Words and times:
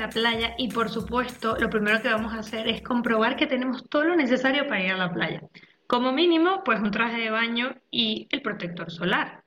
la 0.00 0.08
playa 0.08 0.54
y 0.58 0.68
por 0.68 0.88
supuesto 0.88 1.56
lo 1.58 1.70
primero 1.70 2.00
que 2.00 2.08
vamos 2.08 2.32
a 2.32 2.40
hacer 2.40 2.66
es 2.68 2.82
comprobar 2.82 3.36
que 3.36 3.46
tenemos 3.46 3.88
todo 3.88 4.04
lo 4.04 4.16
necesario 4.16 4.66
para 4.66 4.82
ir 4.82 4.92
a 4.92 4.96
la 4.96 5.12
playa. 5.12 5.42
Como 5.86 6.12
mínimo, 6.12 6.62
pues 6.64 6.80
un 6.80 6.90
traje 6.90 7.20
de 7.20 7.30
baño 7.30 7.76
y 7.90 8.26
el 8.30 8.42
protector 8.42 8.90
solar. 8.90 9.44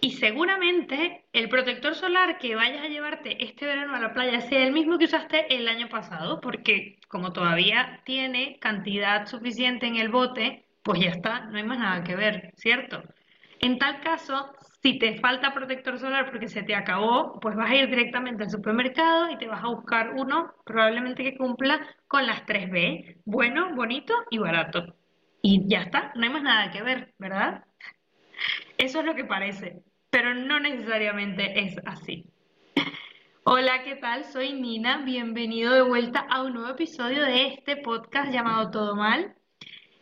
Y 0.00 0.12
seguramente 0.12 1.24
el 1.32 1.48
protector 1.48 1.94
solar 1.96 2.38
que 2.38 2.54
vayas 2.54 2.84
a 2.84 2.88
llevarte 2.88 3.44
este 3.44 3.66
verano 3.66 3.96
a 3.96 4.00
la 4.00 4.12
playa 4.12 4.40
sea 4.40 4.64
el 4.64 4.72
mismo 4.72 4.96
que 4.98 5.06
usaste 5.06 5.52
el 5.52 5.66
año 5.66 5.88
pasado, 5.88 6.40
porque 6.40 7.00
como 7.08 7.32
todavía 7.32 8.00
tiene 8.04 8.58
cantidad 8.60 9.26
suficiente 9.26 9.86
en 9.86 9.96
el 9.96 10.10
bote, 10.10 10.66
pues 10.84 11.00
ya 11.00 11.10
está, 11.10 11.46
no 11.46 11.58
hay 11.58 11.64
más 11.64 11.80
nada 11.80 12.04
que 12.04 12.14
ver, 12.14 12.52
¿cierto? 12.54 13.02
En 13.60 13.78
tal 13.78 14.00
caso, 14.00 14.52
si 14.88 14.98
te 14.98 15.18
falta 15.18 15.52
protector 15.52 15.98
solar 15.98 16.30
porque 16.30 16.48
se 16.48 16.62
te 16.62 16.74
acabó, 16.74 17.38
pues 17.40 17.54
vas 17.54 17.70
a 17.70 17.76
ir 17.76 17.90
directamente 17.90 18.44
al 18.44 18.50
supermercado 18.50 19.28
y 19.28 19.36
te 19.36 19.46
vas 19.46 19.62
a 19.62 19.68
buscar 19.68 20.14
uno 20.16 20.54
probablemente 20.64 21.22
que 21.22 21.36
cumpla 21.36 21.86
con 22.06 22.26
las 22.26 22.46
3B, 22.46 23.20
bueno, 23.26 23.74
bonito 23.74 24.14
y 24.30 24.38
barato. 24.38 24.96
Y 25.42 25.68
ya 25.68 25.82
está, 25.82 26.10
no 26.14 26.22
hay 26.22 26.30
más 26.30 26.42
nada 26.42 26.70
que 26.70 26.82
ver, 26.82 27.12
¿verdad? 27.18 27.64
Eso 28.78 29.00
es 29.00 29.04
lo 29.04 29.14
que 29.14 29.26
parece, 29.26 29.82
pero 30.08 30.34
no 30.34 30.58
necesariamente 30.58 31.60
es 31.60 31.76
así. 31.84 32.24
Hola, 33.44 33.82
¿qué 33.82 33.96
tal? 33.96 34.24
Soy 34.24 34.54
Nina, 34.54 35.04
bienvenido 35.04 35.74
de 35.74 35.82
vuelta 35.82 36.20
a 36.30 36.42
un 36.42 36.54
nuevo 36.54 36.70
episodio 36.70 37.24
de 37.24 37.48
este 37.48 37.76
podcast 37.76 38.32
llamado 38.32 38.70
Todo 38.70 38.96
Mal. 38.96 39.37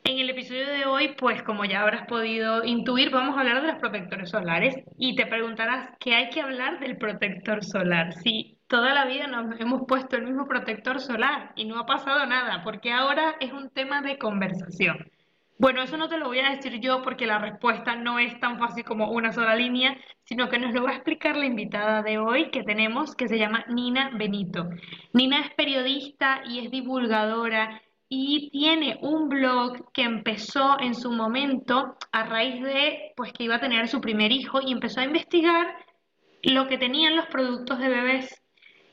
En 0.08 0.20
el 0.20 0.30
episodio 0.30 0.68
de 0.68 0.84
hoy, 0.86 1.16
pues 1.18 1.42
como 1.42 1.64
ya 1.64 1.82
habrás 1.82 2.06
podido 2.06 2.62
intuir, 2.62 3.10
vamos 3.10 3.36
a 3.36 3.40
hablar 3.40 3.60
de 3.60 3.72
los 3.72 3.80
protectores 3.80 4.30
solares 4.30 4.76
y 4.96 5.16
te 5.16 5.26
preguntarás 5.26 5.90
qué 5.98 6.14
hay 6.14 6.30
que 6.30 6.40
hablar 6.40 6.78
del 6.78 6.96
protector 6.96 7.64
solar. 7.64 8.12
Si 8.12 8.56
toda 8.68 8.94
la 8.94 9.06
vida 9.06 9.26
nos 9.26 9.60
hemos 9.60 9.82
puesto 9.88 10.14
el 10.14 10.22
mismo 10.22 10.46
protector 10.46 11.00
solar 11.00 11.50
y 11.56 11.64
no 11.64 11.80
ha 11.80 11.86
pasado 11.86 12.24
nada, 12.24 12.62
porque 12.62 12.92
ahora 12.92 13.34
es 13.40 13.52
un 13.52 13.68
tema 13.70 14.00
de 14.00 14.16
conversación. 14.16 15.10
Bueno, 15.58 15.82
eso 15.82 15.96
no 15.96 16.08
te 16.08 16.18
lo 16.18 16.26
voy 16.26 16.38
a 16.38 16.50
decir 16.50 16.78
yo 16.80 17.02
porque 17.02 17.26
la 17.26 17.40
respuesta 17.40 17.96
no 17.96 18.20
es 18.20 18.38
tan 18.38 18.60
fácil 18.60 18.84
como 18.84 19.10
una 19.10 19.32
sola 19.32 19.56
línea, 19.56 19.96
sino 20.22 20.48
que 20.48 20.60
nos 20.60 20.72
lo 20.72 20.84
va 20.84 20.90
a 20.90 20.94
explicar 20.96 21.36
la 21.36 21.46
invitada 21.46 22.02
de 22.02 22.18
hoy 22.18 22.50
que 22.50 22.62
tenemos, 22.62 23.16
que 23.16 23.26
se 23.26 23.38
llama 23.38 23.64
Nina 23.68 24.12
Benito. 24.14 24.68
Nina 25.14 25.40
es 25.40 25.50
periodista 25.54 26.42
y 26.46 26.60
es 26.60 26.70
divulgadora 26.70 27.80
y 28.08 28.50
tiene 28.50 28.98
un 29.02 29.28
blog 29.28 29.92
que 29.92 30.02
empezó 30.02 30.78
en 30.80 30.94
su 30.94 31.10
momento 31.10 31.96
a 32.12 32.24
raíz 32.24 32.62
de 32.62 33.12
pues 33.16 33.32
que 33.32 33.44
iba 33.44 33.56
a 33.56 33.60
tener 33.60 33.88
su 33.88 34.00
primer 34.00 34.32
hijo 34.32 34.60
y 34.60 34.72
empezó 34.72 35.00
a 35.00 35.04
investigar 35.04 35.76
lo 36.42 36.68
que 36.68 36.78
tenían 36.78 37.16
los 37.16 37.26
productos 37.26 37.78
de 37.78 37.88
bebés 37.88 38.42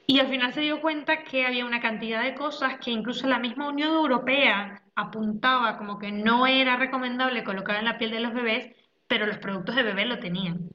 y 0.08 0.20
al 0.20 0.28
final 0.28 0.54
se 0.54 0.62
dio 0.62 0.82
cuenta 0.82 1.24
que 1.24 1.46
había 1.46 1.66
una 1.66 1.80
cantidad 1.80 2.24
de 2.24 2.36
cosas 2.36 2.78
que 2.84 2.92
incluso 2.92 3.28
la 3.28 3.40
misma 3.40 3.70
Unión 3.70 3.94
Europea 3.94 4.82
apuntaba 4.96 5.78
como 5.78 5.98
que 5.98 6.12
no 6.12 6.46
era 6.46 6.78
recomendable 6.78 7.44
colocar 7.44 7.78
en 7.78 7.86
la 7.86 7.98
piel 7.98 8.12
de 8.12 8.20
los 8.20 8.34
bebés, 8.34 8.76
pero 9.08 9.26
los 9.26 9.38
productos 9.38 9.76
de 9.76 9.84
bebé 9.84 10.06
lo 10.06 10.20
tenían. 10.20 10.70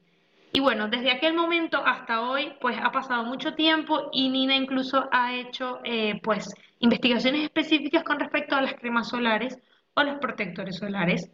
Y 0.53 0.61
bueno, 0.61 0.89
desde 0.89 1.11
aquel 1.11 1.35
momento 1.35 1.85
hasta 1.85 2.23
hoy, 2.23 2.53
pues 2.61 2.77
ha 2.83 2.91
pasado 2.91 3.25
mucho 3.25 3.55
tiempo 3.55 4.09
y 4.13 4.29
Nina 4.31 4.57
incluso 4.57 5.09
ha 5.13 5.35
hecho, 5.35 5.81
eh, 5.85 6.21
pues, 6.23 6.53
investigaciones 6.79 7.43
específicas 7.43 8.03
con 8.03 8.19
respecto 8.19 8.57
a 8.57 8.63
las 8.63 8.75
cremas 8.75 9.09
solares 9.09 9.59
o 9.95 10.03
los 10.03 10.19
protectores 10.19 10.77
solares. 10.77 11.31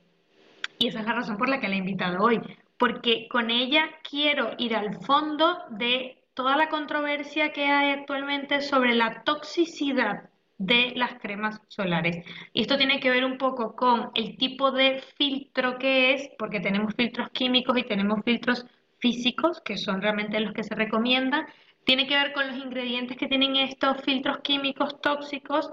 Y 0.79 0.89
esa 0.89 1.01
es 1.01 1.07
la 1.07 1.15
razón 1.15 1.37
por 1.37 1.49
la 1.49 1.61
que 1.61 1.69
la 1.69 1.77
he 1.77 1.79
invitado 1.79 2.23
hoy, 2.23 2.41
porque 2.79 3.29
con 3.29 3.51
ella 3.51 3.89
quiero 4.09 4.51
ir 4.59 4.75
al 4.75 5.01
fondo 5.05 5.59
de 5.71 6.19
toda 6.35 6.57
la 6.57 6.69
controversia 6.69 7.53
que 7.53 7.67
hay 7.67 7.93
actualmente 7.93 8.61
sobre 8.61 8.95
la 8.95 9.23
toxicidad 9.23 10.29
de 10.59 10.93
las 10.97 11.15
cremas 11.21 11.61
solares. 11.69 12.25
Y 12.53 12.63
esto 12.63 12.77
tiene 12.77 13.01
que 13.01 13.11
ver 13.11 13.25
un 13.25 13.39
poco 13.39 13.75
con 13.77 14.11
el 14.15 14.37
tipo 14.37 14.73
de 14.73 15.03
filtro 15.17 15.79
que 15.79 16.15
es, 16.15 16.29
porque 16.39 16.61
tenemos 16.61 16.95
filtros 16.95 17.29
químicos 17.31 17.79
y 17.79 17.85
tenemos 17.85 18.21
filtros 18.25 18.67
físicos, 19.05 19.61
que 19.61 19.77
son 19.77 20.01
realmente 20.01 20.41
los 20.41 20.55
que 20.55 20.65
se 20.65 20.75
recomiendan, 20.75 21.45
tiene 21.85 22.07
que 22.07 22.17
ver 22.17 22.33
con 22.33 22.47
los 22.47 22.57
ingredientes 22.57 23.19
que 23.19 23.27
tienen 23.27 23.57
estos 23.57 24.01
filtros 24.03 24.39
químicos 24.39 24.99
tóxicos 25.03 25.71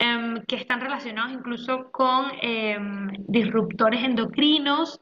em, 0.00 0.42
que 0.48 0.56
están 0.56 0.80
relacionados 0.80 1.32
incluso 1.32 1.92
con 1.92 2.32
em, 2.42 3.08
disruptores 3.28 4.02
endocrinos 4.02 5.00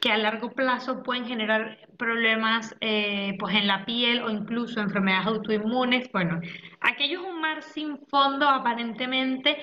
que 0.00 0.10
a 0.10 0.16
largo 0.16 0.52
plazo 0.52 1.02
pueden 1.02 1.26
generar 1.26 1.76
problemas 1.98 2.74
eh, 2.80 3.36
pues 3.38 3.54
en 3.54 3.66
la 3.66 3.84
piel 3.84 4.22
o 4.22 4.30
incluso 4.30 4.80
enfermedades 4.80 5.26
autoinmunes. 5.26 6.10
Bueno, 6.10 6.40
aquello 6.80 7.20
es 7.20 7.26
un 7.26 7.40
mar 7.42 7.62
sin 7.62 7.98
fondo 8.06 8.48
aparentemente 8.48 9.58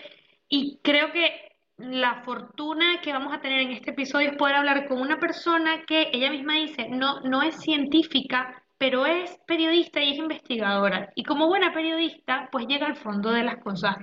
y 0.49 0.79
creo 0.83 1.11
que 1.11 1.44
la 1.77 2.23
fortuna 2.23 3.01
que 3.01 3.11
vamos 3.11 3.33
a 3.33 3.41
tener 3.41 3.61
en 3.61 3.71
este 3.71 3.91
episodio 3.91 4.31
es 4.31 4.37
poder 4.37 4.55
hablar 4.55 4.87
con 4.87 5.01
una 5.01 5.19
persona 5.19 5.83
que 5.85 6.09
ella 6.13 6.31
misma 6.31 6.53
dice 6.53 6.87
no, 6.89 7.19
no 7.21 7.41
es 7.41 7.55
científica, 7.59 8.63
pero 8.77 9.05
es 9.05 9.37
periodista 9.45 10.01
y 10.01 10.11
es 10.11 10.17
investigadora. 10.17 11.11
Y 11.15 11.23
como 11.23 11.47
buena 11.47 11.73
periodista, 11.73 12.49
pues 12.51 12.67
llega 12.67 12.87
al 12.87 12.95
fondo 12.95 13.31
de 13.31 13.43
las 13.43 13.57
cosas. 13.57 13.97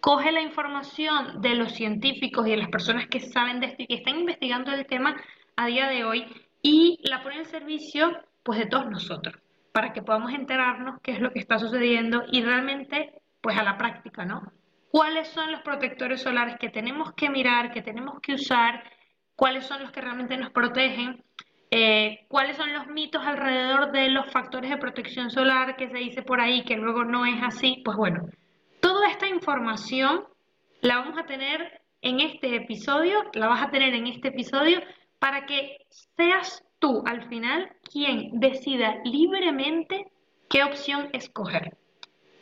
Coge 0.00 0.32
la 0.32 0.42
información 0.42 1.40
de 1.40 1.54
los 1.54 1.72
científicos 1.72 2.46
y 2.46 2.50
de 2.50 2.58
las 2.58 2.68
personas 2.68 3.06
que 3.08 3.20
saben 3.20 3.60
de 3.60 3.66
esto 3.66 3.82
y 3.82 3.86
que 3.86 3.94
están 3.94 4.18
investigando 4.18 4.72
el 4.72 4.86
tema 4.86 5.16
a 5.56 5.66
día 5.66 5.88
de 5.88 6.04
hoy 6.04 6.26
y 6.62 6.98
la 7.08 7.22
pone 7.22 7.38
al 7.38 7.46
servicio 7.46 8.10
pues 8.42 8.58
de 8.58 8.66
todos 8.66 8.90
nosotros 8.90 9.36
para 9.72 9.92
que 9.92 10.02
podamos 10.02 10.32
enterarnos 10.32 11.00
qué 11.02 11.12
es 11.12 11.20
lo 11.20 11.32
que 11.32 11.38
está 11.38 11.58
sucediendo 11.58 12.22
y 12.30 12.42
realmente 12.42 13.22
pues 13.40 13.56
a 13.56 13.62
la 13.62 13.78
práctica, 13.78 14.24
¿no? 14.24 14.52
¿Cuáles 14.94 15.26
son 15.26 15.50
los 15.50 15.60
protectores 15.62 16.22
solares 16.22 16.54
que 16.60 16.68
tenemos 16.68 17.14
que 17.14 17.28
mirar, 17.28 17.72
que 17.72 17.82
tenemos 17.82 18.20
que 18.20 18.34
usar? 18.34 18.84
¿Cuáles 19.34 19.66
son 19.66 19.82
los 19.82 19.90
que 19.90 20.00
realmente 20.00 20.36
nos 20.36 20.52
protegen? 20.52 21.24
Eh, 21.72 22.26
cuáles 22.28 22.56
son 22.56 22.72
los 22.72 22.86
mitos 22.86 23.26
alrededor 23.26 23.90
de 23.90 24.08
los 24.10 24.30
factores 24.30 24.70
de 24.70 24.76
protección 24.76 25.32
solar 25.32 25.74
que 25.74 25.88
se 25.90 25.98
dice 25.98 26.22
por 26.22 26.40
ahí 26.40 26.62
que 26.62 26.76
luego 26.76 27.02
no 27.02 27.26
es 27.26 27.42
así. 27.42 27.82
Pues 27.84 27.96
bueno, 27.96 28.28
toda 28.78 29.10
esta 29.10 29.26
información 29.26 30.26
la 30.80 30.98
vamos 30.98 31.18
a 31.18 31.26
tener 31.26 31.82
en 32.00 32.20
este 32.20 32.54
episodio, 32.54 33.20
la 33.32 33.48
vas 33.48 33.64
a 33.64 33.70
tener 33.70 33.94
en 33.94 34.06
este 34.06 34.28
episodio 34.28 34.80
para 35.18 35.44
que 35.44 35.76
seas 36.16 36.64
tú 36.78 37.02
al 37.04 37.28
final 37.28 37.68
quien 37.82 38.38
decida 38.38 38.94
libremente 39.02 40.06
qué 40.48 40.62
opción 40.62 41.08
escoger. 41.12 41.76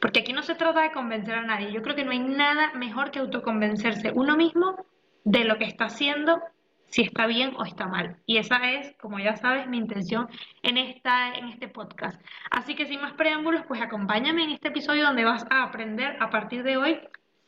Porque 0.02 0.18
aquí 0.18 0.32
no 0.32 0.42
se 0.42 0.56
trata 0.56 0.82
de 0.82 0.90
convencer 0.90 1.36
a 1.36 1.44
nadie. 1.44 1.72
Yo 1.72 1.80
creo 1.80 1.94
que 1.94 2.04
no 2.04 2.10
hay 2.10 2.18
nada 2.18 2.72
mejor 2.74 3.12
que 3.12 3.20
autoconvencerse 3.20 4.10
uno 4.12 4.36
mismo 4.36 4.84
de 5.22 5.44
lo 5.44 5.58
que 5.58 5.64
está 5.64 5.84
haciendo 5.84 6.42
si 6.86 7.02
está 7.02 7.28
bien 7.28 7.54
o 7.56 7.64
está 7.64 7.86
mal. 7.86 8.16
Y 8.26 8.38
esa 8.38 8.68
es, 8.72 8.96
como 8.98 9.20
ya 9.20 9.36
sabes, 9.36 9.68
mi 9.68 9.78
intención 9.78 10.26
en, 10.64 10.76
esta, 10.76 11.32
en 11.34 11.46
este 11.50 11.68
podcast. 11.68 12.20
Así 12.50 12.74
que 12.74 12.86
sin 12.86 13.00
más 13.00 13.12
preámbulos, 13.12 13.62
pues 13.68 13.80
acompáñame 13.80 14.42
en 14.42 14.50
este 14.50 14.68
episodio 14.68 15.06
donde 15.06 15.24
vas 15.24 15.46
a 15.50 15.62
aprender 15.62 16.16
a 16.20 16.30
partir 16.30 16.64
de 16.64 16.76
hoy 16.76 17.00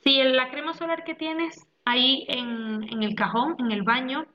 si 0.04 0.22
la 0.22 0.48
crema 0.50 0.74
solar 0.74 1.02
que 1.02 1.16
tienes 1.16 1.66
ahí 1.84 2.24
en, 2.28 2.84
en 2.84 3.02
el 3.02 3.16
cajón, 3.16 3.56
en 3.58 3.72
el 3.72 3.82
baño 3.82 4.26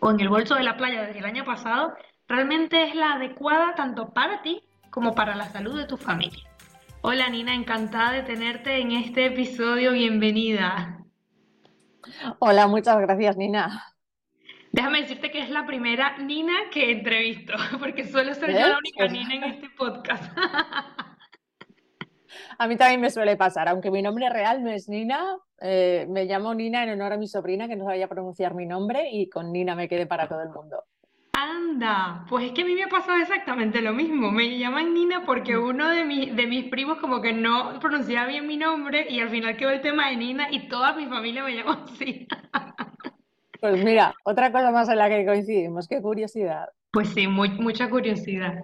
o 0.00 0.10
en 0.10 0.18
el 0.18 0.30
bolso 0.30 0.54
de 0.54 0.64
la 0.64 0.78
playa 0.78 1.02
desde 1.02 1.18
el 1.18 1.26
año 1.26 1.44
pasado, 1.44 1.92
realmente 2.26 2.84
es 2.84 2.94
la 2.94 3.12
adecuada 3.12 3.74
tanto 3.74 4.14
para 4.14 4.40
ti 4.40 4.62
como 4.88 5.14
para 5.14 5.36
la 5.36 5.50
salud 5.50 5.76
de 5.76 5.86
tu 5.86 5.98
familia. 5.98 6.49
Hola 7.02 7.30
Nina, 7.30 7.54
encantada 7.54 8.12
de 8.12 8.22
tenerte 8.24 8.76
en 8.78 8.92
este 8.92 9.24
episodio, 9.24 9.92
bienvenida. 9.92 11.02
Hola, 12.40 12.66
muchas 12.66 13.00
gracias 13.00 13.38
Nina. 13.38 13.86
Déjame 14.70 15.00
decirte 15.00 15.30
que 15.30 15.38
es 15.38 15.48
la 15.48 15.64
primera 15.64 16.18
Nina 16.18 16.52
que 16.70 16.90
entrevisto, 16.90 17.54
porque 17.80 18.06
suelo 18.06 18.34
ser 18.34 18.52
yo 18.52 18.58
la 18.58 18.76
única 18.76 19.08
Nina 19.08 19.34
en 19.34 19.44
este 19.44 19.70
podcast. 19.70 20.30
A 22.58 22.68
mí 22.68 22.76
también 22.76 23.00
me 23.00 23.08
suele 23.08 23.34
pasar, 23.38 23.70
aunque 23.70 23.90
mi 23.90 24.02
nombre 24.02 24.28
real 24.28 24.62
no 24.62 24.68
es 24.68 24.86
Nina, 24.90 25.38
eh, 25.62 26.06
me 26.06 26.26
llamo 26.26 26.52
Nina 26.52 26.84
en 26.84 26.90
honor 26.90 27.14
a 27.14 27.16
mi 27.16 27.28
sobrina 27.28 27.66
que 27.66 27.76
no 27.76 27.86
sabía 27.86 28.08
pronunciar 28.08 28.52
mi 28.54 28.66
nombre 28.66 29.08
y 29.10 29.30
con 29.30 29.50
Nina 29.52 29.74
me 29.74 29.88
quedé 29.88 30.06
para 30.06 30.28
todo 30.28 30.42
el 30.42 30.50
mundo. 30.50 30.84
Anda, 31.42 32.26
pues 32.28 32.44
es 32.44 32.52
que 32.52 32.62
a 32.62 32.64
mí 32.66 32.74
me 32.74 32.82
ha 32.84 32.88
pasado 32.88 33.16
exactamente 33.16 33.80
lo 33.80 33.94
mismo. 33.94 34.30
Me 34.30 34.58
llaman 34.58 34.92
Nina 34.92 35.24
porque 35.24 35.56
mm. 35.56 35.64
uno 35.64 35.88
de, 35.88 36.04
de 36.34 36.46
mis 36.46 36.64
primos 36.66 36.98
como 36.98 37.22
que 37.22 37.32
no 37.32 37.78
pronunciaba 37.80 38.26
bien 38.26 38.46
mi 38.46 38.58
nombre 38.58 39.06
y 39.08 39.20
al 39.20 39.30
final 39.30 39.56
quedó 39.56 39.70
el 39.70 39.80
tema 39.80 40.10
de 40.10 40.16
Nina 40.16 40.48
y 40.50 40.68
toda 40.68 40.92
mi 40.92 41.06
familia 41.06 41.42
me 41.42 41.56
llama 41.56 41.84
así. 41.84 42.28
Pues 43.60 43.84
mira, 43.84 44.14
otra 44.24 44.52
cosa 44.52 44.70
más 44.70 44.88
en 44.88 44.98
la 44.98 45.08
que 45.08 45.24
coincidimos, 45.24 45.86
qué 45.86 46.00
curiosidad. 46.00 46.68
Pues 46.92 47.08
sí, 47.10 47.26
mucha 47.26 47.88
curiosidad. 47.88 48.62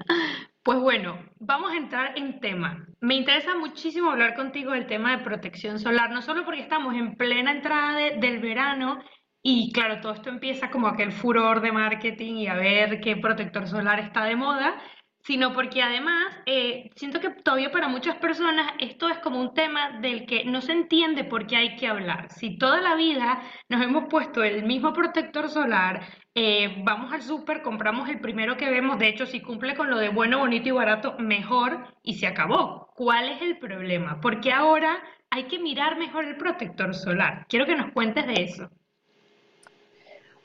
Pues 0.62 0.80
bueno, 0.80 1.18
vamos 1.38 1.70
a 1.72 1.76
entrar 1.76 2.18
en 2.18 2.40
tema. 2.40 2.86
Me 3.00 3.14
interesa 3.14 3.56
muchísimo 3.56 4.10
hablar 4.10 4.34
contigo 4.34 4.72
del 4.72 4.86
tema 4.86 5.16
de 5.16 5.22
protección 5.22 5.78
solar, 5.78 6.10
no 6.10 6.22
solo 6.22 6.44
porque 6.44 6.62
estamos 6.62 6.94
en 6.94 7.14
plena 7.16 7.52
entrada 7.52 7.96
del 7.96 8.40
verano 8.40 8.98
y 9.48 9.70
claro, 9.70 10.00
todo 10.00 10.12
esto 10.12 10.28
empieza 10.28 10.70
como 10.70 10.88
aquel 10.88 11.12
furor 11.12 11.60
de 11.60 11.70
marketing 11.70 12.34
y 12.34 12.48
a 12.48 12.54
ver 12.54 13.00
qué 13.00 13.14
protector 13.16 13.68
solar 13.68 14.00
está 14.00 14.24
de 14.24 14.34
moda, 14.34 14.74
sino 15.22 15.52
porque 15.52 15.82
además 15.82 16.36
eh, 16.46 16.90
siento 16.96 17.20
que 17.20 17.30
todavía 17.30 17.70
para 17.70 17.86
muchas 17.86 18.16
personas 18.16 18.72
esto 18.80 19.08
es 19.08 19.18
como 19.18 19.40
un 19.40 19.54
tema 19.54 20.00
del 20.00 20.26
que 20.26 20.44
no 20.46 20.60
se 20.60 20.72
entiende 20.72 21.22
por 21.22 21.46
qué 21.46 21.54
hay 21.58 21.76
que 21.76 21.86
hablar. 21.86 22.28
Si 22.32 22.58
toda 22.58 22.80
la 22.80 22.96
vida 22.96 23.40
nos 23.68 23.82
hemos 23.82 24.06
puesto 24.10 24.42
el 24.42 24.64
mismo 24.64 24.92
protector 24.92 25.48
solar, 25.48 26.02
eh, 26.34 26.82
vamos 26.84 27.12
al 27.12 27.22
súper, 27.22 27.62
compramos 27.62 28.08
el 28.08 28.18
primero 28.18 28.56
que 28.56 28.68
vemos, 28.68 28.98
de 28.98 29.10
hecho 29.10 29.26
si 29.26 29.40
cumple 29.42 29.76
con 29.76 29.90
lo 29.90 29.98
de 29.98 30.08
bueno, 30.08 30.40
bonito 30.40 30.70
y 30.70 30.72
barato, 30.72 31.14
mejor 31.20 31.86
y 32.02 32.14
se 32.14 32.26
acabó. 32.26 32.88
¿Cuál 32.96 33.28
es 33.28 33.42
el 33.42 33.58
problema? 33.60 34.20
Porque 34.20 34.50
ahora 34.52 34.98
hay 35.30 35.44
que 35.44 35.60
mirar 35.60 35.96
mejor 35.98 36.24
el 36.24 36.36
protector 36.36 36.96
solar. 36.96 37.46
Quiero 37.48 37.64
que 37.64 37.76
nos 37.76 37.92
cuentes 37.92 38.26
de 38.26 38.42
eso. 38.42 38.70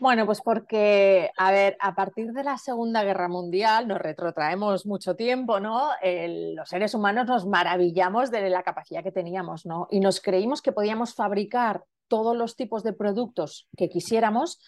Bueno, 0.01 0.25
pues 0.25 0.42
porque, 0.42 1.30
a 1.38 1.51
ver, 1.51 1.77
a 1.80 1.94
partir 1.94 2.33
de 2.33 2.44
la 2.44 2.57
Segunda 2.57 3.03
Guerra 3.03 3.27
Mundial 3.27 3.88
nos 3.88 4.00
retrotraemos 4.00 4.88
mucho 4.88 5.15
tiempo, 5.15 5.59
¿no? 5.59 5.92
los 6.01 6.68
seres 6.68 6.95
humanos 6.95 7.27
nos 7.27 7.45
maravillamos 7.45 8.31
de 8.31 8.50
la 8.50 8.63
capacidad 8.63 9.03
que 9.03 9.12
teníamos, 9.12 9.68
¿no? 9.68 9.88
Y 9.92 10.00
nos 10.00 10.19
creímos 10.19 10.63
que 10.63 10.71
podíamos 10.71 11.13
fabricar 11.13 11.83
todos 12.07 12.36
los 12.36 12.56
tipos 12.56 12.81
de 12.81 12.94
productos 12.94 13.69
que 13.77 13.89
quisiéramos 13.89 14.59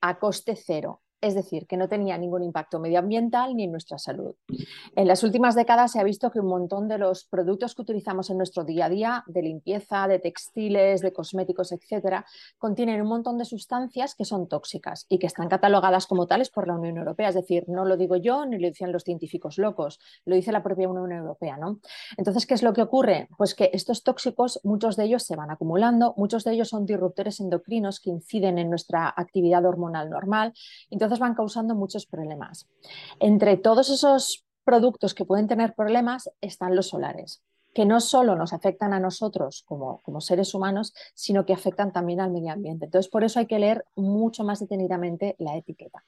a 0.00 0.18
coste 0.18 0.56
cero 0.56 1.02
es 1.20 1.34
decir, 1.34 1.66
que 1.66 1.76
no 1.76 1.88
tenía 1.88 2.16
ningún 2.16 2.42
impacto 2.42 2.80
medioambiental 2.80 3.54
ni 3.54 3.64
en 3.64 3.72
nuestra 3.72 3.98
salud. 3.98 4.34
En 4.96 5.06
las 5.06 5.22
últimas 5.22 5.54
décadas 5.54 5.92
se 5.92 6.00
ha 6.00 6.04
visto 6.04 6.30
que 6.30 6.40
un 6.40 6.46
montón 6.46 6.88
de 6.88 6.98
los 6.98 7.24
productos 7.24 7.74
que 7.74 7.82
utilizamos 7.82 8.30
en 8.30 8.38
nuestro 8.38 8.64
día 8.64 8.86
a 8.86 8.88
día, 8.88 9.24
de 9.26 9.42
limpieza, 9.42 10.08
de 10.08 10.18
textiles, 10.18 11.00
de 11.02 11.12
cosméticos, 11.12 11.72
etcétera, 11.72 12.24
contienen 12.58 13.02
un 13.02 13.08
montón 13.08 13.36
de 13.38 13.44
sustancias 13.44 14.14
que 14.14 14.24
son 14.24 14.48
tóxicas 14.48 15.06
y 15.08 15.18
que 15.18 15.26
están 15.26 15.48
catalogadas 15.48 16.06
como 16.06 16.26
tales 16.26 16.50
por 16.50 16.66
la 16.66 16.74
Unión 16.74 16.96
Europea. 16.96 17.28
Es 17.28 17.34
decir, 17.34 17.64
no 17.68 17.84
lo 17.84 17.96
digo 17.96 18.16
yo 18.16 18.46
ni 18.46 18.58
lo 18.58 18.68
dicen 18.68 18.92
los 18.92 19.04
científicos 19.04 19.58
locos, 19.58 20.00
lo 20.24 20.34
dice 20.34 20.52
la 20.52 20.62
propia 20.62 20.88
Unión 20.88 21.12
Europea. 21.12 21.56
¿no? 21.58 21.80
Entonces, 22.16 22.46
¿qué 22.46 22.54
es 22.54 22.62
lo 22.62 22.72
que 22.72 22.82
ocurre? 22.82 23.28
Pues 23.36 23.54
que 23.54 23.70
estos 23.72 24.02
tóxicos, 24.02 24.60
muchos 24.64 24.96
de 24.96 25.04
ellos 25.04 25.24
se 25.24 25.36
van 25.36 25.50
acumulando, 25.50 26.14
muchos 26.16 26.44
de 26.44 26.52
ellos 26.52 26.68
son 26.68 26.86
disruptores 26.86 27.40
endocrinos 27.40 28.00
que 28.00 28.10
inciden 28.10 28.58
en 28.58 28.70
nuestra 28.70 29.12
actividad 29.14 29.64
hormonal 29.64 30.08
normal. 30.08 30.52
Entonces, 30.90 31.09
van 31.18 31.34
causando 31.34 31.74
muchos 31.74 32.06
problemas. 32.06 32.68
Entre 33.18 33.56
todos 33.56 33.90
esos 33.90 34.44
productos 34.64 35.14
que 35.14 35.24
pueden 35.24 35.48
tener 35.48 35.74
problemas 35.74 36.30
están 36.40 36.76
los 36.76 36.88
solares, 36.88 37.42
que 37.74 37.84
no 37.84 38.00
solo 38.00 38.36
nos 38.36 38.52
afectan 38.52 38.92
a 38.92 39.00
nosotros 39.00 39.64
como, 39.66 40.00
como 40.02 40.20
seres 40.20 40.54
humanos, 40.54 40.94
sino 41.14 41.44
que 41.44 41.52
afectan 41.52 41.92
también 41.92 42.20
al 42.20 42.30
medio 42.30 42.52
ambiente. 42.52 42.84
Entonces, 42.84 43.10
por 43.10 43.24
eso 43.24 43.38
hay 43.38 43.46
que 43.46 43.58
leer 43.58 43.84
mucho 43.96 44.44
más 44.44 44.60
detenidamente 44.60 45.36
la 45.38 45.56
etiqueta. 45.56 46.04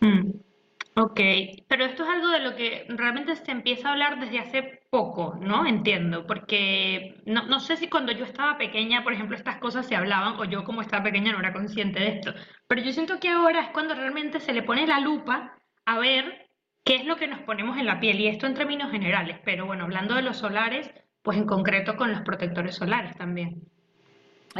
Mm. 0.00 0.53
Ok, 0.96 1.20
pero 1.66 1.84
esto 1.84 2.04
es 2.04 2.08
algo 2.08 2.28
de 2.28 2.38
lo 2.38 2.54
que 2.54 2.86
realmente 2.88 3.34
se 3.34 3.50
empieza 3.50 3.88
a 3.88 3.92
hablar 3.92 4.20
desde 4.20 4.38
hace 4.38 4.82
poco, 4.90 5.34
¿no? 5.40 5.66
Entiendo, 5.66 6.24
porque 6.24 7.20
no, 7.26 7.46
no, 7.46 7.58
sé 7.58 7.76
si 7.76 7.88
cuando 7.88 8.12
yo 8.12 8.24
estaba 8.24 8.56
pequeña, 8.58 9.02
por 9.02 9.12
ejemplo, 9.12 9.36
estas 9.36 9.56
cosas 9.56 9.86
se 9.86 9.96
hablaban, 9.96 10.38
o 10.38 10.44
yo 10.44 10.62
como 10.62 10.82
estaba 10.82 11.02
pequeña 11.02 11.32
no 11.32 11.40
era 11.40 11.52
consciente 11.52 11.98
de 11.98 12.08
esto, 12.18 12.32
pero 12.68 12.80
yo 12.80 12.92
siento 12.92 13.18
que 13.18 13.28
ahora 13.28 13.62
es 13.62 13.70
cuando 13.70 13.94
realmente 13.96 14.38
se 14.38 14.52
le 14.52 14.62
pone 14.62 14.86
la 14.86 15.00
lupa 15.00 15.58
a 15.84 15.98
ver 15.98 16.48
qué 16.84 16.94
es 16.94 17.04
lo 17.04 17.16
que 17.16 17.26
nos 17.26 17.40
ponemos 17.40 17.76
en 17.76 17.86
la 17.86 17.98
piel, 17.98 18.20
y 18.20 18.28
esto 18.28 18.46
en 18.46 18.54
términos 18.54 18.92
generales, 18.92 19.40
pero 19.44 19.66
bueno, 19.66 19.84
hablando 19.84 20.14
de 20.14 20.22
los 20.22 20.36
solares, 20.36 20.88
pues 21.22 21.38
en 21.38 21.46
concreto 21.46 21.96
con 21.96 22.12
los 22.12 22.20
protectores 22.20 22.76
solares 22.76 23.16
también. 23.16 23.64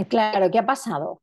Claro, 0.09 0.51
¿qué 0.51 0.59
ha 0.59 0.67
pasado? 0.67 1.21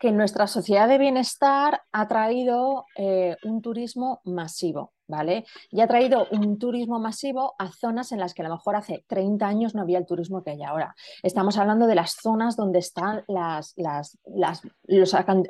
Que 0.00 0.10
nuestra 0.12 0.46
sociedad 0.46 0.88
de 0.88 0.96
bienestar 0.96 1.82
ha 1.92 2.08
traído 2.08 2.86
eh, 2.96 3.36
un 3.44 3.60
turismo 3.60 4.22
masivo. 4.24 4.94
¿Vale? 5.10 5.44
Y 5.70 5.80
ha 5.80 5.86
traído 5.86 6.26
un 6.30 6.58
turismo 6.58 6.98
masivo 6.98 7.54
a 7.58 7.70
zonas 7.70 8.12
en 8.12 8.20
las 8.20 8.32
que 8.32 8.42
a 8.42 8.48
lo 8.48 8.54
mejor 8.54 8.76
hace 8.76 9.04
30 9.06 9.46
años 9.46 9.74
no 9.74 9.82
había 9.82 9.98
el 9.98 10.06
turismo 10.06 10.42
que 10.42 10.52
hay 10.52 10.62
ahora. 10.62 10.94
Estamos 11.22 11.58
hablando 11.58 11.86
de 11.86 11.94
las 11.94 12.12
zonas 12.12 12.56
donde 12.56 12.78
están 12.78 13.24
las, 13.28 13.74
las, 13.76 14.18
las 14.24 14.62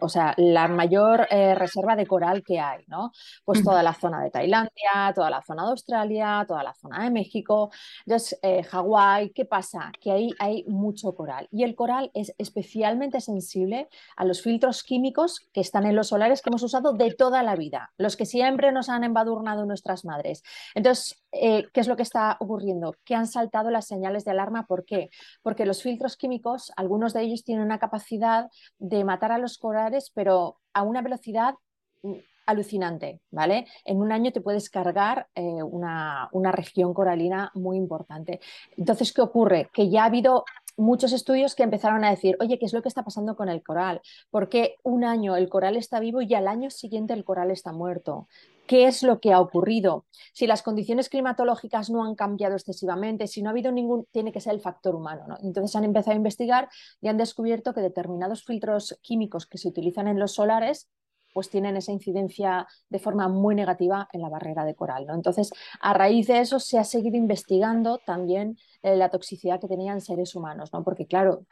o 0.00 0.08
sea, 0.08 0.34
la 0.36 0.68
mayor 0.68 1.26
eh, 1.30 1.54
reserva 1.54 1.94
de 1.96 2.06
coral 2.06 2.42
que 2.42 2.58
hay, 2.58 2.84
¿no? 2.88 3.12
Pues 3.44 3.62
toda 3.62 3.82
la 3.82 3.94
zona 3.94 4.22
de 4.22 4.30
Tailandia, 4.30 5.12
toda 5.14 5.30
la 5.30 5.42
zona 5.42 5.64
de 5.64 5.70
Australia, 5.70 6.44
toda 6.48 6.62
la 6.62 6.74
zona 6.74 7.04
de 7.04 7.10
México, 7.10 7.70
entonces 8.06 8.38
eh, 8.42 8.62
Hawái, 8.62 9.30
¿qué 9.30 9.44
pasa? 9.44 9.92
Que 10.00 10.10
ahí 10.10 10.30
hay 10.38 10.64
mucho 10.66 11.14
coral 11.14 11.48
y 11.50 11.64
el 11.64 11.74
coral 11.74 12.10
es 12.14 12.34
especialmente 12.38 13.20
sensible 13.20 13.88
a 14.16 14.24
los 14.24 14.42
filtros 14.42 14.82
químicos 14.82 15.48
que 15.52 15.60
están 15.60 15.86
en 15.86 15.96
los 15.96 16.08
solares 16.08 16.42
que 16.42 16.50
hemos 16.50 16.62
usado 16.62 16.92
de 16.92 17.12
toda 17.14 17.42
la 17.42 17.56
vida, 17.56 17.92
los 17.98 18.16
que 18.16 18.26
siempre 18.26 18.72
nos 18.72 18.88
han 18.88 19.04
embadurnado 19.04 19.49
nuestras 19.66 20.04
madres. 20.04 20.42
Entonces, 20.74 21.22
eh, 21.32 21.66
¿qué 21.72 21.80
es 21.80 21.88
lo 21.88 21.96
que 21.96 22.02
está 22.02 22.36
ocurriendo? 22.40 22.94
Que 23.04 23.14
han 23.14 23.26
saltado 23.26 23.70
las 23.70 23.86
señales 23.86 24.24
de 24.24 24.32
alarma. 24.32 24.66
¿Por 24.66 24.84
qué? 24.84 25.10
Porque 25.42 25.66
los 25.66 25.82
filtros 25.82 26.16
químicos, 26.16 26.72
algunos 26.76 27.12
de 27.12 27.22
ellos 27.22 27.44
tienen 27.44 27.64
una 27.64 27.78
capacidad 27.78 28.48
de 28.78 29.04
matar 29.04 29.32
a 29.32 29.38
los 29.38 29.58
corales, 29.58 30.10
pero 30.14 30.58
a 30.72 30.82
una 30.82 31.02
velocidad 31.02 31.54
mm, 32.02 32.14
alucinante, 32.46 33.20
¿vale? 33.30 33.66
En 33.84 33.98
un 33.98 34.12
año 34.12 34.32
te 34.32 34.40
puedes 34.40 34.70
cargar 34.70 35.28
eh, 35.34 35.62
una, 35.62 36.28
una, 36.32 36.52
región 36.52 36.92
coralina 36.92 37.50
muy 37.54 37.76
importante. 37.76 38.40
Entonces, 38.76 39.12
¿qué 39.12 39.22
ocurre? 39.22 39.70
Que 39.72 39.88
ya 39.88 40.02
ha 40.02 40.06
habido 40.06 40.44
muchos 40.76 41.12
estudios 41.12 41.54
que 41.54 41.62
empezaron 41.62 42.04
a 42.04 42.10
decir, 42.10 42.36
oye, 42.40 42.58
¿qué 42.58 42.66
es 42.66 42.72
lo 42.72 42.82
que 42.82 42.88
está 42.88 43.04
pasando 43.04 43.36
con 43.36 43.48
el 43.48 43.62
coral? 43.62 44.00
¿Por 44.30 44.48
qué 44.48 44.76
un 44.82 45.04
año 45.04 45.36
el 45.36 45.48
coral 45.48 45.76
está 45.76 46.00
vivo 46.00 46.22
y 46.22 46.34
al 46.34 46.48
año 46.48 46.70
siguiente 46.70 47.12
el 47.12 47.24
coral 47.24 47.50
está 47.50 47.72
muerto? 47.72 48.28
Qué 48.70 48.86
es 48.86 49.02
lo 49.02 49.18
que 49.18 49.32
ha 49.32 49.40
ocurrido. 49.40 50.06
Si 50.32 50.46
las 50.46 50.62
condiciones 50.62 51.08
climatológicas 51.08 51.90
no 51.90 52.04
han 52.04 52.14
cambiado 52.14 52.54
excesivamente, 52.54 53.26
si 53.26 53.42
no 53.42 53.48
ha 53.48 53.50
habido 53.50 53.72
ningún, 53.72 54.06
tiene 54.12 54.30
que 54.30 54.40
ser 54.40 54.54
el 54.54 54.60
factor 54.60 54.94
humano. 54.94 55.36
Entonces 55.42 55.74
han 55.74 55.82
empezado 55.82 56.12
a 56.12 56.18
investigar 56.18 56.68
y 57.00 57.08
han 57.08 57.16
descubierto 57.16 57.74
que 57.74 57.80
determinados 57.80 58.44
filtros 58.44 58.96
químicos 59.02 59.46
que 59.46 59.58
se 59.58 59.66
utilizan 59.66 60.06
en 60.06 60.20
los 60.20 60.34
solares 60.34 60.88
pues 61.32 61.50
tienen 61.50 61.76
esa 61.76 61.92
incidencia 61.92 62.66
de 62.88 62.98
forma 62.98 63.28
muy 63.28 63.54
negativa 63.54 64.08
en 64.12 64.22
la 64.22 64.28
barrera 64.28 64.64
de 64.64 64.74
coral. 64.74 65.06
¿no? 65.06 65.14
Entonces, 65.14 65.50
a 65.80 65.92
raíz 65.92 66.26
de 66.26 66.40
eso 66.40 66.58
se 66.58 66.78
ha 66.78 66.84
seguido 66.84 67.16
investigando 67.16 67.98
también 67.98 68.56
eh, 68.82 68.96
la 68.96 69.10
toxicidad 69.10 69.60
que 69.60 69.68
tenían 69.68 70.00
seres 70.00 70.34
humanos, 70.34 70.72
¿no? 70.72 70.82
porque 70.82 71.06
claro, 71.06 71.46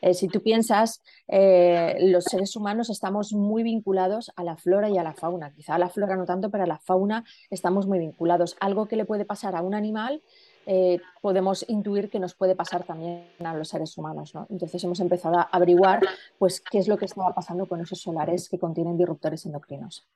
eh, 0.00 0.14
si 0.14 0.28
tú 0.28 0.42
piensas, 0.42 1.02
eh, 1.28 1.96
los 2.00 2.24
seres 2.24 2.54
humanos 2.56 2.90
estamos 2.90 3.32
muy 3.32 3.62
vinculados 3.62 4.30
a 4.36 4.44
la 4.44 4.56
flora 4.56 4.88
y 4.88 4.98
a 4.98 5.02
la 5.02 5.14
fauna, 5.14 5.52
quizá 5.52 5.74
a 5.74 5.78
la 5.78 5.88
flora 5.88 6.16
no 6.16 6.24
tanto, 6.24 6.50
pero 6.50 6.64
a 6.64 6.66
la 6.66 6.78
fauna 6.78 7.24
estamos 7.50 7.86
muy 7.86 7.98
vinculados. 7.98 8.56
Algo 8.60 8.86
que 8.86 8.96
le 8.96 9.04
puede 9.04 9.24
pasar 9.24 9.56
a 9.56 9.62
un 9.62 9.74
animal 9.74 10.22
eh, 10.66 11.00
podemos 11.20 11.64
intuir 11.68 12.10
que 12.10 12.18
nos 12.18 12.34
puede 12.34 12.54
pasar 12.54 12.84
también 12.84 13.24
a 13.44 13.54
los 13.54 13.68
seres 13.68 13.96
humanos. 13.98 14.32
Entonces 14.48 14.82
hemos 14.84 15.00
empezado 15.00 15.38
a 15.38 15.48
averiguar 15.52 16.00
pues, 16.38 16.60
qué 16.60 16.78
es 16.78 16.88
lo 16.88 16.96
que 16.96 17.04
estaba 17.04 17.34
pasando 17.34 17.66
con 17.66 17.80
esos 17.80 18.00
solares 18.00 18.48
que 18.48 18.58
contienen 18.58 18.96
disruptores 18.96 19.44
endocrinos. 19.46 20.06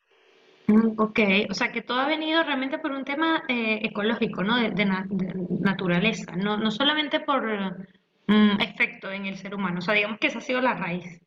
Mm, 0.66 1.00
ok, 1.00 1.20
o 1.50 1.54
sea 1.54 1.72
que 1.72 1.82
todo 1.82 1.98
ha 2.00 2.06
venido 2.06 2.42
realmente 2.42 2.78
por 2.78 2.92
un 2.92 3.04
tema 3.04 3.42
eh, 3.48 3.80
ecológico, 3.82 4.42
¿no? 4.42 4.56
De, 4.56 4.84
naturaleza, 5.60 6.36
no, 6.36 6.58
no 6.58 6.70
solamente 6.70 7.20
por 7.20 7.42
mm, 8.26 8.60
efecto 8.60 9.10
en 9.10 9.24
el 9.24 9.38
ser 9.38 9.54
humano, 9.54 9.78
o 9.78 9.82
sea, 9.82 9.94
digamos 9.94 10.18
que 10.18 10.26
esa 10.26 10.38
ha 10.38 10.42
sido 10.42 10.60
la 10.60 10.74
raíz. 10.74 11.22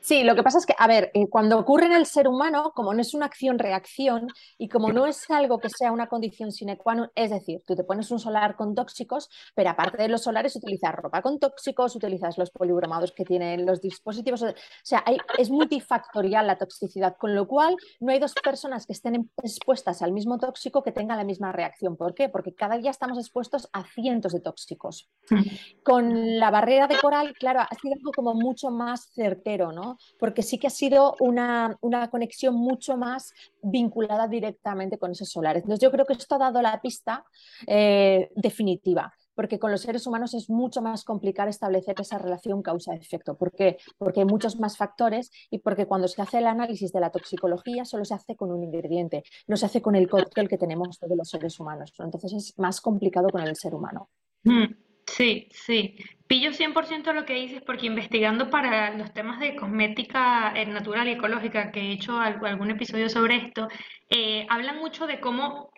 Sí, 0.00 0.24
lo 0.24 0.34
que 0.34 0.42
pasa 0.42 0.58
es 0.58 0.66
que, 0.66 0.74
a 0.78 0.86
ver, 0.86 1.10
eh, 1.12 1.28
cuando 1.28 1.58
ocurre 1.58 1.86
en 1.86 1.92
el 1.92 2.06
ser 2.06 2.26
humano, 2.26 2.72
como 2.74 2.94
no 2.94 3.02
es 3.02 3.12
una 3.12 3.26
acción-reacción 3.26 4.28
y 4.56 4.68
como 4.68 4.92
no 4.92 5.04
es 5.06 5.30
algo 5.30 5.58
que 5.58 5.68
sea 5.68 5.92
una 5.92 6.08
condición 6.08 6.52
sine 6.52 6.78
qua 6.78 6.94
non, 6.94 7.10
es 7.14 7.30
decir, 7.30 7.62
tú 7.66 7.76
te 7.76 7.84
pones 7.84 8.10
un 8.10 8.18
solar 8.18 8.56
con 8.56 8.74
tóxicos, 8.74 9.28
pero 9.54 9.70
aparte 9.70 10.02
de 10.02 10.08
los 10.08 10.22
solares 10.22 10.56
utilizas 10.56 10.94
ropa 10.94 11.20
con 11.20 11.38
tóxicos, 11.38 11.94
utilizas 11.96 12.38
los 12.38 12.50
polibromados 12.50 13.12
que 13.12 13.24
tienen 13.24 13.66
los 13.66 13.80
dispositivos, 13.80 14.42
o 14.42 14.54
sea, 14.82 15.04
es 15.38 15.50
multifactorial 15.50 16.46
la 16.46 16.56
toxicidad, 16.56 17.16
con 17.18 17.34
lo 17.34 17.46
cual 17.46 17.76
no 18.00 18.12
hay 18.12 18.18
dos 18.18 18.32
personas 18.42 18.86
que 18.86 18.94
estén 18.94 19.30
expuestas 19.42 20.00
al 20.00 20.12
mismo 20.12 20.38
tóxico 20.38 20.82
que 20.82 20.92
tengan 20.92 21.18
la 21.18 21.24
misma 21.24 21.52
reacción. 21.52 21.96
¿Por 21.96 22.14
qué? 22.14 22.28
Porque 22.28 22.54
cada 22.54 22.78
día 22.78 22.90
estamos 22.90 23.18
expuestos 23.18 23.68
a 23.72 23.84
cientos 23.84 24.32
de 24.32 24.40
tóxicos. 24.40 25.10
Mm. 25.28 25.42
Con 25.82 26.38
la 26.38 26.50
barrera 26.50 26.86
de 26.86 26.98
coral, 26.98 27.34
claro, 27.38 27.60
ha 27.60 27.74
sido 27.74 27.94
algo 27.94 28.12
como 28.12 28.34
mucho 28.34 28.70
más 28.70 29.10
certero, 29.12 29.72
¿no? 29.72 29.89
Porque 30.18 30.42
sí 30.42 30.58
que 30.58 30.66
ha 30.66 30.70
sido 30.70 31.14
una, 31.20 31.78
conexión 32.10 32.54
mucho 32.54 32.96
más 32.96 33.32
vinculada 33.62 34.28
directamente 34.28 34.98
con 34.98 35.12
esos 35.12 35.30
solares. 35.30 35.62
Entonces 35.62 35.82
yo 35.82 35.90
creo 35.90 36.06
que 36.06 36.14
esto 36.14 36.34
ha 36.34 36.38
dado 36.38 36.62
la 36.62 36.80
pista 36.80 37.24
eh, 37.66 38.30
definitiva 38.34 39.12
porque 39.40 39.58
con 39.58 39.70
los 39.70 39.80
seres 39.80 40.06
humanos 40.06 40.34
es 40.34 40.50
mucho 40.50 40.82
más 40.82 41.02
complicado 41.02 41.48
establecer 41.48 41.94
esa 41.98 42.18
relación 42.18 42.60
causa-efecto. 42.60 43.38
¿Por 43.38 43.52
qué? 43.52 43.78
Porque 43.96 44.20
hay 44.20 44.26
muchos 44.26 44.60
más 44.60 44.76
factores 44.76 45.30
y 45.50 45.60
porque 45.60 45.86
cuando 45.86 46.08
se 46.08 46.20
hace 46.20 46.38
el 46.38 46.46
análisis 46.46 46.92
de 46.92 47.00
la 47.00 47.08
toxicología 47.08 47.86
solo 47.86 48.04
se 48.04 48.12
hace 48.12 48.36
con 48.36 48.52
un 48.52 48.62
ingrediente, 48.62 49.24
no 49.46 49.56
se 49.56 49.64
hace 49.64 49.80
con 49.80 49.96
el 49.96 50.10
cóctel 50.10 50.46
que 50.46 50.58
tenemos 50.58 50.98
todos 50.98 51.16
los 51.16 51.30
seres 51.30 51.58
humanos. 51.58 51.94
Entonces 51.98 52.34
es 52.34 52.58
más 52.58 52.82
complicado 52.82 53.30
con 53.30 53.40
el 53.40 53.56
ser 53.56 53.74
humano. 53.74 54.10
Mm. 54.44 54.89
Sí, 55.16 55.48
sí. 55.52 55.96
Pillo 56.26 56.52
100% 56.52 57.12
lo 57.12 57.24
que 57.24 57.34
dices 57.34 57.62
porque 57.66 57.86
investigando 57.86 58.48
para 58.50 58.96
los 58.96 59.12
temas 59.12 59.40
de 59.40 59.56
cosmética 59.56 60.52
eh, 60.54 60.66
natural 60.66 61.08
y 61.08 61.12
ecológica, 61.12 61.72
que 61.72 61.80
he 61.80 61.92
hecho 61.92 62.18
algún 62.20 62.70
episodio 62.70 63.08
sobre 63.08 63.36
esto, 63.36 63.68
eh, 64.08 64.46
hablan 64.48 64.78
mucho 64.78 65.06
de 65.08 65.20
cómo 65.20 65.72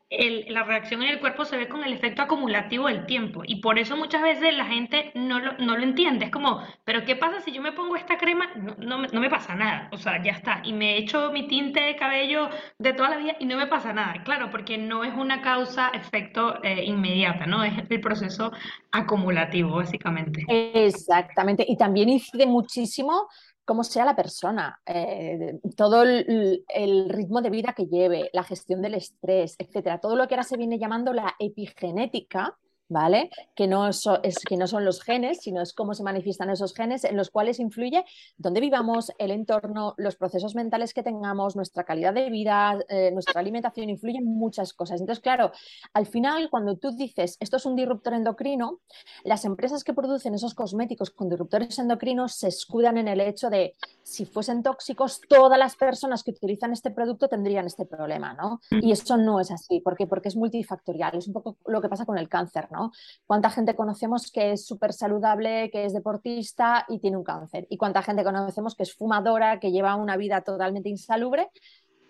la 0.48 0.64
reacción 0.64 1.02
en 1.02 1.08
el 1.08 1.20
cuerpo 1.20 1.44
se 1.44 1.56
ve 1.56 1.68
con 1.68 1.84
el 1.84 1.92
efecto 1.92 2.22
acumulativo 2.22 2.88
del 2.88 3.06
tiempo 3.06 3.42
y 3.46 3.56
por 3.56 3.78
eso 3.78 3.96
muchas 3.96 4.22
veces 4.22 4.54
la 4.54 4.66
gente 4.66 5.10
no 5.14 5.40
lo, 5.40 5.52
no 5.58 5.76
lo 5.76 5.82
entiende. 5.82 6.26
Es 6.26 6.30
como, 6.30 6.60
pero 6.84 7.04
¿qué 7.04 7.16
pasa 7.16 7.40
si 7.40 7.52
yo 7.52 7.62
me 7.62 7.72
pongo 7.72 7.96
esta 7.96 8.18
crema? 8.18 8.50
No, 8.78 8.98
no, 8.98 9.20
me 9.20 9.30
pasa 9.30 9.54
nada, 9.54 9.88
o 9.92 9.96
sea, 9.96 10.22
ya 10.22 10.32
está. 10.32 10.60
Y 10.64 10.72
me 10.74 10.98
echo 10.98 11.32
mi 11.32 11.48
tinte 11.48 11.80
de 11.80 11.96
cabello 11.96 12.50
de 12.78 12.92
toda 12.92 13.10
la 13.10 13.16
vida 13.16 13.36
y 13.40 13.46
no 13.46 13.56
me 13.56 13.66
pasa 13.66 13.92
nada. 13.92 14.22
Claro, 14.24 14.50
porque 14.50 14.76
no 14.76 15.04
es 15.04 15.14
una 15.14 15.40
causa-efecto 15.40 16.62
eh, 16.62 16.84
inmediata, 16.84 17.46
¿no? 17.46 17.64
Es 17.64 17.72
el 17.88 18.00
proceso 18.00 18.52
acumulativo, 18.90 19.76
básicamente. 19.76 20.44
Exactamente. 20.48 21.64
Y 21.66 21.76
también 21.76 22.10
incide 22.10 22.46
muchísimo 22.46 23.28
cómo 23.64 23.84
sea 23.84 24.04
la 24.04 24.16
persona, 24.16 24.80
eh, 24.86 25.58
todo 25.76 26.02
el, 26.02 27.08
ritmo 27.08 27.42
de 27.42 27.50
vida 27.50 27.74
que 27.76 27.86
lleve, 27.86 28.30
la 28.32 28.42
gestión 28.42 28.82
del 28.82 28.94
estrés, 28.94 29.54
etcétera. 29.58 29.98
Todo 29.98 30.16
lo 30.16 30.26
que 30.26 30.34
ahora 30.34 30.44
se 30.44 30.56
viene 30.56 30.78
llamando 30.78 31.12
la 31.12 31.34
epigenética, 31.38 32.58
¿vale? 32.92 33.30
Que 33.54 33.66
no, 33.66 33.88
es, 33.88 34.04
que 34.46 34.56
no 34.56 34.66
son 34.66 34.84
los 34.84 35.02
genes, 35.02 35.40
sino 35.40 35.62
es 35.62 35.72
cómo 35.72 35.94
se 35.94 36.02
manifiestan 36.02 36.50
esos 36.50 36.74
genes 36.74 37.04
en 37.04 37.16
los 37.16 37.30
cuales 37.30 37.58
influye 37.58 38.04
dónde 38.36 38.60
vivamos, 38.60 39.12
el 39.18 39.30
entorno, 39.30 39.94
los 39.96 40.16
procesos 40.16 40.54
mentales 40.54 40.94
que 40.94 41.02
tengamos, 41.02 41.56
nuestra 41.56 41.84
calidad 41.84 42.14
de 42.14 42.30
vida, 42.30 42.78
eh, 42.88 43.10
nuestra 43.12 43.40
alimentación, 43.40 43.90
influyen 43.90 44.24
muchas 44.24 44.72
cosas. 44.72 45.00
Entonces, 45.00 45.22
claro, 45.22 45.52
al 45.92 46.06
final, 46.06 46.50
cuando 46.50 46.76
tú 46.76 46.92
dices 46.92 47.36
esto 47.40 47.56
es 47.56 47.66
un 47.66 47.76
disruptor 47.76 48.14
endocrino, 48.14 48.80
las 49.24 49.44
empresas 49.44 49.84
que 49.84 49.94
producen 49.94 50.34
esos 50.34 50.54
cosméticos 50.54 51.10
con 51.10 51.28
disruptores 51.28 51.78
endocrinos 51.78 52.34
se 52.34 52.48
escudan 52.48 52.98
en 52.98 53.08
el 53.08 53.20
hecho 53.20 53.50
de 53.50 53.74
si 54.02 54.26
fuesen 54.26 54.62
tóxicos, 54.62 55.20
todas 55.28 55.58
las 55.58 55.76
personas 55.76 56.22
que 56.22 56.32
utilizan 56.32 56.72
este 56.72 56.90
producto 56.90 57.28
tendrían 57.28 57.66
este 57.66 57.86
problema, 57.86 58.34
¿no? 58.34 58.60
Mm. 58.70 58.84
Y 58.84 58.92
eso 58.92 59.16
no 59.16 59.40
es 59.40 59.50
así. 59.50 59.80
¿Por 59.80 59.96
qué? 59.96 60.06
Porque 60.06 60.28
es 60.28 60.36
multifactorial. 60.36 61.16
Es 61.16 61.28
un 61.28 61.34
poco 61.34 61.56
lo 61.66 61.80
que 61.80 61.88
pasa 61.88 62.04
con 62.04 62.18
el 62.18 62.28
cáncer, 62.28 62.68
¿no? 62.70 62.81
¿Cuánta 63.26 63.50
gente 63.50 63.76
conocemos 63.76 64.30
que 64.32 64.52
es 64.52 64.66
súper 64.66 64.92
saludable, 64.92 65.70
que 65.70 65.84
es 65.84 65.92
deportista 65.92 66.84
y 66.88 66.98
tiene 66.98 67.16
un 67.16 67.24
cáncer? 67.24 67.66
¿Y 67.70 67.76
cuánta 67.76 68.02
gente 68.02 68.24
conocemos 68.24 68.74
que 68.74 68.82
es 68.82 68.94
fumadora, 68.94 69.60
que 69.60 69.70
lleva 69.70 69.94
una 69.94 70.16
vida 70.16 70.40
totalmente 70.40 70.88
insalubre 70.88 71.50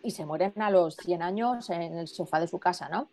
y 0.02 0.10
se 0.12 0.26
mueren 0.26 0.60
a 0.60 0.70
los 0.70 0.96
100 0.96 1.22
años 1.22 1.70
en 1.70 1.98
el 1.98 2.08
sofá 2.08 2.40
de 2.40 2.48
su 2.48 2.58
casa, 2.58 2.88
¿no? 2.88 3.10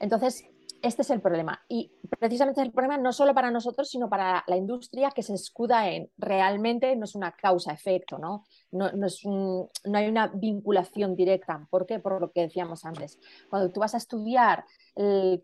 Entonces, 0.00 0.44
este 0.82 1.02
es 1.02 1.10
el 1.10 1.20
problema. 1.20 1.62
Y 1.68 1.92
precisamente 2.18 2.60
es 2.60 2.66
el 2.66 2.72
problema 2.72 2.98
no 2.98 3.12
solo 3.12 3.34
para 3.34 3.50
nosotros, 3.50 3.88
sino 3.88 4.10
para 4.10 4.44
la 4.48 4.56
industria 4.56 5.10
que 5.10 5.22
se 5.22 5.34
escuda 5.34 5.88
en 5.88 6.10
realmente 6.18 6.94
no 6.96 7.04
es 7.04 7.14
una 7.14 7.32
causa-efecto, 7.32 8.18
¿no? 8.18 8.44
No, 8.72 8.90
no, 8.92 9.68
hay 9.94 10.08
una 10.08 10.26
vinculación 10.26 11.14
directa. 11.14 11.66
¿Por 11.70 11.86
qué? 11.86 12.00
Por 12.00 12.20
lo 12.20 12.32
que 12.32 12.42
decíamos 12.42 12.84
antes. 12.84 13.18
Cuando 13.48 13.70
tú 13.70 13.80
vas 13.80 13.94
a 13.94 13.98
estudiar 13.98 14.64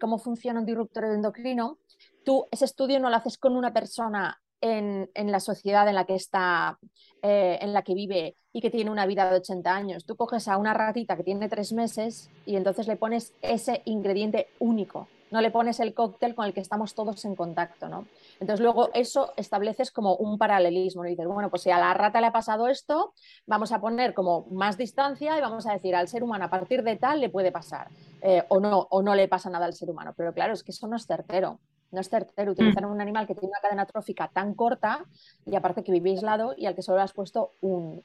cómo 0.00 0.18
funciona 0.18 0.60
un 0.60 0.66
disruptor 0.66 1.04
endocrino, 1.04 1.78
tú 2.24 2.46
ese 2.50 2.64
estudio 2.64 2.98
no 3.00 3.08
lo 3.08 3.16
haces 3.16 3.38
con 3.38 3.56
una 3.56 3.72
persona 3.72 4.40
en, 4.60 5.08
la 5.14 5.38
sociedad 5.38 5.88
en 5.88 5.94
la 5.94 6.04
que 6.04 6.16
está, 6.16 6.78
eh, 7.22 7.58
en 7.60 7.72
la 7.72 7.82
que 7.82 7.94
vive 7.94 8.34
y 8.52 8.60
que 8.60 8.70
tiene 8.70 8.90
una 8.90 9.06
vida 9.06 9.30
de 9.30 9.36
80 9.36 9.72
años. 9.72 10.04
Tú 10.04 10.16
coges 10.16 10.48
a 10.48 10.56
una 10.56 10.74
ratita 10.74 11.16
que 11.16 11.22
tiene 11.22 11.48
tres 11.48 11.72
meses 11.72 12.28
y 12.44 12.56
entonces 12.56 12.88
le 12.88 12.96
pones 12.96 13.32
ese 13.40 13.82
ingrediente 13.84 14.48
único 14.58 15.06
no 15.30 15.40
le 15.40 15.50
pones 15.50 15.80
el 15.80 15.94
cóctel 15.94 16.34
con 16.34 16.46
el 16.46 16.54
que 16.54 16.60
estamos 16.60 16.94
todos 16.94 17.24
en 17.24 17.36
contacto, 17.36 17.88
¿no? 17.88 18.06
Entonces 18.40 18.60
luego 18.60 18.90
eso 18.94 19.32
estableces 19.36 19.90
como 19.90 20.16
un 20.16 20.38
paralelismo, 20.38 21.02
¿no? 21.02 21.08
dices, 21.08 21.26
bueno, 21.26 21.50
pues 21.50 21.62
si 21.62 21.70
a 21.70 21.78
la 21.78 21.92
rata 21.94 22.20
le 22.20 22.28
ha 22.28 22.32
pasado 22.32 22.68
esto, 22.68 23.12
vamos 23.46 23.72
a 23.72 23.80
poner 23.80 24.14
como 24.14 24.46
más 24.50 24.76
distancia 24.78 25.36
y 25.36 25.40
vamos 25.40 25.66
a 25.66 25.72
decir 25.72 25.94
al 25.94 26.08
ser 26.08 26.22
humano 26.22 26.44
a 26.44 26.50
partir 26.50 26.82
de 26.82 26.96
tal 26.96 27.20
le 27.20 27.28
puede 27.28 27.52
pasar, 27.52 27.88
eh, 28.22 28.44
o, 28.48 28.60
no, 28.60 28.86
o 28.90 29.02
no 29.02 29.14
le 29.14 29.28
pasa 29.28 29.50
nada 29.50 29.66
al 29.66 29.74
ser 29.74 29.90
humano, 29.90 30.14
pero 30.16 30.32
claro, 30.32 30.52
es 30.52 30.62
que 30.62 30.72
eso 30.72 30.86
no 30.86 30.96
es 30.96 31.06
certero. 31.06 31.60
No 31.90 32.02
es 32.02 32.10
certero 32.10 32.52
utilizar 32.52 32.86
mm. 32.86 32.90
un 32.90 33.00
animal 33.00 33.26
que 33.26 33.34
tiene 33.34 33.48
una 33.48 33.60
cadena 33.60 33.86
trófica 33.86 34.28
tan 34.28 34.52
corta 34.54 35.06
y 35.46 35.56
aparte 35.56 35.82
que 35.82 35.90
vive 35.90 36.10
aislado 36.10 36.54
y 36.54 36.66
al 36.66 36.74
que 36.74 36.82
solo 36.82 36.98
le 36.98 37.04
has 37.04 37.14
puesto 37.14 37.52
un, 37.62 38.04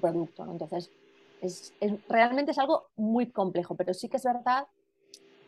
producto. 0.00 0.44
¿no? 0.44 0.52
Entonces, 0.52 0.90
es, 1.40 1.72
realmente 2.08 2.50
es 2.50 2.58
algo 2.58 2.88
muy 2.96 3.30
complejo, 3.30 3.76
pero 3.76 3.94
sí 3.94 4.08
que 4.08 4.16
es 4.16 4.24
verdad 4.24 4.66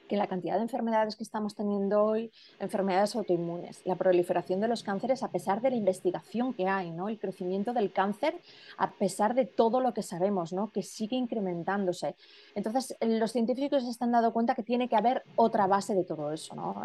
que 0.09 0.17
la 0.17 0.27
cantidad 0.27 0.57
de 0.57 0.63
enfermedades 0.63 1.17
que 1.17 1.23
estamos 1.23 1.55
teniendo 1.55 2.05
hoy, 2.05 2.31
enfermedades 2.59 3.17
autoinmunes, 3.17 3.81
la 3.85 3.97
proliferación 3.97 4.61
de 4.61 4.69
los 4.69 4.83
cánceres 4.83 5.23
a 5.23 5.31
pesar 5.31 5.61
de 5.61 5.71
la 5.71 5.77
investigación 5.77 6.55
que 6.55 6.69
hay, 6.69 6.91
¿no? 6.91 7.09
el 7.09 7.19
crecimiento 7.19 7.73
del 7.73 7.93
cáncer 7.93 8.35
a 8.77 8.91
pesar 8.93 9.35
de 9.35 9.47
todo 9.47 9.81
lo 9.81 9.95
que 9.95 10.03
sabemos, 10.03 10.53
¿no? 10.53 10.71
que 10.71 10.83
sigue 10.83 11.17
incrementándose. 11.17 12.15
Entonces, 12.55 12.97
los 13.01 13.33
científicos 13.33 13.85
se 13.85 13.91
están 13.91 14.13
dando 14.13 14.33
cuenta 14.33 14.55
que 14.55 14.63
tiene 14.63 14.89
que 14.89 14.97
haber 14.97 15.23
otra 15.37 15.67
base 15.67 15.95
de 15.95 16.05
todo 16.05 16.33
eso. 16.33 16.55
¿no? 16.55 16.77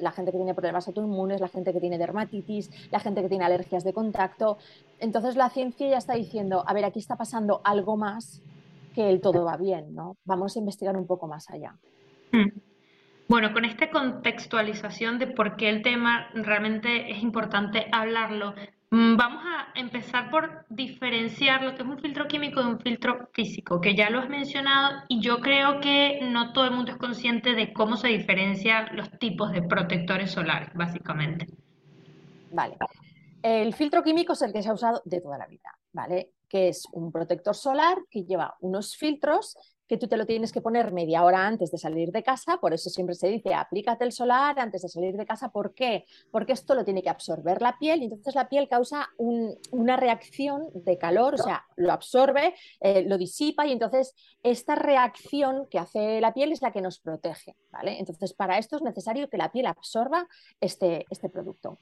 La 0.00 0.12
gente 0.12 0.32
que 0.32 0.38
tiene 0.38 0.54
problemas 0.54 0.86
autoinmunes, 0.88 1.40
la 1.40 1.48
gente 1.48 1.72
que 1.72 1.80
tiene 1.80 1.98
dermatitis, 1.98 2.70
la 2.90 3.00
gente 3.00 3.22
que 3.22 3.28
tiene 3.28 3.44
alergias 3.44 3.84
de 3.84 3.92
contacto. 3.92 4.58
Entonces, 5.00 5.36
la 5.36 5.50
ciencia 5.50 5.88
ya 5.88 5.98
está 5.98 6.14
diciendo, 6.14 6.64
a 6.66 6.72
ver, 6.72 6.84
aquí 6.84 6.98
está 6.98 7.16
pasando 7.16 7.60
algo 7.64 7.96
más 7.96 8.42
que 8.94 9.10
el 9.10 9.20
todo 9.20 9.44
va 9.44 9.56
bien, 9.56 9.94
¿no? 9.94 10.16
Vamos 10.24 10.56
a 10.56 10.60
investigar 10.60 10.96
un 10.96 11.06
poco 11.06 11.26
más 11.26 11.50
allá. 11.50 11.76
Hmm. 12.32 12.63
Bueno, 13.26 13.52
con 13.54 13.64
esta 13.64 13.90
contextualización 13.90 15.18
de 15.18 15.28
por 15.28 15.56
qué 15.56 15.70
el 15.70 15.82
tema 15.82 16.28
realmente 16.34 17.10
es 17.10 17.22
importante 17.22 17.86
hablarlo, 17.90 18.54
mm, 18.90 19.16
vamos 19.16 19.42
a 19.46 19.78
empezar 19.78 20.30
por 20.30 20.66
diferenciar 20.68 21.62
lo 21.62 21.74
que 21.74 21.82
es 21.82 21.88
un 21.88 21.98
filtro 21.98 22.28
químico 22.28 22.62
de 22.62 22.68
un 22.68 22.80
filtro 22.80 23.30
físico, 23.32 23.80
que 23.80 23.94
ya 23.94 24.10
lo 24.10 24.18
has 24.18 24.28
mencionado 24.28 25.02
y 25.08 25.20
yo 25.20 25.40
creo 25.40 25.80
que 25.80 26.20
no 26.22 26.52
todo 26.52 26.66
el 26.66 26.72
mundo 26.72 26.92
es 26.92 26.98
consciente 26.98 27.54
de 27.54 27.72
cómo 27.72 27.96
se 27.96 28.08
diferencian 28.08 28.94
los 28.94 29.10
tipos 29.18 29.52
de 29.52 29.62
protectores 29.62 30.30
solares, 30.30 30.68
básicamente. 30.74 31.46
Vale. 32.52 32.76
El 33.42 33.74
filtro 33.74 34.02
químico 34.02 34.34
es 34.34 34.42
el 34.42 34.52
que 34.52 34.62
se 34.62 34.68
ha 34.68 34.74
usado 34.74 35.00
de 35.06 35.20
toda 35.22 35.38
la 35.38 35.46
vida, 35.46 35.70
¿vale? 35.92 36.32
Que 36.48 36.68
es 36.68 36.86
un 36.92 37.10
protector 37.10 37.54
solar 37.54 37.96
que 38.10 38.24
lleva 38.24 38.54
unos 38.60 38.96
filtros 38.96 39.56
que 39.88 39.96
tú 39.96 40.08
te 40.08 40.16
lo 40.16 40.26
tienes 40.26 40.52
que 40.52 40.60
poner 40.60 40.92
media 40.92 41.24
hora 41.24 41.46
antes 41.46 41.70
de 41.70 41.78
salir 41.78 42.10
de 42.12 42.22
casa, 42.22 42.58
por 42.58 42.72
eso 42.72 42.90
siempre 42.90 43.14
se 43.14 43.28
dice 43.28 43.54
aplícate 43.54 44.04
el 44.04 44.12
solar 44.12 44.58
antes 44.58 44.82
de 44.82 44.88
salir 44.88 45.16
de 45.16 45.26
casa. 45.26 45.50
¿Por 45.50 45.74
qué? 45.74 46.06
Porque 46.30 46.52
esto 46.52 46.74
lo 46.74 46.84
tiene 46.84 47.02
que 47.02 47.10
absorber 47.10 47.60
la 47.60 47.78
piel 47.78 48.02
y 48.02 48.04
entonces 48.06 48.34
la 48.34 48.48
piel 48.48 48.68
causa 48.68 49.08
una 49.18 49.96
reacción 49.96 50.68
de 50.74 50.98
calor, 50.98 51.34
o 51.34 51.38
sea, 51.38 51.64
lo 51.76 51.92
absorbe, 51.92 52.54
eh, 52.80 53.04
lo 53.06 53.18
disipa 53.18 53.66
y 53.66 53.72
entonces 53.72 54.14
esta 54.42 54.74
reacción 54.74 55.66
que 55.70 55.78
hace 55.78 56.20
la 56.20 56.32
piel 56.32 56.52
es 56.52 56.62
la 56.62 56.72
que 56.72 56.80
nos 56.80 56.98
protege. 56.98 57.56
¿vale? 57.70 57.98
Entonces, 57.98 58.32
para 58.32 58.58
esto 58.58 58.76
es 58.76 58.82
necesario 58.82 59.28
que 59.28 59.36
la 59.36 59.50
piel 59.50 59.66
absorba 59.66 60.26
este, 60.60 61.04
este 61.10 61.28
producto. 61.28 61.78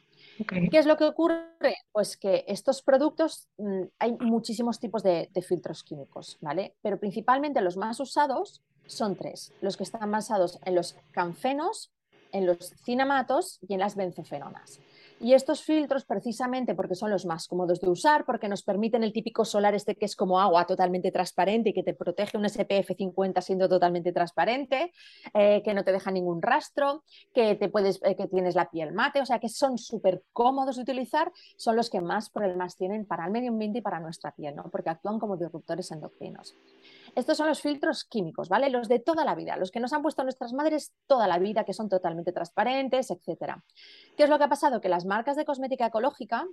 ¿Qué 0.71 0.79
es 0.79 0.87
lo 0.87 0.97
que 0.97 1.05
ocurre? 1.05 1.77
Pues 1.93 2.17
que 2.17 2.45
estos 2.49 2.83
productos, 2.83 3.49
mm, 3.59 3.83
hay 3.99 4.13
muchísimos 4.21 4.79
tipos 4.81 5.03
de, 5.03 5.29
de, 5.33 5.43
filtros 5.43 5.85
químicos, 5.85 6.39
¿vale? 6.41 6.75
Pero 6.83 6.99
principalmente 6.99 7.61
los 7.61 7.77
más 7.77 8.01
usados 8.01 8.63
son 8.87 9.17
tres, 9.17 9.53
los 9.61 9.77
que 9.77 9.85
están 9.85 10.11
basados 10.11 10.59
en 10.65 10.75
los 10.75 10.97
canfenos, 11.13 11.93
en 12.33 12.47
los 12.47 12.75
cinamatos 12.85 13.59
y 13.69 13.75
en 13.75 13.81
las 13.81 13.95
benzofenonas. 13.95 14.81
Y 15.23 15.35
estos 15.35 15.63
filtros, 15.63 16.05
precisamente 16.05 16.75
porque 16.75 16.97
son 16.97 17.13
los 17.13 17.27
más 17.27 17.47
cómodos 17.47 17.81
de 17.81 17.89
usar, 17.89 18.25
porque 18.25 18.49
nos 18.49 18.65
permiten 18.65 19.05
el 19.05 19.13
típico 19.13 19.45
solar 19.45 19.73
este 19.73 19.95
que 19.95 20.05
es 20.05 20.17
como 20.17 20.41
agua 20.41 20.67
totalmente 20.67 21.13
transparente 21.13 21.71
y 21.71 21.73
que 21.73 21.85
te 21.85 21.95
protege 21.95 22.37
un 22.37 22.49
SPF 22.49 22.97
50 22.97 23.41
siendo 23.41 23.69
totalmente 23.69 24.13
transparente, 24.13 24.93
eh, 25.33 25.63
que 25.65 25.75
no 25.75 25.85
te 25.85 25.93
deja 25.93 26.11
ningún 26.11 26.43
rastro, 26.43 27.05
que, 27.33 27.55
te 27.55 27.69
puedes, 27.69 28.01
eh, 28.03 28.17
que 28.17 28.27
tienes 28.27 28.57
la 28.57 28.69
piel 28.69 28.93
mate, 28.93 29.21
o 29.21 29.27
sea 29.27 29.39
que 29.39 29.49
son 29.49 29.79
súper 29.79 30.25
cómodos 30.33 30.75
de 30.75 30.83
utilizar, 30.83 31.31
son 31.57 31.77
los 31.77 31.89
que 31.89 32.01
más 32.01 32.29
problemas 32.29 32.77
tienen 32.77 33.07
para 33.07 33.25
el 33.25 33.31
medio 33.31 33.51
ambiente 33.51 33.79
y 33.79 33.83
para 33.83 34.01
nuestra 34.01 34.33
piel, 34.33 34.57
¿no? 34.57 34.65
porque 34.73 34.91
actúan 34.91 35.21
como 35.21 35.37
disruptores 35.37 35.93
endocrinos. 35.93 36.57
Estos 37.15 37.37
son 37.37 37.47
los 37.47 37.61
filtros 37.61 38.05
químicos, 38.05 38.49
¿vale? 38.49 38.71
Los 38.71 38.89
de 38.89 38.99
toda 38.99 39.25
la 39.25 39.35
vida, 39.35 39.57
los 39.57 39.71
que 39.71 39.81
nos 39.81 39.93
han 39.93 40.03
puesto 40.03 40.23
nuestras 40.23 40.53
madres 40.55 40.93
toda 41.07 41.27
la 41.27 41.39
vida, 41.39 41.65
que 41.65 41.75
son 41.75 41.89
totalmente 41.89 42.33
transparentes, 42.33 43.11
etcétera. 43.11 43.63
¿Qué 44.17 44.25
es 44.25 44.31
lo 44.31 44.39
que 44.39 44.45
ha 44.45 44.49
pasado? 44.49 44.81
Que 44.81 44.89
las 44.89 45.05
marcas 45.05 45.37
de 45.37 45.45
cosmética 45.45 45.87
ecológica 45.87 46.47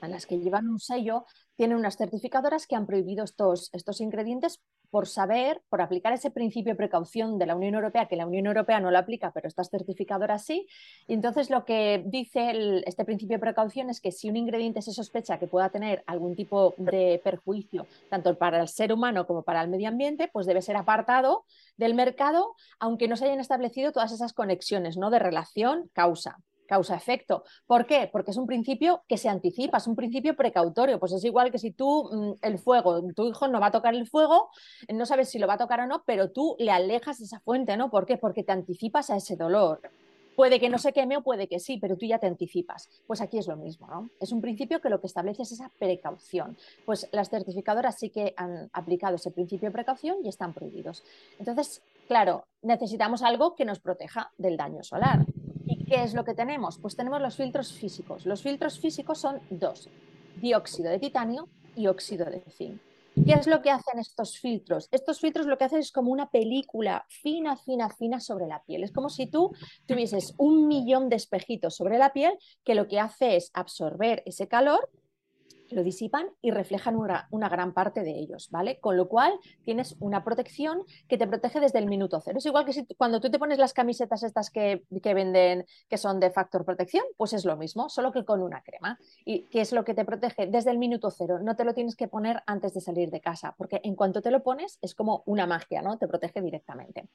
a 0.00 0.08
las 0.08 0.26
que 0.26 0.38
llevan 0.38 0.68
un 0.68 0.80
sello, 0.80 1.24
tienen 1.56 1.76
unas 1.76 1.96
certificadoras 1.96 2.66
que 2.66 2.76
han 2.76 2.86
prohibido 2.86 3.24
estos, 3.24 3.68
estos 3.72 4.00
ingredientes 4.00 4.60
por 4.90 5.06
saber, 5.06 5.62
por 5.68 5.80
aplicar 5.80 6.12
ese 6.12 6.30
principio 6.30 6.72
de 6.72 6.76
precaución 6.76 7.38
de 7.38 7.46
la 7.46 7.54
Unión 7.54 7.74
Europea, 7.74 8.06
que 8.06 8.16
la 8.16 8.26
Unión 8.26 8.46
Europea 8.46 8.80
no 8.80 8.90
lo 8.90 8.98
aplica, 8.98 9.30
pero 9.30 9.48
estas 9.48 9.70
certificadoras 9.70 10.44
sí. 10.44 10.66
Y 11.06 11.14
entonces 11.14 11.48
lo 11.48 11.64
que 11.64 12.02
dice 12.06 12.82
este 12.86 13.04
principio 13.04 13.36
de 13.36 13.40
precaución 13.40 13.88
es 13.90 14.00
que 14.00 14.10
si 14.10 14.28
un 14.28 14.36
ingrediente 14.36 14.82
se 14.82 14.92
sospecha 14.92 15.38
que 15.38 15.46
pueda 15.46 15.70
tener 15.70 16.02
algún 16.06 16.34
tipo 16.34 16.74
de 16.76 17.20
perjuicio, 17.22 17.86
tanto 18.08 18.36
para 18.36 18.60
el 18.60 18.68
ser 18.68 18.92
humano 18.92 19.26
como 19.26 19.42
para 19.42 19.62
el 19.62 19.68
medio 19.68 19.88
ambiente, 19.88 20.28
pues 20.32 20.46
debe 20.46 20.62
ser 20.62 20.76
apartado 20.76 21.44
del 21.76 21.94
mercado, 21.94 22.54
aunque 22.78 23.08
no 23.08 23.16
se 23.16 23.26
hayan 23.26 23.40
establecido 23.40 23.92
todas 23.92 24.12
esas 24.12 24.32
conexiones 24.32 24.96
¿no? 24.96 25.10
de 25.10 25.18
relación-causa 25.18 26.38
causa-efecto. 26.70 27.42
¿Por 27.66 27.84
qué? 27.84 28.08
Porque 28.12 28.30
es 28.30 28.36
un 28.36 28.46
principio 28.46 29.02
que 29.08 29.18
se 29.18 29.28
anticipa, 29.28 29.78
es 29.78 29.88
un 29.88 29.96
principio 29.96 30.36
precautorio. 30.36 31.00
Pues 31.00 31.12
es 31.12 31.24
igual 31.24 31.50
que 31.50 31.58
si 31.58 31.72
tú, 31.72 32.08
mm, 32.10 32.46
el 32.46 32.60
fuego, 32.60 33.02
tu 33.12 33.28
hijo 33.28 33.48
no 33.48 33.58
va 33.58 33.66
a 33.66 33.70
tocar 33.72 33.94
el 33.94 34.06
fuego, 34.06 34.50
no 34.88 35.04
sabes 35.04 35.28
si 35.28 35.40
lo 35.40 35.48
va 35.48 35.54
a 35.54 35.58
tocar 35.58 35.80
o 35.80 35.86
no, 35.86 36.04
pero 36.06 36.30
tú 36.30 36.54
le 36.60 36.70
alejas 36.70 37.20
esa 37.20 37.40
fuente, 37.40 37.76
¿no? 37.76 37.90
¿Por 37.90 38.06
qué? 38.06 38.18
Porque 38.18 38.44
te 38.44 38.52
anticipas 38.52 39.10
a 39.10 39.16
ese 39.16 39.34
dolor. 39.34 39.80
Puede 40.36 40.60
que 40.60 40.70
no 40.70 40.78
se 40.78 40.92
queme 40.92 41.16
o 41.16 41.22
puede 41.22 41.48
que 41.48 41.58
sí, 41.58 41.76
pero 41.78 41.96
tú 41.96 42.06
ya 42.06 42.18
te 42.18 42.28
anticipas. 42.28 42.88
Pues 43.06 43.20
aquí 43.20 43.36
es 43.38 43.48
lo 43.48 43.56
mismo, 43.56 43.88
¿no? 43.88 44.08
Es 44.20 44.30
un 44.30 44.40
principio 44.40 44.80
que 44.80 44.88
lo 44.88 45.00
que 45.00 45.08
establece 45.08 45.42
es 45.42 45.52
esa 45.52 45.70
precaución. 45.76 46.56
Pues 46.86 47.08
las 47.10 47.28
certificadoras 47.28 47.98
sí 47.98 48.10
que 48.10 48.32
han 48.36 48.70
aplicado 48.72 49.16
ese 49.16 49.32
principio 49.32 49.68
de 49.68 49.72
precaución 49.72 50.18
y 50.24 50.28
están 50.28 50.54
prohibidos. 50.54 51.02
Entonces, 51.40 51.82
claro, 52.06 52.44
necesitamos 52.62 53.22
algo 53.22 53.56
que 53.56 53.64
nos 53.64 53.80
proteja 53.80 54.30
del 54.38 54.56
daño 54.56 54.84
solar. 54.84 55.26
¿Y 55.70 55.84
qué 55.84 56.02
es 56.02 56.14
lo 56.14 56.24
que 56.24 56.34
tenemos? 56.34 56.78
Pues 56.78 56.96
tenemos 56.96 57.22
los 57.22 57.36
filtros 57.36 57.72
físicos. 57.72 58.26
Los 58.26 58.42
filtros 58.42 58.80
físicos 58.80 59.18
son 59.18 59.40
dos, 59.50 59.88
dióxido 60.40 60.90
de 60.90 60.98
titanio 60.98 61.48
y 61.76 61.86
óxido 61.86 62.26
de 62.26 62.40
zinc. 62.50 62.80
¿Qué 63.14 63.34
es 63.34 63.46
lo 63.46 63.62
que 63.62 63.70
hacen 63.70 64.00
estos 64.00 64.38
filtros? 64.38 64.88
Estos 64.90 65.20
filtros 65.20 65.46
lo 65.46 65.56
que 65.58 65.64
hacen 65.64 65.78
es 65.78 65.92
como 65.92 66.10
una 66.10 66.28
película 66.28 67.06
fina, 67.08 67.56
fina, 67.56 67.88
fina 67.88 68.18
sobre 68.18 68.48
la 68.48 68.64
piel. 68.64 68.82
Es 68.82 68.90
como 68.90 69.10
si 69.10 69.26
tú 69.26 69.52
tuvieses 69.86 70.34
un 70.38 70.66
millón 70.66 71.08
de 71.08 71.16
espejitos 71.16 71.76
sobre 71.76 71.98
la 71.98 72.12
piel 72.12 72.36
que 72.64 72.74
lo 72.74 72.88
que 72.88 72.98
hace 72.98 73.36
es 73.36 73.50
absorber 73.54 74.24
ese 74.26 74.48
calor 74.48 74.90
lo 75.70 75.82
disipan 75.82 76.28
y 76.40 76.50
reflejan 76.50 76.96
una, 76.96 77.48
gran 77.48 77.72
parte 77.72 78.02
de 78.02 78.18
ellos, 78.18 78.48
¿vale? 78.50 78.78
Con 78.80 78.96
lo 78.96 79.08
cual 79.08 79.32
tienes 79.64 79.96
una 80.00 80.24
protección 80.24 80.82
que 81.08 81.18
te 81.18 81.26
protege 81.26 81.60
desde 81.60 81.78
el 81.78 81.86
minuto 81.86 82.20
cero. 82.20 82.38
Es 82.38 82.46
igual 82.46 82.64
que 82.64 82.72
si 82.72 82.86
cuando 82.96 83.20
tú 83.20 83.30
te 83.30 83.38
pones 83.38 83.58
las 83.58 83.72
camisetas 83.72 84.22
estas 84.22 84.50
que, 84.50 84.82
venden, 84.90 85.66
que 85.88 85.98
son 85.98 86.20
de 86.20 86.30
factor 86.30 86.64
protección, 86.64 87.04
pues 87.16 87.32
es 87.32 87.44
lo 87.44 87.56
mismo, 87.56 87.88
solo 87.88 88.12
que 88.12 88.24
con 88.24 88.42
una 88.42 88.62
crema. 88.62 88.98
¿Y 89.24 89.46
qué 89.46 89.60
es 89.60 89.72
lo 89.72 89.84
que 89.84 89.94
te 89.94 90.04
protege? 90.04 90.46
Desde 90.46 90.70
el 90.70 90.78
minuto 90.78 91.10
cero. 91.10 91.38
No 91.42 91.56
te 91.56 91.64
lo 91.64 91.74
tienes 91.74 91.96
que 91.96 92.08
poner 92.08 92.42
antes 92.46 92.74
de 92.74 92.80
salir 92.80 93.10
de 93.10 93.20
casa, 93.20 93.54
porque 93.56 93.80
en 93.84 93.94
cuanto 93.94 94.22
te 94.22 94.30
lo 94.30 94.42
pones 94.42 94.78
es 94.82 94.94
como 94.94 95.22
una 95.26 95.46
magia, 95.46 95.82
¿no? 95.82 95.98
Te 95.98 96.08
protege 96.08 96.40
directamente. 96.40 97.08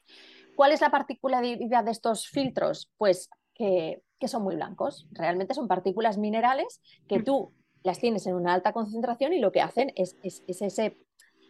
¿Cuál 0.55 0.71
es 0.71 0.81
la 0.81 0.89
particularidad 0.89 1.83
de 1.83 1.91
estos 1.91 2.27
filtros? 2.27 2.89
Pues 2.97 3.29
que, 3.53 4.03
que 4.19 4.27
son 4.27 4.43
muy 4.43 4.55
blancos. 4.55 5.07
Realmente 5.11 5.53
son 5.53 5.67
partículas 5.67 6.17
minerales 6.17 6.81
que 7.07 7.19
mm. 7.19 7.23
tú 7.23 7.53
las 7.85 7.99
tienes 7.99 8.25
en 8.25 8.35
una 8.35 8.53
alta 8.53 8.73
concentración 8.73 9.31
y 9.31 9.39
lo 9.39 9.51
que 9.51 9.61
hacen 9.61 9.93
es, 9.95 10.17
ese, 10.23 10.97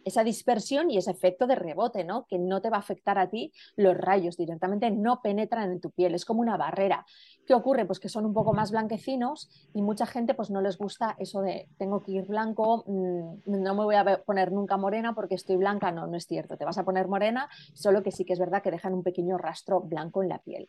esa 0.04 0.22
dispersión 0.22 0.90
y 0.90 0.98
ese 0.98 1.10
efecto 1.10 1.46
de 1.46 1.54
rebote, 1.54 2.04
¿no? 2.04 2.26
Que 2.26 2.38
no 2.38 2.60
te 2.60 2.68
va 2.68 2.76
a 2.76 2.80
afectar 2.80 3.18
a 3.18 3.30
ti 3.30 3.52
los 3.74 3.96
rayos 3.96 4.36
directamente, 4.36 4.90
no 4.90 5.22
penetran 5.22 5.72
en 5.72 5.80
tu 5.80 5.90
piel, 5.90 6.14
es 6.14 6.26
como 6.26 6.42
una 6.42 6.58
barrera. 6.58 7.06
¿Qué 7.46 7.54
ocurre? 7.54 7.86
Pues 7.86 8.00
que 8.00 8.10
son 8.10 8.26
un 8.26 8.34
poco 8.34 8.52
más 8.52 8.70
blanquecinos 8.70 9.48
y 9.72 9.80
mucha 9.80 10.04
gente 10.04 10.34
pues 10.34 10.50
no 10.50 10.60
les 10.60 10.76
gusta 10.76 11.16
eso 11.18 11.40
de 11.40 11.68
tengo 11.78 12.02
que 12.02 12.12
ir 12.12 12.26
blanco, 12.26 12.84
mm, 12.86 13.62
no 13.62 13.74
me 13.74 13.84
voy 13.84 13.94
a 13.94 14.22
poner 14.24 14.52
nunca 14.52 14.76
morena 14.76 15.14
porque 15.14 15.36
estoy 15.36 15.56
blanca, 15.56 15.90
no, 15.90 16.06
no 16.06 16.18
es 16.18 16.26
cierto, 16.26 16.58
te 16.58 16.66
vas 16.66 16.76
a 16.76 16.84
poner 16.84 17.08
morena, 17.08 17.48
solo 17.72 18.02
que 18.02 18.10
sí 18.10 18.26
que 18.26 18.34
es 18.34 18.38
verdad 18.38 18.62
que 18.62 18.70
dejan 18.70 18.92
un 18.92 19.02
pequeño 19.02 19.38
rastro 19.38 19.80
blanco 19.80 20.22
en 20.22 20.28
la 20.28 20.38
piel. 20.38 20.68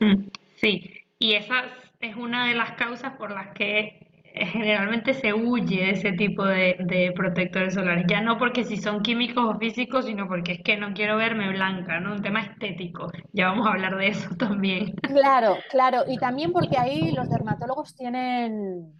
Mm, 0.00 0.30
sí, 0.56 0.90
y 1.20 1.34
esa 1.34 1.62
es 2.00 2.16
una 2.16 2.48
de 2.48 2.54
las 2.54 2.72
causas 2.72 3.16
por 3.16 3.30
las 3.30 3.54
que 3.54 4.05
generalmente 4.36 5.14
se 5.14 5.32
huye 5.32 5.90
ese 5.90 6.12
tipo 6.12 6.44
de, 6.44 7.12
protectores 7.14 7.74
solares, 7.74 8.04
ya 8.08 8.20
no 8.20 8.38
porque 8.38 8.64
si 8.64 8.76
son 8.76 9.02
químicos 9.02 9.44
o 9.44 9.58
físicos, 9.58 10.04
sino 10.04 10.28
porque 10.28 10.52
es 10.52 10.62
que 10.62 10.76
no 10.76 10.92
quiero 10.92 11.16
verme 11.16 11.50
blanca, 11.50 12.00
¿no? 12.00 12.12
Un 12.12 12.22
tema 12.22 12.42
estético, 12.42 13.10
ya 13.32 13.48
vamos 13.48 13.66
a 13.66 13.70
hablar 13.70 13.96
de 13.96 14.08
eso 14.08 14.28
también. 14.38 14.94
Claro, 14.96 15.56
claro, 15.70 16.04
y 16.06 16.18
también 16.18 16.52
porque 16.52 16.76
ahí 16.76 17.12
los 17.12 17.28
dermatólogos 17.30 17.94
tienen, 17.94 18.92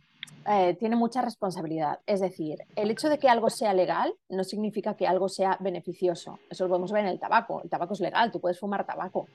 eh, 0.48 0.74
tienen 0.78 0.98
mucha 0.98 1.20
responsabilidad, 1.20 1.98
es 2.06 2.20
decir, 2.20 2.58
el 2.74 2.90
hecho 2.90 3.08
de 3.08 3.18
que 3.18 3.28
algo 3.28 3.50
sea 3.50 3.74
legal 3.74 4.14
no 4.28 4.44
significa 4.44 4.94
que 4.94 5.06
algo 5.06 5.28
sea 5.28 5.58
beneficioso, 5.60 6.38
eso 6.48 6.64
lo 6.64 6.70
podemos 6.70 6.92
ver 6.92 7.04
en 7.04 7.10
el 7.10 7.20
tabaco, 7.20 7.60
el 7.62 7.68
tabaco 7.70 7.94
es 7.94 8.00
legal, 8.00 8.30
tú 8.30 8.40
puedes 8.40 8.58
fumar 8.58 8.86
tabaco, 8.86 9.26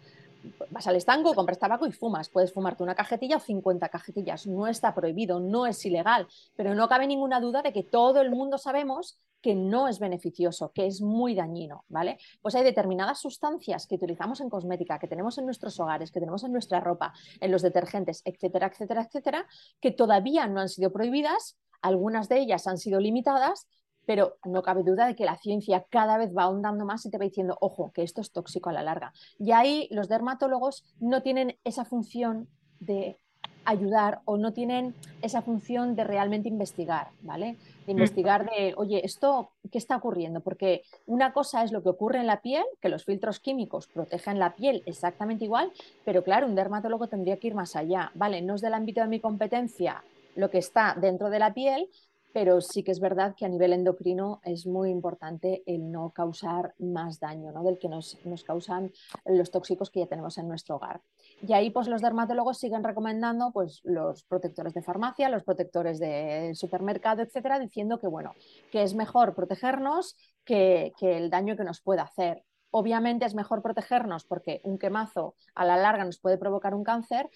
vas 0.70 0.88
al 0.88 0.96
estanco, 0.96 1.34
compras 1.34 1.60
tabaco 1.60 1.86
y 1.86 1.92
fumas. 1.92 2.30
Puedes 2.30 2.54
fumarte 2.54 2.84
una 2.84 2.96
cajetilla 2.96 3.38
o 3.38 3.40
50 3.40 3.90
cajetillas. 3.90 4.48
No 4.48 4.68
está 4.68 4.94
prohibido, 4.94 5.40
no 5.40 5.66
es 5.66 5.86
ilegal, 5.86 6.28
pero 6.56 6.76
no 6.76 6.88
cabe 6.88 7.08
ninguna 7.08 7.40
duda 7.40 7.62
de 7.62 7.74
que 7.74 7.84
todo 7.84 8.22
el 8.22 8.32
mundo 8.32 8.58
sabemos 8.58 9.20
que 9.42 9.56
no 9.56 9.88
es 9.88 10.00
beneficioso, 10.00 10.72
que 10.72 10.86
es 10.86 11.02
muy 11.02 11.34
dañino, 11.34 11.84
¿vale? 11.90 12.20
Pues 12.42 12.56
hay 12.56 12.64
determinadas 12.64 13.20
sustancias 13.20 13.88
que 13.88 13.96
utilizamos 13.96 14.40
en 14.40 14.50
cosmética, 14.50 15.00
que 15.00 15.08
tenemos 15.08 15.38
en 15.40 15.46
nuestros 15.46 15.80
hogares, 15.80 16.12
que 16.12 16.20
tenemos 16.20 16.44
en 16.44 16.52
nuestra 16.52 16.80
ropa, 16.80 17.14
en 17.40 17.52
los 17.52 17.64
detergentes, 17.64 18.22
etcétera, 18.24 18.68
etcétera, 18.68 19.02
etcétera, 19.02 19.48
que 19.80 19.92
todavía 19.92 20.46
no 20.48 20.62
han 20.62 20.70
sido 20.70 20.92
prohibidas, 20.92 21.58
algunas 21.82 22.30
de 22.30 22.40
ellas 22.40 22.68
han 22.68 22.78
sido 22.78 23.00
limitadas, 23.00 23.68
pero 24.12 24.36
no 24.44 24.62
cabe 24.62 24.84
duda 24.84 25.08
de 25.08 25.16
que 25.16 25.24
la 25.24 25.38
ciencia 25.38 25.86
cada 25.90 26.18
vez 26.18 26.36
va 26.36 26.44
ahondando 26.44 26.84
más 26.84 27.06
y 27.06 27.10
te 27.10 27.18
va 27.18 27.24
diciendo, 27.24 27.58
ojo, 27.62 27.94
que 27.94 28.04
esto 28.04 28.20
es 28.20 28.34
tóxico 28.34 28.70
a 28.70 28.74
la 28.74 28.84
larga. 28.84 29.14
Y 29.40 29.54
ahí 29.54 29.88
los 29.90 30.10
dermatólogos 30.10 30.84
no 31.00 31.22
tienen 31.22 31.56
esa 31.64 31.86
función 31.86 32.50
de 32.82 33.18
ayudar 33.64 34.20
o 34.26 34.36
no 34.36 34.52
tienen 34.52 34.96
esa 35.22 35.42
función 35.42 35.96
de 35.96 36.04
realmente 36.04 36.50
investigar, 36.50 37.12
¿vale? 37.22 37.56
De 37.86 37.94
investigar 37.94 38.50
de, 38.50 38.74
oye, 38.76 39.00
esto, 39.06 39.52
¿qué 39.72 39.78
está 39.78 39.96
ocurriendo? 39.96 40.42
Porque 40.42 40.82
una 41.06 41.32
cosa 41.32 41.64
es 41.64 41.72
lo 41.72 41.82
que 41.82 41.88
ocurre 41.88 42.20
en 42.20 42.28
la 42.28 42.42
piel, 42.42 42.66
que 42.82 42.90
los 42.90 43.06
filtros 43.06 43.40
químicos 43.40 43.88
protegen 43.88 44.40
la 44.40 44.56
piel 44.56 44.84
exactamente 44.88 45.46
igual, 45.46 45.72
pero 46.04 46.22
claro, 46.22 46.48
un 46.48 46.56
dermatólogo 46.56 47.08
tendría 47.08 47.38
que 47.38 47.48
ir 47.48 47.56
más 47.56 47.78
allá, 47.78 48.12
¿vale? 48.16 48.42
No 48.42 48.56
es 48.56 48.62
del 48.62 48.74
ámbito 48.74 49.00
de 49.00 49.08
mi 49.08 49.22
competencia 49.22 50.04
lo 50.36 50.50
que 50.50 50.58
está 50.58 50.96
dentro 51.00 51.30
de 51.30 51.40
la 51.40 51.54
piel, 51.54 51.90
pero 52.34 52.62
sí 52.62 52.84
que 52.84 52.92
es 52.92 53.00
verdad 53.00 53.36
que 53.36 53.46
a 53.46 53.50
nivel 53.50 53.74
endocrino 53.74 54.42
es 54.44 54.66
muy 54.66 54.90
importante 54.90 55.64
el 55.66 55.92
no 55.92 56.12
causar 56.12 56.74
más 56.80 57.20
daño 57.20 57.52
¿no? 57.52 57.64
del 57.64 57.78
que 57.78 57.90
nos, 57.90 58.18
causan 58.46 58.92
los 59.26 59.52
tóxicos 59.52 59.90
que 59.90 60.02
ya 60.02 60.08
tenemos 60.08 60.38
en 60.38 60.48
nuestro 60.48 60.76
hogar. 60.76 61.02
Y 61.46 61.54
ahí 61.54 61.70
pues 61.70 61.88
los 61.88 62.02
dermatólogos 62.02 62.58
siguen 62.58 62.84
recomendando 62.84 63.52
pues, 63.52 63.82
los 63.84 64.24
protectores 64.24 64.74
de 64.74 64.82
farmacia, 64.82 65.30
los 65.30 65.44
protectores 65.44 66.00
de 66.00 66.52
supermercado, 66.56 67.22
etcétera, 67.22 67.60
diciendo 67.60 68.00
que 68.00 68.08
bueno, 68.08 68.34
que 68.72 68.84
es 68.84 68.96
mejor 68.96 69.36
protegernos 69.36 70.16
que, 70.46 70.94
que 70.98 71.18
el 71.18 71.30
daño 71.30 71.56
que 71.56 71.64
nos 71.64 71.82
pueda 71.82 72.04
hacer. 72.04 72.44
Obviamente 72.74 73.26
es 73.26 73.36
mejor 73.36 73.62
protegernos 73.62 74.24
porque 74.24 74.62
un 74.64 74.78
quemazo 74.78 75.36
a 75.56 75.66
la 75.66 75.76
larga 75.76 76.06
nos 76.06 76.20
puede 76.20 76.38
provocar 76.38 76.74
un 76.74 76.86
cáncer, 76.86 77.30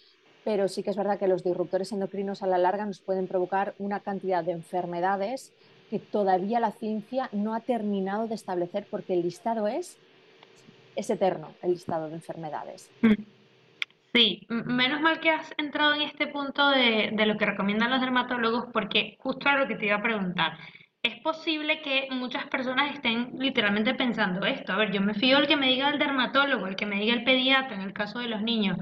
pero 0.46 0.68
sí 0.68 0.84
que 0.84 0.92
es 0.92 0.96
verdad 0.96 1.20
que 1.20 1.28
los 1.28 1.44
disruptores 1.44 1.92
endocrinos 1.92 2.44
a 2.44 2.48
la 2.48 2.60
larga 2.60 2.86
nos 2.86 3.02
pueden 3.02 3.28
provocar 3.28 3.74
una 3.80 4.00
cantidad 4.00 4.44
de 4.44 4.52
enfermedades 4.52 5.52
que 5.90 6.00
todavía 6.00 6.60
la 6.60 6.72
ciencia 6.72 7.30
no 7.34 7.56
ha 7.56 7.62
terminado 7.62 8.28
de 8.28 8.36
establecer 8.36 8.88
porque 8.90 9.14
el 9.14 9.24
listado 9.24 9.68
es, 9.68 9.98
es 10.96 11.10
eterno, 11.10 11.52
el 11.64 11.72
listado 11.72 12.08
de 12.08 12.16
enfermedades. 12.16 12.92
Sí, 14.14 14.46
menos 14.50 15.02
mal 15.02 15.20
que 15.20 15.32
has 15.32 15.52
entrado 15.58 15.96
en 15.96 16.04
este 16.04 16.28
punto 16.28 16.70
de, 16.70 17.10
de 17.12 17.26
lo 17.26 17.38
que 17.38 17.48
recomiendan 17.48 17.90
los 17.90 18.00
dermatólogos 18.00 18.68
porque 18.72 19.18
justo 19.20 19.50
era 19.50 19.60
lo 19.60 19.68
que 19.68 19.76
te 19.76 19.88
iba 19.88 19.96
a 19.96 20.04
preguntar. 20.04 20.54
Es 21.02 21.20
posible 21.22 21.82
que 21.82 22.08
muchas 22.12 22.46
personas 22.48 22.94
estén 22.94 23.32
literalmente 23.38 23.94
pensando 23.96 24.46
esto. 24.46 24.74
A 24.74 24.78
ver, 24.78 24.92
yo 24.92 25.02
me 25.02 25.16
fío 25.16 25.40
el 25.40 25.48
que 25.48 25.58
me 25.58 25.68
diga 25.68 25.90
el 25.90 26.00
dermatólogo, 26.00 26.68
el 26.68 26.76
que 26.76 26.86
me 26.86 27.00
diga 27.00 27.14
el 27.14 27.24
pediatra 27.24 27.76
en 27.76 27.82
el 27.82 27.94
caso 27.94 28.20
de 28.20 28.28
los 28.28 28.42
niños, 28.42 28.78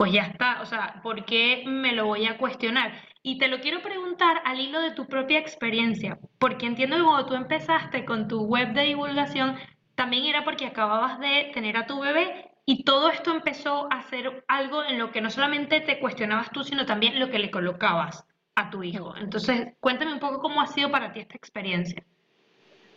pues 0.00 0.14
ya 0.14 0.22
está, 0.22 0.62
o 0.62 0.64
sea, 0.64 0.98
¿por 1.02 1.26
qué 1.26 1.62
me 1.66 1.92
lo 1.92 2.06
voy 2.06 2.24
a 2.24 2.38
cuestionar? 2.38 2.90
Y 3.22 3.36
te 3.36 3.48
lo 3.48 3.60
quiero 3.60 3.82
preguntar 3.82 4.40
al 4.46 4.58
hilo 4.58 4.80
de 4.80 4.92
tu 4.92 5.06
propia 5.06 5.38
experiencia, 5.38 6.18
porque 6.38 6.64
entiendo 6.64 6.96
que 6.96 7.02
cuando 7.02 7.26
tú 7.26 7.34
empezaste 7.34 8.06
con 8.06 8.26
tu 8.26 8.46
web 8.46 8.72
de 8.72 8.84
divulgación, 8.84 9.56
también 9.96 10.24
era 10.24 10.42
porque 10.42 10.64
acababas 10.64 11.20
de 11.20 11.50
tener 11.52 11.76
a 11.76 11.84
tu 11.84 12.00
bebé 12.00 12.50
y 12.64 12.82
todo 12.84 13.10
esto 13.10 13.30
empezó 13.30 13.92
a 13.92 14.00
ser 14.08 14.42
algo 14.48 14.82
en 14.84 14.98
lo 14.98 15.10
que 15.12 15.20
no 15.20 15.28
solamente 15.28 15.82
te 15.82 16.00
cuestionabas 16.00 16.50
tú, 16.50 16.64
sino 16.64 16.86
también 16.86 17.20
lo 17.20 17.28
que 17.28 17.38
le 17.38 17.50
colocabas 17.50 18.24
a 18.54 18.70
tu 18.70 18.82
hijo. 18.82 19.14
Entonces, 19.18 19.74
cuéntame 19.80 20.14
un 20.14 20.18
poco 20.18 20.38
cómo 20.38 20.62
ha 20.62 20.66
sido 20.66 20.90
para 20.90 21.12
ti 21.12 21.20
esta 21.20 21.36
experiencia. 21.36 22.02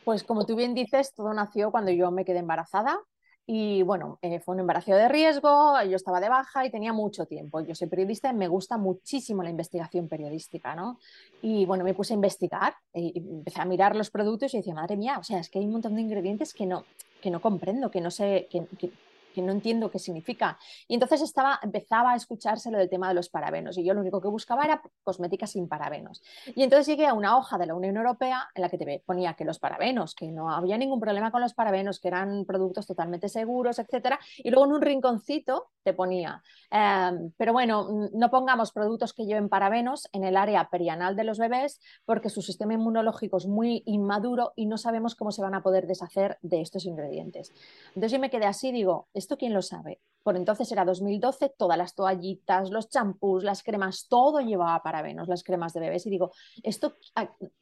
Pues 0.06 0.24
como 0.24 0.46
tú 0.46 0.56
bien 0.56 0.74
dices, 0.74 1.14
todo 1.14 1.34
nació 1.34 1.70
cuando 1.70 1.92
yo 1.92 2.12
me 2.12 2.24
quedé 2.24 2.40
embarazada. 2.40 2.98
Y 3.46 3.82
bueno, 3.82 4.20
eh, 4.22 4.40
fue 4.40 4.56
un 4.56 4.62
embarazo 4.62 4.96
de 4.96 5.10
riesgo, 5.10 5.82
yo 5.84 5.96
estaba 5.98 6.22
de 6.22 6.30
baja 6.30 6.66
y 6.66 6.72
tenía 6.72 6.94
mucho 6.94 7.26
tiempo. 7.26 7.60
Yo 7.60 7.76
soy 7.76 7.88
periodista 7.88 8.30
y 8.30 8.34
me 8.34 8.48
gusta 8.48 8.78
muchísimo 8.78 9.44
la 9.44 9.50
investigación 9.50 10.08
periodística, 10.08 10.76
¿no? 10.76 11.00
Y 11.42 11.66
bueno, 11.66 11.84
me 11.84 11.94
puse 11.94 12.14
a 12.14 12.16
investigar, 12.16 12.74
empecé 12.94 13.60
a 13.60 13.66
mirar 13.66 13.96
los 13.96 14.10
productos 14.10 14.54
y 14.54 14.58
decía, 14.58 14.74
madre 14.74 14.96
mía, 14.96 15.18
o 15.20 15.24
sea, 15.24 15.40
es 15.40 15.50
que 15.50 15.60
hay 15.60 15.66
un 15.66 15.74
montón 15.74 15.96
de 15.96 16.02
ingredientes 16.02 16.54
que 16.54 16.66
no, 16.66 16.86
que 17.22 17.30
no 17.30 17.42
comprendo, 17.42 17.92
que 17.92 18.00
no 18.00 18.12
sé, 18.12 18.48
que 18.50 18.92
no 19.42 19.52
entiendo 19.52 19.90
qué 19.90 20.00
significa. 20.00 20.58
Y 20.88 20.94
entonces 20.94 21.22
estaba, 21.22 21.60
empezaba 21.62 22.14
a 22.14 22.16
escucharse 22.16 22.72
lo 22.72 22.78
del 22.78 22.90
tema 22.90 23.08
de 23.08 23.14
los 23.14 23.30
parabenos 23.30 23.78
y 23.78 23.84
yo 23.84 23.94
lo 23.94 24.02
único 24.02 24.22
que 24.22 24.28
buscaba 24.28 24.64
era 24.64 24.82
cosméticas 25.04 25.52
sin 25.52 25.68
parabenos. 25.68 26.22
Y 26.56 26.64
entonces 26.64 26.88
llegué 26.88 27.08
a 27.08 27.14
una 27.14 27.38
hoja 27.38 27.58
de 27.58 27.66
la 27.66 27.76
Unión 27.76 27.98
Europea 27.98 28.50
en 28.54 28.62
la 28.62 28.70
que 28.70 28.78
te 28.78 29.04
ponía 29.06 29.34
que 29.34 29.46
los 29.46 29.60
parabenos, 29.60 30.16
que 30.16 30.32
no 30.32 30.52
había 30.52 30.78
ningún 30.78 31.00
problema 31.00 31.32
con 31.32 31.42
los 31.42 31.54
parabenos, 31.54 32.00
que 32.00 32.08
eran 32.08 32.46
productos 32.46 32.88
totalmente 32.88 33.30
seguros, 33.30 33.80
etcétera. 33.80 34.20
Y 34.38 34.50
luego 34.50 34.66
en 34.66 34.74
un 34.74 34.82
rinconcito 34.82 35.70
te 35.84 35.94
ponía, 35.94 36.42
em, 36.72 37.32
pero 37.38 37.54
bueno, 37.54 38.10
no 38.14 38.30
pongamos 38.30 38.72
productos 38.72 39.14
que 39.14 39.26
lleven 39.26 39.50
parabenos 39.50 40.08
en 40.14 40.24
el 40.24 40.38
área 40.38 40.70
perianal 40.70 41.16
de 41.16 41.24
los 41.24 41.38
bebés 41.38 41.82
porque 42.06 42.30
su 42.30 42.42
sistema 42.42 42.74
inmunológico 42.74 43.38
es 43.38 43.48
muy 43.48 43.84
inmaduro 43.86 44.54
y 44.56 44.66
no 44.66 44.78
sabemos 44.78 45.16
cómo 45.16 45.32
se 45.32 45.42
van 45.42 45.56
a 45.56 45.64
poder 45.64 45.88
deshacer 45.88 46.38
de 46.42 46.62
estos 46.62 46.86
ingredientes. 46.86 47.52
Entonces 47.90 48.12
yo 48.12 48.20
me 48.20 48.30
quedé 48.30 48.46
así, 48.46 48.72
digo, 48.72 49.08
¿esto 49.24 49.38
quién 49.38 49.54
lo 49.54 49.62
sabe? 49.62 50.02
Por 50.24 50.38
entonces 50.38 50.72
era 50.72 50.86
2012, 50.86 51.54
todas 51.58 51.78
las 51.78 51.96
toallitas, 51.96 52.72
los 52.72 52.90
champús, 52.90 53.44
las 53.44 53.62
cremas, 53.62 54.08
todo 54.08 54.40
llevaba 54.40 54.82
parabenos, 54.82 55.28
las 55.28 55.44
cremas 55.44 55.74
de 55.74 55.82
bebés. 55.82 56.06
Y 56.06 56.10
digo, 56.10 56.32
esto, 56.64 56.96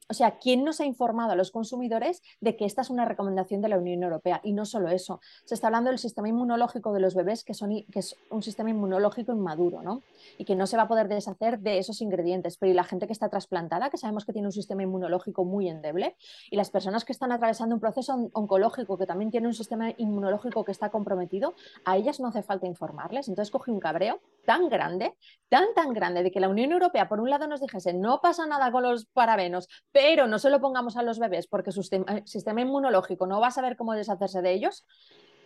o 0.08 0.14
sea, 0.14 0.38
¿quién 0.38 0.64
nos 0.64 0.80
ha 0.80 0.84
informado 0.84 1.32
a 1.32 1.36
los 1.36 1.50
consumidores 1.50 2.22
de 2.40 2.56
que 2.56 2.64
esta 2.64 2.82
es 2.82 2.90
una 2.90 3.04
recomendación 3.04 3.60
de 3.62 3.68
la 3.68 3.78
Unión 3.78 4.02
Europea? 4.02 4.40
Y 4.44 4.52
no 4.52 4.64
solo 4.64 4.88
eso, 4.88 5.20
se 5.44 5.54
está 5.54 5.66
hablando 5.66 5.90
del 5.90 5.98
sistema 5.98 6.28
inmunológico 6.28 6.92
de 6.92 7.00
los 7.00 7.14
bebés, 7.14 7.42
que, 7.44 7.54
son, 7.54 7.70
que 7.90 7.98
es 7.98 8.16
un 8.30 8.42
sistema 8.42 8.70
inmunológico 8.70 9.32
inmaduro, 9.32 9.82
¿no? 9.82 10.02
Y 10.38 10.44
que 10.44 10.54
no 10.54 10.66
se 10.66 10.76
va 10.76 10.84
a 10.84 10.88
poder 10.88 11.08
deshacer 11.08 11.58
de 11.58 11.78
esos 11.78 12.00
ingredientes. 12.00 12.56
Pero 12.58 12.72
y 12.72 12.74
la 12.74 12.84
gente 12.84 13.06
que 13.06 13.12
está 13.12 13.28
trasplantada, 13.28 13.90
que 13.90 13.98
sabemos 13.98 14.24
que 14.24 14.32
tiene 14.32 14.46
un 14.46 14.52
sistema 14.52 14.82
inmunológico 14.82 15.44
muy 15.44 15.68
endeble, 15.68 16.16
y 16.50 16.56
las 16.56 16.70
personas 16.70 17.04
que 17.04 17.12
están 17.12 17.32
atravesando 17.32 17.74
un 17.74 17.80
proceso 17.80 18.30
oncológico, 18.32 18.96
que 18.96 19.06
también 19.06 19.30
tiene 19.30 19.48
un 19.48 19.54
sistema 19.54 19.90
inmunológico 19.96 20.64
que 20.64 20.72
está 20.72 20.90
comprometido, 20.90 21.54
a 21.84 21.96
ellas 21.96 22.20
no 22.20 22.28
hace 22.28 22.42
falta 22.42 22.51
informarles. 22.62 23.28
Entonces 23.28 23.50
cogí 23.50 23.70
un 23.70 23.80
cabreo 23.80 24.20
tan 24.44 24.68
grande, 24.68 25.16
tan, 25.48 25.66
tan 25.74 25.92
grande, 25.92 26.22
de 26.22 26.30
que 26.30 26.40
la 26.40 26.48
Unión 26.48 26.72
Europea, 26.72 27.08
por 27.08 27.20
un 27.20 27.30
lado, 27.30 27.46
nos 27.46 27.60
dijese, 27.60 27.92
no 27.94 28.20
pasa 28.20 28.46
nada 28.46 28.70
con 28.72 28.82
los 28.82 29.06
parabenos, 29.06 29.68
pero 29.92 30.26
no 30.26 30.38
se 30.38 30.50
lo 30.50 30.60
pongamos 30.60 30.96
a 30.96 31.02
los 31.02 31.18
bebés 31.18 31.46
porque 31.46 31.72
su 31.72 31.82
sistema 31.82 32.60
inmunológico 32.60 33.26
no 33.26 33.40
va 33.40 33.48
a 33.48 33.52
saber 33.52 33.76
cómo 33.76 33.94
deshacerse 33.94 34.42
de 34.42 34.52
ellos. 34.52 34.84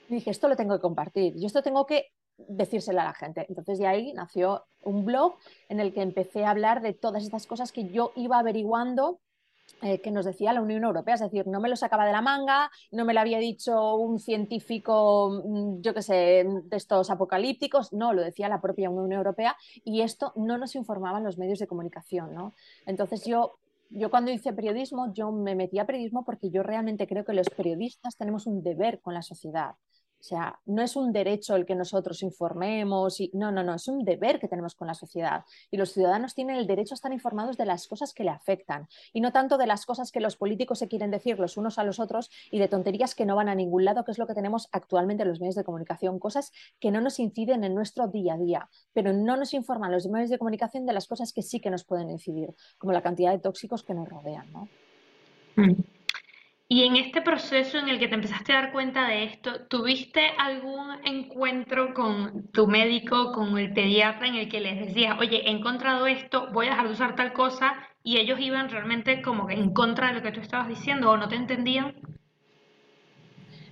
Y 0.09 0.15
dije, 0.15 0.31
esto 0.31 0.49
lo 0.49 0.57
tengo 0.57 0.75
que 0.77 0.83
compartir, 0.83 1.37
y 1.37 1.47
esto 1.47 1.63
tengo 1.63 1.85
que 1.85 2.13
decírselo 2.37 3.01
a 3.01 3.05
la 3.05 3.15
gente. 3.15 3.47
Entonces 3.49 3.79
de 3.79 3.87
ahí 3.87 4.13
nació 4.13 4.67
un 4.83 5.05
blog 5.05 5.37
en 5.69 5.81
el 5.81 5.93
que 5.93 6.03
empecé 6.03 6.45
a 6.45 6.51
hablar 6.51 6.83
de 6.83 6.93
todas 6.93 7.23
estas 7.25 7.47
cosas 7.47 7.73
que 7.73 7.89
yo 7.89 8.13
iba 8.15 8.39
averiguando 8.39 9.21
eh, 9.83 10.01
que 10.01 10.11
nos 10.11 10.25
decía 10.25 10.53
la 10.53 10.63
Unión 10.63 10.85
Europea, 10.85 11.15
es 11.15 11.21
decir, 11.21 11.47
no 11.47 11.61
me 11.61 11.69
lo 11.69 11.77
sacaba 11.77 12.07
de 12.07 12.13
la 12.13 12.23
manga, 12.23 12.71
no 12.93 13.05
me 13.05 13.15
lo 13.15 13.21
había 13.21 13.39
dicho 13.39 13.97
un 13.97 14.19
científico, 14.19 15.43
mm, 15.45 15.81
yo 15.83 15.93
qué 15.95 16.03
sé, 16.03 16.47
de 16.65 16.77
estos 16.77 17.11
apocalípticos, 17.11 17.93
no, 17.93 18.13
lo 18.13 18.23
decía 18.23 18.49
la 18.49 18.61
propia 18.61 18.91
Unión 18.91 19.13
Europea 19.13 19.57
y 19.85 20.01
esto 20.01 20.33
no 20.37 20.59
nos 20.59 20.75
informaban 20.77 21.25
los 21.25 21.39
medios 21.39 21.59
de 21.59 21.67
comunicación, 21.67 22.35
¿no? 22.35 22.55
Entonces 22.87 23.25
yo 23.25 23.59
yo 23.91 24.11
cuando 24.11 24.33
hice 24.33 24.53
periodismo, 24.53 25.13
yo 25.13 25.31
me 25.31 25.55
metí 25.55 25.79
a 25.79 25.87
periodismo 25.87 26.25
porque 26.25 26.51
yo 26.51 26.63
realmente 26.63 27.07
creo 27.07 27.25
que 27.25 27.33
los 27.33 27.49
periodistas 27.51 28.17
tenemos 28.17 28.47
un 28.47 28.63
deber 28.63 29.01
con 29.01 29.15
la 29.15 29.23
sociedad. 29.23 29.77
O 30.27 30.29
sea, 30.29 30.59
no 30.67 30.83
es 30.83 30.97
un 30.97 31.13
derecho 31.13 31.55
el 31.55 31.65
que 31.65 31.77
nosotros 31.77 32.21
informemos, 32.25 33.21
y, 33.21 33.31
no, 33.33 33.53
no, 33.53 33.63
no, 33.63 33.75
es 33.75 33.87
un 33.87 34.05
deber 34.05 34.41
que 34.41 34.49
tenemos 34.49 34.75
con 34.75 34.89
la 34.89 34.95
sociedad. 34.95 35.45
Y 35.71 35.77
los 35.77 35.93
ciudadanos 35.93 36.35
tienen 36.35 36.57
el 36.57 36.67
derecho 36.67 36.95
a 36.95 36.97
estar 36.97 37.13
informados 37.13 37.57
de 37.57 37.65
las 37.65 37.87
cosas 37.87 38.13
que 38.13 38.25
le 38.25 38.31
afectan 38.31 38.89
y 39.13 39.21
no 39.21 39.31
tanto 39.31 39.57
de 39.57 39.69
las 39.69 39.87
cosas 39.87 40.11
que 40.11 40.19
los 40.19 40.37
políticos 40.37 40.81
se 40.81 40.89
quieren 40.89 41.13
decir 41.13 41.39
los 41.39 41.57
unos 41.57 41.79
a 41.79 41.85
los 41.85 42.01
otros 42.01 42.29
y 42.51 42.59
de 42.59 42.67
tonterías 42.67 43.15
que 43.15 43.25
no 43.25 43.37
van 43.37 43.49
a 43.49 43.55
ningún 43.55 43.85
lado, 43.85 44.05
que 44.05 44.11
es 44.11 44.19
lo 44.19 44.27
que 44.27 44.35
tenemos 44.35 44.69
actualmente 44.73 45.23
en 45.23 45.29
los 45.29 45.39
medios 45.39 45.55
de 45.55 45.63
comunicación, 45.63 46.19
cosas 46.19 46.51
que 46.81 46.91
no 46.91 47.01
nos 47.01 47.21
inciden 47.21 47.63
en 47.63 47.77
nuestro 47.77 48.09
día 48.09 48.35
a 48.35 48.37
día, 48.37 48.69
pero 48.93 49.13
no 49.13 49.37
nos 49.37 49.55
informan 49.55 49.93
los 49.93 50.09
medios 50.09 50.31
de 50.31 50.39
comunicación 50.39 50.87
de 50.87 50.93
las 50.93 51.07
cosas 51.07 51.33
que 51.33 51.43
sí 51.43 51.61
que 51.61 51.71
nos 51.71 51.85
pueden 51.85 52.11
incidir, 52.11 52.53
como 52.79 52.93
la 52.93 53.03
cantidad 53.03 53.31
de 53.31 53.39
tóxicos 53.39 53.85
que 53.85 53.95
nos 53.95 54.09
rodean. 54.09 54.51
¿no? 54.53 54.69
Mm. 55.55 55.96
Y 56.69 56.83
en 56.85 56.97
este 56.97 57.23
proceso 57.23 57.79
en 57.79 57.89
el 57.89 57.99
que 57.99 58.09
te 58.09 58.15
empezaste 58.17 58.53
a 58.53 58.61
dar 58.61 58.73
cuenta 58.73 59.07
de 59.07 59.25
esto, 59.25 59.67
¿tuviste 59.69 60.21
algún 60.37 60.91
encuentro 61.05 61.95
con 61.95 62.51
tu 62.51 62.67
médico, 62.67 63.33
con 63.33 63.57
el 63.57 63.73
pediatra, 63.73 64.27
en 64.27 64.35
el 64.35 64.49
que 64.49 64.61
les 64.61 64.79
decías, 64.87 65.17
oye, 65.21 65.49
he 65.49 65.51
encontrado 65.51 66.09
esto, 66.09 66.51
voy 66.53 66.67
a 66.67 66.71
dejar 66.71 66.87
de 66.87 66.93
usar 66.93 67.15
tal 67.15 67.33
cosa, 67.33 67.75
y 68.03 68.19
ellos 68.19 68.41
iban 68.41 68.69
realmente 68.69 69.23
como 69.23 69.47
que 69.47 69.55
en 69.55 69.73
contra 69.73 70.09
de 70.09 70.15
lo 70.15 70.23
que 70.23 70.33
tú 70.33 70.41
estabas 70.41 70.69
diciendo 70.69 71.11
o 71.11 71.17
no 71.17 71.29
te 71.29 71.37
entendían? 71.37 71.95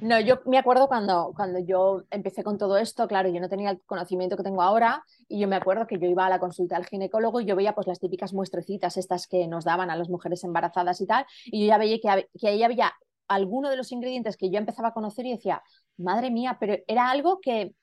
No, 0.05 0.21
yo 0.21 0.43
me 0.45 0.59
acuerdo 0.59 0.87
cuando, 0.87 1.33
cuando 1.35 1.61
yo 1.61 2.03
empecé 2.11 2.45
con 2.45 2.59
todo 2.59 2.77
esto, 2.77 3.09
claro, 3.09 3.31
yo 3.31 3.41
no 3.41 3.49
tenía 3.49 3.71
el 3.71 3.81
conocimiento 3.87 4.37
que 4.37 4.43
tengo 4.43 4.61
ahora 4.61 5.03
y 5.29 5.41
yo 5.41 5.49
me 5.49 5.57
acuerdo 5.57 5.87
que 5.87 5.99
yo 5.99 6.07
iba 6.07 6.27
a 6.27 6.29
la 6.29 6.39
consulta 6.39 6.77
al 6.77 6.85
ginecólogo 6.85 7.41
y 7.41 7.47
yo 7.47 7.57
veía 7.57 7.75
pues 7.75 7.87
las 7.87 8.01
típicas 8.01 8.35
muestrecitas 8.35 8.99
estas 8.99 9.27
que 9.27 9.47
nos 9.47 9.65
daban 9.65 9.89
a 9.89 9.97
las 9.97 10.11
mujeres 10.11 10.45
embarazadas 10.45 11.01
y 11.01 11.07
tal, 11.07 11.25
y 11.47 11.63
yo 11.63 11.69
ya 11.69 11.79
veía 11.79 11.99
que, 12.01 12.29
que 12.39 12.49
ahí 12.49 12.63
había 12.63 12.93
alguno 13.29 13.71
de 13.71 13.79
los 13.79 13.93
ingredientes 13.93 14.37
que 14.37 14.51
yo 14.51 14.59
empezaba 14.59 14.89
a 14.89 14.93
conocer 14.93 15.25
y 15.25 15.33
decía, 15.33 15.63
madre 15.97 16.31
mía, 16.31 16.59
pero 16.61 16.77
era 16.87 17.09
algo 17.09 17.41
que, 17.41 17.75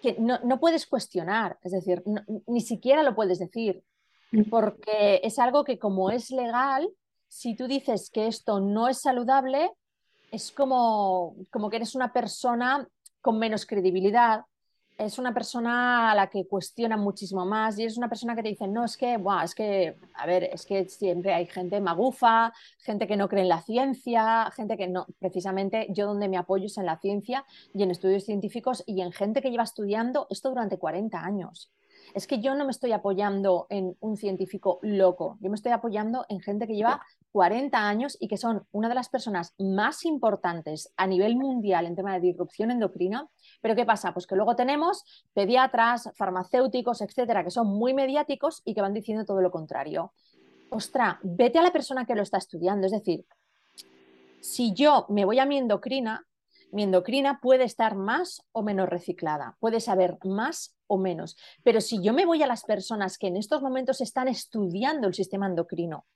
que 0.00 0.16
no, 0.18 0.38
no, 0.44 0.58
puedes 0.58 0.86
cuestionar, 0.86 1.58
es 1.62 1.72
decir, 1.72 2.02
ni 2.46 2.62
siquiera 2.62 3.02
lo 3.02 3.14
puedes 3.14 3.38
decir, 3.38 3.84
mm. 4.30 4.48
porque 4.48 5.20
es 5.22 5.38
algo 5.38 5.64
que 5.64 5.78
como 5.78 6.10
es 6.10 6.30
legal, 6.30 6.88
si 7.28 7.54
tú 7.54 7.66
dices 7.66 8.08
que 8.08 8.26
esto 8.26 8.58
no 8.58 8.88
es 8.88 9.02
saludable, 9.02 9.70
es 10.32 10.50
como, 10.50 11.36
como 11.50 11.70
que 11.70 11.76
eres 11.76 11.94
una 11.94 12.12
persona 12.12 12.88
con 13.20 13.38
menos 13.38 13.66
credibilidad, 13.66 14.44
es 14.98 15.18
una 15.18 15.34
persona 15.34 16.10
a 16.10 16.14
la 16.14 16.28
que 16.28 16.46
cuestiona 16.46 16.96
muchísimo 16.96 17.44
más 17.44 17.78
y 17.78 17.84
es 17.84 17.96
una 17.96 18.08
persona 18.08 18.34
que 18.34 18.42
te 18.42 18.48
dice, 18.48 18.66
no, 18.66 18.84
es 18.84 18.96
que, 18.96 19.16
buah, 19.16 19.44
es 19.44 19.54
que, 19.54 19.96
a 20.14 20.26
ver, 20.26 20.44
es 20.44 20.64
que 20.64 20.88
siempre 20.88 21.34
hay 21.34 21.46
gente 21.46 21.80
magufa, 21.80 22.52
gente 22.78 23.06
que 23.06 23.16
no 23.16 23.28
cree 23.28 23.42
en 23.42 23.48
la 23.48 23.60
ciencia, 23.60 24.50
gente 24.54 24.76
que 24.76 24.88
no, 24.88 25.06
precisamente 25.18 25.88
yo 25.90 26.06
donde 26.06 26.28
me 26.28 26.36
apoyo 26.38 26.66
es 26.66 26.78
en 26.78 26.86
la 26.86 26.98
ciencia 26.98 27.44
y 27.74 27.82
en 27.82 27.90
estudios 27.90 28.24
científicos 28.24 28.82
y 28.86 29.00
en 29.00 29.12
gente 29.12 29.42
que 29.42 29.50
lleva 29.50 29.64
estudiando 29.64 30.26
esto 30.30 30.48
durante 30.48 30.78
40 30.78 31.18
años. 31.18 31.70
Es 32.14 32.26
que 32.26 32.40
yo 32.40 32.54
no 32.54 32.64
me 32.64 32.70
estoy 32.70 32.92
apoyando 32.92 33.66
en 33.70 33.96
un 34.00 34.16
científico 34.16 34.78
loco, 34.82 35.38
yo 35.40 35.50
me 35.50 35.56
estoy 35.56 35.72
apoyando 35.72 36.24
en 36.28 36.40
gente 36.40 36.66
que 36.66 36.74
lleva 36.74 37.02
40 37.32 37.88
años 37.88 38.16
y 38.20 38.28
que 38.28 38.36
son 38.36 38.66
una 38.70 38.88
de 38.88 38.94
las 38.94 39.08
personas 39.08 39.54
más 39.58 40.04
importantes 40.04 40.92
a 40.96 41.06
nivel 41.06 41.36
mundial 41.36 41.86
en 41.86 41.96
tema 41.96 42.14
de 42.14 42.20
disrupción 42.20 42.70
endocrina. 42.70 43.28
Pero 43.60 43.74
¿qué 43.74 43.84
pasa? 43.84 44.12
Pues 44.12 44.26
que 44.26 44.36
luego 44.36 44.54
tenemos 44.54 45.04
pediatras, 45.32 46.10
farmacéuticos, 46.14 47.00
etcétera, 47.00 47.42
que 47.42 47.50
son 47.50 47.68
muy 47.68 47.94
mediáticos 47.94 48.62
y 48.64 48.74
que 48.74 48.82
van 48.82 48.94
diciendo 48.94 49.24
todo 49.24 49.40
lo 49.40 49.50
contrario. 49.50 50.12
Ostra, 50.70 51.18
vete 51.22 51.58
a 51.58 51.62
la 51.62 51.72
persona 51.72 52.04
que 52.04 52.14
lo 52.14 52.22
está 52.22 52.38
estudiando. 52.38 52.86
Es 52.86 52.92
decir, 52.92 53.24
si 54.40 54.74
yo 54.74 55.06
me 55.08 55.24
voy 55.24 55.38
a 55.38 55.46
mi 55.46 55.58
endocrina, 55.58 56.26
mi 56.70 56.82
endocrina 56.82 57.38
puede 57.40 57.64
estar 57.64 57.94
más 57.94 58.42
o 58.52 58.62
menos 58.62 58.88
reciclada, 58.88 59.56
puede 59.60 59.80
saber 59.80 60.18
más 60.24 60.74
o 60.86 60.98
menos. 60.98 61.36
Pero 61.62 61.80
si 61.80 62.02
yo 62.02 62.12
me 62.12 62.24
voy 62.24 62.42
a 62.42 62.46
las 62.46 62.64
personas 62.64 63.18
que 63.18 63.26
en 63.26 63.36
estos 63.36 63.62
momentos 63.62 64.00
están 64.00 64.28
estudiando 64.28 65.06
el 65.06 65.14
sistema 65.14 65.46
endocrino, 65.46 66.06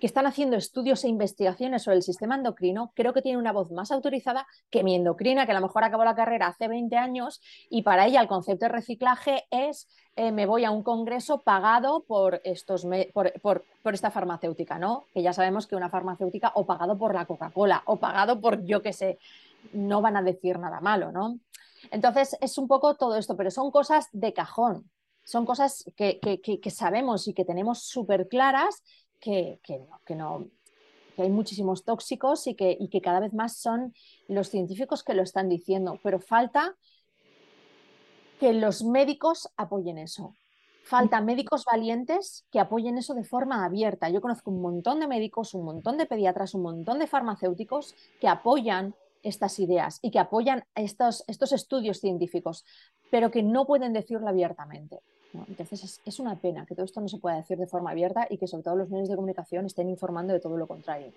que 0.00 0.06
están 0.06 0.26
haciendo 0.26 0.56
estudios 0.56 1.04
e 1.04 1.08
investigaciones 1.08 1.82
sobre 1.82 1.96
el 1.96 2.02
sistema 2.02 2.34
endocrino, 2.34 2.92
creo 2.94 3.12
que 3.12 3.22
tiene 3.22 3.38
una 3.38 3.52
voz 3.52 3.70
más 3.70 3.90
autorizada 3.90 4.46
que 4.70 4.82
mi 4.82 4.94
endocrina, 4.94 5.46
que 5.46 5.52
a 5.52 5.54
lo 5.54 5.66
mejor 5.66 5.84
acabó 5.84 6.04
la 6.04 6.16
carrera 6.16 6.48
hace 6.48 6.68
20 6.68 6.96
años 6.96 7.40
y 7.70 7.82
para 7.82 8.06
ella 8.06 8.20
el 8.20 8.28
concepto 8.28 8.66
de 8.66 8.72
reciclaje 8.72 9.44
es 9.50 9.88
eh, 10.16 10.30
me 10.30 10.46
voy 10.46 10.64
a 10.64 10.70
un 10.70 10.82
congreso 10.82 11.42
pagado 11.42 12.04
por, 12.06 12.40
estos 12.44 12.86
por, 13.12 13.32
por, 13.40 13.64
esta 13.94 14.10
farmacéutica, 14.10 14.78
¿no? 14.78 15.06
Que 15.12 15.22
ya 15.22 15.32
sabemos 15.32 15.66
que 15.66 15.74
una 15.74 15.90
farmacéutica 15.90 16.52
o 16.54 16.66
pagado 16.66 16.96
por 16.96 17.14
la 17.14 17.26
Coca-Cola 17.26 17.82
o 17.86 17.96
pagado 17.96 18.40
por 18.40 18.64
yo 18.64 18.80
qué 18.82 18.92
sé, 18.92 19.18
no 19.72 20.02
van 20.02 20.16
a 20.16 20.22
decir 20.22 20.58
nada 20.58 20.80
malo, 20.80 21.10
¿no? 21.10 21.38
Entonces 21.90 22.36
es 22.40 22.58
un 22.58 22.68
poco 22.68 22.94
todo 22.94 23.16
esto, 23.16 23.36
pero 23.36 23.50
son 23.50 23.70
cosas 23.70 24.08
de 24.12 24.32
cajón, 24.32 24.88
son 25.24 25.44
cosas 25.46 25.84
que, 25.96 26.20
que 26.20 26.70
sabemos 26.70 27.26
y 27.26 27.34
que 27.34 27.44
tenemos 27.44 27.82
súper 27.82 28.28
claras 28.28 28.82
que, 29.24 30.16
no, 30.16 30.46
que 31.16 31.22
hay 31.22 31.30
muchísimos 31.30 31.84
tóxicos 31.84 32.46
y 32.46 32.54
que, 32.54 32.76
y 32.78 32.88
que 32.88 33.00
cada 33.00 33.20
vez 33.20 33.32
más 33.32 33.56
son 33.56 33.94
los 34.28 34.48
científicos 34.48 35.02
que 35.02 35.14
lo 35.14 35.22
están 35.22 35.48
diciendo, 35.48 35.98
pero 36.02 36.20
falta 36.20 36.76
que 38.38 38.52
los 38.52 38.84
médicos 38.84 39.48
apoyen 39.56 39.98
eso. 39.98 40.36
Falta 40.84 41.22
médicos 41.22 41.64
valientes 41.64 42.44
que 42.52 42.60
apoyen 42.60 42.98
eso 42.98 43.14
de 43.14 43.24
forma 43.24 43.64
abierta. 43.64 44.10
Yo 44.10 44.20
conozco 44.20 44.50
un 44.50 44.60
montón 44.60 45.00
de 45.00 45.08
médicos, 45.08 45.54
un 45.54 45.64
montón 45.64 45.96
de 45.96 46.04
pediatras, 46.04 46.54
un 46.54 46.62
montón 46.62 46.98
de 46.98 47.06
farmacéuticos 47.06 47.94
que 48.20 48.28
apoyan 48.28 48.94
estas 49.22 49.58
ideas 49.58 49.98
y 50.02 50.10
que 50.10 50.18
apoyan 50.18 50.64
estos, 50.74 51.24
estos 51.26 51.52
estudios 51.52 52.00
científicos, 52.00 52.66
pero 53.10 53.30
que 53.30 53.42
no 53.42 53.64
pueden 53.64 53.94
decirlo 53.94 54.28
abiertamente 54.28 55.00
Entonces 55.48 56.00
es, 56.04 56.18
una 56.18 56.36
pena 56.36 56.64
que 56.66 56.74
todo 56.74 56.84
esto 56.84 57.00
no 57.00 57.08
se 57.08 57.18
pueda 57.18 57.36
decir 57.36 57.58
de 57.58 57.66
forma 57.66 57.90
abierta 57.90 58.26
y 58.30 58.38
que 58.38 58.46
sobre 58.46 58.62
todo 58.62 58.76
los 58.76 58.88
medios 58.88 59.08
de 59.08 59.16
comunicación 59.16 59.66
estén 59.66 59.88
informando 59.88 60.32
de 60.32 60.40
todo 60.40 60.56
lo 60.56 60.66
contrario. 60.66 61.12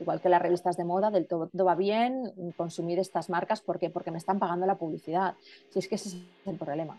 Igual 0.00 0.20
que 0.20 0.28
las 0.28 0.40
revistas 0.40 0.76
de 0.76 0.84
moda, 0.84 1.10
del 1.10 1.26
todo, 1.26 1.50
va 1.64 1.74
bien 1.74 2.32
consumir 2.56 2.98
estas 2.98 3.28
marcas 3.28 3.60
porque, 3.60 3.90
porque 3.90 4.10
me 4.10 4.18
están 4.18 4.38
pagando 4.38 4.66
la 4.66 4.76
publicidad. 4.76 5.34
Si 5.70 5.78
es 5.78 5.88
que 5.88 5.96
ese 5.96 6.10
es 6.10 6.16
el 6.46 6.56
problema. 6.56 6.96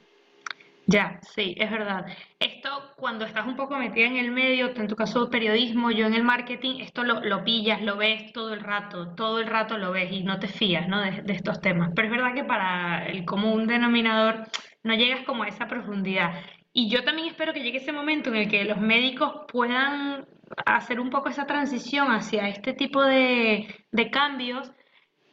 Ya, 0.89 1.19
sí, 1.35 1.53
es 1.57 1.69
verdad. 1.69 2.05
Esto 2.39 2.69
cuando 2.95 3.25
estás 3.25 3.45
un 3.45 3.57
poco 3.57 3.77
metida 3.77 4.05
en 4.05 4.15
el 4.15 4.31
medio, 4.31 4.73
en 4.73 4.87
tu 4.87 4.95
caso 4.95 5.29
periodismo, 5.29 5.91
yo 5.91 6.05
en 6.05 6.13
el 6.13 6.23
marketing, 6.23 6.79
esto 6.79 7.03
lo, 7.03 7.19
lo 7.19 7.43
pillas, 7.43 7.81
lo 7.81 7.97
ves 7.97 8.31
todo 8.31 8.53
el 8.53 8.61
rato, 8.61 9.09
todo 9.09 9.39
el 9.39 9.47
rato 9.47 9.77
lo 9.77 9.91
ves 9.91 10.13
y 10.13 10.23
no 10.23 10.39
te 10.39 10.47
fías 10.47 10.87
¿no? 10.87 11.01
de, 11.01 11.23
de 11.23 11.33
estos 11.33 11.59
temas. 11.59 11.91
Pero 11.93 12.07
es 12.07 12.13
verdad 12.13 12.33
que 12.33 12.45
para 12.45 13.05
el 13.05 13.25
común 13.25 13.67
denominador 13.67 14.47
no 14.83 14.95
llegas 14.95 15.25
como 15.25 15.43
a 15.43 15.49
esa 15.49 15.67
profundidad. 15.67 16.33
Y 16.79 16.89
yo 16.89 17.03
también 17.03 17.29
espero 17.29 17.53
que 17.53 17.63
llegue 17.63 17.79
ese 17.79 17.91
momento 17.91 18.29
en 18.29 18.35
el 18.35 18.47
que 18.47 18.63
los 18.63 18.77
médicos 18.77 19.31
puedan 19.51 20.27
hacer 20.63 20.99
un 20.99 21.09
poco 21.09 21.27
esa 21.27 21.47
transición 21.47 22.09
hacia 22.11 22.49
este 22.49 22.73
tipo 22.73 23.03
de, 23.03 23.65
cambios 24.11 24.71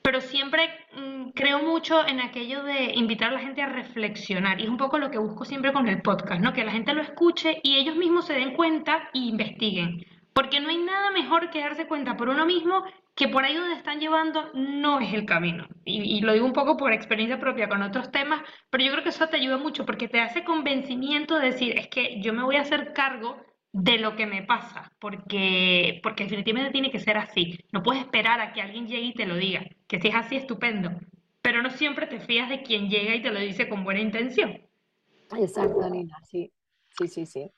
pero 0.03 0.23
siempre 0.23 0.71
mm, 0.97 1.33
creo 1.35 1.59
mucho 1.63 2.07
en 2.07 2.21
aquello 2.21 2.63
de 2.63 2.93
invitar 2.95 3.29
a 3.29 3.35
la 3.35 3.41
gente 3.41 3.61
a 3.61 3.67
reflexionar 3.67 4.59
y 4.59 4.65
es 4.65 4.71
un 4.71 4.79
poco 4.79 4.97
lo 4.97 5.11
que 5.11 5.19
busco 5.19 5.45
siempre 5.45 5.75
con 5.75 5.87
el 5.87 6.01
podcast, 6.01 6.41
¿no? 6.41 6.55
Que 6.55 6.65
la 6.65 6.73
gente 6.73 6.95
lo 6.95 7.03
escuche 7.03 7.61
y 7.63 7.77
ellos 7.77 7.97
mismos 7.97 8.27
se 8.27 8.33
den 8.33 8.55
cuenta 8.55 9.11
e 9.13 9.19
investiguen, 9.19 10.03
porque 10.35 10.61
no 10.61 10.69
hay 10.69 10.79
nada 10.79 11.13
mejor 11.13 11.49
que 11.51 11.61
darse 11.61 11.87
cuenta 11.87 12.17
por 12.17 12.29
uno 12.29 12.45
mismo 12.45 12.85
que 13.15 13.29
por 13.29 13.45
ahí 13.45 13.55
donde 13.55 13.77
están 13.77 14.01
llevando 14.01 14.51
no 14.53 14.99
es 14.99 15.15
el 15.15 15.25
camino. 15.25 15.69
Y, 15.85 16.21
lo 16.21 16.33
digo 16.33 16.45
un 16.45 16.53
poco 16.53 16.77
por 16.77 16.93
experiencia 16.93 17.39
propia 17.39 17.69
con 17.69 17.83
otros 17.83 18.11
temas, 18.11 18.43
pero 18.69 18.85
yo 18.85 18.91
creo 18.91 19.05
que 19.05 19.11
eso 19.11 19.29
te 19.29 19.37
ayuda 19.37 19.57
mucho 19.57 19.87
porque 19.87 20.09
te 20.09 20.21
hace 20.21 20.43
convencimiento 20.43 21.39
de 21.39 21.47
decir, 21.47 21.79
es 21.79 21.87
que 21.87 22.21
yo 22.21 22.33
me 22.33 22.43
voy 22.43 22.57
a 22.57 22.63
hacer 22.63 22.93
cargo 22.93 23.37
de 23.73 23.99
lo 23.99 24.17
que 24.17 24.27
me 24.27 24.43
pasa, 24.43 24.93
porque, 24.99 26.01
porque 26.03 26.25
definitivamente 26.25 26.73
tiene 26.73 26.91
que 26.91 26.99
ser 26.99 27.17
así. 27.17 27.59
No 27.73 27.83
puedes 27.83 28.03
esperar 28.03 28.41
a 28.41 28.53
que 28.53 28.61
alguien 28.61 28.89
llegue 28.89 29.07
y 29.07 29.15
te 29.15 29.27
lo 29.27 29.37
diga, 29.37 29.65
que 29.87 30.01
si 30.01 30.09
es 30.09 30.15
así, 30.17 30.37
estupendo, 30.37 30.91
pero 31.43 31.63
no 31.63 31.71
siempre 31.71 32.09
te 32.09 32.19
fías 32.19 32.49
de 32.49 32.63
quien 32.63 32.89
llega 32.89 33.15
y 33.15 33.23
te 33.23 33.31
lo 33.31 33.39
dice 33.39 33.69
con 33.69 33.85
buena 33.85 34.01
intención. 34.01 34.61
Exacto, 35.37 35.89
Nina, 35.89 36.19
sí, 36.25 36.53
sí, 36.99 37.07
sí, 37.07 37.27
sí. 37.27 37.51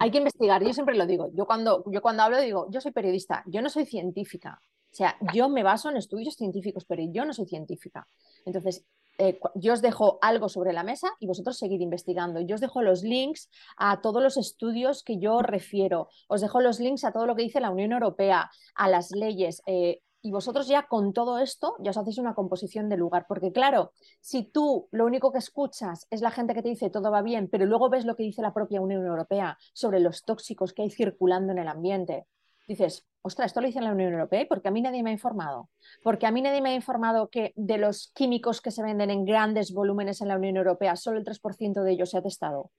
Hay 0.00 0.10
que 0.10 0.18
investigar, 0.18 0.62
yo 0.62 0.72
siempre 0.72 0.96
lo 0.96 1.06
digo, 1.06 1.30
yo 1.34 1.46
cuando, 1.46 1.84
yo 1.90 2.02
cuando 2.02 2.22
hablo 2.22 2.40
digo, 2.40 2.66
yo 2.70 2.80
soy 2.80 2.92
periodista, 2.92 3.42
yo 3.46 3.62
no 3.62 3.68
soy 3.68 3.86
científica, 3.86 4.60
o 4.92 4.96
sea, 4.96 5.16
yo 5.34 5.50
me 5.50 5.62
baso 5.62 5.90
en 5.90 5.98
estudios 5.98 6.36
científicos, 6.36 6.86
pero 6.86 7.02
yo 7.12 7.26
no 7.26 7.34
soy 7.34 7.44
científica. 7.44 8.08
Entonces, 8.46 8.86
eh, 9.18 9.38
yo 9.54 9.74
os 9.74 9.82
dejo 9.82 10.18
algo 10.22 10.48
sobre 10.48 10.72
la 10.72 10.84
mesa 10.84 11.08
y 11.20 11.26
vosotros 11.26 11.58
seguid 11.58 11.80
investigando. 11.80 12.40
Yo 12.40 12.54
os 12.54 12.62
dejo 12.62 12.80
los 12.80 13.02
links 13.02 13.50
a 13.76 14.00
todos 14.00 14.22
los 14.22 14.38
estudios 14.38 15.02
que 15.02 15.18
yo 15.18 15.40
refiero, 15.40 16.08
os 16.28 16.40
dejo 16.40 16.62
los 16.62 16.80
links 16.80 17.04
a 17.04 17.12
todo 17.12 17.26
lo 17.26 17.36
que 17.36 17.42
dice 17.42 17.60
la 17.60 17.70
Unión 17.70 17.92
Europea, 17.92 18.50
a 18.74 18.88
las 18.88 19.10
leyes. 19.10 19.60
Eh, 19.66 20.00
y 20.26 20.32
vosotros 20.32 20.66
ya 20.66 20.88
con 20.88 21.12
todo 21.12 21.38
esto 21.38 21.76
ya 21.78 21.90
os 21.90 21.96
hacéis 21.96 22.18
una 22.18 22.34
composición 22.34 22.88
de 22.88 22.96
lugar, 22.96 23.26
porque 23.28 23.52
claro, 23.52 23.92
si 24.20 24.42
tú 24.42 24.88
lo 24.90 25.06
único 25.06 25.30
que 25.30 25.38
escuchas 25.38 26.08
es 26.10 26.20
la 26.20 26.32
gente 26.32 26.52
que 26.52 26.62
te 26.62 26.68
dice 26.68 26.90
todo 26.90 27.12
va 27.12 27.22
bien, 27.22 27.48
pero 27.48 27.64
luego 27.64 27.88
ves 27.88 28.04
lo 28.04 28.16
que 28.16 28.24
dice 28.24 28.42
la 28.42 28.52
propia 28.52 28.80
Unión 28.80 29.06
Europea 29.06 29.56
sobre 29.72 30.00
los 30.00 30.24
tóxicos 30.24 30.72
que 30.72 30.82
hay 30.82 30.90
circulando 30.90 31.52
en 31.52 31.58
el 31.58 31.68
ambiente, 31.68 32.26
dices, 32.66 33.06
ostras, 33.22 33.46
esto 33.46 33.60
lo 33.60 33.68
dice 33.68 33.80
la 33.80 33.92
Unión 33.92 34.14
Europea 34.14 34.40
y 34.42 34.46
porque 34.46 34.66
a 34.66 34.72
mí 34.72 34.82
nadie 34.82 35.04
me 35.04 35.10
ha 35.10 35.12
informado. 35.12 35.70
Porque 36.02 36.26
a 36.26 36.32
mí 36.32 36.42
nadie 36.42 36.60
me 36.60 36.70
ha 36.70 36.74
informado 36.74 37.28
que 37.28 37.52
de 37.54 37.78
los 37.78 38.10
químicos 38.12 38.60
que 38.60 38.72
se 38.72 38.82
venden 38.82 39.10
en 39.10 39.24
grandes 39.24 39.72
volúmenes 39.72 40.20
en 40.22 40.28
la 40.28 40.36
Unión 40.36 40.56
Europea, 40.56 40.96
solo 40.96 41.18
el 41.18 41.24
3% 41.24 41.82
de 41.82 41.92
ellos 41.92 42.10
se 42.10 42.18
ha 42.18 42.22
testado. 42.22 42.72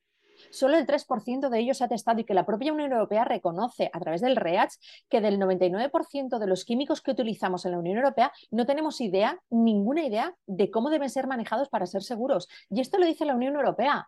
Solo 0.52 0.78
el 0.78 0.86
3% 0.86 1.50
de 1.50 1.60
ellos 1.60 1.78
se 1.78 1.84
ha 1.84 1.88
testado 1.88 2.20
y 2.20 2.24
que 2.24 2.34
la 2.34 2.46
propia 2.46 2.74
Unión 2.74 2.92
Europea 2.92 3.26
reconoce 3.26 3.90
a 3.94 4.00
través 4.00 4.22
del 4.22 4.36
REACH 4.36 4.74
que 5.10 5.22
del 5.22 5.40
99% 5.40 6.40
de 6.40 6.48
los 6.48 6.66
químicos 6.66 7.02
que 7.02 7.12
utilizamos 7.12 7.66
en 7.66 7.72
la 7.72 7.80
Unión 7.80 7.98
Europea 7.98 8.32
no 8.52 8.66
tenemos 8.66 9.02
idea, 9.02 9.40
ninguna 9.50 10.06
idea 10.06 10.36
de 10.46 10.72
cómo 10.72 10.90
deben 10.90 11.10
ser 11.10 11.28
manejados 11.28 11.70
para 11.70 11.86
ser 11.86 12.04
seguros. 12.04 12.48
Y 12.70 12.82
esto 12.82 12.98
lo 12.98 13.06
dice 13.06 13.26
la 13.26 13.36
Unión 13.36 13.56
Europea. 13.56 14.08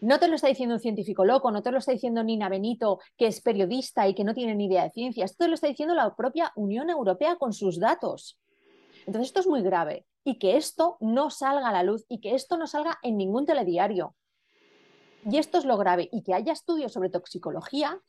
No 0.00 0.18
te 0.18 0.26
lo 0.26 0.34
está 0.34 0.48
diciendo 0.48 0.74
un 0.74 0.80
científico 0.80 1.24
loco, 1.24 1.52
no 1.52 1.62
te 1.62 1.70
lo 1.70 1.78
está 1.78 1.92
diciendo 1.92 2.24
Nina 2.24 2.48
Benito, 2.48 2.98
que 3.16 3.28
es 3.28 3.40
periodista 3.40 4.08
y 4.08 4.14
que 4.14 4.24
no 4.24 4.34
tiene 4.34 4.56
ni 4.56 4.66
idea 4.66 4.82
de 4.82 4.90
ciencia. 4.90 5.24
Esto 5.24 5.46
lo 5.46 5.54
está 5.54 5.68
diciendo 5.68 5.94
la 5.94 6.16
propia 6.16 6.52
Unión 6.56 6.90
Europea 6.90 7.36
con 7.36 7.52
sus 7.52 7.78
datos. 7.78 8.36
Entonces, 9.06 9.28
esto 9.28 9.40
es 9.40 9.46
muy 9.46 9.62
grave. 9.62 10.04
Y 10.24 10.38
que 10.38 10.56
esto 10.56 10.96
no 11.00 11.30
salga 11.30 11.68
a 11.68 11.72
la 11.72 11.84
luz 11.84 12.04
y 12.08 12.20
que 12.20 12.34
esto 12.34 12.56
no 12.56 12.66
salga 12.66 12.98
en 13.02 13.16
ningún 13.16 13.46
telediario. 13.46 14.16
Y 15.24 15.38
esto 15.38 15.58
es 15.58 15.64
lo 15.64 15.76
grave. 15.76 16.08
Y 16.12 16.22
que 16.22 16.34
haya 16.34 16.52
estudios 16.52 16.92
sobre 16.92 17.10
toxicología 17.10 18.00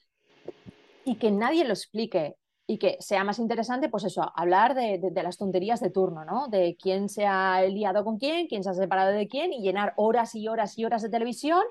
y 1.06 1.16
que 1.16 1.32
nadie 1.32 1.66
lo 1.66 1.74
explique 1.74 2.38
y 2.66 2.78
que 2.78 2.96
sea 3.02 3.26
más 3.26 3.40
interesante, 3.40 3.90
pues 3.90 4.06
eso, 4.06 4.32
hablar 4.36 4.74
de, 4.74 5.12
las 5.22 5.38
tonterías 5.38 5.82
de 5.82 5.90
turno, 5.90 6.24
¿no? 6.24 6.48
De 6.48 6.78
quién 6.82 7.10
se 7.10 7.26
ha 7.26 7.62
liado 7.64 8.06
con 8.06 8.18
quién, 8.18 8.48
quién 8.48 8.64
se 8.64 8.70
ha 8.70 8.74
separado 8.74 9.12
de 9.12 9.28
quién 9.28 9.52
y 9.52 9.62
llenar 9.62 9.94
horas 9.98 10.34
y 10.34 10.48
horas 10.48 10.78
y 10.78 10.86
horas 10.86 11.02
de 11.02 11.10
televisión 11.10 11.62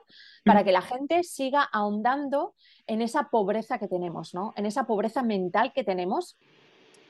para 0.44 0.64
que 0.64 0.72
la 0.72 0.82
gente 0.82 1.22
siga 1.22 1.66
ahondando 1.72 2.54
en 2.86 3.00
esa 3.00 3.30
pobreza 3.30 3.78
que 3.78 3.88
tenemos, 3.88 4.34
¿no? 4.34 4.52
En 4.54 4.66
esa 4.66 4.84
pobreza 4.86 5.22
mental 5.22 5.72
que 5.72 5.82
tenemos 5.82 6.36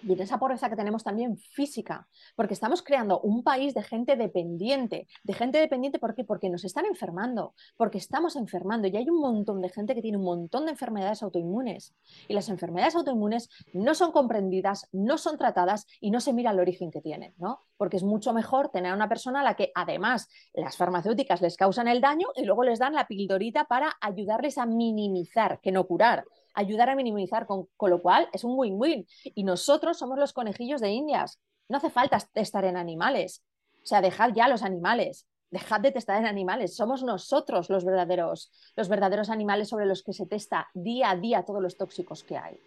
y 0.03 0.13
en 0.13 0.21
esa 0.21 0.39
pobreza 0.39 0.69
que 0.69 0.77
tenemos 0.77 1.05
también 1.05 1.37
física, 1.37 2.09
porque 2.37 2.55
estamos 2.55 2.83
creando 2.83 3.21
un 3.21 3.43
país 3.43 3.75
de 3.75 3.83
gente 3.83 4.17
dependiente, 4.17 5.07
de 5.23 5.33
gente 5.35 5.59
dependiente 5.59 5.99
¿por 5.99 6.15
qué? 6.15 6.25
Porque 6.25 6.51
nos 6.51 6.65
están 6.65 6.87
enfermando, 6.87 7.55
porque 7.77 7.99
estamos 7.99 8.37
enfermando 8.37 8.89
y 8.89 8.97
hay 8.97 9.09
un 9.09 9.21
montón 9.21 9.61
de 9.61 9.69
gente 9.69 9.95
que 9.95 10.03
tiene 10.03 10.19
un 10.19 10.25
montón 10.25 10.65
de 10.67 10.73
enfermedades 10.73 11.23
autoinmunes 11.23 11.95
y 12.29 12.35
las 12.35 12.49
enfermedades 12.49 12.97
autoinmunes 12.97 13.49
no 13.73 13.95
son 13.95 14.13
comprendidas, 14.13 14.89
no 14.93 15.19
son 15.19 15.39
tratadas 15.39 15.87
y 16.01 16.11
no 16.11 16.21
se 16.21 16.33
mira 16.33 16.51
el 16.51 16.61
origen 16.61 16.91
que 16.91 17.01
tienen, 17.01 17.35
¿no? 17.39 17.61
Porque 17.77 17.97
es 17.97 18.03
mucho 18.03 18.33
mejor 18.33 18.69
tener 18.71 18.93
a 18.93 18.97
una 18.97 19.09
persona 19.09 19.41
a 19.41 19.45
la 19.45 19.55
que 19.55 19.73
además 19.75 20.29
las 20.53 20.77
farmacéuticas 20.77 21.41
les 21.41 21.57
causan 21.57 21.89
el 21.89 22.01
daño 22.01 22.29
y 22.35 22.45
luego 22.45 22.65
les 22.65 22.79
dan 22.79 22.95
la 22.95 23.07
pildorita 23.07 23.65
para 23.65 23.93
ayudarles 24.01 24.59
a 24.59 24.67
minimizar, 24.67 25.61
que 25.61 25.73
no 25.73 25.87
curar 25.87 26.25
ayudar 26.55 26.91
a 26.91 26.97
minimizar, 26.97 27.47
con, 27.47 27.69
lo 27.81 28.03
cual 28.03 28.29
es 28.33 28.45
un 28.45 28.59
win-win. 28.59 29.07
Y 29.35 29.45
nosotros 29.45 29.99
somos 29.99 30.19
los 30.19 30.33
conejillos 30.33 30.81
de 30.81 30.91
indias. 30.91 31.41
No 31.69 31.79
hace 31.79 31.91
falta 31.91 32.19
testar 32.33 32.65
en 32.65 32.77
animales. 32.77 33.43
O 33.83 33.87
sea, 33.87 34.01
dejad 34.01 34.33
ya 34.35 34.49
los 34.49 34.63
animales. 34.63 35.27
Dejad 35.51 35.81
de 35.81 35.93
testar 35.93 36.19
en 36.19 36.27
animales. 36.27 36.77
Somos 36.77 37.03
nosotros 37.03 37.69
los 37.69 37.85
verdaderos, 37.85 38.51
los 38.77 38.89
verdaderos 38.89 39.31
animales 39.31 39.69
sobre 39.69 39.87
los 39.87 40.03
que 40.03 40.13
se 40.13 40.27
testa 40.27 40.69
día 40.75 41.11
a 41.11 41.17
día 41.17 41.45
todos 41.45 41.63
los 41.63 41.77
tóxicos 41.77 42.25
que 42.25 42.39
hay. 42.39 42.59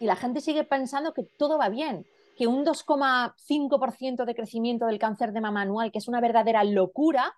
Y 0.00 0.06
la 0.06 0.16
gente 0.16 0.40
sigue 0.40 0.64
pensando 0.64 1.12
que 1.12 1.22
todo 1.22 1.58
va 1.58 1.68
bien, 1.68 2.06
que 2.36 2.46
un 2.46 2.64
2,5% 2.64 4.24
de 4.24 4.34
crecimiento 4.34 4.86
del 4.86 4.98
cáncer 4.98 5.32
de 5.32 5.40
mama 5.40 5.62
anual, 5.62 5.92
que 5.92 5.98
es 5.98 6.08
una 6.08 6.20
verdadera 6.20 6.64
locura, 6.64 7.34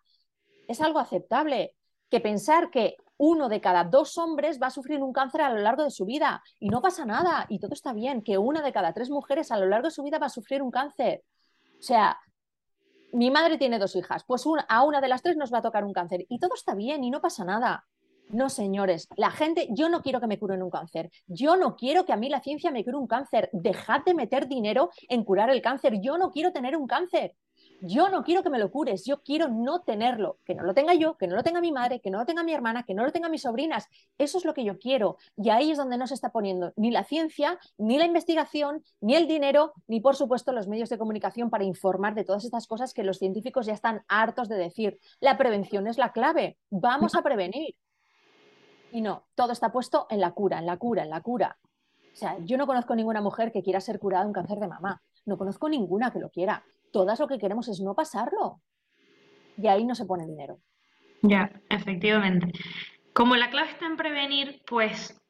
es 0.69 0.81
algo 0.81 0.99
aceptable. 0.99 1.75
Que 2.09 2.21
pensar 2.21 2.71
que 2.71 2.97
uno 3.27 3.49
de 3.49 3.61
cada 3.61 3.85
dos 3.85 4.19
hombres 4.19 4.61
va 4.61 4.67
a 4.67 4.71
sufrir 4.71 5.03
un 5.03 5.13
cáncer 5.13 5.41
a 5.41 5.51
lo 5.51 5.61
largo 5.61 5.83
de 5.83 5.91
su 5.91 6.05
vida 6.05 6.43
y 6.61 6.69
no 6.69 6.83
pasa 6.83 7.07
nada 7.07 7.47
y 7.49 7.59
todo 7.59 7.73
está 7.73 7.95
bien, 7.95 8.23
que 8.23 8.37
una 8.37 8.61
de 8.61 8.71
cada 8.71 8.93
tres 8.93 9.09
mujeres 9.09 9.51
a 9.51 9.57
lo 9.57 9.67
largo 9.67 9.89
de 9.89 9.95
su 9.95 10.03
vida 10.03 10.19
va 10.19 10.27
a 10.27 10.31
sufrir 10.31 10.61
un 10.61 10.71
cáncer. 10.71 11.23
O 11.79 11.83
sea, 11.83 12.19
mi 13.13 13.31
madre 13.31 13.57
tiene 13.57 13.79
dos 13.79 13.97
hijas, 13.97 14.25
pues 14.27 14.45
a 14.69 14.83
una 14.83 15.01
de 15.01 15.09
las 15.09 15.23
tres 15.23 15.39
nos 15.39 15.53
va 15.53 15.59
a 15.59 15.63
tocar 15.63 15.85
un 15.85 15.95
cáncer 15.95 16.27
y 16.29 16.39
todo 16.39 16.55
está 16.55 16.75
bien 16.75 17.03
y 17.03 17.11
no 17.11 17.23
pasa 17.23 17.47
nada. 17.47 17.87
No, 18.29 18.51
señores, 18.51 19.09
la 19.17 19.31
gente, 19.31 19.69
yo 19.71 19.89
no 19.89 20.03
quiero 20.03 20.21
que 20.21 20.27
me 20.27 20.39
curen 20.39 20.63
un 20.63 20.71
cáncer, 20.71 21.11
yo 21.27 21.57
no 21.57 21.77
quiero 21.77 22.05
que 22.05 22.13
a 22.13 22.17
mí 22.17 22.29
la 22.29 22.41
ciencia 22.41 22.71
me 22.71 22.85
cure 22.85 22.97
un 22.97 23.07
cáncer, 23.07 23.49
dejad 23.53 24.03
de 24.05 24.15
meter 24.15 24.49
dinero 24.49 24.91
en 25.09 25.25
curar 25.25 25.49
el 25.49 25.63
cáncer, 25.63 26.01
yo 26.01 26.19
no 26.19 26.31
quiero 26.31 26.53
tener 26.53 26.77
un 26.77 26.87
cáncer, 26.87 27.37
yo 27.87 28.09
no 28.09 28.25
quiero 28.25 28.43
que 28.43 28.49
me 28.49 28.59
lo 28.59 28.71
cures, 28.71 29.05
yo 29.05 29.23
quiero 29.23 29.49
no 29.49 29.83
tenerlo, 29.83 30.39
que 30.47 30.55
no 30.55 30.63
lo 30.63 30.73
tenga 30.73 30.95
yo, 30.95 31.19
que 31.19 31.27
no 31.27 31.37
lo 31.37 31.43
tenga 31.43 31.61
mi 31.61 31.71
madre, 31.71 32.01
que 32.01 32.11
no 32.11 32.19
lo 32.19 32.25
tenga 32.25 32.43
mi 32.43 32.55
hermana, 32.55 32.85
que 32.85 32.95
no 32.95 33.05
lo 33.05 33.13
tenga 33.13 33.29
mis 33.29 33.43
sobrinas. 33.43 33.89
Eso 34.17 34.39
es 34.39 34.47
lo 34.47 34.55
que 34.55 34.65
yo 34.65 34.79
quiero. 34.79 35.19
Y 35.37 35.51
ahí 35.51 35.71
es 35.71 35.77
donde 35.77 35.99
no 35.99 36.07
se 36.07 36.15
está 36.15 36.31
poniendo 36.31 36.73
ni 36.77 36.91
la 36.91 37.05
ciencia, 37.05 37.59
ni 37.77 37.99
la 37.99 38.07
investigación, 38.07 38.83
ni 39.03 39.17
el 39.17 39.29
dinero, 39.29 39.75
ni 39.87 40.01
por 40.01 40.17
supuesto 40.17 40.53
los 40.53 40.67
medios 40.67 40.89
de 40.89 40.97
comunicación 40.97 41.51
para 41.51 41.65
informar 41.65 42.15
de 42.15 42.25
todas 42.25 42.47
estas 42.47 42.67
cosas 42.67 42.95
que 42.95 43.05
los 43.05 43.19
científicos 43.19 43.67
ya 43.67 43.75
están 43.75 44.03
hartos 44.09 44.49
de 44.49 44.57
decir. 44.57 44.99
La 45.21 45.37
prevención 45.37 45.87
es 45.87 45.99
la 45.99 46.13
clave. 46.13 46.57
Vamos 46.71 47.15
a 47.15 47.23
prevenir. 47.23 47.75
Y 48.93 49.03
no, 49.03 49.25
todo 49.35 49.53
está 49.53 49.71
puesto 49.71 50.07
en 50.09 50.21
la 50.21 50.31
cura, 50.31 50.59
en 50.59 50.67
la 50.67 50.79
cura, 50.79 51.03
en 51.03 51.11
la 51.11 51.21
cura. 51.21 51.59
O 52.15 52.17
sea, 52.17 52.39
yo 52.39 52.57
no 52.57 52.67
conozco 52.67 52.95
ninguna 52.95 53.21
mujer 53.21 53.53
que 53.53 53.63
quiera 53.63 53.81
ser 53.83 53.99
curada 53.99 54.23
de 54.23 54.29
un 54.29 54.33
cáncer 54.33 54.59
de 54.59 54.69
mamá. 54.69 55.03
No 55.27 55.37
conozco 55.37 55.69
ninguna 55.69 56.11
que 56.11 56.21
lo 56.21 56.31
quiera 56.31 56.65
todas 56.95 57.19
lo 57.19 57.27
que 57.27 57.39
queremos 57.39 57.67
es 57.69 57.81
no 57.81 57.95
pasarlo. 57.95 58.61
Y 59.59 59.67
ahí 59.67 59.85
no 59.85 59.97
se 59.97 60.07
pone 60.07 60.27
dinero. 60.27 60.59
Ya, 61.23 61.51
efectivamente. 61.69 62.53
Como 63.13 63.35
la 63.35 63.51
clave 63.51 63.71
está 63.71 63.87
en 63.87 63.97
prevenir, 63.97 64.63
pues 64.65 65.21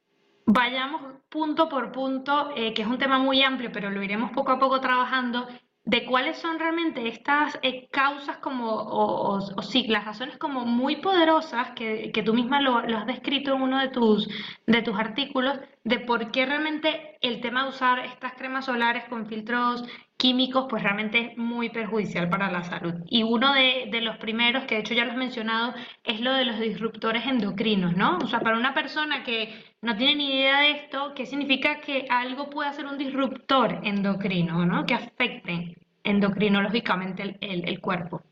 vayamos 0.45 1.01
punto 1.31 1.69
por 1.71 1.91
punto, 1.91 2.51
eh, 2.55 2.75
que 2.75 2.83
es 2.83 2.89
un 2.89 2.99
tema 2.99 3.19
muy 3.19 3.43
amplio, 3.43 3.71
pero 3.73 3.91
lo 3.91 4.03
iremos 4.03 4.31
poco 4.33 4.53
a 4.53 4.59
poco 4.59 4.81
trabajando. 4.81 5.49
de 5.87 6.07
cuáles 6.07 6.39
son 6.39 6.59
realmente 6.59 7.09
estas 7.09 7.59
eh, 7.61 7.89
causas 7.91 8.39
como, 8.39 8.69
o, 8.73 9.63
sí, 9.63 9.87
las 9.87 10.07
razones 10.07 10.39
como 10.39 10.65
muy 10.65 10.97
poderosas 10.97 11.73
que, 11.73 12.11
que 12.11 12.23
tú 12.23 12.33
misma 12.33 12.63
lo, 12.63 12.81
lo, 12.87 12.97
has 12.97 13.07
descrito 13.07 13.55
en 13.55 13.61
uno 13.61 13.79
de 13.79 13.89
tus, 13.89 14.27
de 14.67 14.81
tus 14.81 14.97
artículos, 14.99 15.59
de 15.85 15.99
por 15.99 16.31
qué 16.31 16.47
realmente 16.47 17.19
el 17.21 17.43
tema 17.43 17.65
de 17.65 17.69
usar 17.69 17.99
estas 17.99 18.33
cremas 18.33 18.65
solares 18.65 19.05
con 19.11 19.27
filtros 19.27 19.85
químicos, 20.25 20.65
pues 20.71 20.83
realmente 20.83 21.19
es 21.19 21.37
muy 21.37 21.69
perjudicial 21.69 22.31
para 22.31 22.51
la 22.51 22.65
salud. 22.65 22.95
Y 23.11 23.25
uno 23.25 23.53
de, 23.53 24.01
los 24.01 24.17
primeros, 24.17 24.65
que 24.65 24.77
de 24.77 24.81
hecho 24.81 24.95
ya 24.95 25.05
lo 25.05 25.11
has 25.11 25.19
mencionado, 25.19 25.75
es 26.03 26.19
lo 26.21 26.33
de 26.33 26.47
los 26.47 26.59
disruptores 26.59 27.27
endocrinos, 27.27 27.95
¿no? 27.95 28.17
O 28.17 28.27
sea, 28.27 28.41
para 28.41 28.57
una 28.57 28.73
persona 28.73 29.23
que 29.23 29.53
no 29.83 29.95
tiene 29.99 30.15
ni 30.15 30.35
idea 30.35 30.61
de 30.61 30.71
esto, 30.71 31.13
¿qué 31.15 31.27
significa 31.27 31.81
que 31.81 32.07
algo 32.09 32.49
puede 32.49 32.73
ser 32.73 32.87
un 32.87 32.97
disruptor 32.97 33.81
endocrino, 33.83 34.65
¿no? 34.65 34.87
Que 34.87 34.95
afecte 34.95 35.77
endocrinológicamente 36.03 37.37
el 37.43 37.81
cuerpo. 37.83 38.23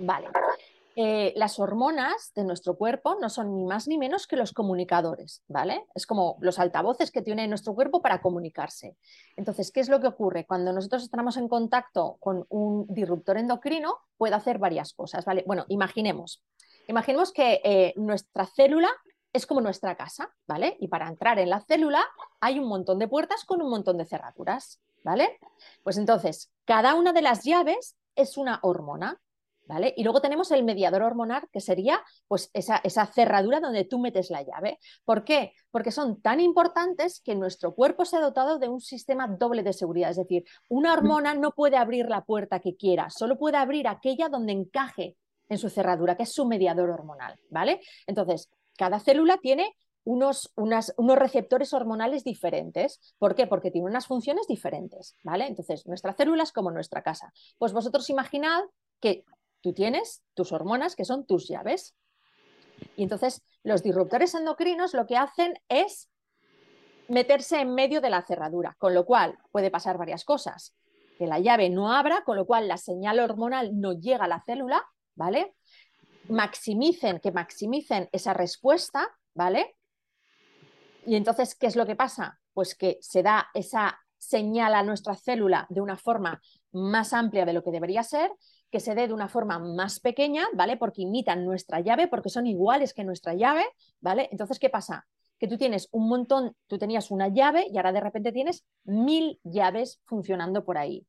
Vale. 0.00 0.26
Eh, 1.00 1.32
las 1.36 1.60
hormonas 1.60 2.32
de 2.34 2.42
nuestro 2.42 2.76
cuerpo 2.76 3.16
no 3.20 3.28
son 3.28 3.54
ni 3.54 3.64
más 3.64 3.86
ni 3.86 3.98
menos 3.98 4.26
que 4.26 4.34
los 4.34 4.52
comunicadores, 4.52 5.44
¿vale? 5.46 5.86
Es 5.94 6.06
como 6.06 6.38
los 6.40 6.58
altavoces 6.58 7.12
que 7.12 7.22
tiene 7.22 7.46
nuestro 7.46 7.72
cuerpo 7.72 8.02
para 8.02 8.20
comunicarse. 8.20 8.96
Entonces, 9.36 9.70
¿qué 9.70 9.78
es 9.78 9.88
lo 9.88 10.00
que 10.00 10.08
ocurre? 10.08 10.44
Cuando 10.44 10.72
nosotros 10.72 11.04
estamos 11.04 11.36
en 11.36 11.46
contacto 11.46 12.16
con 12.18 12.46
un 12.48 12.84
disruptor 12.88 13.38
endocrino, 13.38 13.96
puede 14.16 14.34
hacer 14.34 14.58
varias 14.58 14.92
cosas, 14.92 15.24
¿vale? 15.24 15.44
Bueno, 15.46 15.66
imaginemos. 15.68 16.42
Imaginemos 16.88 17.30
que 17.30 17.60
eh, 17.62 17.94
nuestra 17.94 18.46
célula 18.46 18.90
es 19.32 19.46
como 19.46 19.60
nuestra 19.60 19.94
casa, 19.94 20.34
¿vale? 20.48 20.76
Y 20.80 20.88
para 20.88 21.06
entrar 21.06 21.38
en 21.38 21.50
la 21.50 21.60
célula 21.60 22.04
hay 22.40 22.58
un 22.58 22.66
montón 22.66 22.98
de 22.98 23.06
puertas 23.06 23.44
con 23.44 23.62
un 23.62 23.70
montón 23.70 23.98
de 23.98 24.04
cerraduras, 24.04 24.80
¿vale? 25.04 25.38
Pues 25.84 25.96
entonces, 25.96 26.50
cada 26.64 26.96
una 26.96 27.12
de 27.12 27.22
las 27.22 27.44
llaves 27.44 27.96
es 28.16 28.36
una 28.36 28.58
hormona, 28.62 29.20
¿Vale? 29.68 29.92
Y 29.98 30.02
luego 30.02 30.22
tenemos 30.22 30.50
el 30.50 30.64
mediador 30.64 31.02
hormonal, 31.02 31.46
que 31.52 31.60
sería 31.60 32.00
pues, 32.26 32.50
esa, 32.54 32.78
esa, 32.78 33.04
cerradura 33.04 33.60
donde 33.60 33.84
tú 33.84 33.98
metes 33.98 34.30
la 34.30 34.42
llave. 34.42 34.78
¿Por 35.04 35.24
qué? 35.24 35.52
Porque 35.70 35.90
son 35.90 36.22
tan 36.22 36.40
importantes 36.40 37.20
que 37.22 37.34
nuestro 37.34 37.74
cuerpo 37.74 38.06
se 38.06 38.16
ha 38.16 38.20
dotado 38.20 38.58
de 38.58 38.68
un 38.68 38.80
sistema 38.80 39.28
doble 39.28 39.62
de 39.62 39.74
seguridad. 39.74 40.10
Es 40.10 40.16
decir, 40.16 40.44
una 40.70 40.94
hormona 40.94 41.34
no 41.34 41.52
puede 41.52 41.76
abrir 41.76 42.08
la 42.08 42.24
puerta 42.24 42.60
que 42.60 42.76
quiera, 42.76 43.10
solo 43.10 43.36
puede 43.38 43.58
abrir 43.58 43.88
aquella 43.88 44.30
donde 44.30 44.52
encaje 44.52 45.16
en 45.50 45.58
su 45.58 45.68
cerradura, 45.68 46.16
que 46.16 46.22
es 46.22 46.32
su 46.32 46.46
mediador 46.46 46.88
hormonal. 46.88 47.38
¿vale? 47.50 47.80
Entonces, 48.06 48.48
cada 48.76 49.00
célula 49.00 49.36
tiene 49.36 49.74
unos, 50.04 50.50
unas, 50.56 50.94
unos, 50.96 51.18
receptores 51.18 51.74
hormonales 51.74 52.24
diferentes. 52.24 53.14
¿Por 53.18 53.34
qué? 53.34 53.46
Porque 53.46 53.70
tiene 53.70 53.86
unas 53.86 54.06
funciones 54.06 54.46
diferentes, 54.46 55.14
¿vale? 55.22 55.46
Entonces, 55.46 55.86
nuestra 55.86 56.14
célula 56.14 56.44
es 56.44 56.52
como 56.52 56.70
nuestra 56.70 57.02
casa. 57.02 57.30
Pues 57.58 57.74
vosotros 57.74 58.08
imaginad 58.08 58.62
que 59.00 59.24
Tú 59.60 59.72
tienes 59.72 60.22
tus 60.34 60.52
hormonas, 60.52 60.94
que 60.94 61.04
son 61.04 61.26
tus 61.26 61.48
llaves. 61.48 61.94
Y 62.96 63.02
entonces 63.02 63.42
los 63.62 63.82
disruptores 63.82 64.34
endocrinos 64.34 64.94
lo 64.94 65.06
que 65.06 65.16
hacen 65.16 65.54
es 65.68 66.08
meterse 67.08 67.60
en 67.60 67.74
medio 67.74 68.00
de 68.00 68.10
la 68.10 68.22
cerradura, 68.22 68.76
con 68.78 68.94
lo 68.94 69.04
cual 69.04 69.38
puede 69.50 69.70
pasar 69.70 69.98
varias 69.98 70.24
cosas. 70.24 70.74
Que 71.18 71.26
la 71.26 71.40
llave 71.40 71.70
no 71.70 71.92
abra, 71.92 72.22
con 72.24 72.36
lo 72.36 72.46
cual 72.46 72.68
la 72.68 72.76
señal 72.76 73.18
hormonal 73.18 73.80
no 73.80 73.92
llega 73.92 74.26
a 74.26 74.28
la 74.28 74.42
célula, 74.44 74.86
¿vale? 75.14 75.54
Maximicen, 76.28 77.18
que 77.18 77.32
maximicen 77.32 78.08
esa 78.12 78.34
respuesta, 78.34 79.08
¿vale? 79.34 79.76
Y 81.06 81.16
entonces, 81.16 81.54
¿qué 81.54 81.66
es 81.66 81.74
lo 81.74 81.86
que 81.86 81.96
pasa? 81.96 82.38
Pues 82.52 82.74
que 82.74 82.98
se 83.00 83.22
da 83.22 83.48
esa 83.54 83.98
señal 84.18 84.74
a 84.74 84.82
nuestra 84.82 85.14
célula 85.14 85.66
de 85.70 85.80
una 85.80 85.96
forma 85.96 86.40
más 86.72 87.12
amplia 87.12 87.46
de 87.46 87.52
lo 87.52 87.62
que 87.62 87.70
debería 87.70 88.02
ser 88.02 88.30
que 88.70 88.80
se 88.80 88.94
dé 88.94 89.08
de 89.08 89.14
una 89.14 89.28
forma 89.28 89.58
más 89.58 90.00
pequeña, 90.00 90.46
¿vale? 90.54 90.76
Porque 90.76 91.02
imitan 91.02 91.44
nuestra 91.44 91.80
llave, 91.80 92.08
porque 92.08 92.28
son 92.28 92.46
iguales 92.46 92.94
que 92.94 93.04
nuestra 93.04 93.34
llave, 93.34 93.64
¿vale? 94.00 94.28
Entonces, 94.30 94.58
¿qué 94.58 94.68
pasa? 94.68 95.06
Que 95.38 95.48
tú 95.48 95.56
tienes 95.56 95.88
un 95.92 96.08
montón, 96.08 96.54
tú 96.66 96.78
tenías 96.78 97.10
una 97.10 97.28
llave 97.28 97.66
y 97.70 97.76
ahora 97.76 97.92
de 97.92 98.00
repente 98.00 98.32
tienes 98.32 98.64
mil 98.84 99.40
llaves 99.42 100.00
funcionando 100.04 100.64
por 100.64 100.78
ahí, 100.78 101.06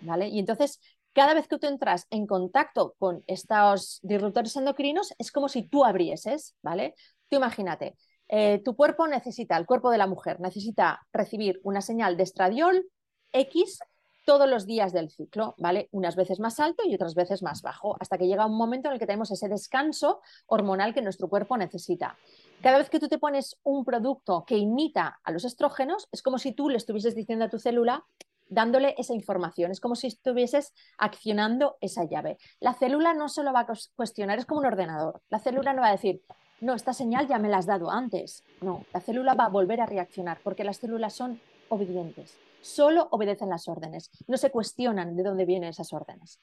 ¿vale? 0.00 0.28
Y 0.28 0.38
entonces, 0.38 0.80
cada 1.12 1.34
vez 1.34 1.48
que 1.48 1.58
tú 1.58 1.66
entras 1.66 2.06
en 2.10 2.26
contacto 2.26 2.94
con 2.98 3.24
estos 3.26 3.98
disruptores 4.02 4.56
endocrinos, 4.56 5.12
es 5.18 5.32
como 5.32 5.48
si 5.48 5.64
tú 5.64 5.84
abrieses, 5.84 6.54
¿vale? 6.62 6.94
Tú 7.28 7.36
imagínate, 7.36 7.96
eh, 8.28 8.62
tu 8.64 8.76
cuerpo 8.76 9.08
necesita, 9.08 9.56
el 9.56 9.66
cuerpo 9.66 9.90
de 9.90 9.98
la 9.98 10.06
mujer 10.06 10.40
necesita 10.40 11.00
recibir 11.12 11.60
una 11.64 11.80
señal 11.82 12.16
de 12.16 12.22
estradiol 12.22 12.86
X 13.32 13.80
todos 14.24 14.48
los 14.48 14.66
días 14.66 14.92
del 14.92 15.10
ciclo, 15.10 15.54
¿vale? 15.58 15.88
Unas 15.92 16.16
veces 16.16 16.40
más 16.40 16.60
alto 16.60 16.82
y 16.86 16.94
otras 16.94 17.14
veces 17.14 17.42
más 17.42 17.62
bajo, 17.62 17.96
hasta 18.00 18.18
que 18.18 18.26
llega 18.26 18.46
un 18.46 18.56
momento 18.56 18.88
en 18.88 18.94
el 18.94 18.98
que 18.98 19.06
tenemos 19.06 19.30
ese 19.30 19.48
descanso 19.48 20.20
hormonal 20.46 20.94
que 20.94 21.02
nuestro 21.02 21.28
cuerpo 21.28 21.56
necesita. 21.56 22.16
Cada 22.62 22.78
vez 22.78 22.90
que 22.90 23.00
tú 23.00 23.08
te 23.08 23.18
pones 23.18 23.56
un 23.62 23.84
producto 23.84 24.44
que 24.46 24.56
imita 24.56 25.20
a 25.24 25.32
los 25.32 25.44
estrógenos, 25.44 26.08
es 26.12 26.22
como 26.22 26.38
si 26.38 26.52
tú 26.52 26.68
le 26.68 26.76
estuvieses 26.76 27.14
diciendo 27.14 27.44
a 27.44 27.48
tu 27.48 27.58
célula, 27.58 28.04
dándole 28.48 28.94
esa 28.98 29.14
información, 29.14 29.70
es 29.70 29.80
como 29.80 29.94
si 29.94 30.08
estuvieses 30.08 30.74
accionando 30.98 31.76
esa 31.80 32.04
llave. 32.04 32.38
La 32.58 32.74
célula 32.74 33.14
no 33.14 33.28
se 33.28 33.42
lo 33.42 33.52
va 33.52 33.60
a 33.60 33.66
cuestionar, 33.94 34.38
es 34.38 34.46
como 34.46 34.60
un 34.60 34.66
ordenador. 34.66 35.22
La 35.30 35.38
célula 35.38 35.72
no 35.72 35.82
va 35.82 35.88
a 35.88 35.92
decir, 35.92 36.22
no, 36.60 36.74
esta 36.74 36.92
señal 36.92 37.26
ya 37.26 37.38
me 37.38 37.48
la 37.48 37.58
has 37.58 37.66
dado 37.66 37.90
antes. 37.90 38.44
No, 38.60 38.84
la 38.92 39.00
célula 39.00 39.34
va 39.34 39.46
a 39.46 39.48
volver 39.48 39.80
a 39.80 39.86
reaccionar 39.86 40.38
porque 40.42 40.64
las 40.64 40.78
células 40.78 41.14
son 41.14 41.40
obedientes 41.68 42.36
solo 42.60 43.08
obedecen 43.10 43.48
las 43.48 43.68
órdenes, 43.68 44.10
no 44.26 44.36
se 44.36 44.50
cuestionan 44.50 45.16
de 45.16 45.22
dónde 45.22 45.44
vienen 45.44 45.70
esas 45.70 45.92
órdenes. 45.92 46.40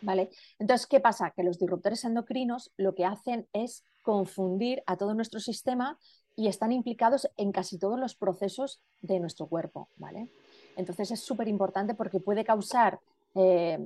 ¿Vale? 0.00 0.30
Entonces, 0.58 0.86
¿qué 0.88 0.98
pasa? 0.98 1.30
Que 1.30 1.44
los 1.44 1.60
disruptores 1.60 2.04
endocrinos 2.04 2.72
lo 2.76 2.94
que 2.94 3.04
hacen 3.04 3.46
es 3.52 3.84
confundir 4.02 4.82
a 4.86 4.96
todo 4.96 5.14
nuestro 5.14 5.38
sistema 5.38 5.96
y 6.34 6.48
están 6.48 6.72
implicados 6.72 7.28
en 7.36 7.52
casi 7.52 7.78
todos 7.78 8.00
los 8.00 8.16
procesos 8.16 8.80
de 9.00 9.20
nuestro 9.20 9.46
cuerpo. 9.46 9.88
¿vale? 9.96 10.28
Entonces 10.76 11.10
es 11.12 11.20
súper 11.20 11.46
importante 11.48 11.94
porque 11.94 12.20
puede 12.20 12.44
causar 12.44 12.98
eh, 13.34 13.78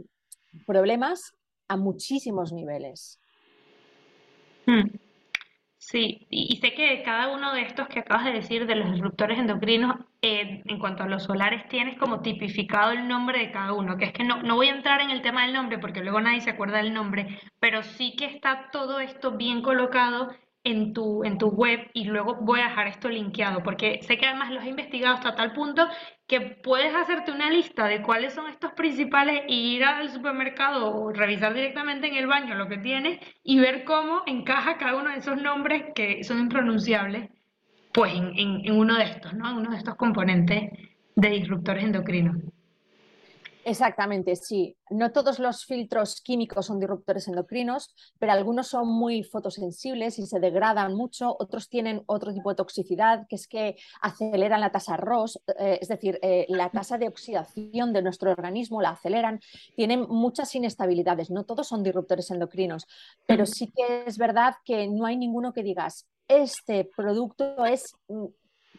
problemas 0.67 1.35
a 1.69 1.77
muchísimos 1.77 2.53
niveles. 2.53 3.21
Hmm. 4.67 4.89
Sí, 5.89 6.27
y, 6.31 6.57
sé 6.57 6.75
que 6.75 7.01
cada 7.05 7.29
uno 7.29 7.55
de 7.55 7.63
estos 7.63 7.87
que 7.87 8.01
acabas 8.01 8.25
de 8.25 8.33
decir 8.33 8.67
de 8.67 8.75
los 8.75 8.91
disruptores 8.91 9.39
endocrinos, 9.39 9.95
eh, 10.21 10.65
en 10.65 10.79
cuanto 10.81 11.05
a 11.05 11.07
los 11.07 11.23
solares, 11.23 11.69
tienes 11.69 11.97
como 11.97 12.23
tipificado 12.23 12.91
el 12.91 13.07
nombre 13.07 13.39
de 13.39 13.53
cada 13.53 13.73
uno, 13.73 13.97
que 13.97 14.07
es 14.07 14.13
que 14.13 14.25
no, 14.25 14.43
no 14.43 14.57
voy 14.57 14.67
a 14.67 14.75
entrar 14.75 15.01
en 15.01 15.11
el 15.11 15.23
tema 15.23 15.43
del 15.43 15.53
nombre 15.53 15.79
porque 15.79 16.01
luego 16.03 16.21
nadie 16.21 16.41
se 16.41 16.51
acuerda 16.51 16.79
del 16.79 16.93
nombre, 16.93 17.39
pero 17.61 17.85
sí 17.85 18.17
que 18.17 18.25
está 18.25 18.69
todo 18.73 18.99
esto 18.99 19.37
bien 19.37 19.63
colocado 19.63 20.33
en 20.67 20.93
tu, 20.93 21.23
en 21.23 21.39
tu 21.39 21.49
web 21.49 21.89
y 21.95 22.07
luego 22.07 22.39
voy 22.41 22.59
a 22.59 22.65
dejar 22.65 22.89
esto 22.89 23.09
linkeado 23.09 23.63
porque 23.63 24.01
sé 24.03 24.19
que 24.19 24.27
además 24.27 24.51
los 24.51 24.65
he 24.65 24.69
investigado 24.69 25.15
hasta 25.15 25.37
tal 25.37 25.53
punto 25.53 25.87
que 26.27 26.41
puedes 26.41 26.93
hacerte 26.93 27.31
una 27.31 27.51
lista 27.51 27.87
de 27.87 28.03
cuáles 28.03 28.35
son 28.35 28.49
estos 28.49 28.73
principales 28.73 29.45
y 29.47 29.77
ir 29.77 29.85
al 29.85 30.11
supermercado 30.11 30.93
o 30.93 31.13
revisar 31.13 31.55
directamente 31.55 32.09
en 32.09 32.17
el 32.17 32.27
baño 32.27 32.57
lo 32.57 32.67
que 32.67 32.79
tienes 32.79 33.21
y 33.45 33.61
ver 33.61 33.85
cómo 33.85 34.23
encaja 34.27 34.77
cada 34.77 34.97
uno 34.97 35.11
de 35.11 35.19
esos 35.19 35.41
nombres 35.41 35.85
que 35.95 36.25
son 36.25 36.41
impronunciables 36.41 37.31
pues 37.93 38.13
en, 38.13 38.33
en 38.37 38.73
uno 38.73 38.97
de 38.97 39.05
estos, 39.05 39.35
¿no? 39.35 39.49
En 39.49 39.59
uno 39.59 39.71
de 39.71 39.77
estos 39.79 39.95
componentes 39.95 40.65
de 41.15 41.31
disruptores 41.31 41.85
endocrinos. 41.85 42.37
Exactamente, 43.69 44.37
sí. 44.37 44.77
No 44.91 45.11
todos 45.11 45.41
los 45.41 45.65
filtros 45.65 46.21
químicos 46.21 46.67
son 46.67 46.79
disruptores 46.79 47.27
endocrinos, 47.27 47.93
pero 48.17 48.31
algunos 48.31 48.69
son 48.69 48.87
muy 48.87 49.25
fotosensibles 49.25 50.21
y 50.21 50.27
se 50.27 50.39
degradan 50.39 50.95
mucho. 50.95 51.35
Otros 51.37 51.69
tienen 51.69 52.05
otro 52.07 52.33
tipo 52.33 52.51
de 52.51 52.55
toxicidad, 52.55 53.27
que 53.29 53.35
es 53.35 53.49
que 53.49 53.77
aceleran 54.01 54.61
la 54.61 54.71
tasa 54.71 54.97
ROS, 54.97 55.41
eh, 55.59 55.81
es 55.83 55.89
decir, 55.89 56.17
eh, 56.23 56.47
la 56.49 56.71
tasa 56.71 56.97
de 56.97 57.09
oxidación 57.09 57.93
de 57.93 58.03
nuestro 58.03 58.31
organismo 58.31 58.81
la 58.81 58.91
aceleran. 58.91 59.41
Tienen 59.75 60.07
muchas 60.09 60.55
inestabilidades. 60.55 61.33
No 61.33 61.43
todos 61.43 61.67
son 61.67 61.83
disruptores 61.83 62.31
endocrinos, 62.31 62.87
pero 63.27 63.47
sí 63.47 63.73
que 63.75 64.05
es 64.07 64.17
verdad 64.17 64.55
que 64.65 64.87
no 64.87 65.07
hay 65.07 65.17
ninguno 65.17 65.53
que 65.53 65.65
digas, 65.65 66.07
este 66.29 66.89
producto 66.97 67.65
es 67.65 67.97
mm, 68.07 68.27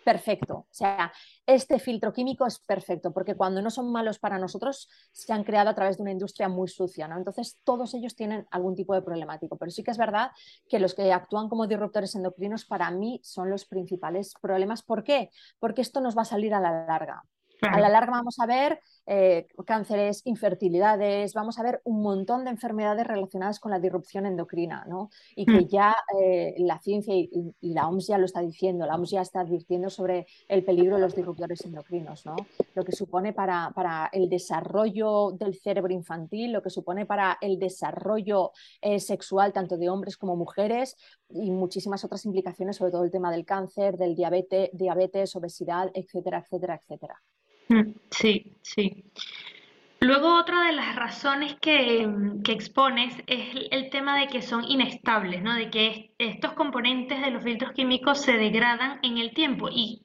perfecto. 0.08 0.56
O 0.60 0.68
sea, 0.72 1.12
este 1.46 1.80
filtro 1.80 2.14
químico 2.14 2.48
es 2.48 2.60
perfecto, 2.60 3.12
porque 3.12 3.36
cuando 3.36 3.62
no 3.62 3.70
son 3.70 3.92
malos 3.92 4.20
para 4.20 4.40
nosotros, 4.40 4.88
se 5.12 5.34
han 5.34 5.44
creado 5.44 5.70
a 5.70 5.76
través 5.76 5.98
de 5.98 6.04
una 6.04 6.14
industria 6.14 6.48
muy 6.48 6.70
sucia, 6.70 7.10
¿no? 7.10 7.18
Entonces, 7.18 7.60
todos 7.66 7.94
ellos 7.94 8.16
tienen 8.16 8.48
algún 8.52 8.74
tipo 8.74 8.94
de 8.94 9.02
problemático. 9.02 9.58
Pero 9.58 9.70
sí 9.70 9.84
que 9.84 9.92
es 9.92 9.98
verdad 9.98 10.32
que 10.70 10.80
los 10.80 10.96
que 10.96 11.12
actúan 11.12 11.50
como 11.50 11.68
disruptores 11.68 12.16
endocrinos, 12.16 12.64
para 12.64 12.90
mí, 12.90 13.20
son 13.22 13.50
los 13.50 13.66
principales 13.66 14.34
problemas. 14.42 14.82
¿Por 14.82 15.04
qué? 15.04 15.30
Porque 15.60 15.82
esto 15.82 16.00
nos 16.00 16.18
va 16.18 16.22
a 16.22 16.26
salir 16.26 16.54
a 16.54 16.62
la 16.62 16.86
larga. 16.86 17.22
A 17.64 17.78
la 17.78 17.90
larga 17.90 18.12
vamos 18.12 18.40
a 18.40 18.46
ver 18.46 18.80
eh, 19.08 19.48
cánceres, 19.66 20.22
infertilidades, 20.26 21.34
vamos 21.34 21.58
a 21.58 21.64
ver 21.64 21.82
un 21.86 22.02
montón 22.02 22.44
de 22.44 22.52
enfermedades 22.52 23.08
relacionadas 23.08 23.60
con 23.60 23.72
la 23.72 23.80
disrupción 23.80 24.26
endocrina, 24.26 24.86
¿no? 24.88 25.10
Y 25.36 25.46
que 25.46 25.62
mm. 25.62 25.68
ya 25.68 25.96
eh, 26.20 26.56
la 26.58 26.80
ciencia 26.80 27.16
y, 27.16 27.30
la 27.62 27.88
OMS 27.88 28.08
ya 28.08 28.18
lo 28.18 28.26
está 28.26 28.42
diciendo, 28.42 28.86
la 28.86 28.96
OMS 28.96 29.12
ya 29.12 29.22
está 29.22 29.40
advirtiendo 29.40 29.90
sobre 29.90 30.28
el 30.50 30.64
peligro 30.64 30.96
de 30.96 31.02
los 31.02 31.16
disruptores 31.16 31.64
endocrinos, 31.66 32.26
¿no? 32.26 32.36
Lo 32.76 32.84
que 32.84 32.92
supone 32.92 33.32
para, 33.32 33.72
para 33.74 34.10
el 34.12 34.28
desarrollo 34.28 35.32
del 35.32 35.56
cerebro 35.56 35.94
infantil, 35.94 36.52
lo 36.52 36.62
que 36.62 36.70
supone 36.70 37.06
para 37.06 37.38
el 37.40 37.60
desarrollo 37.60 38.52
eh, 38.82 39.00
sexual 39.00 39.54
tanto 39.54 39.78
de 39.78 39.90
hombres 39.90 40.18
como 40.18 40.36
mujeres 40.36 40.98
y 41.30 41.52
muchísimas 41.52 42.04
otras 42.04 42.26
implicaciones, 42.26 42.76
sobre 42.76 42.92
todo 42.92 43.06
el 43.06 43.12
tema 43.12 43.32
del 43.32 43.46
cáncer, 43.46 43.98
del 43.98 44.16
diabetes, 44.16 44.70
diabetes 44.74 45.36
obesidad, 45.36 45.92
etcétera, 45.94 46.40
etcétera, 46.40 46.76
etcétera. 46.76 47.22
Mm, 47.70 47.94
sí, 48.12 48.54
sí. 48.62 49.04
Luego 50.00 50.36
otra 50.36 50.62
de 50.62 50.74
las 50.74 50.96
razones 50.96 51.56
que, 51.60 52.08
expones 52.48 53.16
es 53.26 53.68
el 53.72 53.90
tema 53.90 54.20
de 54.20 54.28
que 54.28 54.44
son 54.44 54.64
inestables, 54.64 55.42
¿no? 55.42 55.56
De 55.56 55.72
que 55.72 56.12
estos 56.20 56.54
componentes 56.54 57.20
de 57.20 57.32
los 57.32 57.44
filtros 57.44 57.72
químicos 57.72 58.22
se 58.22 58.38
degradan 58.38 59.00
en 59.02 59.18
el 59.18 59.34
tiempo. 59.34 59.70
Y 59.72 60.04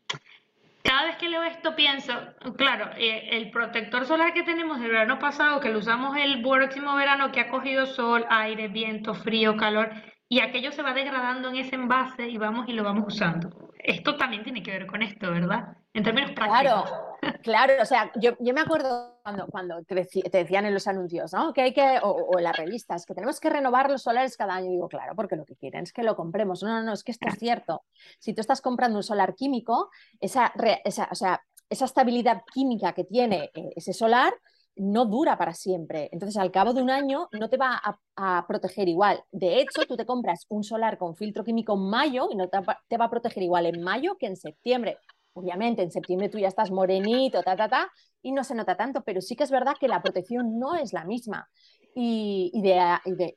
cada 0.83 1.05
vez 1.05 1.17
que 1.17 1.29
leo 1.29 1.43
esto 1.43 1.77
pienso, 1.77 2.15
claro, 2.57 2.91
eh, 2.97 3.37
el 3.37 3.51
protector 3.51 4.07
solar 4.07 4.33
que 4.33 4.43
tenemos 4.43 4.81
del 4.81 4.91
verano 4.91 5.19
pasado, 5.19 5.61
que 5.61 5.69
lo 5.69 5.79
usamos 5.79 6.17
el 6.17 6.41
próximo 6.41 6.97
verano, 6.97 7.31
que 7.31 7.41
ha 7.41 7.51
cogido 7.51 7.85
sol, 7.85 8.25
aire, 8.31 8.69
viento, 8.69 9.13
frío, 9.13 9.57
calor, 9.57 9.91
y 10.27 10.41
aquello 10.41 10.73
se 10.73 10.83
va 10.83 10.95
degradando 10.95 11.51
en 11.51 11.57
ese 11.57 11.75
envase 11.75 12.31
y 12.31 12.39
vamos 12.39 12.67
y 12.67 12.73
lo 12.73 12.83
vamos 12.83 13.05
usando. 13.09 13.73
Esto 13.79 14.17
también 14.17 14.43
tiene 14.43 14.63
que 14.63 14.71
ver 14.71 14.87
con 14.87 15.03
esto, 15.03 15.31
¿verdad? 15.31 15.77
En 15.95 16.05
términos 16.05 16.31
prácticos. 16.33 16.63
Claro, 16.63 17.39
claro, 17.43 17.75
o 17.83 17.85
sea, 17.85 18.11
yo, 18.17 18.33
me 18.41 18.61
acuerdo 18.61 19.19
cuando, 19.23 19.47
cuando 19.49 19.83
te, 19.85 19.95
decían 19.95 20.65
en 20.65 20.73
los 20.73 20.87
anuncios, 20.87 21.33
¿no? 21.35 21.53
Que 21.53 21.63
hay 21.63 21.75
que, 21.75 21.99
o, 22.03 22.39
en 22.39 22.45
las 22.45 22.57
revistas, 22.57 23.05
que 23.05 23.15
tenemos 23.15 23.41
que 23.41 23.51
renovar 23.51 23.91
los 23.91 24.03
solares 24.03 24.37
cada 24.37 24.55
año. 24.55 24.69
Y 24.69 24.73
digo, 24.73 24.89
claro, 24.89 25.15
porque 25.15 25.37
lo 25.37 25.45
que 25.45 25.55
quieren 25.57 25.83
es 25.83 25.93
que 25.93 26.03
lo 26.03 26.17
compremos. 26.17 26.63
No, 26.63 26.71
no, 26.71 26.83
no, 26.83 26.93
es 26.95 27.05
que 27.05 27.13
esto 27.13 27.29
es 27.29 27.39
cierto. 27.39 27.85
Si 28.19 28.33
tú 28.33 28.41
estás 28.41 28.63
comprando 28.63 28.97
un 28.97 29.03
solar 29.03 29.35
químico, 29.35 29.91
esa, 30.21 30.53
esa, 30.85 31.09
o 31.11 31.15
sea, 31.15 31.43
esa 31.69 31.85
estabilidad 31.85 32.43
química 32.53 32.93
que 32.93 33.05
tiene 33.05 33.51
eh, 33.55 33.73
ese 33.77 33.93
solar 33.93 34.33
no 34.77 35.05
dura 35.05 35.37
para 35.37 35.53
siempre. 35.53 36.09
Entonces, 36.13 36.39
al 36.39 36.51
cabo 36.51 36.73
de 36.73 36.81
un 36.81 36.91
año 36.91 37.29
no 37.33 37.51
te 37.51 37.59
va 37.59 37.81
a, 38.17 38.47
proteger 38.47 38.89
igual. 38.89 39.23
De 39.31 39.61
hecho, 39.61 39.83
tú 39.87 39.97
te 39.97 40.07
compras 40.07 40.47
un 40.49 40.65
solar 40.65 40.97
con 40.97 41.17
filtro 41.17 41.45
químico 41.45 41.75
en 41.75 41.91
mayo 41.91 42.29
y 42.31 42.37
no 42.37 42.49
te, 42.49 42.59
te, 42.89 42.97
va 42.97 43.07
a 43.07 43.11
proteger 43.11 43.43
igual 43.43 43.67
en 43.67 43.83
mayo 43.83 44.17
que 44.19 44.27
en 44.27 44.37
septiembre. 44.37 44.99
Obviamente, 45.35 45.83
en 45.83 45.91
septiembre 45.91 46.29
tú 46.29 46.39
ya 46.39 46.49
estás 46.49 46.71
morenito, 46.71 47.43
ta, 47.43 47.57
ta, 47.57 47.69
ta, 47.69 47.91
y 48.21 48.33
no 48.33 48.45
se 48.45 48.55
nota 48.55 48.77
tanto, 48.77 49.03
pero 49.03 49.21
sí 49.21 49.37
que 49.37 49.45
es 49.45 49.51
verdad 49.51 49.77
que 49.81 49.89
la 49.89 50.03
protección 50.03 50.59
no 50.59 50.75
es 50.75 50.93
la 50.93 51.05
misma 51.05 51.49
y, 51.95 52.51
de, 52.63 53.35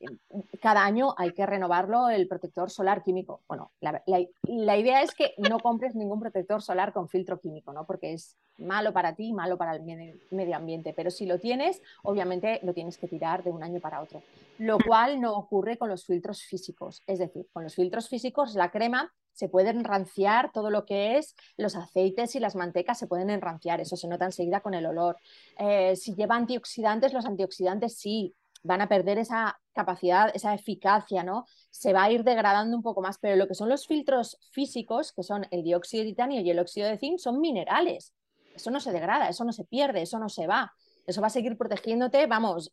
cada 0.61 0.85
año 0.85 1.13
hay 1.17 1.31
que 1.33 1.45
renovarlo 1.45 2.09
el 2.09 2.27
protector 2.27 2.69
solar 2.69 3.03
químico. 3.03 3.41
Bueno, 3.47 3.71
la, 3.81 4.77
idea 4.77 5.01
es 5.01 5.13
que 5.13 5.33
no 5.37 5.59
compres 5.59 5.95
ningún 5.95 6.19
protector 6.19 6.61
solar 6.61 6.93
con 6.93 7.09
filtro 7.09 7.39
químico, 7.39 7.73
¿no? 7.73 7.85
porque 7.85 8.13
es 8.13 8.37
malo 8.57 8.93
para 8.93 9.15
ti, 9.15 9.33
malo 9.33 9.57
para 9.57 9.75
el 9.75 9.83
medio 10.31 10.55
ambiente, 10.55 10.93
pero 10.95 11.11
si 11.11 11.25
lo 11.25 11.39
tienes, 11.39 11.81
obviamente 12.03 12.59
lo 12.63 12.73
tienes 12.73 12.97
que 12.97 13.07
tirar 13.07 13.43
de 13.43 13.51
un 13.51 13.63
año 13.63 13.81
para 13.81 14.01
otro, 14.01 14.21
lo 14.57 14.77
cual 14.79 15.19
no 15.19 15.33
ocurre 15.33 15.77
con 15.77 15.89
los 15.89 16.05
filtros 16.05 16.43
físicos. 16.43 17.01
Es 17.07 17.19
decir, 17.19 17.47
con 17.51 17.63
los 17.63 17.75
filtros 17.75 18.09
físicos 18.09 18.55
la 18.55 18.71
crema 18.71 19.13
se 19.33 19.49
puede 19.49 19.69
enranciar 19.69 20.51
todo 20.53 20.69
lo 20.69 20.85
que 20.85 21.17
es 21.17 21.35
los 21.57 21.75
aceites 21.75 22.35
y 22.35 22.39
las 22.39 22.55
mantecas 22.55 22.97
se 22.97 23.07
pueden 23.07 23.29
enranciar, 23.29 23.81
eso 23.81 23.97
se 23.97 24.07
nota 24.07 24.25
enseguida 24.25 24.61
con 24.61 24.73
el 24.73 24.85
olor. 24.85 25.17
Eh, 25.57 25.95
si 25.97 26.15
lleva 26.15 26.35
antioxidantes, 26.35 27.13
los 27.13 27.25
antioxidantes 27.25 27.97
sí, 27.97 28.33
van 28.63 28.81
a 28.81 28.87
perder 28.87 29.19
esa 29.19 29.59
capacidad, 29.73 30.31
esa 30.33 30.53
eficacia, 30.53 31.23
¿no? 31.23 31.45
Se 31.69 31.93
va 31.93 32.03
a 32.03 32.11
ir 32.11 32.23
degradando 32.23 32.75
un 32.75 32.81
poco 32.81 33.01
más, 33.01 33.19
pero 33.19 33.35
lo 33.35 33.47
que 33.47 33.53
son 33.53 33.69
los 33.69 33.85
filtros 33.85 34.39
físicos, 34.51 35.11
que 35.11 35.21
son 35.21 35.45
el 35.51 35.63
dióxido 35.63 36.03
de 36.03 36.09
titanio 36.09 36.41
y 36.41 36.49
el 36.49 36.59
óxido 36.59 36.87
de 36.87 36.97
zinc, 36.97 37.19
son 37.19 37.39
minerales. 37.39 38.13
Eso 38.55 38.71
no 38.71 38.79
se 38.79 38.91
degrada, 38.91 39.29
eso 39.29 39.43
no 39.43 39.51
se 39.51 39.65
pierde, 39.65 40.01
eso 40.01 40.17
no 40.17 40.29
se 40.29 40.47
va. 40.47 40.73
Eso 41.05 41.21
va 41.21 41.27
a 41.27 41.29
seguir 41.29 41.57
protegiéndote, 41.57 42.25
vamos, 42.25 42.71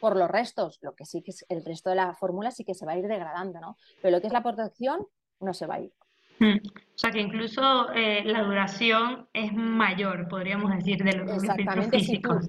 por 0.00 0.16
los 0.16 0.30
restos. 0.30 0.78
Lo 0.82 0.94
que 0.94 1.04
sí 1.04 1.22
que 1.22 1.30
es 1.30 1.44
el 1.48 1.64
resto 1.64 1.90
de 1.90 1.96
la 1.96 2.14
fórmula 2.14 2.50
sí 2.50 2.64
que 2.64 2.74
se 2.74 2.86
va 2.86 2.92
a 2.92 2.98
ir 2.98 3.06
degradando, 3.06 3.60
¿no? 3.60 3.76
Pero 4.02 4.16
lo 4.16 4.20
que 4.20 4.26
es 4.26 4.32
la 4.32 4.42
protección 4.42 5.06
no 5.40 5.54
se 5.54 5.66
va 5.66 5.74
a 5.74 5.80
ir. 5.80 5.92
Mm. 6.38 6.58
O 6.66 6.98
sea 6.98 7.10
que 7.10 7.20
incluso 7.20 7.92
eh, 7.94 8.22
la 8.24 8.42
duración 8.42 9.28
es 9.32 9.52
mayor, 9.54 10.28
podríamos 10.28 10.74
decir, 10.76 11.02
de 11.02 11.12
los 11.12 11.42
filtros 11.42 11.86
físicos 11.88 12.46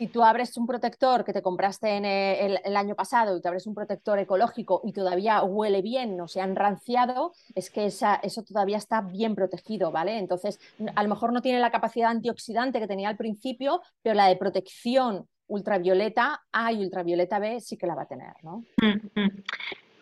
si 0.00 0.06
tú 0.06 0.24
abres 0.24 0.56
un 0.56 0.66
protector 0.66 1.26
que 1.26 1.34
te 1.34 1.42
compraste 1.42 1.90
en 1.90 2.06
eh, 2.06 2.58
el, 2.64 2.74
año 2.74 2.94
pasado 2.94 3.36
y 3.36 3.42
te 3.42 3.48
abres 3.48 3.66
un 3.66 3.74
protector 3.74 4.18
ecológico 4.18 4.80
y 4.82 4.94
todavía 4.94 5.42
huele 5.42 5.82
bien, 5.82 6.16
no 6.16 6.26
se 6.26 6.40
ha 6.40 6.44
enranciado, 6.44 7.34
es 7.54 7.68
que 7.68 7.84
eso 7.84 8.42
todavía 8.48 8.78
está 8.78 9.02
bien 9.02 9.34
protegido, 9.34 9.92
¿vale? 9.92 10.16
Entonces, 10.16 10.58
a 10.94 11.02
lo 11.02 11.08
mejor 11.10 11.34
no 11.34 11.42
tiene 11.42 11.60
la 11.60 11.70
capacidad 11.70 12.08
antioxidante 12.08 12.80
que 12.80 12.86
tenía 12.86 13.10
al 13.10 13.18
principio, 13.18 13.82
pero 14.00 14.14
la 14.14 14.28
de 14.28 14.36
protección 14.36 15.28
ultravioleta 15.50 16.42
A 16.52 16.72
y 16.72 16.82
ultravioleta 16.82 17.38
B 17.38 17.60
sí 17.60 17.76
que 17.76 17.86
la 17.86 17.94
va 17.94 18.02
a 18.02 18.08
tener, 18.08 18.34
¿no? 18.42 18.64
Mm, 18.80 19.20
mm. 19.20 19.42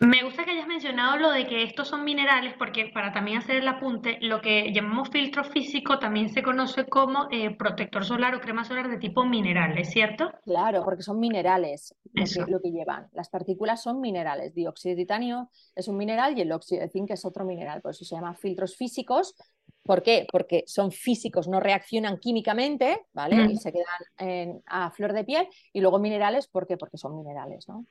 Me 0.01 0.23
gusta 0.23 0.45
que 0.45 0.53
hayas 0.53 0.69
mencionado 0.69 1.17
lo 1.17 1.33
de 1.33 1.45
que 1.49 1.65
estos 1.65 1.89
son 1.89 2.05
minerales, 2.05 2.55
porque 2.57 2.89
para 2.95 3.13
también 3.13 3.39
hacer 3.39 3.57
el 3.57 3.67
apunte, 3.67 4.19
lo 4.21 4.41
que 4.41 4.73
llamamos 4.73 5.09
filtro 5.09 5.43
físico 5.43 5.99
también 5.99 6.29
se 6.29 6.41
conoce 6.41 6.87
como 6.87 7.27
eh, 7.33 7.51
protector 7.57 8.05
solar 8.05 8.37
o 8.37 8.41
crema 8.41 8.65
solar 8.65 8.89
de 8.89 8.99
tipo 8.99 9.25
mineral, 9.25 9.77
¿es 9.77 9.91
cierto? 9.91 10.31
Claro, 10.45 10.85
porque 10.85 11.03
son 11.03 11.19
minerales 11.19 11.97
lo 12.47 12.61
que, 12.61 12.71
llevan. 12.71 13.09
Las 13.13 13.29
partículas 13.29 13.83
son 13.83 14.01
minerales. 14.01 14.55
Dióxido 14.55 14.95
de 14.95 15.03
titanio 15.03 15.51
es 15.75 15.89
un 15.89 15.97
mineral 15.97 16.39
y 16.39 16.43
el 16.43 16.53
óxido 16.53 16.83
de 16.83 16.91
zinc 16.91 17.11
es 17.11 17.25
otro 17.25 17.45
mineral. 17.45 17.81
Por 17.81 17.91
eso 17.91 18.05
se 18.05 18.15
llaman 18.15 18.37
filtros 18.37 18.77
físicos. 18.77 19.35
¿Por 19.89 20.03
qué? 20.03 20.27
Porque 20.31 20.65
son 20.67 20.93
físicos, 20.93 21.49
no 21.49 21.61
reaccionan 21.61 22.19
químicamente, 22.19 23.07
¿vale? 23.15 23.47
Y 23.51 23.57
se 23.57 23.73
quedan 23.73 24.61
a 24.67 24.91
flor 24.91 25.15
de 25.15 25.25
piel. 25.25 25.49
Y 25.73 25.81
luego 25.81 25.99
minerales, 25.99 26.47
¿por 26.47 26.67
qué? 26.67 26.77
Porque 26.77 26.99
son 26.99 27.17
minerales, 27.17 27.67
¿no? 27.71 27.87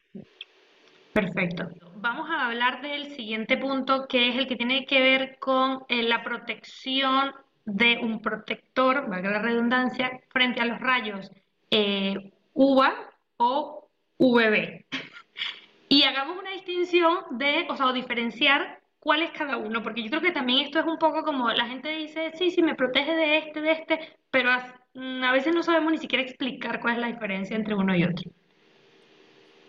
Perfecto. 1.11 1.67
Vamos 1.95 2.29
a 2.29 2.45
hablar 2.45 2.83
del 2.83 3.15
siguiente 3.15 3.57
punto, 3.57 4.07
que 4.07 4.29
es 4.29 4.35
el 4.35 4.47
que 4.47 4.55
tiene 4.55 4.85
que 4.85 5.01
ver 5.01 5.39
con 5.39 5.85
eh, 5.89 6.03
la 6.03 6.23
protección 6.23 7.31
de 7.65 7.97
un 7.97 8.21
protector, 8.21 9.09
valga 9.09 9.31
la 9.31 9.41
redundancia, 9.41 10.21
frente 10.29 10.61
a 10.61 10.65
los 10.65 10.79
rayos 10.79 11.31
eh, 11.71 12.31
UVA 12.53 12.93
o 13.37 13.89
UVB. 14.17 14.85
y 15.89 16.03
hagamos 16.03 16.37
una 16.37 16.51
distinción 16.51 17.39
de, 17.39 17.65
o 17.67 17.75
sea, 17.75 17.87
o 17.87 17.93
diferenciar 17.93 18.76
cuál 18.99 19.21
es 19.21 19.31
cada 19.31 19.57
uno, 19.57 19.83
porque 19.83 20.03
yo 20.03 20.09
creo 20.09 20.21
que 20.21 20.31
también 20.31 20.65
esto 20.65 20.79
es 20.79 20.85
un 20.85 20.97
poco 20.97 21.23
como 21.23 21.49
la 21.49 21.65
gente 21.65 21.89
dice, 21.89 22.31
sí, 22.35 22.51
sí, 22.51 22.61
me 22.61 22.75
protege 22.75 23.15
de 23.15 23.37
este, 23.37 23.61
de 23.61 23.71
este, 23.71 23.99
pero 24.31 24.51
a, 24.51 24.73
mm, 24.93 25.31
veces 25.31 25.53
no 25.53 25.63
sabemos 25.63 25.91
ni 25.91 25.97
siquiera 25.97 26.23
explicar 26.23 26.79
cuál 26.79 26.95
es 26.95 26.99
la 26.99 27.07
diferencia 27.07 27.55
entre 27.55 27.75
uno 27.75 27.95
y 27.95 28.03
otro. 28.03 28.31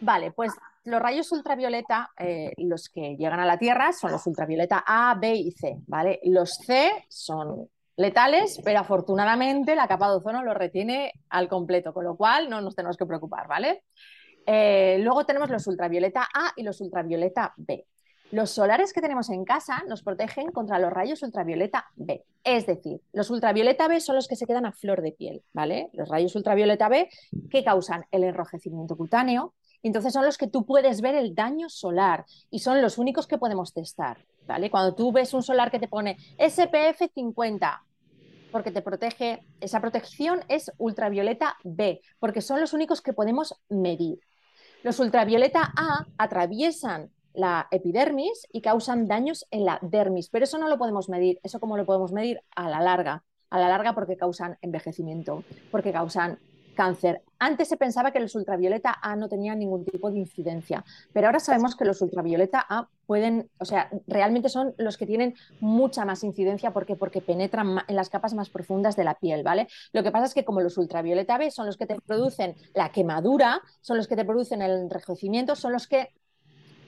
Vale, 0.00 0.32
pues 0.32 0.52
los 0.84 1.00
rayos 1.00 1.30
ultravioleta, 1.32 2.10
eh, 2.18 2.52
los 2.56 2.88
que 2.88 3.16
llegan 3.16 3.40
a 3.40 3.46
la 3.46 3.58
Tierra, 3.58 3.92
son 3.92 4.12
los 4.12 4.26
ultravioleta 4.26 4.82
A, 4.86 5.14
B 5.20 5.34
y 5.34 5.50
C, 5.50 5.76
¿vale? 5.86 6.20
Los 6.24 6.54
C 6.54 6.90
son 7.08 7.68
letales, 7.96 8.60
pero 8.64 8.78
afortunadamente 8.78 9.74
la 9.74 9.88
capa 9.88 10.08
de 10.08 10.16
ozono 10.16 10.44
los 10.44 10.54
retiene 10.54 11.12
al 11.30 11.48
completo, 11.48 11.92
con 11.92 12.04
lo 12.04 12.16
cual 12.16 12.48
no 12.48 12.60
nos 12.60 12.76
tenemos 12.76 12.96
que 12.96 13.06
preocupar, 13.06 13.48
¿vale? 13.48 13.82
Eh, 14.46 14.98
luego 15.00 15.26
tenemos 15.26 15.50
los 15.50 15.66
ultravioleta 15.66 16.22
A 16.32 16.52
y 16.56 16.62
los 16.62 16.80
ultravioleta 16.80 17.52
B. 17.56 17.84
Los 18.30 18.50
solares 18.50 18.92
que 18.92 19.00
tenemos 19.00 19.30
en 19.30 19.44
casa 19.46 19.82
nos 19.88 20.02
protegen 20.02 20.52
contra 20.52 20.78
los 20.78 20.92
rayos 20.92 21.22
ultravioleta 21.22 21.86
B. 21.96 22.24
Es 22.44 22.66
decir, 22.66 23.00
los 23.12 23.30
ultravioleta 23.30 23.88
B 23.88 24.00
son 24.00 24.16
los 24.16 24.28
que 24.28 24.36
se 24.36 24.46
quedan 24.46 24.66
a 24.66 24.72
flor 24.72 25.00
de 25.00 25.12
piel, 25.12 25.42
¿vale? 25.54 25.88
Los 25.94 26.10
rayos 26.10 26.36
ultravioleta 26.36 26.90
B 26.90 27.08
que 27.50 27.64
causan 27.64 28.04
el 28.10 28.24
enrojecimiento 28.24 28.96
cutáneo, 28.96 29.54
entonces 29.82 30.12
son 30.12 30.26
los 30.26 30.36
que 30.36 30.46
tú 30.46 30.66
puedes 30.66 31.00
ver 31.00 31.14
el 31.14 31.34
daño 31.34 31.70
solar 31.70 32.26
y 32.50 32.58
son 32.58 32.82
los 32.82 32.98
únicos 32.98 33.26
que 33.26 33.38
podemos 33.38 33.72
testar. 33.72 34.18
¿vale? 34.46 34.70
Cuando 34.70 34.94
tú 34.94 35.12
ves 35.12 35.32
un 35.34 35.42
solar 35.42 35.70
que 35.70 35.78
te 35.78 35.88
pone 35.88 36.16
SPF 36.38 37.12
50, 37.14 37.84
porque 38.50 38.70
te 38.70 38.82
protege, 38.82 39.44
esa 39.60 39.80
protección 39.80 40.40
es 40.48 40.72
ultravioleta 40.78 41.56
B, 41.62 42.00
porque 42.18 42.40
son 42.40 42.60
los 42.60 42.72
únicos 42.72 43.00
que 43.00 43.12
podemos 43.12 43.54
medir. 43.68 44.18
Los 44.82 44.98
ultravioleta 45.00 45.72
A 45.76 46.06
atraviesan 46.16 47.10
la 47.38 47.68
epidermis 47.70 48.48
y 48.52 48.60
causan 48.60 49.06
daños 49.06 49.46
en 49.52 49.64
la 49.64 49.78
dermis, 49.80 50.28
pero 50.28 50.44
eso 50.44 50.58
no 50.58 50.68
lo 50.68 50.76
podemos 50.76 51.08
medir. 51.08 51.38
¿Eso 51.44 51.60
cómo 51.60 51.76
lo 51.76 51.86
podemos 51.86 52.10
medir? 52.10 52.42
A 52.56 52.68
la 52.68 52.80
larga. 52.80 53.22
A 53.48 53.60
la 53.60 53.68
larga 53.68 53.94
porque 53.94 54.16
causan 54.16 54.58
envejecimiento, 54.60 55.44
porque 55.70 55.92
causan 55.92 56.40
cáncer. 56.74 57.22
Antes 57.38 57.68
se 57.68 57.76
pensaba 57.76 58.10
que 58.10 58.18
los 58.18 58.34
ultravioleta 58.34 58.98
A 59.00 59.14
no 59.14 59.28
tenían 59.28 59.60
ningún 59.60 59.84
tipo 59.84 60.10
de 60.10 60.18
incidencia, 60.18 60.84
pero 61.12 61.28
ahora 61.28 61.38
sabemos 61.38 61.76
que 61.76 61.84
los 61.84 62.02
ultravioleta 62.02 62.66
A 62.68 62.88
pueden, 63.06 63.48
o 63.58 63.64
sea, 63.64 63.88
realmente 64.08 64.48
son 64.48 64.74
los 64.76 64.96
que 64.96 65.06
tienen 65.06 65.34
mucha 65.60 66.04
más 66.04 66.24
incidencia 66.24 66.72
porque 66.72 66.96
porque 66.96 67.20
penetran 67.20 67.78
en 67.86 67.96
las 67.96 68.10
capas 68.10 68.34
más 68.34 68.50
profundas 68.50 68.96
de 68.96 69.04
la 69.04 69.14
piel, 69.14 69.44
¿vale? 69.44 69.68
Lo 69.92 70.02
que 70.02 70.10
pasa 70.10 70.26
es 70.26 70.34
que 70.34 70.44
como 70.44 70.60
los 70.60 70.76
ultravioleta 70.76 71.38
B 71.38 71.52
son 71.52 71.66
los 71.66 71.76
que 71.76 71.86
te 71.86 72.00
producen 72.00 72.56
la 72.74 72.90
quemadura, 72.90 73.60
son 73.80 73.96
los 73.96 74.08
que 74.08 74.16
te 74.16 74.24
producen 74.24 74.60
el 74.60 74.72
enrojecimiento, 74.72 75.54
son 75.54 75.72
los 75.72 75.86
que 75.86 76.12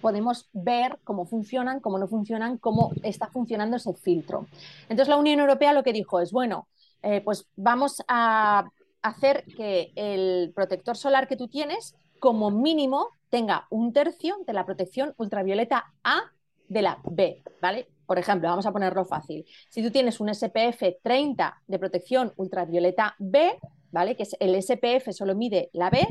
podemos 0.01 0.49
ver 0.53 0.99
cómo 1.05 1.27
funcionan, 1.27 1.81
cómo 1.81 1.99
no 1.99 2.09
funcionan, 2.09 2.59
cómo 2.59 2.93
está 3.03 3.29
funcionando 3.29 3.77
ese 3.77 3.95
filtro. 3.95 4.47
Entonces 4.83 5.09
la 5.09 5.17
Unión 5.17 5.41
Europea 5.41 5.73
lo 5.73 5.83
que 5.83 5.93
dijo 5.93 6.21
es, 6.21 6.33
bueno, 6.33 6.69
eh, 7.03 7.21
pues 7.23 7.47
vamos 7.57 8.03
a 8.09 8.71
hacer 9.03 9.45
que 9.57 9.93
el 9.95 10.53
protector 10.55 10.97
solar 10.97 11.29
que 11.29 11.37
tú 11.37 11.49
tienes, 11.49 11.95
como 12.19 12.51
mínimo, 12.51 13.09
tenga 13.31 13.67
un 13.71 13.93
tercio 13.93 14.37
de 14.47 14.53
la 14.53 14.67
protección 14.67 15.15
ultravioleta 15.17 15.93
A 16.05 16.21
de 16.69 16.83
la 16.83 16.99
B, 17.05 17.43
¿vale? 17.61 17.89
Por 18.07 18.19
ejemplo, 18.19 18.49
vamos 18.49 18.67
a 18.67 18.73
ponerlo 18.73 19.05
fácil. 19.05 19.47
Si 19.69 19.83
tú 19.83 19.91
tienes 19.91 20.21
un 20.21 20.35
SPF 20.35 20.83
30 21.03 21.63
de 21.67 21.79
protección 21.79 22.33
ultravioleta 22.37 23.15
B, 23.19 23.59
¿vale? 23.93 24.17
Que 24.17 24.25
es 24.25 24.37
el 24.41 24.61
SPF 24.61 25.13
solo 25.13 25.35
mide 25.35 25.71
la 25.73 25.91
B, 25.91 26.07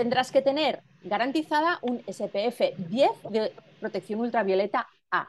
tendrás 0.00 0.32
que 0.32 0.40
tener 0.40 0.82
garantizada 1.02 1.78
un 1.82 2.02
SPF 2.06 2.74
10 2.88 3.10
de 3.28 3.52
protección 3.80 4.20
ultravioleta 4.20 4.88
A. 5.10 5.28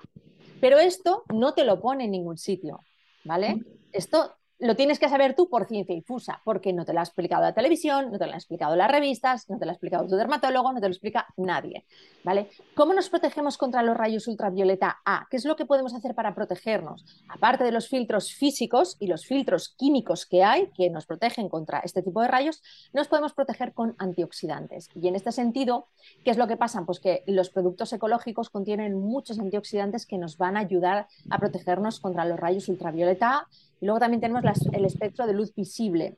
Pero 0.62 0.80
esto 0.80 1.26
no 1.28 1.54
te 1.54 1.66
lo 1.66 1.82
pone 1.82 2.06
en 2.06 2.12
ningún 2.12 2.38
sitio, 2.38 2.80
¿vale? 3.26 3.58
Esto 3.92 4.34
lo 4.62 4.76
tienes 4.76 5.00
que 5.00 5.10
saber 5.10 5.36
tú 5.36 5.50
por 5.50 5.66
ciencia 5.66 5.96
infusa, 5.96 6.40
porque 6.46 6.72
no 6.72 6.86
te 6.86 6.94
lo 6.94 7.00
ha 7.00 7.04
explicado 7.04 7.42
la 7.42 7.54
televisión, 7.54 8.12
no 8.12 8.20
te 8.20 8.26
lo 8.26 8.32
han 8.32 8.38
explicado 8.38 8.76
las 8.76 8.92
revistas, 8.92 9.50
no 9.50 9.58
te 9.58 9.66
lo 9.66 9.72
ha 9.72 9.74
explicado 9.74 10.08
tu 10.08 10.16
dermatólogo, 10.16 10.72
no 10.72 10.80
te 10.80 10.88
lo 10.88 10.92
explica 10.92 11.26
nadie, 11.36 11.86
¿vale? 12.24 12.48
¿Cómo 12.76 12.94
nos 12.94 13.10
protegemos 13.10 13.58
contra 13.58 13.82
los 13.82 13.98
rayos 13.98 14.28
ultravioleta 14.28 15.02
A? 15.04 15.26
¿Qué 15.32 15.38
es 15.38 15.46
lo 15.46 15.56
que 15.56 15.66
podemos 15.66 15.96
hacer 15.96 16.14
para 16.14 16.36
protegernos? 16.36 17.04
Aparte 17.28 17.64
de 17.64 17.72
los 17.72 17.90
filtros 17.90 18.34
físicos 18.34 18.98
y 19.00 19.08
los 19.08 19.26
filtros 19.26 19.70
químicos 19.70 20.28
que 20.28 20.44
hay, 20.44 20.68
que 20.78 20.92
nos 20.92 21.08
protegen 21.08 21.50
contra 21.50 21.80
este 21.80 22.04
tipo 22.04 22.22
de 22.22 22.28
rayos, 22.28 22.62
nos 22.94 23.08
podemos 23.08 23.34
proteger 23.34 23.74
con 23.74 23.96
antioxidantes. 23.98 24.90
Y 24.94 25.08
en 25.08 25.16
este 25.16 25.32
sentido, 25.32 25.88
¿qué 26.24 26.30
es 26.30 26.38
lo 26.38 26.48
que 26.48 26.56
pasa? 26.56 26.84
Pues 26.86 27.00
que 27.00 27.24
los 27.26 27.50
productos 27.50 27.92
ecológicos 27.94 28.52
contienen 28.52 28.96
muchos 28.96 29.40
antioxidantes 29.40 30.06
que 30.06 30.20
nos 30.20 30.38
van 30.38 30.56
a 30.56 30.60
ayudar 30.60 31.08
a 31.32 31.40
protegernos 31.40 32.00
contra 32.00 32.26
los 32.26 32.40
rayos 32.40 32.70
ultravioleta 32.70 33.38
A 33.38 33.48
y 33.82 33.86
luego 33.86 34.00
también 34.00 34.22
tenemos 34.22 34.44
el 34.72 34.86
espectro 34.86 35.28
de 35.28 35.34
luz 35.34 35.54
visible. 35.54 36.18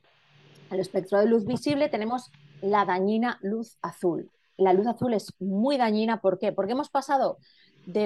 En 0.67 0.75
el 0.75 0.79
espectro 0.81 1.19
de 1.19 1.25
luz 1.25 1.45
visible 1.45 1.89
tenemos 1.89 2.29
la 2.61 2.85
dañina 2.85 3.39
luz 3.41 3.77
azul. 3.81 4.29
La 4.57 4.73
luz 4.73 4.85
azul 4.85 5.13
es 5.13 5.33
muy 5.39 5.77
dañina, 5.77 6.21
¿por 6.21 6.37
qué? 6.37 6.51
Porque 6.51 6.73
hemos 6.73 6.89
pasado 6.89 7.37
de, 7.85 8.03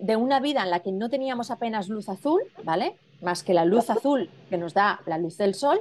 de 0.00 0.16
una 0.16 0.40
vida 0.40 0.62
en 0.62 0.70
la 0.70 0.80
que 0.80 0.92
no 0.92 1.10
teníamos 1.10 1.50
apenas 1.50 1.88
luz 1.88 2.08
azul, 2.08 2.40
¿vale? 2.64 2.96
Más 3.20 3.42
que 3.42 3.52
la 3.52 3.64
luz 3.64 3.90
azul 3.90 4.30
que 4.48 4.56
nos 4.56 4.74
da 4.74 5.00
la 5.06 5.18
luz 5.18 5.36
del 5.36 5.54
sol, 5.54 5.80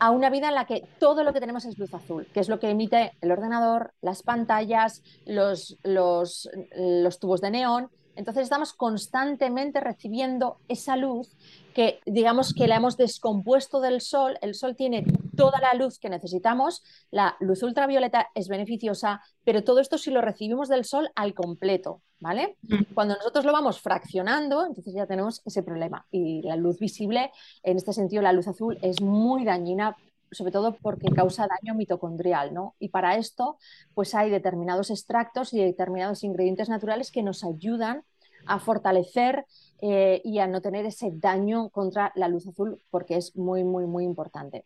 a 0.00 0.10
una 0.10 0.30
vida 0.30 0.48
en 0.48 0.54
la 0.54 0.64
que 0.64 0.84
todo 0.98 1.24
lo 1.24 1.32
que 1.32 1.40
tenemos 1.40 1.64
es 1.64 1.78
luz 1.78 1.92
azul, 1.92 2.26
que 2.32 2.40
es 2.40 2.48
lo 2.48 2.58
que 2.58 2.70
emite 2.70 3.12
el 3.20 3.30
ordenador, 3.30 3.92
las 4.00 4.22
pantallas, 4.22 5.02
los, 5.26 5.76
los, 5.82 6.48
los 6.76 7.18
tubos 7.18 7.40
de 7.40 7.50
neón. 7.50 7.90
Entonces 8.16 8.44
estamos 8.44 8.72
constantemente 8.72 9.80
recibiendo 9.80 10.58
esa 10.68 10.96
luz 10.96 11.36
que 11.78 12.00
digamos 12.06 12.54
que 12.54 12.66
la 12.66 12.74
hemos 12.74 12.96
descompuesto 12.96 13.80
del 13.80 14.00
sol, 14.00 14.36
el 14.42 14.56
sol 14.56 14.74
tiene 14.74 15.04
toda 15.36 15.60
la 15.60 15.74
luz 15.74 16.00
que 16.00 16.10
necesitamos, 16.10 16.82
la 17.12 17.36
luz 17.38 17.62
ultravioleta 17.62 18.30
es 18.34 18.48
beneficiosa, 18.48 19.22
pero 19.44 19.62
todo 19.62 19.78
esto 19.78 19.96
si 19.96 20.10
lo 20.10 20.20
recibimos 20.20 20.68
del 20.68 20.84
sol 20.84 21.08
al 21.14 21.34
completo, 21.34 22.02
¿vale? 22.18 22.56
Mm. 22.62 22.94
Cuando 22.94 23.14
nosotros 23.14 23.44
lo 23.44 23.52
vamos 23.52 23.80
fraccionando, 23.80 24.66
entonces 24.66 24.92
ya 24.92 25.06
tenemos 25.06 25.40
ese 25.46 25.62
problema. 25.62 26.04
Y 26.10 26.42
la 26.42 26.56
luz 26.56 26.80
visible, 26.80 27.30
en 27.62 27.76
este 27.76 27.92
sentido, 27.92 28.22
la 28.22 28.32
luz 28.32 28.48
azul 28.48 28.76
es 28.82 29.00
muy 29.00 29.44
dañina 29.44 29.96
sobre 30.32 30.50
todo 30.50 30.76
porque 30.82 31.08
causa 31.10 31.46
daño 31.46 31.74
mitocondrial, 31.76 32.52
¿no? 32.52 32.74
Y 32.80 32.88
para 32.88 33.16
esto, 33.16 33.56
pues 33.94 34.16
hay 34.16 34.30
determinados 34.30 34.90
extractos 34.90 35.54
y 35.54 35.62
determinados 35.62 36.24
ingredientes 36.24 36.68
naturales 36.68 37.12
que 37.12 37.22
nos 37.22 37.44
ayudan 37.44 38.02
a 38.48 38.58
fortalecer 38.58 39.44
eh, 39.80 40.20
y 40.24 40.38
a 40.38 40.46
no 40.46 40.60
tener 40.60 40.86
ese 40.86 41.10
daño 41.12 41.68
contra 41.70 42.12
la 42.16 42.28
luz 42.28 42.46
azul, 42.48 42.80
porque 42.90 43.16
es 43.16 43.36
muy, 43.36 43.62
muy, 43.62 43.86
muy 43.86 44.04
importante. 44.04 44.64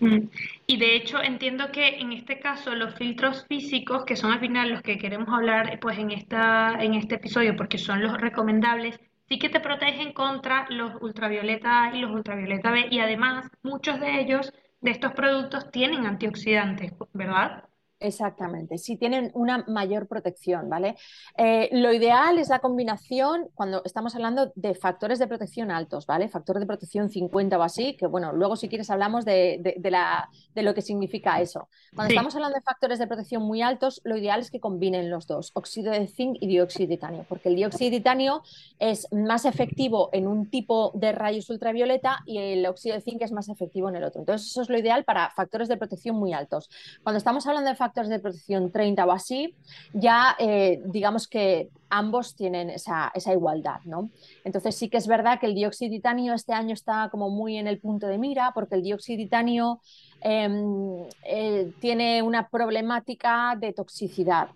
Mm. 0.00 0.28
Y 0.66 0.76
de 0.78 0.96
hecho 0.96 1.20
entiendo 1.22 1.72
que 1.72 1.98
en 1.98 2.12
este 2.12 2.38
caso 2.38 2.74
los 2.74 2.94
filtros 2.94 3.46
físicos, 3.48 4.04
que 4.04 4.16
son 4.16 4.32
al 4.32 4.40
final 4.40 4.70
los 4.70 4.82
que 4.82 4.96
queremos 4.96 5.28
hablar 5.28 5.78
pues 5.80 5.98
en, 5.98 6.12
esta, 6.12 6.76
en 6.80 6.94
este 6.94 7.16
episodio, 7.16 7.56
porque 7.56 7.78
son 7.78 8.02
los 8.02 8.16
recomendables, 8.16 9.00
sí 9.28 9.38
que 9.38 9.48
te 9.48 9.60
protegen 9.60 10.12
contra 10.12 10.66
los 10.70 10.92
ultravioleta 11.02 11.84
A 11.84 11.96
y 11.96 12.00
los 12.00 12.12
ultravioleta 12.12 12.70
B 12.70 12.86
y 12.90 13.00
además 13.00 13.50
muchos 13.62 14.00
de 14.00 14.20
ellos, 14.20 14.52
de 14.80 14.92
estos 14.92 15.12
productos, 15.12 15.70
tienen 15.70 16.06
antioxidantes, 16.06 16.92
¿verdad? 17.12 17.64
Exactamente, 18.00 18.78
sí 18.78 18.96
tienen 18.96 19.32
una 19.34 19.64
mayor 19.66 20.06
protección, 20.06 20.68
¿vale? 20.68 20.94
Eh, 21.36 21.68
lo 21.72 21.92
ideal 21.92 22.38
es 22.38 22.48
la 22.48 22.60
combinación 22.60 23.48
cuando 23.54 23.82
estamos 23.84 24.14
hablando 24.14 24.52
de 24.54 24.76
factores 24.76 25.18
de 25.18 25.26
protección 25.26 25.72
altos, 25.72 26.06
¿vale? 26.06 26.28
Factor 26.28 26.60
de 26.60 26.66
protección 26.66 27.10
50 27.10 27.58
o 27.58 27.62
así, 27.62 27.96
que 27.96 28.06
bueno, 28.06 28.32
luego 28.32 28.54
si 28.54 28.68
quieres 28.68 28.88
hablamos 28.90 29.24
de, 29.24 29.74
la, 29.82 30.30
de 30.54 30.62
lo 30.62 30.74
que 30.74 30.82
significa 30.82 31.40
eso. 31.40 31.68
Cuando 31.92 32.14
estamos 32.14 32.36
hablando 32.36 32.54
de 32.54 32.62
factores 32.62 33.00
de 33.00 33.08
protección 33.08 33.42
muy 33.42 33.62
altos, 33.62 34.00
lo 34.04 34.16
ideal 34.16 34.40
es 34.40 34.52
que 34.52 34.60
combinen 34.60 35.10
los 35.10 35.26
dos, 35.26 35.50
óxido 35.54 35.90
de 35.90 36.06
zinc 36.06 36.36
y 36.40 36.46
dióxido 36.46 36.88
de 36.88 36.94
titanio, 36.94 37.26
porque 37.28 37.48
el 37.48 37.56
dióxido 37.56 37.90
de 37.90 37.96
titanio 37.96 38.42
es 38.78 39.08
más 39.12 39.44
efectivo 39.44 40.08
en 40.12 40.28
un 40.28 40.48
tipo 40.48 40.92
de 40.94 41.10
rayos 41.10 41.50
ultravioleta 41.50 42.20
y 42.26 42.38
el 42.38 42.64
óxido 42.64 42.94
de 42.94 43.00
zinc 43.00 43.22
es 43.22 43.32
más 43.32 43.48
efectivo 43.48 43.88
en 43.88 43.96
el 43.96 44.04
otro. 44.04 44.20
Entonces, 44.20 44.52
eso 44.52 44.62
es 44.62 44.68
lo 44.68 44.78
ideal 44.78 45.02
para 45.02 45.30
factores 45.30 45.66
de 45.66 45.76
protección 45.76 46.14
muy 46.14 46.32
altos. 46.32 46.70
Cuando 47.02 47.18
estamos 47.18 47.44
hablando 47.48 47.68
de 47.68 47.74
factores 47.74 47.87
de 47.94 48.18
protección 48.18 48.70
30 48.70 49.04
o 49.06 49.12
así, 49.12 49.54
ya 49.92 50.36
eh, 50.38 50.80
digamos 50.86 51.26
que 51.26 51.70
ambos 51.90 52.34
tienen 52.34 52.70
esa, 52.70 53.12
igualdad, 53.32 53.80
¿no? 53.84 54.10
Entonces 54.44 54.76
sí 54.76 54.88
que 54.88 54.98
es 54.98 55.06
verdad 55.06 55.40
que 55.40 55.46
el 55.46 55.54
dióxido 55.54 55.90
de 55.90 55.96
titanio 55.96 56.34
este 56.34 56.52
año 56.52 56.74
está 56.74 57.08
como 57.10 57.30
muy 57.30 57.56
en 57.56 57.66
el 57.66 57.78
punto 57.78 58.06
de 58.06 58.18
mira, 58.18 58.52
porque 58.54 58.74
el 58.74 58.82
dióxido 58.82 59.18
de 59.18 59.24
titanio 59.24 59.80
em, 60.20 61.06
eh, 61.24 61.72
tiene 61.80 62.22
una 62.22 62.48
problemática 62.48 63.56
de 63.58 63.72
toxicidad. 63.72 64.48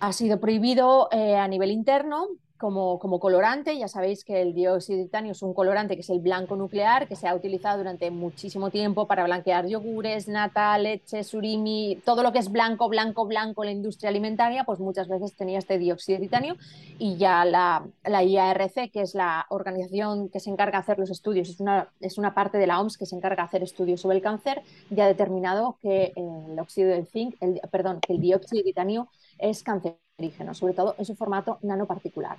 Ha 0.00 0.12
sido 0.12 0.40
prohibido 0.40 1.08
eh, 1.12 1.36
a 1.36 1.46
nivel 1.46 1.70
interno, 1.70 2.28
como, 2.60 3.18
colorante. 3.18 3.76
Ya 3.76 3.88
sabéis 3.88 4.22
que 4.22 4.42
el 4.42 4.54
dióxido 4.54 4.98
de 4.98 5.04
titanio 5.04 5.32
es 5.32 5.42
un 5.42 5.54
colorante 5.54 5.94
que 5.94 6.02
es 6.02 6.10
el 6.10 6.20
blanco 6.20 6.56
nuclear, 6.56 7.08
que 7.08 7.16
se 7.16 7.26
ha 7.26 7.34
utilizado 7.34 7.78
durante 7.78 8.10
muchísimo 8.10 8.70
tiempo 8.70 9.06
para 9.06 9.24
blanquear 9.24 9.66
yogures, 9.66 10.28
nata, 10.28 10.76
leche, 10.78 11.24
surimi, 11.24 11.98
todo 12.04 12.22
lo 12.22 12.32
que 12.32 12.38
es 12.38 12.52
blanco, 12.52 12.88
blanco, 12.88 13.26
blanco 13.26 13.64
en 13.64 13.68
la 13.68 13.72
industria 13.72 14.10
alimentaria, 14.10 14.64
pues 14.64 14.78
muchas 14.78 15.08
veces 15.08 15.34
tenía 15.34 15.58
este 15.58 15.78
dióxido 15.78 16.18
de 16.18 16.26
titanio 16.26 16.56
y 16.98 17.16
ya 17.16 17.44
la, 17.46 17.86
la 18.04 18.22
IARC, 18.22 18.90
que 18.92 19.00
es 19.00 19.14
la 19.14 19.46
organización 19.48 20.28
que 20.28 20.38
se 20.38 20.50
encarga 20.50 20.78
de 20.78 20.82
hacer 20.82 20.98
los 20.98 21.10
estudios, 21.10 21.48
es 21.48 21.60
una, 21.60 21.88
es 22.00 22.18
una 22.18 22.34
parte 22.34 22.58
de 22.58 22.66
la 22.66 22.78
OMS 22.78 22.98
que 22.98 23.06
se 23.06 23.16
encarga 23.16 23.44
de 23.44 23.46
hacer 23.48 23.62
estudios 23.62 24.02
sobre 24.02 24.16
el 24.16 24.22
cáncer, 24.22 24.62
ya 24.90 25.04
ha 25.04 25.08
determinado 25.08 25.78
que 25.80 26.12
el 26.14 26.58
óxido 26.58 26.90
de 26.90 27.06
zinc, 27.06 27.36
el, 27.40 27.58
perdón, 27.70 28.00
que 28.00 28.12
el 28.12 28.20
dióxido 28.20 28.58
de 28.58 28.64
titanio 28.64 29.08
es 29.38 29.62
cancerígeno, 29.62 30.09
sobre 30.54 30.74
todo 30.74 30.94
en 30.98 31.04
su 31.04 31.14
formato 31.14 31.58
nanoparticular. 31.62 32.36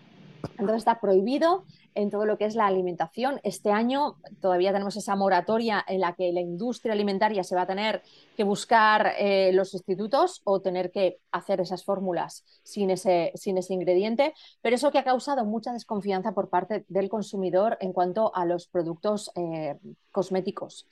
Entonces 0.57 0.77
está 0.77 0.99
prohibido 0.99 1.63
en 1.93 2.09
todo 2.09 2.25
lo 2.25 2.37
que 2.37 2.45
es 2.45 2.55
la 2.55 2.67
alimentación. 2.67 3.39
Este 3.43 3.71
año 3.71 4.15
todavía 4.41 4.71
tenemos 4.71 4.95
esa 4.95 5.15
moratoria 5.15 5.83
en 5.87 6.01
la 6.01 6.13
que 6.13 6.31
la 6.31 6.41
industria 6.41 6.93
alimentaria 6.93 7.43
se 7.43 7.55
va 7.55 7.63
a 7.63 7.67
tener 7.67 8.01
que 8.35 8.43
buscar 8.43 9.13
eh, 9.17 9.51
los 9.53 9.73
institutos 9.73 10.41
o 10.43 10.61
tener 10.61 10.91
que 10.91 11.19
hacer 11.31 11.61
esas 11.61 11.83
fórmulas 11.83 12.43
sin 12.63 12.89
ese, 12.89 13.31
sin 13.35 13.57
ese 13.57 13.73
ingrediente, 13.73 14.33
pero 14.61 14.75
eso 14.75 14.91
que 14.91 14.99
ha 14.99 15.03
causado 15.03 15.45
mucha 15.45 15.73
desconfianza 15.73 16.33
por 16.33 16.49
parte 16.49 16.85
del 16.87 17.09
consumidor 17.09 17.77
en 17.81 17.93
cuanto 17.93 18.33
a 18.35 18.45
los 18.45 18.67
productos 18.67 19.31
eh, 19.35 19.77
cosméticos. 20.11 20.87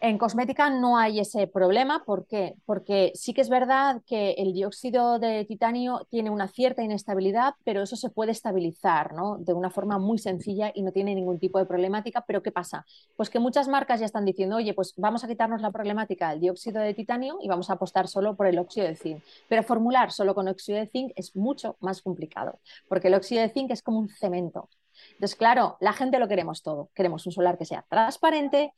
En 0.00 0.16
cosmética 0.16 0.70
no 0.70 0.96
hay 0.96 1.18
ese 1.18 1.48
problema. 1.48 2.04
¿Por 2.04 2.26
qué? 2.26 2.54
Porque 2.66 3.10
sí 3.14 3.34
que 3.34 3.40
es 3.40 3.48
verdad 3.48 4.00
que 4.06 4.32
el 4.38 4.52
dióxido 4.52 5.18
de 5.18 5.44
titanio 5.44 6.06
tiene 6.08 6.30
una 6.30 6.46
cierta 6.46 6.84
inestabilidad, 6.84 7.54
pero 7.64 7.82
eso 7.82 7.96
se 7.96 8.08
puede 8.08 8.30
estabilizar 8.30 9.12
¿no? 9.12 9.38
de 9.38 9.54
una 9.54 9.70
forma 9.70 9.98
muy 9.98 10.18
sencilla 10.18 10.70
y 10.72 10.82
no 10.82 10.92
tiene 10.92 11.16
ningún 11.16 11.40
tipo 11.40 11.58
de 11.58 11.66
problemática. 11.66 12.24
Pero 12.26 12.44
¿qué 12.44 12.52
pasa? 12.52 12.86
Pues 13.16 13.28
que 13.28 13.40
muchas 13.40 13.66
marcas 13.66 13.98
ya 13.98 14.06
están 14.06 14.24
diciendo, 14.24 14.56
oye, 14.56 14.72
pues 14.72 14.94
vamos 14.96 15.24
a 15.24 15.28
quitarnos 15.28 15.62
la 15.62 15.72
problemática 15.72 16.30
del 16.30 16.40
dióxido 16.40 16.80
de 16.80 16.94
titanio 16.94 17.38
y 17.42 17.48
vamos 17.48 17.68
a 17.68 17.72
apostar 17.72 18.06
solo 18.06 18.36
por 18.36 18.46
el 18.46 18.58
óxido 18.60 18.86
de 18.86 18.94
zinc. 18.94 19.22
Pero 19.48 19.64
formular 19.64 20.12
solo 20.12 20.32
con 20.32 20.46
óxido 20.46 20.78
de 20.78 20.86
zinc 20.86 21.12
es 21.16 21.34
mucho 21.34 21.76
más 21.80 22.02
complicado, 22.02 22.60
porque 22.88 23.08
el 23.08 23.14
óxido 23.14 23.42
de 23.42 23.48
zinc 23.48 23.72
es 23.72 23.82
como 23.82 23.98
un 23.98 24.08
cemento. 24.08 24.68
Entonces, 25.12 25.36
claro, 25.36 25.76
la 25.80 25.92
gente 25.92 26.18
lo 26.18 26.28
queremos 26.28 26.62
todo. 26.62 26.90
Queremos 26.94 27.26
un 27.26 27.32
solar 27.32 27.58
que 27.58 27.64
sea 27.64 27.84
transparente, 27.88 28.72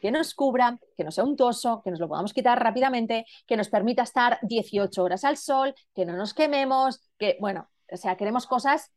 que 0.00 0.10
nos 0.10 0.34
cubra, 0.34 0.78
que 0.96 1.04
no 1.04 1.10
sea 1.10 1.24
untuoso, 1.24 1.82
que 1.84 1.90
nos 1.90 2.00
lo 2.00 2.08
podamos 2.08 2.32
quitar 2.32 2.62
rápidamente, 2.62 3.26
que 3.46 3.56
nos 3.56 3.68
permita 3.68 4.02
estar 4.02 4.38
18 4.42 5.02
horas 5.02 5.24
al 5.24 5.36
sol, 5.36 5.74
que 5.94 6.06
no 6.06 6.16
nos 6.16 6.34
quememos, 6.34 7.00
que, 7.18 7.36
bueno, 7.40 7.68
o 7.90 7.96
sea, 7.96 8.16
queremos 8.16 8.46
cosas 8.46 8.92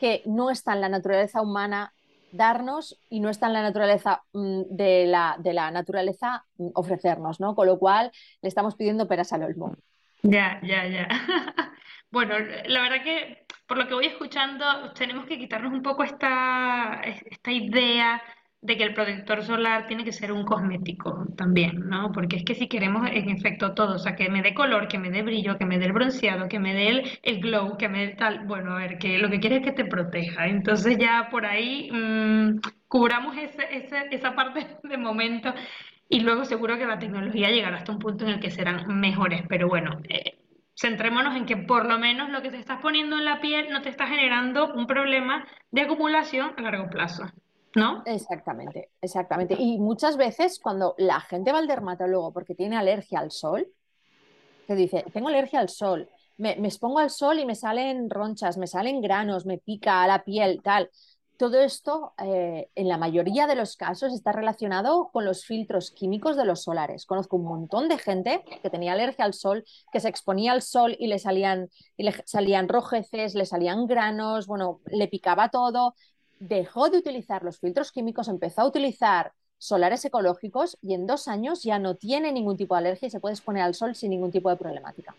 que 0.00 0.22
no 0.26 0.50
están 0.50 0.76
en 0.76 0.82
la 0.82 0.88
naturaleza 0.88 1.42
humana 1.42 1.92
darnos 2.32 2.98
y 3.08 3.20
no 3.20 3.30
está 3.30 3.46
en 3.46 3.54
la 3.54 3.62
naturaleza 3.62 4.22
mm, 4.32 4.62
de, 4.70 5.06
la, 5.06 5.36
de 5.38 5.52
la 5.52 5.70
naturaleza 5.70 6.44
mm, 6.58 6.68
ofrecernos, 6.74 7.40
¿no? 7.40 7.54
Con 7.54 7.66
lo 7.66 7.78
cual 7.78 8.10
le 8.42 8.48
estamos 8.48 8.74
pidiendo 8.74 9.08
peras 9.08 9.32
al 9.32 9.44
olmo. 9.44 9.74
Ya, 10.22 10.60
ya, 10.62 10.86
ya. 10.86 11.08
Bueno, 12.10 12.36
la 12.38 12.80
verdad 12.80 13.04
que 13.04 13.44
por 13.66 13.76
lo 13.76 13.86
que 13.86 13.92
voy 13.92 14.06
escuchando, 14.06 14.64
tenemos 14.94 15.26
que 15.26 15.38
quitarnos 15.38 15.74
un 15.74 15.82
poco 15.82 16.02
esta, 16.02 17.02
esta 17.04 17.52
idea 17.52 18.22
de 18.60 18.76
que 18.76 18.82
el 18.82 18.94
protector 18.94 19.42
solar 19.44 19.86
tiene 19.86 20.04
que 20.04 20.12
ser 20.12 20.32
un 20.32 20.44
cosmético 20.44 21.26
también, 21.36 21.88
¿no? 21.88 22.10
Porque 22.12 22.36
es 22.36 22.44
que 22.44 22.54
si 22.54 22.66
queremos 22.66 23.08
en 23.08 23.30
efecto 23.30 23.72
todo, 23.72 23.94
o 23.94 23.98
sea, 23.98 24.16
que 24.16 24.28
me 24.28 24.42
dé 24.42 24.52
color, 24.52 24.88
que 24.88 24.98
me 24.98 25.10
dé 25.10 25.22
brillo, 25.22 25.56
que 25.58 25.64
me 25.64 25.78
dé 25.78 25.86
el 25.86 25.92
bronceado, 25.92 26.48
que 26.48 26.58
me 26.58 26.74
dé 26.74 27.04
el, 27.22 27.40
glow, 27.40 27.76
que 27.76 27.88
me 27.88 28.06
dé 28.06 28.14
tal, 28.16 28.46
bueno, 28.46 28.72
a 28.72 28.78
ver, 28.78 28.98
que 28.98 29.18
lo 29.18 29.30
que 29.30 29.38
quiere 29.38 29.56
es 29.58 29.62
que 29.62 29.72
te 29.72 29.84
proteja. 29.84 30.48
Entonces 30.48 30.98
ya 30.98 31.28
por 31.30 31.46
ahí 31.46 31.88
mmm, 31.92 32.58
cubramos 32.88 33.36
ese, 33.36 34.08
esa 34.10 34.34
parte 34.34 34.66
de 34.82 34.96
momento 34.98 35.54
y 36.08 36.20
luego 36.20 36.44
seguro 36.44 36.78
que 36.78 36.86
la 36.86 36.98
tecnología 36.98 37.50
llegará 37.50 37.76
hasta 37.76 37.92
un 37.92 37.98
punto 37.98 38.24
en 38.24 38.32
el 38.32 38.40
que 38.40 38.50
serán 38.50 38.98
mejores, 38.98 39.42
pero 39.48 39.68
bueno. 39.68 40.00
Eh, 40.08 40.38
centrémonos 40.74 41.36
en 41.36 41.44
que 41.46 41.56
por 41.56 41.86
lo 41.86 41.98
menos 41.98 42.30
lo 42.30 42.40
que 42.40 42.50
te 42.50 42.58
estás 42.58 42.80
poniendo 42.80 43.18
en 43.18 43.24
la 43.24 43.40
piel 43.40 43.68
no 43.70 43.82
te 43.82 43.88
está 43.88 44.06
generando 44.06 44.72
un 44.74 44.86
problema 44.86 45.44
de 45.70 45.82
acumulación 45.82 46.52
a 46.56 46.62
largo 46.62 46.88
plazo. 46.88 47.24
¿No? 47.74 48.02
Exactamente, 48.06 48.90
exactamente. 49.00 49.54
Y 49.58 49.78
muchas 49.78 50.16
veces 50.16 50.58
cuando 50.58 50.94
la 50.98 51.20
gente 51.20 51.52
va 51.52 51.58
al 51.58 51.66
dermatólogo 51.66 52.32
porque 52.32 52.54
tiene 52.54 52.76
alergia 52.76 53.20
al 53.20 53.30
sol, 53.30 53.66
te 54.66 54.74
dice, 54.74 55.04
tengo 55.12 55.28
alergia 55.28 55.60
al 55.60 55.68
sol, 55.68 56.08
me, 56.36 56.56
me 56.56 56.68
expongo 56.68 56.98
al 56.98 57.10
sol 57.10 57.38
y 57.38 57.46
me 57.46 57.54
salen 57.54 58.10
ronchas, 58.10 58.56
me 58.58 58.66
salen 58.66 59.00
granos, 59.00 59.46
me 59.46 59.58
pica 59.58 60.06
la 60.06 60.24
piel, 60.24 60.60
tal. 60.62 60.90
Todo 61.36 61.60
esto, 61.60 62.14
eh, 62.18 62.68
en 62.74 62.88
la 62.88 62.98
mayoría 62.98 63.46
de 63.46 63.54
los 63.54 63.76
casos, 63.76 64.12
está 64.12 64.32
relacionado 64.32 65.08
con 65.12 65.24
los 65.24 65.44
filtros 65.44 65.92
químicos 65.92 66.36
de 66.36 66.44
los 66.44 66.64
solares. 66.64 67.06
Conozco 67.06 67.36
un 67.36 67.44
montón 67.44 67.88
de 67.88 67.96
gente 67.96 68.42
que 68.60 68.70
tenía 68.70 68.94
alergia 68.94 69.24
al 69.24 69.34
sol, 69.34 69.64
que 69.92 70.00
se 70.00 70.08
exponía 70.08 70.50
al 70.50 70.62
sol 70.62 70.96
y 70.98 71.06
le 71.06 71.20
salían, 71.20 71.68
y 71.96 72.02
le 72.02 72.12
salían 72.26 72.68
rojeces, 72.68 73.36
le 73.36 73.46
salían 73.46 73.86
granos, 73.86 74.48
bueno, 74.48 74.80
le 74.86 75.06
picaba 75.06 75.48
todo. 75.48 75.94
Dejó 76.38 76.90
de 76.90 76.98
utilizar 76.98 77.42
los 77.42 77.58
filtros 77.58 77.92
químicos, 77.92 78.28
empezó 78.28 78.62
a 78.62 78.66
utilizar 78.66 79.32
solares 79.58 80.04
ecológicos 80.04 80.78
y 80.80 80.94
en 80.94 81.06
dos 81.06 81.28
años 81.28 81.64
ya 81.64 81.78
no 81.78 81.96
tiene 81.96 82.32
ningún 82.32 82.56
tipo 82.56 82.74
de 82.74 82.80
alergia 82.80 83.08
y 83.08 83.10
se 83.10 83.20
puede 83.20 83.34
exponer 83.34 83.62
al 83.62 83.74
sol 83.74 83.94
sin 83.94 84.10
ningún 84.10 84.30
tipo 84.30 84.48
de 84.50 84.56
problemática. 84.56 85.14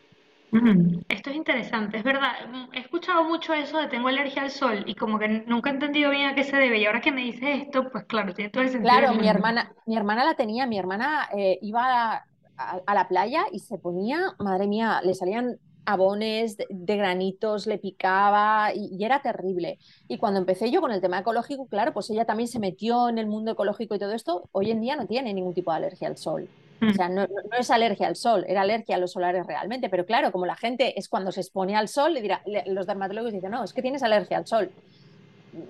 Esto 1.09 1.29
es 1.29 1.35
interesante, 1.35 1.97
es 1.97 2.03
verdad. 2.03 2.31
Mm, 2.51 2.73
he 2.73 2.79
escuchado 2.79 3.23
mucho 3.23 3.53
eso 3.53 3.77
de 3.77 3.87
tengo 3.87 4.07
alergia 4.07 4.41
al 4.41 4.49
sol 4.49 4.83
y 4.87 4.95
como 4.95 5.19
que 5.19 5.27
nunca 5.45 5.69
he 5.69 5.73
entendido 5.73 6.09
bien 6.09 6.27
a 6.27 6.33
qué 6.33 6.43
se 6.43 6.57
debe. 6.57 6.79
Y 6.79 6.85
ahora 6.85 7.01
que 7.01 7.11
me 7.11 7.21
dices 7.21 7.61
esto, 7.61 7.89
pues 7.91 8.05
claro, 8.05 8.33
tiene 8.33 8.49
todo 8.49 8.63
el 8.63 8.69
sentido. 8.69 8.91
Claro, 8.91 9.13
mi 9.13 9.27
hermana, 9.27 9.71
mi 9.85 9.95
hermana 9.95 10.25
la 10.25 10.33
tenía, 10.33 10.65
mi 10.65 10.79
hermana 10.79 11.29
eh, 11.37 11.59
iba 11.61 12.25
a, 12.57 12.93
la 12.93 13.07
playa 13.07 13.45
y 13.51 13.59
se 13.59 13.77
ponía, 13.77 14.33
madre 14.39 14.67
mía, 14.67 15.01
le 15.03 15.13
salían 15.13 15.59
abones 15.91 16.57
de, 16.57 16.97
granitos, 16.97 17.67
le 17.67 17.77
picaba 17.77 18.73
y, 18.73 18.95
y, 18.95 19.03
era 19.03 19.21
terrible. 19.21 19.79
Y 20.07 20.17
cuando 20.17 20.39
empecé 20.39 20.71
yo 20.71 20.81
con 20.81 20.91
el 20.91 21.01
tema 21.01 21.19
ecológico, 21.19 21.67
claro, 21.67 21.93
pues 21.93 22.09
ella 22.09 22.25
también 22.25 22.47
se 22.47 22.59
metió 22.59 23.09
en 23.09 23.17
el 23.17 23.27
mundo 23.27 23.51
ecológico 23.51 23.95
y 23.95 23.99
todo 23.99 24.13
esto, 24.13 24.49
hoy 24.51 24.71
en 24.71 24.81
día 24.81 24.95
no 24.95 25.07
tiene 25.07 25.33
ningún 25.33 25.53
tipo 25.53 25.71
de 25.71 25.77
alergia 25.77 26.07
al 26.07 26.17
sol. 26.17 26.49
O 26.81 26.93
sea, 26.93 27.09
mm. 27.09 27.15
no, 27.15 27.27
es 27.57 27.71
alergia 27.71 28.07
al 28.07 28.15
sol, 28.15 28.45
era 28.47 28.61
alergia 28.61 28.95
a 28.95 28.99
los 28.99 29.11
solares 29.11 29.45
realmente, 29.45 29.89
pero 29.89 30.05
claro, 30.05 30.31
como 30.31 30.45
la 30.45 30.55
gente 30.55 30.97
es 30.97 31.09
cuando 31.09 31.31
se 31.31 31.41
expone 31.41 31.75
al 31.75 31.87
sol, 31.87 32.13
le 32.13 32.21
dirá, 32.21 32.41
los 32.67 32.87
dermatólogos 32.87 33.33
dicen, 33.33 33.51
no, 33.51 33.63
es 33.63 33.73
que 33.73 33.81
tienes 33.81 34.03
alergia 34.03 34.37
al 34.37 34.47
sol. 34.47 34.71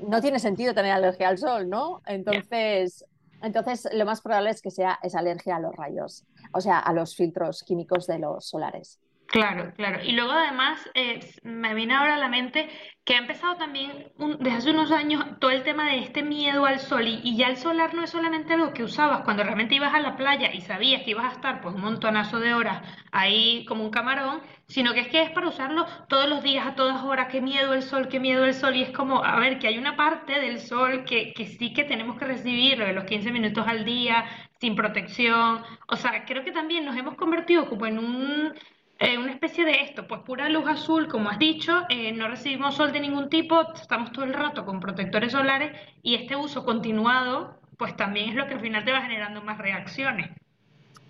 No 0.07 0.21
tiene 0.21 0.39
sentido 0.39 0.73
tener 0.73 0.91
alergia 0.91 1.29
al 1.29 1.37
sol, 1.37 1.69
¿no? 1.69 2.01
Entonces, 2.05 3.05
entonces 3.41 3.87
lo 3.93 4.05
más 4.05 4.21
probable 4.21 4.51
es 4.51 4.61
que 4.61 4.71
sea 4.71 4.99
esa 5.01 5.19
alergia 5.19 5.55
a 5.55 5.59
los 5.59 5.75
rayos, 5.75 6.25
o 6.53 6.61
sea, 6.61 6.79
a 6.79 6.93
los 6.93 7.15
filtros 7.15 7.63
químicos 7.63 8.05
de 8.05 8.19
los 8.19 8.45
solares. 8.45 8.99
Claro, 9.31 9.71
claro. 9.75 9.99
Y 10.03 10.13
luego 10.13 10.31
además 10.31 10.89
eh, 10.95 11.19
me 11.43 11.75
viene 11.75 11.93
ahora 11.93 12.15
a 12.15 12.17
la 12.17 12.29
mente 12.29 12.67
que 13.05 13.13
ha 13.13 13.19
empezado 13.19 13.57
también 13.57 14.11
desde 14.39 14.57
hace 14.57 14.71
unos 14.71 14.91
años 14.91 15.23
todo 15.39 15.51
el 15.51 15.61
tema 15.61 15.85
de 15.85 15.99
este 15.99 16.23
miedo 16.23 16.65
al 16.65 16.79
sol 16.79 17.07
y, 17.07 17.37
ya 17.37 17.47
el 17.47 17.57
solar 17.57 17.93
no 17.93 18.03
es 18.03 18.09
solamente 18.09 18.53
algo 18.53 18.73
que 18.73 18.83
usabas 18.83 19.21
cuando 19.21 19.43
realmente 19.43 19.75
ibas 19.75 19.93
a 19.93 19.99
la 19.99 20.15
playa 20.15 20.51
y 20.51 20.61
sabías 20.61 21.03
que 21.03 21.11
ibas 21.11 21.25
a 21.25 21.35
estar 21.35 21.61
pues 21.61 21.75
un 21.75 21.81
montonazo 21.81 22.39
de 22.39 22.55
horas 22.55 22.81
ahí 23.11 23.65
como 23.65 23.83
un 23.83 23.91
camarón, 23.91 24.41
sino 24.67 24.93
que 24.95 25.01
es 25.01 25.07
que 25.09 25.21
es 25.21 25.29
para 25.29 25.47
usarlo 25.47 25.85
todos 26.07 26.27
los 26.27 26.41
días, 26.41 26.65
a 26.65 26.73
todas 26.73 27.03
horas, 27.03 27.27
qué 27.31 27.39
miedo 27.39 27.75
el 27.75 27.83
sol, 27.83 28.07
qué 28.07 28.19
miedo 28.19 28.45
el 28.45 28.55
sol. 28.55 28.75
Y 28.75 28.81
es 28.81 28.91
como, 28.91 29.23
a 29.23 29.39
ver, 29.39 29.59
que 29.59 29.67
hay 29.67 29.77
una 29.77 29.95
parte 29.95 30.39
del 30.39 30.59
sol 30.59 31.03
que, 31.05 31.33
que 31.33 31.45
sí 31.45 31.71
que 31.73 31.83
tenemos 31.83 32.17
que 32.17 32.25
recibir, 32.25 32.79
de 32.79 32.93
los 32.93 33.05
15 33.05 33.31
minutos 33.31 33.67
al 33.67 33.85
día, 33.85 34.25
sin 34.59 34.75
protección, 34.75 35.63
o 35.87 35.95
sea, 35.95 36.25
creo 36.25 36.43
que 36.43 36.51
también 36.51 36.83
nos 36.85 36.97
hemos 36.97 37.15
convertido 37.15 37.69
como 37.69 37.85
en 37.85 37.99
un 37.99 38.53
eh, 38.99 39.17
una 39.17 39.31
especie 39.31 39.63
de 39.63 39.81
esto, 39.81 40.07
pues 40.07 40.21
pura 40.21 40.49
luz 40.49 40.67
azul, 40.67 41.07
como 41.07 41.29
has 41.29 41.39
dicho, 41.39 41.83
eh, 41.87 42.11
no 42.11 42.27
recibimos 42.27 42.75
sol 42.75 42.91
de 42.91 42.99
ningún 42.99 43.29
tipo, 43.29 43.73
estamos 43.73 44.11
todo 44.11 44.25
el 44.25 44.33
rato 44.33 44.65
con 44.65 44.81
protectores 44.81 45.31
solares 45.31 45.71
y 46.03 46.15
este 46.15 46.35
uso 46.35 46.65
continuado, 46.65 47.61
pues 47.77 47.95
también 47.95 48.29
es 48.29 48.35
lo 48.35 48.47
que 48.47 48.55
al 48.55 48.59
final 48.59 48.83
te 48.83 48.91
va 48.91 49.01
generando 49.01 49.41
más 49.41 49.57
reacciones. 49.57 50.29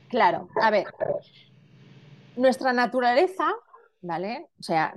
Claro, 0.07 0.49
a 0.61 0.69
ver, 0.69 0.85
nuestra 2.35 2.73
naturaleza, 2.73 3.47
¿vale? 4.01 4.47
O 4.59 4.63
sea, 4.63 4.93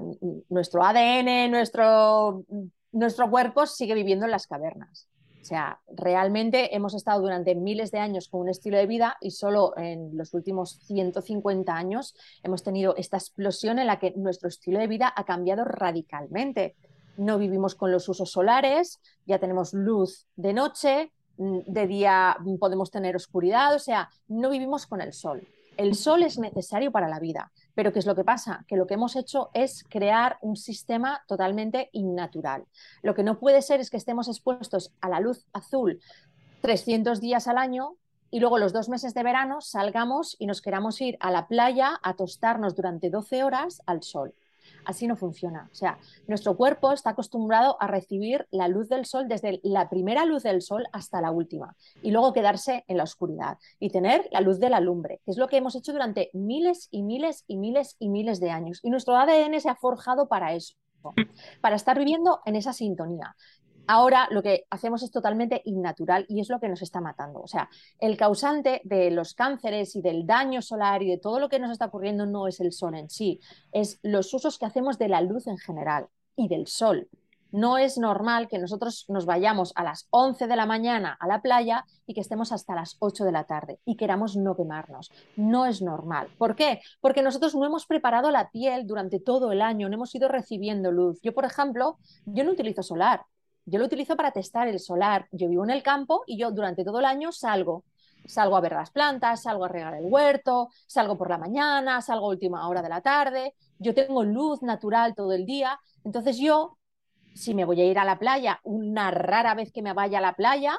nuestro 0.51 0.85
ADN, 0.85 1.51
nuestro, 1.51 2.45
nuestro 2.93 3.31
cuerpo 3.31 3.67
sigue 3.67 3.95
viviendo 3.95 4.27
en 4.27 4.31
las 4.31 4.47
cavernas. 4.47 5.09
O 5.43 5.45
sea, 5.45 5.81
realmente 5.89 6.77
hemos 6.77 6.95
estado 6.95 7.21
durante 7.21 7.57
miles 7.57 7.91
de 7.91 7.99
años 7.99 8.29
con 8.29 8.43
un 8.43 8.49
estilo 8.49 8.79
de 8.79 8.87
vida 8.87 9.17
y 9.21 9.33
solo 9.33 9.77
en 9.77 10.17
los 10.17 10.35
últimos 10.35 10.79
150 10.87 11.75
años 11.75 12.15
hemos 12.45 12.63
tenido 12.63 12.95
esta 12.97 13.17
explosión 13.17 13.81
en 13.81 13.89
la 13.89 13.99
que 13.99 14.13
nuestro 14.13 14.49
estilo 14.49 14.79
de 14.79 14.87
vida 14.87 15.13
ha 15.15 15.25
cambiado 15.25 15.65
radicalmente. 15.65 16.77
No 17.17 17.39
vivimos 17.39 17.75
con 17.75 17.91
los 17.91 18.09
usos 18.09 18.31
solares, 18.31 19.01
ya 19.27 19.41
tenemos 19.41 19.75
luz 19.75 20.29
de 20.37 20.53
noche, 20.53 21.11
mm, 21.39 21.59
de 21.67 21.87
día 21.89 22.37
podemos 22.61 22.93
tener 22.93 23.17
oscuridad, 23.17 23.75
o 23.75 23.81
sea, 23.81 24.11
no 24.29 24.49
vivimos 24.49 24.87
con 24.87 25.01
el 25.01 25.13
sol. 25.13 25.45
El 25.77 25.97
sol 25.97 26.23
es 26.23 26.39
necesario 26.39 26.93
para 26.93 27.09
la 27.09 27.19
vida, 27.19 27.51
pero 27.75 27.93
¿qué 27.93 27.99
es 27.99 28.07
lo 28.07 28.15
que 28.15 28.25
pasa? 28.25 28.65
Que 28.69 28.77
lo 28.77 28.87
que 28.87 28.95
hemos 28.95 29.17
hecho 29.17 29.51
es 29.55 29.85
crear 29.89 30.39
un 30.41 30.57
sistema 30.57 31.23
totalmente 31.27 31.89
innatural. 31.93 32.65
Lo 33.03 33.15
que 33.15 33.23
no 33.23 33.39
puede 33.39 33.63
ser 33.63 33.81
es 33.81 33.91
que 33.91 33.97
estemos 33.97 34.29
expuestos 34.29 34.93
a 35.01 35.09
la 35.09 35.21
luz 35.21 35.47
azul 35.53 36.01
300 36.61 37.21
días 37.21 37.49
al 37.49 37.59
año 37.59 37.97
y 38.31 38.41
luego 38.41 38.59
los 38.59 38.73
dos 38.73 38.89
meses 38.89 39.13
de 39.15 39.23
verano 39.23 39.61
salgamos 39.61 40.37
y 40.39 40.47
nos 40.47 40.63
queramos 40.63 41.01
ir 41.01 41.19
a 41.21 41.31
la 41.31 41.49
playa 41.49 42.01
a 42.03 42.15
tostarnos 42.15 42.75
durante 42.75 43.11
12 43.11 43.45
horas 43.45 43.83
al 43.85 44.03
sol. 44.03 44.35
Así 44.85 45.07
no 45.07 45.17
funciona. 45.17 45.69
O 45.71 45.75
sea, 45.75 45.99
nuestro 46.27 46.57
cuerpo 46.57 46.93
está 46.93 47.11
acostumbrado 47.11 47.77
a 47.81 47.87
recibir 47.87 48.47
la 48.51 48.69
luz 48.69 48.89
del 48.89 49.05
sol 49.05 49.29
desde 49.29 49.61
la 49.63 49.89
primera 49.89 50.25
luz 50.25 50.43
del 50.43 50.63
sol 50.63 50.87
hasta 50.93 51.21
la 51.21 51.31
última 51.31 51.77
y 52.03 52.11
luego 52.11 52.33
quedarse 52.33 52.85
en 52.89 52.97
la 52.97 53.05
oscuridad 53.05 53.59
y 53.79 53.91
tener 53.91 54.29
la 54.33 54.41
luz 54.41 54.59
de 54.59 54.71
la 54.71 54.81
lumbre, 54.81 55.21
que 55.25 55.31
es 55.31 55.37
lo 55.37 55.49
que 55.49 55.57
hemos 55.57 55.75
hecho 55.75 55.93
durante 55.93 56.31
miles 56.33 56.89
y 56.91 57.03
miles 57.03 57.45
y 57.47 57.57
miles 57.57 57.97
y 57.99 58.09
miles 58.09 58.41
de 58.41 58.51
años. 58.51 58.81
Y 58.83 58.91
nuestro 58.91 59.17
ADN 59.17 59.61
se 59.61 59.69
ha 59.69 59.77
forjado 59.77 60.29
para 60.29 60.55
eso 60.55 60.75
para 61.61 61.77
estar 61.77 61.99
viviendo 61.99 62.41
en 62.45 62.57
esa 62.57 62.73
sintonía. 62.73 63.35
Ahora 63.87 64.29
lo 64.31 64.43
que 64.43 64.65
hacemos 64.71 65.03
es 65.03 65.11
totalmente 65.11 65.61
innatural 65.65 66.25
y 66.29 66.41
es 66.41 66.49
lo 66.49 66.61
que 66.61 66.69
nos 66.69 66.83
está 66.83 67.01
matando. 67.01 67.41
O 67.41 67.47
sea, 67.47 67.69
el 67.99 68.17
causante 68.17 68.81
de 68.85 69.11
los 69.11 69.35
cánceres 69.35 69.97
y 69.97 70.03
del 70.03 70.27
daño 70.27 70.63
solar 70.63 71.03
y 71.03 71.11
de 71.11 71.19
todo 71.19 71.41
lo 71.41 71.49
que 71.49 71.59
nos 71.59 71.71
está 71.71 71.87
ocurriendo 71.87 72.27
no 72.27 72.47
es 72.47 72.61
el 72.61 72.73
sol 72.73 72.95
en 72.95 73.11
sí, 73.11 73.41
es 73.73 73.99
los 74.03 74.33
usos 74.33 74.59
que 74.59 74.67
hacemos 74.67 74.99
de 74.99 75.09
la 75.09 75.21
luz 75.21 75.47
en 75.47 75.59
general 75.59 76.07
y 76.37 76.49
del 76.49 76.67
sol. 76.67 77.09
No 77.53 77.77
es 77.77 77.99
normal 77.99 78.49
que 78.49 78.59
nosotros 78.59 79.05
nos 79.09 79.27
vayamos 79.27 79.73
a 79.77 79.85
las 79.85 80.07
11 80.09 80.47
de 80.47 80.57
la 80.57 80.65
mañana 80.65 81.19
a 81.21 81.27
la 81.27 81.43
playa 81.43 81.85
y 82.07 82.15
que 82.15 82.23
estemos 82.23 82.51
hasta 82.51 82.75
las 82.75 82.97
8 82.99 83.25
de 83.25 83.33
la 83.33 83.45
tarde 83.45 83.79
y 83.85 83.97
queramos 83.97 84.39
no 84.39 84.57
quemarnos. 84.57 85.13
No 85.37 85.67
es 85.67 85.83
normal. 85.83 86.29
¿Por 86.39 86.57
qué? 86.57 86.81
Porque 87.03 87.21
nosotros 87.21 87.55
no 87.55 87.67
hemos 87.67 87.85
preparado 87.85 88.31
la 88.31 88.51
piel 88.51 88.87
durante 88.87 89.21
todo 89.21 89.53
el 89.53 89.61
año, 89.61 89.91
no 89.91 89.97
hemos 89.97 90.15
ido 90.15 90.29
recibiendo 90.29 90.91
luz. 90.93 91.21
Yo, 91.21 91.35
por 91.35 91.45
ejemplo, 91.45 91.99
yo 92.25 92.43
no 92.43 92.53
utilizo 92.53 92.83
solar. 92.83 93.27
Yo 93.65 93.79
lo 93.79 93.87
utilizo 93.87 94.17
para 94.17 94.33
testar 94.33 94.69
el 94.69 94.81
solar. 94.81 95.29
Yo 95.31 95.49
vivo 95.49 95.65
en 95.65 95.71
el 95.71 95.83
campo 95.83 96.23
y 96.27 96.37
yo 96.39 96.51
durante 96.51 96.85
todo 96.85 96.99
el 96.99 97.05
año 97.05 97.33
salgo. 97.33 97.85
Salgo 98.27 98.57
a 98.57 98.61
ver 98.61 98.73
las 98.73 98.91
plantas, 98.91 99.43
salgo 99.43 99.65
a 99.65 99.69
regar 99.69 99.95
el 99.95 100.07
huerto, 100.07 100.69
salgo 100.87 101.17
por 101.17 101.29
la 101.31 101.39
mañana, 101.39 102.01
salgo 102.01 102.27
a 102.27 102.31
última 102.31 102.69
hora 102.69 102.83
de 102.83 102.89
la 102.89 103.01
tarde. 103.01 103.55
Yo 103.79 103.95
tengo 103.95 104.25
luz 104.25 104.63
natural 104.63 105.15
todo 105.15 105.33
el 105.33 105.45
día. 105.47 105.79
Entonces 106.05 106.39
yo, 106.39 106.79
si 107.35 107.55
me 107.55 107.65
voy 107.65 107.81
a 107.81 107.85
ir 107.85 107.99
a 107.99 108.05
la 108.05 108.19
playa, 108.19 108.61
una 108.65 109.11
rara 109.11 109.55
vez 109.55 109.73
que 109.73 109.83
me 109.83 109.93
vaya 109.93 110.19
a 110.19 110.21
la 110.23 110.35
playa, 110.35 110.79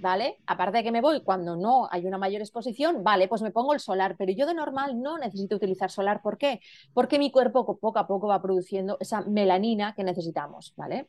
¿vale? 0.00 0.38
Aparte 0.46 0.78
de 0.78 0.84
que 0.84 0.92
me 0.92 1.00
voy 1.00 1.22
cuando 1.22 1.56
no 1.56 1.88
hay 1.90 2.06
una 2.06 2.18
mayor 2.18 2.40
exposición, 2.40 3.04
vale, 3.04 3.28
pues 3.28 3.42
me 3.42 3.50
pongo 3.50 3.74
el 3.74 3.80
solar, 3.80 4.16
pero 4.16 4.32
yo 4.32 4.46
de 4.46 4.54
normal 4.54 5.00
no 5.00 5.18
necesito 5.18 5.56
utilizar 5.56 5.90
solar. 5.90 6.22
¿Por 6.22 6.38
qué? 6.38 6.60
Porque 6.92 7.18
mi 7.18 7.30
cuerpo 7.30 7.78
poco 7.78 7.98
a 7.98 8.06
poco 8.06 8.28
va 8.28 8.42
produciendo 8.42 8.96
esa 9.00 9.22
melanina 9.22 9.94
que 9.94 10.04
necesitamos, 10.04 10.74
¿vale? 10.76 11.08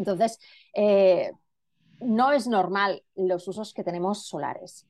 Entonces, 0.00 0.38
eh, 0.74 1.30
no 2.00 2.32
es 2.32 2.46
normal 2.46 3.02
los 3.14 3.46
usos 3.46 3.74
que 3.74 3.84
tenemos 3.84 4.26
solares. 4.26 4.86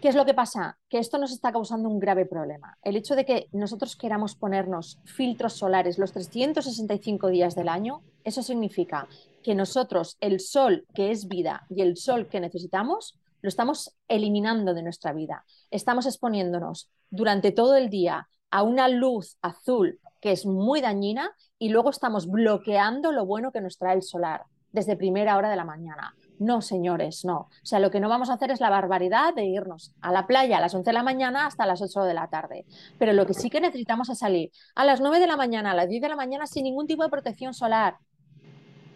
¿Qué 0.00 0.08
es 0.08 0.14
lo 0.14 0.24
que 0.24 0.34
pasa? 0.34 0.78
Que 0.88 0.98
esto 0.98 1.18
nos 1.18 1.32
está 1.32 1.50
causando 1.52 1.88
un 1.88 1.98
grave 1.98 2.26
problema. 2.26 2.76
El 2.82 2.96
hecho 2.96 3.16
de 3.16 3.24
que 3.24 3.48
nosotros 3.52 3.96
queramos 3.96 4.34
ponernos 4.36 4.98
filtros 5.04 5.54
solares 5.54 5.98
los 5.98 6.12
365 6.12 7.28
días 7.28 7.54
del 7.54 7.68
año, 7.68 8.02
eso 8.24 8.42
significa 8.42 9.08
que 9.42 9.54
nosotros 9.54 10.16
el 10.20 10.40
sol 10.40 10.86
que 10.94 11.10
es 11.10 11.26
vida 11.26 11.66
y 11.68 11.82
el 11.82 11.96
sol 11.96 12.28
que 12.28 12.40
necesitamos, 12.40 13.18
lo 13.42 13.48
estamos 13.48 13.96
eliminando 14.08 14.74
de 14.74 14.82
nuestra 14.82 15.12
vida. 15.12 15.44
Estamos 15.70 16.06
exponiéndonos 16.06 16.90
durante 17.10 17.52
todo 17.52 17.76
el 17.76 17.90
día 17.90 18.28
a 18.50 18.62
una 18.62 18.88
luz 18.88 19.36
azul 19.42 20.00
que 20.20 20.32
es 20.32 20.46
muy 20.46 20.80
dañina 20.80 21.32
y 21.58 21.68
luego 21.70 21.90
estamos 21.90 22.28
bloqueando 22.28 23.12
lo 23.12 23.26
bueno 23.26 23.52
que 23.52 23.60
nos 23.60 23.78
trae 23.78 23.94
el 23.94 24.02
solar 24.02 24.44
desde 24.72 24.96
primera 24.96 25.36
hora 25.36 25.48
de 25.48 25.56
la 25.56 25.64
mañana. 25.64 26.14
No, 26.38 26.62
señores, 26.62 27.24
no. 27.24 27.38
O 27.38 27.50
sea, 27.66 27.80
lo 27.80 27.90
que 27.90 28.00
no 28.00 28.08
vamos 28.08 28.30
a 28.30 28.34
hacer 28.34 28.50
es 28.50 28.60
la 28.60 28.70
barbaridad 28.70 29.34
de 29.34 29.44
irnos 29.44 29.94
a 30.00 30.12
la 30.12 30.26
playa 30.26 30.58
a 30.58 30.60
las 30.60 30.74
11 30.74 30.90
de 30.90 30.94
la 30.94 31.02
mañana 31.02 31.46
hasta 31.46 31.66
las 31.66 31.82
8 31.82 32.02
de 32.02 32.14
la 32.14 32.28
tarde. 32.28 32.64
Pero 32.98 33.12
lo 33.12 33.26
que 33.26 33.34
sí 33.34 33.50
que 33.50 33.60
necesitamos 33.60 34.08
es 34.08 34.18
salir 34.18 34.50
a 34.74 34.84
las 34.84 35.00
9 35.00 35.18
de 35.18 35.26
la 35.26 35.36
mañana, 35.36 35.72
a 35.72 35.74
las 35.74 35.88
10 35.88 36.02
de 36.02 36.08
la 36.08 36.16
mañana 36.16 36.46
sin 36.46 36.64
ningún 36.64 36.86
tipo 36.86 37.02
de 37.02 37.08
protección 37.08 37.54
solar. 37.54 37.96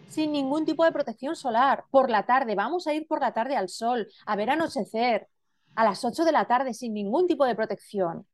Sin 0.07 0.31
ningún 0.31 0.63
tipo 0.63 0.85
de 0.85 0.91
protección 0.91 1.35
solar. 1.35 1.85
Por 1.89 2.09
la 2.09 2.25
tarde, 2.25 2.55
vamos 2.55 2.87
a 2.87 2.93
ir 2.93 3.07
por 3.07 3.19
la 3.19 3.33
tarde 3.33 3.57
al 3.57 3.67
sol, 3.67 4.07
a 4.25 4.35
ver 4.35 4.51
anochecer, 4.51 5.27
a 5.75 5.83
las 5.83 6.05
8 6.05 6.23
de 6.23 6.31
la 6.31 6.45
tarde 6.45 6.73
sin 6.73 6.93
ningún 6.93 7.27
tipo 7.27 7.45
de 7.45 7.55
protección. 7.55 8.27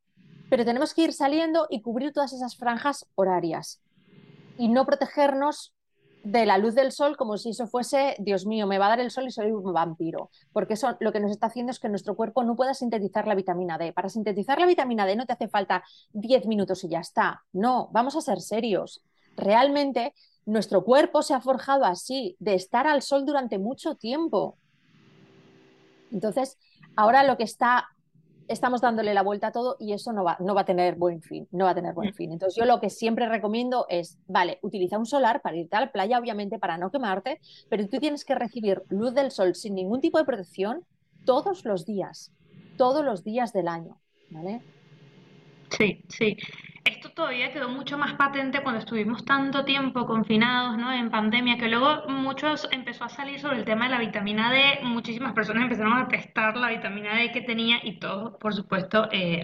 Pero 0.49 0.65
tenemos 0.65 0.93
que 0.93 1.03
ir 1.03 1.13
saliendo 1.13 1.67
y 1.69 1.81
cubrir 1.81 2.11
todas 2.11 2.33
esas 2.33 2.55
franjas 2.55 3.05
horarias 3.15 3.81
y 4.57 4.67
no 4.67 4.85
protegernos 4.85 5.73
de 6.23 6.45
la 6.45 6.57
luz 6.57 6.75
del 6.75 6.91
sol 6.91 7.15
como 7.15 7.37
si 7.37 7.51
eso 7.51 7.67
fuese, 7.67 8.15
Dios 8.19 8.45
mío, 8.45 8.67
me 8.67 8.77
va 8.77 8.87
a 8.87 8.89
dar 8.89 8.99
el 8.99 9.11
sol 9.11 9.25
y 9.27 9.31
soy 9.31 9.51
un 9.51 9.73
vampiro. 9.73 10.29
Porque 10.51 10.73
eso 10.73 10.97
lo 10.99 11.11
que 11.13 11.19
nos 11.19 11.31
está 11.31 11.47
haciendo 11.47 11.71
es 11.71 11.79
que 11.79 11.89
nuestro 11.89 12.15
cuerpo 12.15 12.43
no 12.43 12.55
pueda 12.55 12.73
sintetizar 12.73 13.27
la 13.27 13.35
vitamina 13.35 13.77
D. 13.77 13.93
Para 13.93 14.09
sintetizar 14.09 14.59
la 14.59 14.65
vitamina 14.65 15.05
D 15.05 15.15
no 15.15 15.25
te 15.25 15.33
hace 15.33 15.47
falta 15.47 15.83
10 16.11 16.45
minutos 16.47 16.83
y 16.83 16.89
ya 16.89 16.99
está. 16.99 17.43
No, 17.53 17.89
vamos 17.93 18.15
a 18.15 18.21
ser 18.21 18.41
serios. 18.41 19.01
Realmente 19.37 20.13
nuestro 20.45 20.83
cuerpo 20.83 21.21
se 21.21 21.33
ha 21.33 21.41
forjado 21.41 21.85
así, 21.85 22.35
de 22.39 22.55
estar 22.55 22.87
al 22.87 23.01
sol 23.01 23.25
durante 23.25 23.57
mucho 23.57 23.95
tiempo. 23.95 24.57
Entonces, 26.11 26.57
ahora 26.95 27.23
lo 27.23 27.37
que 27.37 27.43
está 27.43 27.87
estamos 28.49 28.81
dándole 28.81 29.13
la 29.13 29.21
vuelta 29.21 29.47
a 29.47 29.51
todo 29.51 29.77
y 29.79 29.93
eso 29.93 30.11
no 30.11 30.23
va, 30.23 30.35
no 30.39 30.53
va 30.53 30.61
a 30.61 30.65
tener 30.65 30.95
buen 30.95 31.21
fin, 31.21 31.47
no 31.51 31.65
va 31.65 31.71
a 31.71 31.75
tener 31.75 31.93
buen 31.93 32.13
fin. 32.13 32.31
Entonces 32.31 32.57
yo 32.57 32.65
lo 32.65 32.81
que 32.81 32.89
siempre 32.89 33.29
recomiendo 33.29 33.85
es, 33.89 34.17
vale, 34.27 34.59
utiliza 34.61 34.97
un 34.97 35.05
solar 35.05 35.41
para 35.41 35.55
irte 35.55 35.77
a 35.77 35.81
la 35.81 35.91
playa, 35.91 36.19
obviamente 36.19 36.59
para 36.59 36.77
no 36.77 36.91
quemarte, 36.91 37.39
pero 37.69 37.87
tú 37.87 37.99
tienes 37.99 38.25
que 38.25 38.35
recibir 38.35 38.83
luz 38.89 39.13
del 39.13 39.31
sol 39.31 39.55
sin 39.55 39.75
ningún 39.75 40.01
tipo 40.01 40.17
de 40.17 40.25
protección 40.25 40.83
todos 41.25 41.63
los 41.63 41.85
días, 41.85 42.33
todos 42.75 43.05
los 43.05 43.23
días 43.23 43.53
del 43.53 43.67
año, 43.67 43.97
¿vale? 44.31 44.61
Sí, 45.69 46.03
sí. 46.09 46.35
Esto 46.83 46.98
todavía 47.19 47.51
quedó 47.51 47.67
mucho 47.67 47.97
más 47.97 48.13
patente 48.13 48.63
cuando 48.63 48.79
estuvimos 48.79 49.25
tanto 49.25 49.65
tiempo 49.65 50.05
confinados, 50.05 50.77
¿no? 50.77 50.89
En 50.89 51.09
pandemia, 51.11 51.57
que 51.57 51.67
luego 51.67 52.07
muchos 52.07 52.65
empezó 52.71 53.03
a 53.03 53.09
salir 53.09 53.41
sobre 53.41 53.57
el 53.57 53.65
tema 53.65 53.85
de 53.85 53.91
la 53.91 53.99
vitamina 53.99 54.49
D, 54.49 54.79
muchísimas 54.83 55.33
personas 55.33 55.63
empezaron 55.63 55.97
a 55.97 56.07
testar 56.07 56.55
la 56.55 56.69
vitamina 56.69 57.17
D 57.17 57.33
que 57.33 57.41
tenía 57.41 57.79
y 57.83 57.99
todo, 57.99 58.39
por 58.39 58.53
supuesto, 58.53 59.09
eh, 59.11 59.43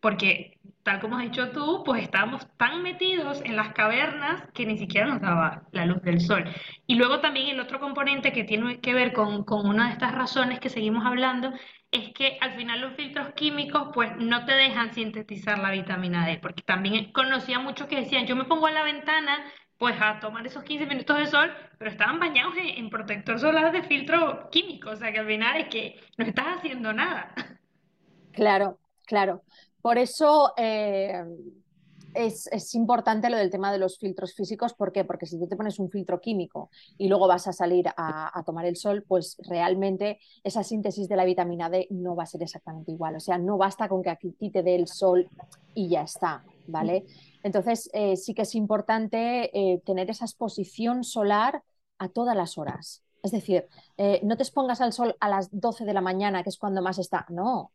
porque 0.00 0.58
tal 0.82 1.00
como 1.00 1.16
has 1.16 1.22
dicho 1.22 1.50
tú, 1.52 1.82
pues 1.86 2.02
estábamos 2.02 2.46
tan 2.58 2.82
metidos 2.82 3.40
en 3.46 3.56
las 3.56 3.72
cavernas 3.72 4.44
que 4.52 4.66
ni 4.66 4.76
siquiera 4.76 5.06
nos 5.06 5.22
daba 5.22 5.62
la 5.72 5.86
luz 5.86 6.02
del 6.02 6.20
sol. 6.20 6.44
Y 6.86 6.96
luego 6.96 7.20
también 7.20 7.48
el 7.48 7.60
otro 7.60 7.80
componente 7.80 8.32
que 8.32 8.44
tiene 8.44 8.80
que 8.80 8.92
ver 8.92 9.14
con, 9.14 9.44
con 9.44 9.66
una 9.66 9.86
de 9.86 9.92
estas 9.94 10.14
razones 10.14 10.60
que 10.60 10.68
seguimos 10.68 11.06
hablando 11.06 11.50
es 11.90 12.12
que 12.12 12.36
al 12.40 12.54
final 12.54 12.80
los 12.80 12.94
filtros 12.94 13.32
químicos 13.34 13.88
pues 13.94 14.14
no 14.16 14.44
te 14.44 14.52
dejan 14.52 14.92
sintetizar 14.92 15.58
la 15.58 15.70
vitamina 15.70 16.26
D, 16.26 16.38
porque 16.38 16.62
también 16.62 17.12
conocía 17.12 17.58
muchos 17.58 17.86
que 17.86 18.00
decían, 18.00 18.26
yo 18.26 18.36
me 18.36 18.44
pongo 18.44 18.66
a 18.66 18.72
la 18.72 18.82
ventana 18.82 19.44
pues 19.78 19.94
a 20.00 20.18
tomar 20.18 20.44
esos 20.44 20.64
15 20.64 20.86
minutos 20.86 21.16
de 21.16 21.26
sol, 21.26 21.52
pero 21.78 21.90
estaban 21.90 22.18
bañados 22.18 22.54
en, 22.58 22.90
protector 22.90 23.38
solar 23.38 23.70
de 23.70 23.84
filtro 23.84 24.50
químico, 24.50 24.90
o 24.90 24.96
sea 24.96 25.12
que 25.12 25.20
al 25.20 25.26
final 25.26 25.60
es 25.60 25.68
que 25.68 26.00
no 26.16 26.24
estás 26.24 26.58
haciendo 26.58 26.92
nada. 26.92 27.32
Claro, 28.32 28.78
claro. 29.06 29.42
Por 29.80 29.98
eso 29.98 30.52
eh, 30.56 31.24
es, 32.14 32.74
importante 32.74 33.30
lo 33.30 33.36
del 33.36 33.50
tema 33.50 33.72
de 33.72 33.78
los 33.78 33.98
filtros 33.98 34.34
físicos. 34.34 34.74
¿Por 34.74 34.92
qué? 34.92 35.04
Porque 35.04 35.26
si 35.26 35.38
tú 35.38 35.46
te 35.46 35.56
pones 35.56 35.78
un 35.78 35.90
filtro 35.90 36.20
químico 36.20 36.70
y 36.96 37.08
luego 37.08 37.26
vas 37.28 37.46
a 37.48 37.52
salir 37.52 37.86
a, 37.96 38.42
tomar 38.44 38.66
el 38.66 38.76
sol, 38.76 39.04
pues 39.06 39.36
realmente 39.48 40.18
esa 40.42 40.62
síntesis 40.62 41.08
de 41.08 41.16
la 41.16 41.24
vitamina 41.24 41.70
D 41.70 41.86
no 41.90 42.16
va 42.16 42.24
a 42.24 42.26
ser 42.26 42.42
exactamente 42.42 42.92
igual. 42.92 43.16
O 43.16 43.20
sea, 43.20 43.38
no 43.38 43.58
basta 43.58 43.88
con 43.88 44.02
que 44.02 44.10
aquí 44.10 44.50
te 44.50 44.62
dé 44.62 44.74
el 44.74 44.88
sol 44.88 45.28
y 45.74 45.88
ya 45.88 46.02
está, 46.02 46.44
¿vale? 46.66 47.04
Entonces, 47.42 47.90
eh, 47.92 48.16
sí 48.16 48.34
que 48.34 48.42
es 48.42 48.54
importante 48.54 49.50
eh, 49.56 49.80
tener 49.84 50.10
esa 50.10 50.24
exposición 50.24 51.04
solar 51.04 51.62
a 51.98 52.08
todas 52.08 52.36
las 52.36 52.58
horas. 52.58 53.02
Es 53.22 53.32
decir, 53.32 53.66
eh, 53.96 54.20
no 54.22 54.36
te 54.36 54.42
expongas 54.42 54.80
al 54.80 54.92
sol 54.92 55.16
a 55.20 55.28
las 55.28 55.48
12 55.50 55.84
de 55.84 55.92
la 55.92 56.00
mañana, 56.00 56.42
que 56.42 56.50
es 56.50 56.58
cuando 56.58 56.82
más 56.82 56.98
está. 56.98 57.26
No, 57.28 57.72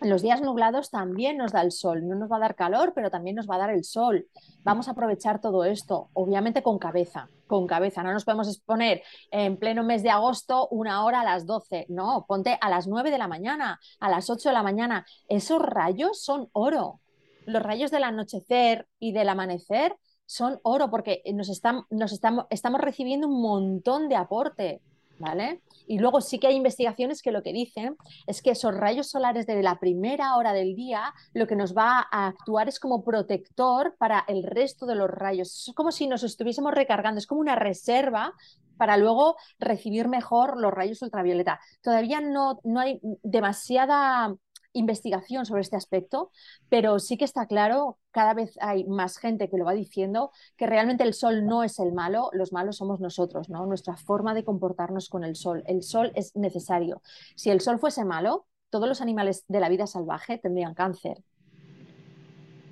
los 0.00 0.22
días 0.22 0.42
nublados 0.42 0.90
también 0.90 1.36
nos 1.36 1.52
da 1.52 1.62
el 1.62 1.72
sol, 1.72 2.06
no 2.06 2.14
nos 2.14 2.30
va 2.30 2.36
a 2.36 2.40
dar 2.40 2.54
calor, 2.54 2.92
pero 2.94 3.10
también 3.10 3.36
nos 3.36 3.48
va 3.48 3.56
a 3.56 3.58
dar 3.58 3.70
el 3.70 3.84
sol. 3.84 4.26
Vamos 4.62 4.88
a 4.88 4.92
aprovechar 4.92 5.40
todo 5.40 5.64
esto, 5.64 6.10
obviamente 6.12 6.62
con 6.62 6.78
cabeza, 6.78 7.28
con 7.46 7.66
cabeza. 7.66 8.02
No 8.02 8.12
nos 8.12 8.24
podemos 8.24 8.48
exponer 8.48 9.02
en 9.30 9.56
pleno 9.56 9.82
mes 9.82 10.02
de 10.02 10.10
agosto 10.10 10.68
una 10.70 11.04
hora 11.04 11.20
a 11.20 11.24
las 11.24 11.46
12, 11.46 11.86
no, 11.88 12.26
ponte 12.28 12.58
a 12.60 12.68
las 12.68 12.86
9 12.86 13.10
de 13.10 13.18
la 13.18 13.28
mañana, 13.28 13.80
a 14.00 14.10
las 14.10 14.28
8 14.28 14.50
de 14.50 14.52
la 14.52 14.62
mañana. 14.62 15.06
Esos 15.28 15.62
rayos 15.62 16.22
son 16.22 16.48
oro. 16.52 17.00
Los 17.46 17.62
rayos 17.62 17.90
del 17.90 18.04
anochecer 18.04 18.88
y 18.98 19.12
del 19.12 19.28
amanecer 19.28 19.96
son 20.26 20.58
oro 20.62 20.90
porque 20.90 21.22
nos, 21.32 21.48
nos 21.90 22.12
estamos, 22.12 22.46
estamos 22.50 22.80
recibiendo 22.80 23.28
un 23.28 23.40
montón 23.40 24.08
de 24.08 24.16
aporte, 24.16 24.82
¿vale? 25.18 25.62
Y 25.86 25.98
luego 25.98 26.20
sí 26.20 26.38
que 26.38 26.48
hay 26.48 26.56
investigaciones 26.56 27.22
que 27.22 27.30
lo 27.30 27.42
que 27.42 27.52
dicen 27.52 27.96
es 28.26 28.42
que 28.42 28.50
esos 28.50 28.74
rayos 28.74 29.08
solares 29.08 29.46
de 29.46 29.62
la 29.62 29.78
primera 29.78 30.36
hora 30.36 30.52
del 30.52 30.74
día 30.74 31.14
lo 31.32 31.46
que 31.46 31.56
nos 31.56 31.76
va 31.76 32.06
a 32.10 32.28
actuar 32.28 32.68
es 32.68 32.80
como 32.80 33.04
protector 33.04 33.96
para 33.98 34.24
el 34.28 34.42
resto 34.42 34.86
de 34.86 34.96
los 34.96 35.10
rayos. 35.10 35.68
Es 35.68 35.74
como 35.74 35.92
si 35.92 36.06
nos 36.06 36.22
estuviésemos 36.22 36.74
recargando, 36.74 37.18
es 37.18 37.26
como 37.26 37.40
una 37.40 37.56
reserva 37.56 38.32
para 38.76 38.96
luego 38.96 39.36
recibir 39.58 40.08
mejor 40.08 40.60
los 40.60 40.72
rayos 40.72 41.02
ultravioleta. 41.02 41.60
Todavía 41.82 42.20
no, 42.20 42.60
no 42.64 42.80
hay 42.80 43.00
demasiada 43.22 44.34
investigación 44.76 45.46
sobre 45.46 45.62
este 45.62 45.76
aspecto, 45.76 46.30
pero 46.68 46.98
sí 46.98 47.16
que 47.16 47.24
está 47.24 47.46
claro, 47.46 47.98
cada 48.10 48.34
vez 48.34 48.56
hay 48.60 48.84
más 48.84 49.18
gente 49.18 49.48
que 49.48 49.56
lo 49.56 49.64
va 49.64 49.72
diciendo, 49.72 50.30
que 50.56 50.66
realmente 50.66 51.04
el 51.04 51.14
sol 51.14 51.46
no 51.46 51.62
es 51.64 51.78
el 51.78 51.92
malo, 51.92 52.30
los 52.32 52.52
malos 52.52 52.76
somos 52.76 53.00
nosotros, 53.00 53.48
¿no? 53.48 53.66
Nuestra 53.66 53.96
forma 53.96 54.34
de 54.34 54.44
comportarnos 54.44 55.08
con 55.08 55.24
el 55.24 55.36
sol. 55.36 55.62
El 55.66 55.82
sol 55.82 56.12
es 56.14 56.34
necesario. 56.36 57.02
Si 57.34 57.50
el 57.50 57.60
sol 57.60 57.78
fuese 57.78 58.04
malo, 58.04 58.46
todos 58.70 58.88
los 58.88 59.00
animales 59.00 59.44
de 59.48 59.60
la 59.60 59.68
vida 59.68 59.86
salvaje 59.86 60.38
tendrían 60.38 60.74
cáncer. 60.74 61.22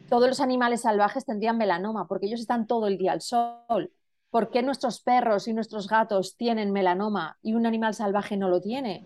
Todos 0.09 0.29
los 0.29 0.41
animales 0.41 0.83
salvajes 0.83 1.25
tendrían 1.25 1.59
melanoma 1.59 2.07
porque 2.07 2.27
ellos 2.27 2.41
están 2.41 2.67
todo 2.67 2.87
el 2.87 2.99
día 2.99 3.13
al 3.13 3.21
sol. 3.21 3.91
¿Por 4.31 4.51
qué 4.51 4.63
nuestros 4.63 5.01
perros 5.01 5.49
y 5.49 5.53
nuestros 5.53 5.89
gatos 5.89 6.37
tienen 6.37 6.73
melanoma 6.73 7.39
y 7.43 7.55
un 7.55 7.67
animal 7.67 7.95
salvaje 7.95 8.37
no 8.37 8.49
lo 8.49 8.61
tiene? 8.61 9.05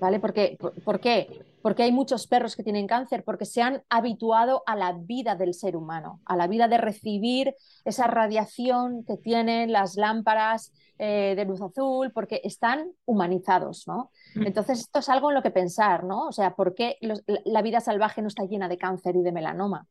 ¿Vale? 0.00 0.18
Porque, 0.18 0.58
¿Por 0.84 1.00
qué? 1.00 1.44
Porque 1.62 1.82
hay 1.82 1.92
muchos 1.92 2.26
perros 2.26 2.56
que 2.56 2.62
tienen 2.62 2.86
cáncer, 2.86 3.24
porque 3.24 3.44
se 3.44 3.62
han 3.62 3.82
habituado 3.88 4.62
a 4.66 4.76
la 4.76 4.92
vida 4.92 5.34
del 5.34 5.54
ser 5.54 5.76
humano, 5.76 6.20
a 6.24 6.36
la 6.36 6.46
vida 6.46 6.68
de 6.68 6.78
recibir 6.78 7.54
esa 7.84 8.06
radiación 8.06 9.04
que 9.04 9.16
tienen 9.16 9.72
las 9.72 9.96
lámparas 9.96 10.72
eh, 10.98 11.34
de 11.36 11.44
luz 11.44 11.60
azul, 11.60 12.12
porque 12.12 12.40
están 12.44 12.92
humanizados, 13.04 13.86
¿no? 13.86 14.10
Mm. 14.34 14.46
Entonces, 14.46 14.80
esto 14.80 14.98
es 14.98 15.08
algo 15.08 15.30
en 15.30 15.36
lo 15.36 15.42
que 15.42 15.50
pensar, 15.50 16.04
¿no? 16.04 16.28
O 16.28 16.32
sea, 16.32 16.54
¿por 16.54 16.74
qué 16.74 16.96
la 17.44 17.62
vida 17.62 17.80
salvaje 17.80 18.22
no 18.22 18.28
está 18.28 18.44
llena 18.44 18.68
de 18.68 18.78
cáncer 18.78 19.16
y 19.16 19.22
de 19.22 19.32
melanoma? 19.32 19.86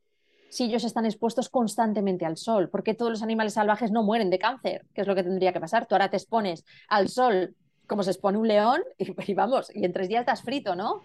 Si 0.50 0.64
ellos 0.64 0.84
están 0.84 1.06
expuestos 1.06 1.50
constantemente 1.50 2.26
al 2.26 2.38
sol, 2.38 2.70
¿por 2.70 2.82
qué 2.82 2.96
todos 2.96 3.12
los 3.12 3.22
animales 3.22 3.54
salvajes 3.54 3.92
no 3.92 4.02
mueren 4.02 4.32
de 4.32 4.40
cáncer? 4.40 4.86
¿Qué 4.96 5.02
es 5.02 5.08
lo 5.08 5.14
que 5.14 5.24
tendría 5.24 5.54
que 5.54 5.60
pasar? 5.60 5.86
Tú 5.86 5.94
ahora 5.94 6.10
te 6.10 6.18
expones 6.18 6.66
al 6.88 7.08
sol 7.08 7.56
como 7.90 8.04
se 8.04 8.12
expone 8.12 8.38
un 8.38 8.48
león 8.48 8.82
y, 8.98 9.14
y 9.32 9.34
vamos, 9.34 9.76
y 9.76 9.84
en 9.84 9.92
tres 9.92 10.08
días 10.08 10.22
estás 10.22 10.44
frito, 10.44 10.76
¿no? 10.76 11.02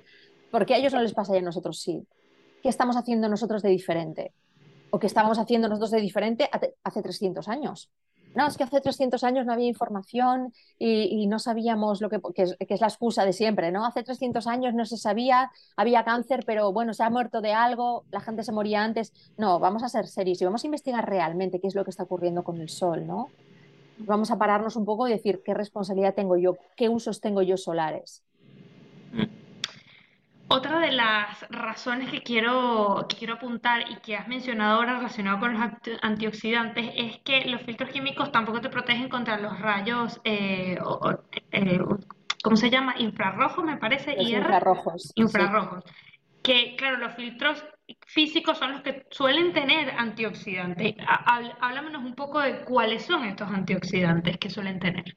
¿Por 0.54 0.66
qué 0.66 0.74
a 0.74 0.76
ellos 0.76 0.94
no 0.94 1.02
les 1.02 1.14
pasa 1.14 1.34
y 1.34 1.38
a 1.38 1.42
nosotros 1.42 1.80
sí? 1.80 2.06
¿Qué 2.62 2.68
estamos 2.68 2.96
haciendo 2.96 3.28
nosotros 3.28 3.60
de 3.60 3.70
diferente? 3.70 4.32
¿O 4.90 5.00
qué 5.00 5.08
estábamos 5.08 5.40
haciendo 5.40 5.68
nosotros 5.68 5.90
de 5.90 6.00
diferente 6.00 6.48
hace 6.84 7.02
300 7.02 7.48
años? 7.48 7.90
no, 8.36 8.46
es 8.46 8.56
que 8.56 8.62
hace 8.62 8.80
300 8.80 9.24
años 9.24 9.46
no 9.46 9.52
había 9.52 9.66
información 9.66 10.52
y, 10.78 11.26
no 11.26 11.40
sabíamos 11.40 12.00
lo 12.00 12.08
que, 12.08 12.20
que 12.36 12.44
es, 12.44 12.80
la 12.80 12.86
excusa 12.86 13.24
de 13.24 13.32
siempre, 13.32 13.72
¿no? 13.72 13.84
Hace 13.84 14.04
300 14.04 14.46
años 14.46 14.74
no 14.74 14.84
se 14.84 14.96
sabía, 14.96 15.50
había 15.76 16.04
cáncer, 16.04 16.44
pero 16.46 16.72
bueno, 16.72 16.94
se 16.94 17.02
ha 17.02 17.10
muerto 17.10 17.40
de 17.40 17.52
algo, 17.52 18.04
la 18.12 18.20
gente 18.20 18.44
se 18.44 18.52
moría 18.52 18.84
antes. 18.84 19.12
No, 19.36 19.58
vamos 19.58 19.82
a 19.82 19.88
ser 19.88 20.06
serios 20.06 20.40
y 20.40 20.44
vamos 20.44 20.62
a 20.62 20.68
investigar 20.68 21.04
realmente 21.04 21.58
qué 21.58 21.66
es 21.66 21.74
lo 21.74 21.82
que 21.82 21.90
está 21.90 22.04
ocurriendo 22.04 22.44
con 22.44 22.60
el 22.60 22.68
sol, 22.68 23.08
¿no? 23.08 23.28
Vamos 23.98 24.30
a 24.30 24.38
pararnos 24.38 24.76
un 24.76 24.84
poco 24.84 25.08
y 25.08 25.10
decir 25.10 25.42
qué 25.44 25.52
responsabilidad 25.52 26.14
tengo 26.14 26.36
yo, 26.36 26.56
qué 26.76 26.88
usos 26.88 27.20
tengo 27.20 27.42
yo 27.42 27.56
solares. 27.56 28.23
Otra 30.54 30.78
de 30.78 30.92
las 30.92 31.44
razones 31.50 32.12
que 32.12 32.22
quiero, 32.22 33.08
quiero 33.18 33.34
apuntar 33.34 33.90
y 33.90 33.96
que 33.96 34.14
has 34.14 34.28
mencionado 34.28 34.76
ahora 34.76 34.98
relacionado 34.98 35.40
con 35.40 35.54
los 35.54 35.62
antioxidantes 36.00 36.92
es 36.94 37.18
que 37.24 37.44
los 37.46 37.60
filtros 37.62 37.90
químicos 37.90 38.30
tampoco 38.30 38.60
te 38.60 38.68
protegen 38.68 39.08
contra 39.08 39.36
los 39.36 39.58
rayos, 39.58 40.20
eh, 40.22 40.78
eh, 41.50 41.78
¿cómo 42.40 42.56
se 42.56 42.70
llama? 42.70 42.94
Infrarrojos, 42.98 43.64
me 43.64 43.78
parece. 43.78 44.14
Los 44.14 44.28
infrarrojos. 44.28 45.12
Infrarrojos. 45.16 45.82
Que, 46.40 46.76
claro, 46.76 46.98
los 46.98 47.14
filtros 47.14 47.64
físicos 48.06 48.56
son 48.56 48.74
los 48.74 48.82
que 48.82 49.08
suelen 49.10 49.52
tener 49.52 49.90
antioxidantes. 49.98 50.94
Háblanos 51.60 52.04
un 52.04 52.14
poco 52.14 52.38
de 52.40 52.60
cuáles 52.60 53.04
son 53.04 53.24
estos 53.24 53.50
antioxidantes 53.50 54.38
que 54.38 54.50
suelen 54.50 54.78
tener. 54.78 55.16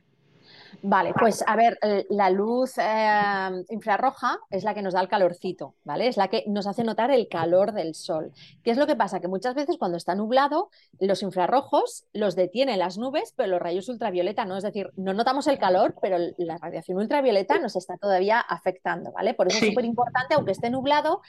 Vale, 0.84 1.13
pues 1.17 1.43
a 1.47 1.55
ver, 1.55 1.78
eh, 1.82 2.05
la 2.09 2.30
luz 2.30 2.78
eh, 2.78 3.63
infrarroja 3.69 4.38
es 4.49 4.63
la 4.63 4.73
que 4.73 4.82
nos 4.82 4.93
da 4.93 5.01
el 5.01 5.07
calorcito, 5.07 5.75
¿vale? 5.84 6.07
Es 6.07 6.17
la 6.17 6.28
que 6.28 6.43
nos 6.47 6.67
hace 6.67 6.84
notar 6.84 7.11
el 7.11 7.28
calor 7.28 7.73
del 7.73 7.95
sol. 7.95 8.32
¿Qué 8.63 8.71
es 8.71 8.78
lo 8.78 8.88
que 8.88 8.95
pasa? 8.95 9.19
Que 9.19 9.28
muchas 9.28 9.55
veces 9.55 9.78
cuando 9.78 9.97
está 9.97 10.15
nublado, 10.15 10.69
los 10.99 11.23
infrarrojos 11.23 12.05
los 12.13 12.36
detienen 12.36 12.80
las 12.80 12.97
nubes, 12.97 13.34
pero 13.36 13.49
los 13.49 13.61
rayos 13.61 13.89
ultravioleta 13.89 14.45
no. 14.45 14.57
Es 14.57 14.63
decir, 14.63 14.91
no 14.95 15.13
notamos 15.13 15.47
el 15.47 15.57
calor, 15.57 15.95
pero 16.01 16.17
la 16.38 16.57
radiación 16.57 16.97
ultravioleta 16.97 17.59
nos 17.59 17.75
está 17.75 17.97
todavía 17.97 18.39
afectando, 18.39 19.11
¿vale? 19.11 19.34
Por 19.34 19.47
eso 19.47 19.57
es 19.59 19.69
súper 19.69 19.86
importante, 19.86 20.36
aunque 20.36 20.51
esté 20.51 20.69
nublado, 20.69 21.21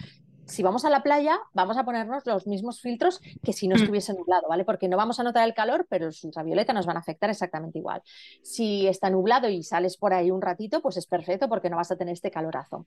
si 0.49 0.63
vamos 0.63 0.85
a 0.85 0.91
la 0.91 1.03
playa, 1.03 1.39
vamos 1.53 1.77
a 1.77 1.85
ponernos 1.85 2.25
los 2.27 2.47
mismos 2.47 2.81
filtros 2.81 3.21
que 3.43 3.53
si 3.53 3.69
no 3.69 3.77
mm. 3.77 3.81
estuviese 3.81 4.15
nublado, 4.15 4.49
¿vale? 4.49 4.65
Porque 4.65 4.89
no 4.89 4.97
vamos 4.97 5.21
a 5.21 5.23
notar 5.23 5.47
el 5.47 5.55
calor, 5.55 5.87
pero 5.89 6.07
los 6.07 6.25
ultravioleta 6.25 6.73
nos 6.73 6.87
van 6.87 6.97
a 6.97 7.01
afectar 7.01 7.29
exactamente 7.29 7.79
igual. 7.79 8.03
Si 8.43 8.87
está 8.87 9.11
nublado 9.11 9.49
y 9.49 9.63
sales 9.63 9.99
por 9.99 10.15
ahí 10.15 10.31
un 10.31 10.41
ratito, 10.41 10.81
pues 10.81 10.97
es 10.97 11.07
perfecto 11.07 11.49
porque 11.49 11.69
no 11.69 11.77
vas 11.77 11.91
a 11.91 11.97
tener 11.97 12.15
este 12.15 12.31
calorazo. 12.31 12.87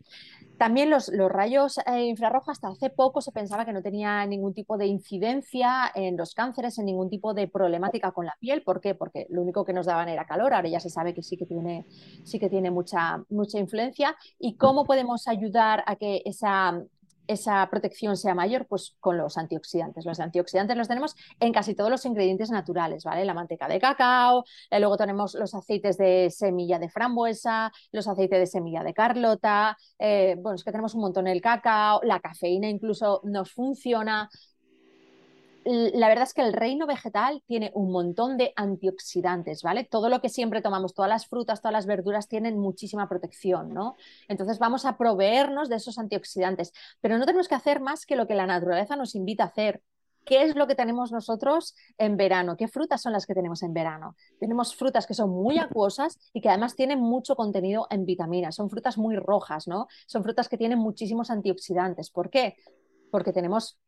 También 0.57 0.89
los, 0.89 1.11
rayos 1.29 1.79
eh, 1.85 2.05
infrarrojos, 2.05 2.49
hasta 2.49 2.67
hace 2.67 2.89
poco 2.89 3.21
se 3.21 3.31
pensaba 3.31 3.63
que 3.63 3.73
no 3.73 3.83
tenía 3.83 4.25
ningún 4.25 4.53
tipo 4.53 4.77
de 4.77 4.87
incidencia 4.87 5.91
en 5.93 6.17
los 6.17 6.33
cánceres, 6.33 6.79
en 6.79 6.85
ningún 6.85 7.09
tipo 7.09 7.35
de 7.35 7.47
problemática 7.47 8.11
con 8.11 8.25
la 8.25 8.35
piel. 8.39 8.63
¿Por 8.63 8.81
qué? 8.81 8.95
Porque 8.95 9.27
lo 9.29 9.41
único 9.41 9.65
que 9.65 9.73
nos 9.73 9.85
daban 9.85 10.09
era 10.09 10.25
calor, 10.25 10.53
ahora 10.53 10.67
ya 10.67 10.79
se 10.79 10.89
sabe 10.89 11.13
que 11.13 11.21
sí 11.21 11.37
que 11.37 11.45
tiene, 11.45 11.85
sí 12.23 12.39
que 12.39 12.49
tiene 12.49 12.71
mucha, 12.71 13.23
mucha 13.29 13.59
influencia. 13.59 14.15
¿Y 14.39 14.55
cómo 14.55 14.83
podemos 14.85 15.27
ayudar 15.27 15.83
a 15.85 15.95
que 15.95 16.23
esa 16.25 16.83
esa 17.31 17.67
protección 17.69 18.17
sea 18.17 18.35
mayor? 18.35 18.67
Pues 18.67 18.95
con 18.99 19.17
los 19.17 19.37
antioxidantes. 19.37 20.05
Los 20.05 20.19
antioxidantes 20.19 20.77
los 20.77 20.87
tenemos 20.87 21.15
en 21.39 21.53
casi 21.53 21.75
todos 21.75 21.89
los 21.89 22.05
ingredientes 22.05 22.49
naturales, 22.51 23.03
¿vale? 23.03 23.25
La 23.25 23.33
manteca 23.33 23.67
de 23.67 23.79
cacao, 23.79 24.43
eh, 24.69 24.79
luego 24.79 24.97
tenemos 24.97 25.35
los 25.35 25.53
aceites 25.55 25.97
de 25.97 26.29
semilla 26.29 26.79
de 26.79 26.89
frambuesa, 26.89 27.71
los 27.91 28.07
aceites 28.07 28.39
de 28.39 28.47
semilla 28.47 28.83
de 28.83 28.93
carlota, 28.93 29.77
eh, 29.99 30.35
bueno, 30.39 30.55
es 30.55 30.63
que 30.63 30.71
tenemos 30.71 30.93
un 30.95 31.01
montón 31.01 31.27
el 31.27 31.41
cacao, 31.41 32.01
la 32.03 32.19
cafeína 32.19 32.69
incluso 32.69 33.21
nos 33.23 33.51
funciona, 33.51 34.29
la 35.63 36.07
verdad 36.07 36.23
es 36.23 36.33
que 36.33 36.41
el 36.41 36.53
reino 36.53 36.87
vegetal 36.87 37.43
tiene 37.45 37.71
un 37.75 37.91
montón 37.91 38.37
de 38.37 38.53
antioxidantes, 38.55 39.61
¿vale? 39.61 39.83
Todo 39.83 40.09
lo 40.09 40.19
que 40.19 40.29
siempre 40.29 40.61
tomamos, 40.61 40.93
todas 40.93 41.09
las 41.09 41.27
frutas, 41.27 41.61
todas 41.61 41.73
las 41.73 41.85
verduras 41.85 42.27
tienen 42.27 42.57
muchísima 42.57 43.07
protección, 43.07 43.73
¿no? 43.73 43.95
Entonces 44.27 44.59
vamos 44.59 44.85
a 44.85 44.97
proveernos 44.97 45.69
de 45.69 45.75
esos 45.75 45.97
antioxidantes, 45.99 46.73
pero 46.99 47.17
no 47.17 47.25
tenemos 47.25 47.47
que 47.47 47.55
hacer 47.55 47.79
más 47.79 48.05
que 48.05 48.15
lo 48.15 48.27
que 48.27 48.35
la 48.35 48.47
naturaleza 48.47 48.95
nos 48.95 49.15
invita 49.15 49.43
a 49.43 49.47
hacer. 49.47 49.81
¿Qué 50.25 50.43
es 50.43 50.55
lo 50.55 50.67
que 50.67 50.75
tenemos 50.75 51.11
nosotros 51.11 51.75
en 51.97 52.15
verano? 52.15 52.55
¿Qué 52.55 52.67
frutas 52.67 53.01
son 53.01 53.11
las 53.11 53.25
que 53.25 53.33
tenemos 53.33 53.63
en 53.63 53.73
verano? 53.73 54.15
Tenemos 54.39 54.75
frutas 54.75 55.07
que 55.07 55.15
son 55.15 55.31
muy 55.31 55.57
acuosas 55.57 56.19
y 56.31 56.41
que 56.41 56.49
además 56.49 56.75
tienen 56.75 56.99
mucho 56.99 57.35
contenido 57.35 57.87
en 57.89 58.05
vitaminas. 58.05 58.55
Son 58.55 58.69
frutas 58.69 58.99
muy 58.99 59.15
rojas, 59.15 59.67
¿no? 59.67 59.87
Son 60.05 60.21
frutas 60.23 60.47
que 60.47 60.57
tienen 60.57 60.77
muchísimos 60.77 61.31
antioxidantes. 61.31 62.11
¿Por 62.11 62.29
qué? 62.29 62.55
Porque 63.09 63.33
tenemos 63.33 63.79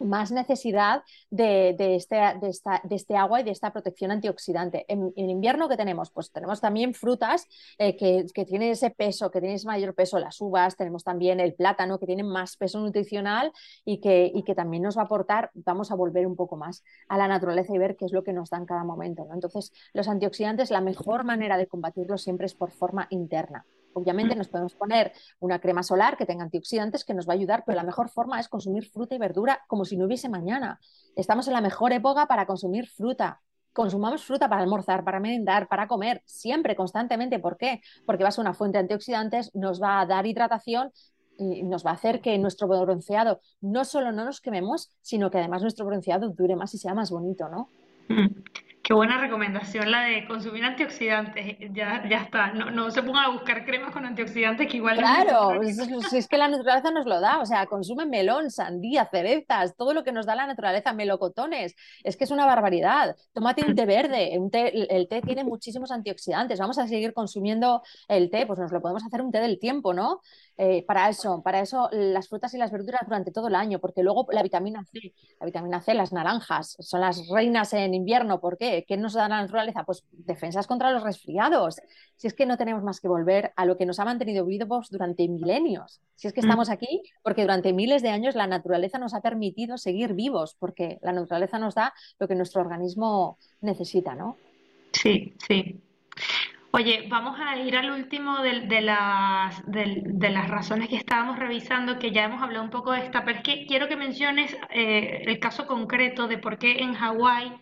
más 0.00 0.32
necesidad 0.32 1.02
de, 1.30 1.76
este, 1.78 2.16
de, 2.16 2.96
este, 2.96 3.16
agua 3.16 3.40
y 3.40 3.44
de 3.44 3.50
esta 3.50 3.72
protección 3.72 4.10
antioxidante. 4.10 4.84
En, 4.88 5.12
invierno, 5.16 5.68
¿qué 5.68 5.76
tenemos? 5.76 6.10
Pues 6.10 6.32
tenemos 6.32 6.60
también 6.60 6.94
frutas 6.94 7.46
eh, 7.78 7.96
que, 7.96 8.44
tienen 8.44 8.70
ese 8.70 8.90
peso, 8.90 9.30
que 9.30 9.40
tienen 9.40 9.56
ese 9.56 9.66
mayor 9.66 9.94
peso, 9.94 10.18
las 10.18 10.40
uvas, 10.40 10.76
tenemos 10.76 11.04
también 11.04 11.40
el 11.40 11.54
plátano, 11.54 11.98
que 11.98 12.06
tiene 12.06 12.24
más 12.24 12.56
peso 12.56 12.80
nutricional 12.80 13.52
y 13.84 14.00
que, 14.00 14.32
que, 14.44 14.54
también 14.54 14.82
nos 14.82 14.96
va 14.96 15.02
a 15.02 15.04
aportar, 15.04 15.50
vamos 15.54 15.90
a 15.90 15.94
volver 15.94 16.26
un 16.26 16.36
poco 16.36 16.56
más 16.56 16.82
a 17.08 17.18
la 17.18 17.28
naturaleza 17.28 17.74
y 17.74 17.78
ver 17.78 17.96
qué 17.96 18.06
es 18.06 18.12
lo 18.12 18.24
que 18.24 18.32
nos 18.32 18.50
da 18.50 18.58
en 18.58 18.66
cada 18.66 18.84
momento. 18.84 19.28
Entonces, 19.32 19.72
los 19.92 20.08
antioxidantes, 20.08 20.70
la 20.70 20.80
mejor 20.80 21.24
manera 21.24 21.56
de 21.56 21.66
combatirlos 21.66 22.22
siempre 22.22 22.46
es 22.46 22.54
por 22.54 22.70
forma 22.70 23.06
interna. 23.10 23.66
Obviamente 23.92 24.36
nos 24.36 24.48
podemos 24.48 24.74
poner 24.74 25.12
una 25.40 25.60
crema 25.60 25.82
solar 25.82 26.16
que 26.16 26.26
tenga 26.26 26.44
antioxidantes 26.44 27.04
que 27.04 27.14
nos 27.14 27.28
va 27.28 27.32
a 27.32 27.36
ayudar, 27.36 27.64
pero 27.66 27.76
la 27.76 27.82
mejor 27.82 28.08
forma 28.08 28.38
es 28.38 28.48
consumir 28.48 28.88
fruta 28.88 29.14
y 29.14 29.18
verdura 29.18 29.60
como 29.66 29.84
si 29.84 29.96
no 29.96 30.06
hubiese 30.06 30.28
mañana. 30.28 30.78
Estamos 31.16 31.48
en 31.48 31.54
la 31.54 31.60
mejor 31.60 31.92
época 31.92 32.26
para 32.26 32.46
consumir 32.46 32.88
fruta. 32.88 33.40
Consumamos 33.72 34.24
fruta 34.24 34.48
para 34.48 34.62
almorzar, 34.62 35.04
para 35.04 35.20
merendar, 35.20 35.68
para 35.68 35.86
comer, 35.86 36.22
siempre, 36.24 36.74
constantemente. 36.74 37.38
¿Por 37.38 37.56
qué? 37.56 37.80
Porque 38.04 38.24
va 38.24 38.28
a 38.28 38.32
ser 38.32 38.42
una 38.42 38.54
fuente 38.54 38.78
de 38.78 38.82
antioxidantes, 38.82 39.54
nos 39.54 39.80
va 39.80 40.00
a 40.00 40.06
dar 40.06 40.26
hidratación 40.26 40.92
y 41.38 41.62
nos 41.62 41.86
va 41.86 41.90
a 41.90 41.94
hacer 41.94 42.20
que 42.20 42.36
nuestro 42.38 42.68
bronceado 42.68 43.40
no 43.60 43.84
solo 43.84 44.12
no 44.12 44.24
nos 44.24 44.40
quememos, 44.40 44.90
sino 45.00 45.30
que 45.30 45.38
además 45.38 45.62
nuestro 45.62 45.86
bronceado 45.86 46.30
dure 46.30 46.56
más 46.56 46.74
y 46.74 46.78
sea 46.78 46.94
más 46.94 47.10
bonito, 47.10 47.48
¿no? 47.48 47.68
Mm. 48.08 48.42
Qué 48.90 48.94
buena 48.94 49.18
recomendación 49.18 49.88
la 49.88 50.02
de 50.02 50.26
consumir 50.26 50.64
antioxidantes. 50.64 51.58
Ya, 51.72 52.02
ya 52.10 52.22
está. 52.22 52.52
No, 52.54 52.72
no 52.72 52.90
se 52.90 53.04
pongan 53.04 53.26
a 53.26 53.28
buscar 53.28 53.64
cremas 53.64 53.92
con 53.92 54.04
antioxidantes 54.04 54.66
que 54.66 54.78
igual. 54.78 54.96
Claro, 54.96 55.62
es, 55.62 55.78
es, 56.12 56.26
que 56.26 56.36
la 56.36 56.48
naturaleza 56.48 56.90
nos 56.90 57.06
lo 57.06 57.20
da. 57.20 57.38
O 57.38 57.46
sea, 57.46 57.66
consumen 57.66 58.10
melón, 58.10 58.50
sandía, 58.50 59.08
cerezas, 59.08 59.76
todo 59.76 59.94
lo 59.94 60.02
que 60.02 60.10
nos 60.10 60.26
da 60.26 60.34
la 60.34 60.48
naturaleza, 60.48 60.92
melocotones. 60.92 61.76
Es 62.02 62.16
que 62.16 62.24
es 62.24 62.32
una 62.32 62.46
barbaridad. 62.46 63.14
Tómate 63.32 63.64
un 63.64 63.76
té 63.76 63.86
verde. 63.86 64.36
Un 64.36 64.50
té, 64.50 64.72
el 64.92 65.06
té 65.06 65.22
tiene 65.22 65.44
muchísimos 65.44 65.92
antioxidantes. 65.92 66.58
Vamos 66.58 66.80
a 66.80 66.88
seguir 66.88 67.14
consumiendo 67.14 67.82
el 68.08 68.28
té, 68.28 68.44
pues 68.44 68.58
nos 68.58 68.72
lo 68.72 68.80
podemos 68.80 69.04
hacer 69.04 69.22
un 69.22 69.30
té 69.30 69.38
del 69.38 69.60
tiempo, 69.60 69.94
¿no? 69.94 70.20
Eh, 70.56 70.84
para 70.84 71.08
eso, 71.08 71.42
para 71.44 71.60
eso 71.60 71.88
las 71.92 72.28
frutas 72.28 72.52
y 72.54 72.58
las 72.58 72.72
verduras 72.72 73.02
durante 73.06 73.30
todo 73.30 73.46
el 73.46 73.54
año, 73.54 73.78
porque 73.78 74.02
luego 74.02 74.26
la 74.30 74.42
vitamina 74.42 74.84
C, 74.84 75.14
la 75.38 75.46
vitamina 75.46 75.80
C, 75.80 75.94
las 75.94 76.12
naranjas, 76.12 76.76
son 76.80 77.00
las 77.00 77.28
reinas 77.28 77.72
en 77.72 77.94
invierno. 77.94 78.40
¿Por 78.40 78.58
qué? 78.58 78.79
¿Qué 78.86 78.96
nos 78.96 79.14
da 79.14 79.28
la 79.28 79.40
naturaleza? 79.40 79.84
Pues 79.84 80.04
defensas 80.10 80.66
contra 80.66 80.92
los 80.92 81.02
resfriados. 81.02 81.76
Si 82.16 82.26
es 82.26 82.34
que 82.34 82.46
no 82.46 82.56
tenemos 82.56 82.82
más 82.82 83.00
que 83.00 83.08
volver 83.08 83.52
a 83.56 83.66
lo 83.66 83.76
que 83.76 83.86
nos 83.86 83.98
ha 84.00 84.04
mantenido 84.04 84.44
vivos 84.44 84.90
durante 84.90 85.28
milenios. 85.28 86.00
Si 86.16 86.28
es 86.28 86.34
que 86.34 86.40
mm. 86.40 86.44
estamos 86.44 86.70
aquí 86.70 87.02
porque 87.22 87.42
durante 87.42 87.72
miles 87.72 88.02
de 88.02 88.10
años 88.10 88.34
la 88.34 88.46
naturaleza 88.46 88.98
nos 88.98 89.14
ha 89.14 89.20
permitido 89.20 89.78
seguir 89.78 90.14
vivos, 90.14 90.56
porque 90.58 90.98
la 91.02 91.12
naturaleza 91.12 91.58
nos 91.58 91.74
da 91.74 91.94
lo 92.18 92.28
que 92.28 92.34
nuestro 92.34 92.60
organismo 92.60 93.38
necesita, 93.60 94.14
¿no? 94.14 94.36
Sí, 94.92 95.34
sí. 95.46 95.80
Oye, 96.72 97.06
vamos 97.08 97.36
a 97.40 97.56
ir 97.58 97.76
al 97.76 97.90
último 97.90 98.42
de, 98.42 98.80
las, 98.80 99.60
de, 99.66 100.30
las 100.30 100.48
razones 100.48 100.88
que 100.88 100.96
estábamos 100.96 101.36
revisando, 101.36 101.98
que 101.98 102.12
ya 102.12 102.24
hemos 102.24 102.42
hablado 102.42 102.62
un 102.62 102.70
poco 102.70 102.92
de 102.92 103.00
esta, 103.00 103.24
pero 103.24 103.38
es 103.38 103.42
que 103.42 103.66
quiero 103.66 103.88
que 103.88 103.96
menciones 103.96 104.56
eh, 104.70 105.24
el 105.26 105.40
caso 105.40 105.66
concreto 105.66 106.28
de 106.28 106.38
por 106.38 106.58
qué 106.58 106.78
en 106.78 106.94
Hawái 106.94 107.52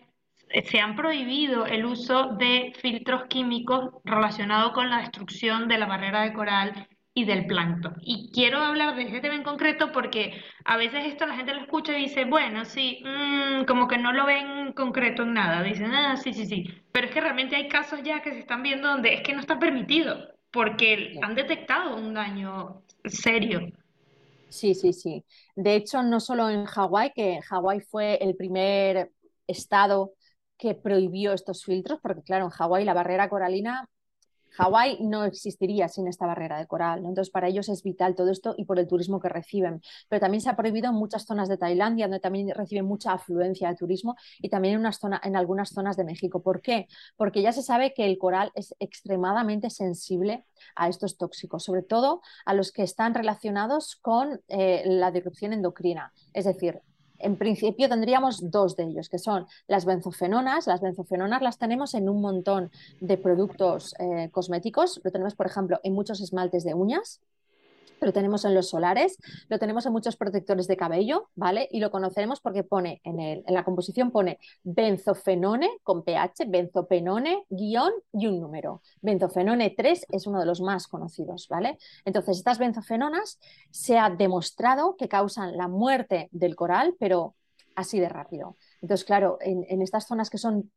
se 0.65 0.79
han 0.79 0.95
prohibido 0.95 1.65
el 1.65 1.85
uso 1.85 2.35
de 2.37 2.73
filtros 2.81 3.25
químicos 3.29 3.91
relacionados 4.03 4.73
con 4.73 4.89
la 4.89 4.99
destrucción 4.99 5.67
de 5.67 5.77
la 5.77 5.85
barrera 5.85 6.21
de 6.23 6.33
coral 6.33 6.87
y 7.13 7.25
del 7.25 7.45
plancton. 7.45 7.95
Y 8.01 8.31
quiero 8.31 8.59
hablar 8.59 8.95
de 8.95 9.03
este 9.03 9.19
tema 9.19 9.35
en 9.35 9.43
concreto 9.43 9.91
porque 9.91 10.41
a 10.65 10.77
veces 10.77 11.05
esto 11.05 11.25
la 11.25 11.35
gente 11.35 11.53
lo 11.53 11.61
escucha 11.61 11.97
y 11.97 12.03
dice, 12.03 12.25
bueno, 12.25 12.65
sí, 12.65 13.03
mm, 13.03 13.65
como 13.65 13.87
que 13.87 13.97
no 13.97 14.13
lo 14.13 14.25
ven 14.25 14.73
concreto 14.73 15.23
en 15.23 15.33
nada. 15.33 15.63
Dicen, 15.63 15.91
ah, 15.93 16.15
sí, 16.17 16.33
sí, 16.33 16.45
sí. 16.45 16.65
Pero 16.91 17.07
es 17.07 17.13
que 17.13 17.21
realmente 17.21 17.55
hay 17.55 17.67
casos 17.67 18.01
ya 18.03 18.21
que 18.21 18.31
se 18.31 18.39
están 18.39 18.63
viendo 18.63 18.87
donde 18.87 19.13
es 19.13 19.21
que 19.21 19.33
no 19.33 19.39
está 19.39 19.59
permitido 19.59 20.17
porque 20.51 21.19
han 21.21 21.35
detectado 21.35 21.95
un 21.95 22.13
daño 22.13 22.83
serio. 23.05 23.61
Sí, 24.49 24.73
sí, 24.73 24.93
sí. 24.93 25.23
De 25.55 25.75
hecho, 25.75 26.01
no 26.01 26.19
solo 26.19 26.49
en 26.49 26.65
Hawái, 26.65 27.11
que 27.13 27.39
Hawái 27.41 27.81
fue 27.81 28.17
el 28.21 28.35
primer 28.35 29.11
estado 29.45 30.13
que 30.59 30.75
prohibió 30.75 31.33
estos 31.33 31.63
filtros, 31.63 31.99
porque 32.01 32.21
claro, 32.21 32.45
en 32.45 32.51
Hawái 32.51 32.85
la 32.85 32.93
barrera 32.93 33.29
coralina 33.29 33.89
Hawái 34.59 34.97
no 35.01 35.23
existiría 35.23 35.87
sin 35.87 36.07
esta 36.07 36.25
barrera 36.25 36.57
de 36.57 36.67
coral. 36.67 36.99
Entonces, 36.99 37.29
para 37.29 37.47
ellos 37.47 37.69
es 37.69 37.83
vital 37.83 38.15
todo 38.15 38.29
esto 38.29 38.55
y 38.57 38.65
por 38.65 38.79
el 38.79 38.87
turismo 38.87 39.19
que 39.19 39.29
reciben. 39.29 39.81
Pero 40.07 40.19
también 40.19 40.41
se 40.41 40.49
ha 40.49 40.55
prohibido 40.55 40.89
en 40.89 40.95
muchas 40.95 41.25
zonas 41.25 41.49
de 41.49 41.57
Tailandia, 41.57 42.07
donde 42.07 42.19
también 42.19 42.49
reciben 42.53 42.85
mucha 42.85 43.13
afluencia 43.13 43.69
de 43.69 43.75
turismo, 43.75 44.15
y 44.39 44.49
también 44.49 44.75
en, 44.75 44.79
unas 44.81 44.99
en 45.23 45.35
algunas 45.35 45.69
zonas 45.69 45.97
de 45.97 46.03
México. 46.03 46.41
¿Por 46.41 46.61
qué? 46.61 46.87
Porque 47.15 47.41
ya 47.41 47.51
se 47.51 47.63
sabe 47.63 47.93
que 47.93 48.05
el 48.05 48.17
coral 48.17 48.51
es 48.55 48.75
extremadamente 48.79 49.69
sensible 49.69 50.45
a 50.75 50.89
estos 50.89 51.17
tóxicos, 51.17 51.63
sobre 51.63 51.83
todo 51.83 52.21
a 52.45 52.53
los 52.53 52.71
que 52.71 52.83
están 52.83 53.13
relacionados 53.13 53.95
con 53.95 54.41
eh, 54.47 54.83
la 54.85 55.11
disrupción 55.11 55.53
endocrina, 55.53 56.11
es 56.33 56.45
decir, 56.45 56.81
en 57.19 57.37
principio 57.37 57.89
tendríamos 57.89 58.49
dos 58.49 58.75
de 58.75 58.83
ellos, 58.85 59.09
que 59.09 59.19
son 59.19 59.45
las 59.67 59.85
benzofenonas. 59.85 60.67
Las 60.67 60.81
benzofenonas 60.81 61.41
las 61.41 61.57
tenemos 61.57 61.93
en 61.93 62.09
un 62.09 62.21
montón 62.21 62.71
de 62.99 63.17
productos 63.17 63.93
eh, 63.99 64.29
cosméticos. 64.31 65.01
Lo 65.03 65.11
tenemos, 65.11 65.35
por 65.35 65.45
ejemplo, 65.45 65.79
en 65.83 65.93
muchos 65.93 66.21
esmaltes 66.21 66.63
de 66.63 66.73
uñas, 66.73 67.21
lo 68.01 68.13
tenemos 68.13 68.45
en 68.45 68.53
los 68.53 68.69
solares, 68.69 69.17
lo 69.47 69.59
tenemos 69.59 69.85
en 69.85 69.91
muchos 69.91 70.15
protectores 70.15 70.67
de 70.67 70.77
cabello, 70.77 71.29
¿vale? 71.35 71.67
Y 71.71 71.79
lo 71.79 71.91
conoceremos 71.91 72.39
porque 72.41 72.63
pone 72.63 73.01
en, 73.03 73.19
el, 73.19 73.43
en 73.45 73.53
la 73.53 73.63
composición 73.63 74.11
pone 74.11 74.39
benzofenone 74.63 75.69
con 75.83 76.03
pH, 76.03 76.45
benzopenone 76.47 77.45
guion 77.49 77.93
y 78.13 78.27
un 78.27 78.39
número. 78.39 78.81
Benzofenone 79.01 79.71
3 79.71 80.05
es 80.09 80.27
uno 80.27 80.39
de 80.39 80.45
los 80.45 80.61
más 80.61 80.87
conocidos, 80.87 81.47
¿vale? 81.47 81.77
Entonces, 82.05 82.37
estas 82.37 82.57
benzofenonas 82.59 83.39
se 83.71 83.97
ha 83.97 84.09
demostrado 84.09 84.95
que 84.97 85.07
causan 85.07 85.57
la 85.57 85.67
muerte 85.67 86.29
del 86.31 86.55
coral, 86.55 86.95
pero 86.99 87.35
así 87.75 87.99
de 87.99 88.09
rápido. 88.09 88.57
Entonces, 88.81 89.05
claro, 89.05 89.37
en, 89.41 89.65
en 89.69 89.81
estas 89.81 90.07
zonas 90.07 90.29
que 90.29 90.37
son 90.37 90.71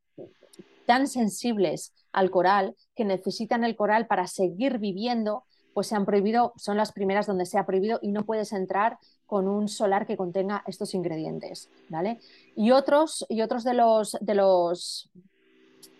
tan 0.86 1.06
sensibles 1.06 1.94
al 2.12 2.30
coral, 2.30 2.74
que 2.94 3.04
necesitan 3.04 3.64
el 3.64 3.76
coral 3.76 4.06
para 4.06 4.26
seguir 4.26 4.78
viviendo, 4.78 5.44
pues 5.74 5.86
se 5.86 5.94
han 5.94 6.04
prohibido, 6.04 6.52
son 6.56 6.76
las 6.76 6.92
primeras 6.92 7.26
donde 7.26 7.46
se 7.46 7.58
ha 7.58 7.66
prohibido 7.66 7.98
y 8.02 8.12
no 8.12 8.24
puedes 8.24 8.52
entrar 8.52 8.98
con 9.26 9.48
un 9.48 9.68
solar 9.68 10.06
que 10.06 10.16
contenga 10.16 10.62
estos 10.66 10.94
ingredientes, 10.94 11.68
¿vale? 11.88 12.20
Y 12.54 12.70
otros, 12.70 13.24
y 13.28 13.42
otros 13.42 13.64
de 13.64 13.74
los, 13.74 14.16
de 14.20 14.34
los 14.34 15.10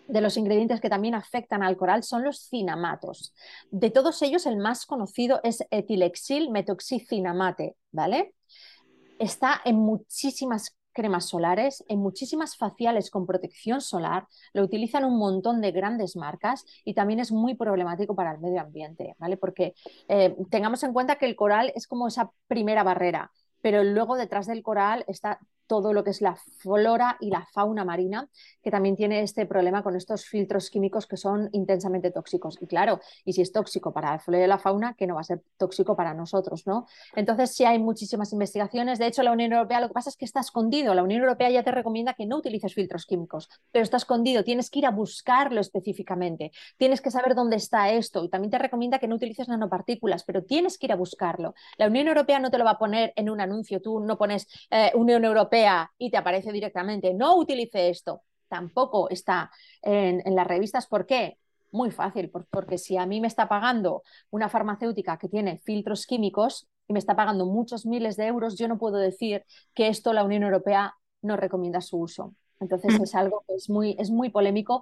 de 0.07 0.21
los 0.21 0.37
ingredientes 0.37 0.81
que 0.81 0.89
también 0.89 1.15
afectan 1.15 1.63
al 1.63 1.77
coral 1.77 2.03
son 2.03 2.23
los 2.23 2.47
cinamatos. 2.49 3.33
De 3.71 3.89
todos 3.89 4.21
ellos, 4.21 4.45
el 4.45 4.57
más 4.57 4.85
conocido 4.85 5.39
es 5.43 5.65
etilexil 5.71 6.51
metoxicinamate, 6.51 7.75
¿vale? 7.91 8.35
Está 9.17 9.61
en 9.63 9.77
muchísimas 9.77 10.75
cremas 10.93 11.27
solares, 11.27 11.83
en 11.87 11.99
muchísimas 11.99 12.55
faciales 12.55 13.09
con 13.09 13.25
protección 13.25 13.81
solar, 13.81 14.27
lo 14.53 14.63
utilizan 14.63 15.03
un 15.03 15.17
montón 15.17 15.61
de 15.61 15.71
grandes 15.71 16.15
marcas 16.15 16.65
y 16.85 16.93
también 16.93 17.19
es 17.19 17.31
muy 17.31 17.55
problemático 17.55 18.15
para 18.15 18.31
el 18.31 18.39
medio 18.39 18.61
ambiente, 18.61 19.15
¿vale? 19.19 19.37
Porque 19.37 19.73
eh, 20.07 20.35
tengamos 20.49 20.83
en 20.83 20.93
cuenta 20.93 21.17
que 21.17 21.25
el 21.25 21.35
coral 21.35 21.71
es 21.75 21.87
como 21.87 22.07
esa 22.07 22.31
primera 22.47 22.83
barrera, 22.83 23.31
pero 23.61 23.83
luego 23.83 24.15
detrás 24.15 24.47
del 24.47 24.61
coral 24.61 25.03
está 25.07 25.39
todo 25.67 25.93
lo 25.93 26.03
que 26.03 26.11
es 26.11 26.21
la 26.21 26.35
flora 26.35 27.17
y 27.19 27.29
la 27.29 27.45
fauna 27.53 27.83
marina, 27.85 28.29
que 28.61 28.71
también 28.71 28.95
tiene 28.95 29.21
este 29.21 29.45
problema 29.45 29.83
con 29.83 29.95
estos 29.95 30.25
filtros 30.25 30.69
químicos 30.69 31.07
que 31.07 31.17
son 31.17 31.49
intensamente 31.51 32.11
tóxicos. 32.11 32.57
Y 32.61 32.67
claro, 32.67 32.99
y 33.25 33.33
si 33.33 33.41
es 33.41 33.51
tóxico 33.51 33.93
para 33.93 34.11
la 34.11 34.19
flora 34.19 34.43
y 34.43 34.47
la 34.47 34.57
fauna, 34.57 34.95
que 34.95 35.07
no 35.07 35.15
va 35.15 35.21
a 35.21 35.25
ser 35.25 35.41
tóxico 35.57 35.95
para 35.95 36.13
nosotros, 36.13 36.67
¿no? 36.67 36.87
Entonces 37.15 37.55
sí 37.55 37.65
hay 37.65 37.79
muchísimas 37.79 38.33
investigaciones. 38.33 38.99
De 38.99 39.07
hecho, 39.07 39.23
la 39.23 39.31
Unión 39.31 39.53
Europea 39.53 39.79
lo 39.79 39.87
que 39.87 39.93
pasa 39.93 40.09
es 40.09 40.17
que 40.17 40.25
está 40.25 40.39
escondido. 40.39 40.93
La 40.93 41.03
Unión 41.03 41.21
Europea 41.21 41.49
ya 41.49 41.63
te 41.63 41.71
recomienda 41.71 42.13
que 42.13 42.25
no 42.25 42.37
utilices 42.37 42.73
filtros 42.73 43.05
químicos, 43.05 43.49
pero 43.71 43.83
está 43.83 43.97
escondido. 43.97 44.43
Tienes 44.43 44.69
que 44.69 44.79
ir 44.79 44.85
a 44.85 44.91
buscarlo 44.91 45.61
específicamente. 45.61 46.51
Tienes 46.77 47.01
que 47.01 47.11
saber 47.11 47.35
dónde 47.35 47.55
está 47.55 47.91
esto. 47.91 48.23
Y 48.23 48.29
también 48.29 48.51
te 48.51 48.57
recomienda 48.57 48.99
que 48.99 49.07
no 49.07 49.15
utilices 49.15 49.47
nanopartículas, 49.47 50.23
pero 50.23 50.43
tienes 50.43 50.77
que 50.77 50.87
ir 50.87 50.91
a 50.91 50.95
buscarlo. 50.95 51.53
La 51.77 51.87
Unión 51.87 52.07
Europea 52.07 52.39
no 52.39 52.51
te 52.51 52.57
lo 52.57 52.65
va 52.65 52.71
a 52.71 52.77
poner 52.77 53.13
en 53.15 53.29
un 53.29 53.41
anuncio. 53.41 53.81
Tú 53.81 53.99
no 53.99 54.17
pones 54.17 54.47
eh, 54.69 54.91
Unión 54.95 55.25
Europea 55.25 55.62
y 55.97 56.09
te 56.09 56.17
aparece 56.17 56.51
directamente, 56.51 57.13
no 57.13 57.35
utilice 57.35 57.89
esto, 57.89 58.23
tampoco 58.47 59.09
está 59.09 59.51
en, 59.81 60.21
las 60.35 60.47
revistas. 60.47 60.87
¿Por 60.87 61.05
qué? 61.05 61.37
Muy 61.71 61.89
fácil, 61.89 62.31
porque 62.51 62.77
si 62.77 62.97
a 62.97 63.05
mí 63.05 63.19
me 63.19 63.27
está 63.27 63.49
pagando 63.49 64.03
una 64.29 64.47
farmacéutica 64.47 65.17
que 65.17 65.27
tiene 65.27 65.57
filtros 65.57 66.05
químicos 66.05 66.67
y 66.87 66.93
me 66.93 66.99
está 66.99 67.15
pagando 67.15 67.47
muchos 67.47 67.85
miles 67.85 68.15
de 68.15 68.27
euros, 68.27 68.57
yo 68.57 68.67
no 68.67 68.77
puedo 68.77 68.97
decir 68.97 69.43
que 69.73 69.87
esto 69.87 70.13
la 70.13 70.23
Unión 70.23 70.43
Europea 70.43 70.93
no 71.23 71.35
recomienda 71.35 71.81
su 71.81 71.97
uso. 71.97 72.35
Entonces 72.59 72.99
mm. 72.99 73.03
es 73.03 73.15
algo 73.15 73.43
que 73.47 73.55
es 73.55 73.69
muy, 73.69 73.95
es 73.97 74.11
muy 74.11 74.29
polémico 74.29 74.81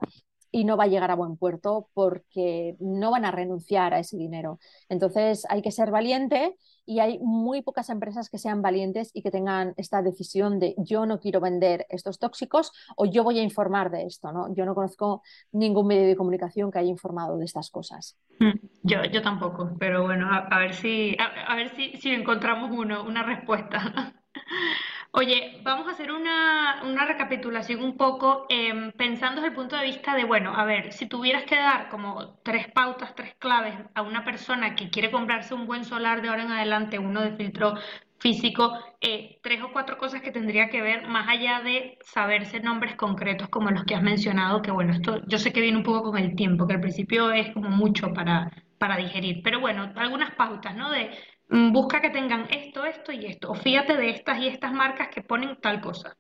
y 0.52 0.66
no 0.66 0.76
va 0.76 0.84
a 0.84 0.88
llegar 0.88 1.12
a 1.12 1.16
buen 1.16 1.38
puerto 1.38 1.90
porque 1.94 2.76
no 2.80 3.12
van 3.12 3.24
a 3.24 3.32
renunciar 3.32 3.94
a 3.94 4.00
ese 4.00 4.18
dinero. 4.18 4.60
Entonces 4.90 5.46
hay 5.50 5.62
que 5.62 5.72
ser 5.72 5.92
valiente 5.92 6.58
y 6.86 7.00
hay 7.00 7.20
muy 7.20 7.62
pocas 7.62 7.90
empresas 7.90 8.30
que 8.30 8.38
sean 8.38 8.62
valientes 8.62 9.12
y 9.14 9.22
que 9.22 9.32
tengan 9.32 9.74
esta 9.78 10.02
decisión 10.02 10.60
de 10.60 10.76
yo 10.78 11.06
no 11.06 11.20
quiero 11.20 11.40
vender 11.40 11.86
estos 11.90 12.20
tóxicos 12.20 12.72
o 12.96 13.06
yo 13.06 13.24
voy 13.24 13.40
a 13.40 13.44
informar 13.44 13.92
de 13.92 14.06
esto. 14.06 14.32
¿no? 14.32 14.54
Yo 14.54 14.66
no 14.66 14.76
conozco 14.76 15.22
ningún 15.52 15.88
medio 15.88 16.08
de 16.08 16.16
comunicación 16.16 16.72
que 16.72 16.80
haya 16.80 16.90
informado 16.90 17.38
de 17.38 17.46
estas 17.46 17.70
cosas. 17.70 18.18
Mm, 18.40 18.60
yo, 18.84 19.04
yo 19.06 19.22
tampoco, 19.22 19.72
pero 19.80 20.04
bueno, 20.04 20.28
a, 20.32 20.60
ver 20.60 20.74
si, 20.74 21.16
a, 21.20 21.56
ver 21.56 21.76
si, 21.76 21.98
si 21.98 22.12
encontramos 22.12 22.72
uno, 22.72 23.04
una 23.04 23.24
respuesta. 23.24 24.14
Oye, 25.14 25.60
vamos 25.64 25.88
a 25.88 25.92
hacer 25.92 26.12
una, 26.12 26.82
recapitulación 27.06 27.84
un 27.84 27.98
poco 27.98 28.46
em, 28.50 28.92
pensando 28.94 29.42
desde 29.42 29.50
el 29.50 29.56
punto 29.56 29.76
de 29.76 29.84
vista 29.84 30.16
de, 30.16 30.24
bueno, 30.24 30.54
a 30.56 30.64
ver, 30.64 30.94
si 30.94 31.06
tuvieras 31.06 31.44
que 31.44 31.56
dar 31.56 31.90
como 31.90 32.40
tres 32.44 32.70
pautas, 32.72 33.14
tres 33.14 33.36
claves 33.38 33.76
a 33.94 34.02
una 34.04 34.24
persona 34.24 34.74
que 34.76 34.90
quiere 34.90 35.12
comprarse 35.12 35.54
un 35.54 35.68
buen 35.68 35.84
solar 35.84 36.22
de 36.22 36.30
ahora 36.30 36.44
en 36.44 36.52
adelante, 36.52 36.98
uno 36.98 37.22
de 37.22 37.36
filtro 37.36 37.76
físico, 38.20 38.74
eh, 39.02 39.40
tres 39.44 39.62
o 39.64 39.72
cuatro 39.74 39.98
cosas 39.98 40.22
que 40.22 40.32
tendría 40.32 40.70
que 40.70 40.82
ver 40.82 41.08
más 41.08 41.28
allá 41.28 41.62
de 41.62 41.98
saberse 42.06 42.62
nombres 42.62 42.96
concretos 42.96 43.50
como 43.50 43.70
los 43.72 43.84
que 43.84 43.96
has 43.96 44.04
mencionado, 44.04 44.62
que 44.62 44.72
bueno, 44.72 44.94
esto 44.94 45.22
yo 45.28 45.40
sé 45.40 45.52
que 45.52 45.62
viene 45.62 45.78
un 45.78 45.84
poco 45.84 46.12
con 46.12 46.20
el 46.20 46.36
tiempo, 46.36 46.68
que 46.68 46.76
al 46.76 46.82
principio 46.82 47.32
es 47.32 47.52
como 47.54 47.70
mucho 47.70 48.14
para, 48.14 48.52
para 48.78 48.98
digerir, 48.98 49.42
pero 49.44 49.60
bueno, 49.60 49.92
algunas 49.96 50.32
pautas, 50.36 50.76
¿no? 50.76 50.90
De 50.90 51.12
busca 51.52 52.02
que 52.02 52.10
tengan 52.10 52.48
esto, 52.50 52.86
esto 52.86 53.12
y 53.12 53.26
esto, 53.26 53.52
o 53.52 53.56
fíjate 53.56 53.98
de 53.98 54.10
estas 54.10 54.40
y 54.40 54.48
estas 54.48 54.72
marcas 54.72 55.10
que 55.10 55.22
ponen 55.22 55.60
tal 55.62 55.82
cosa. 55.82 56.16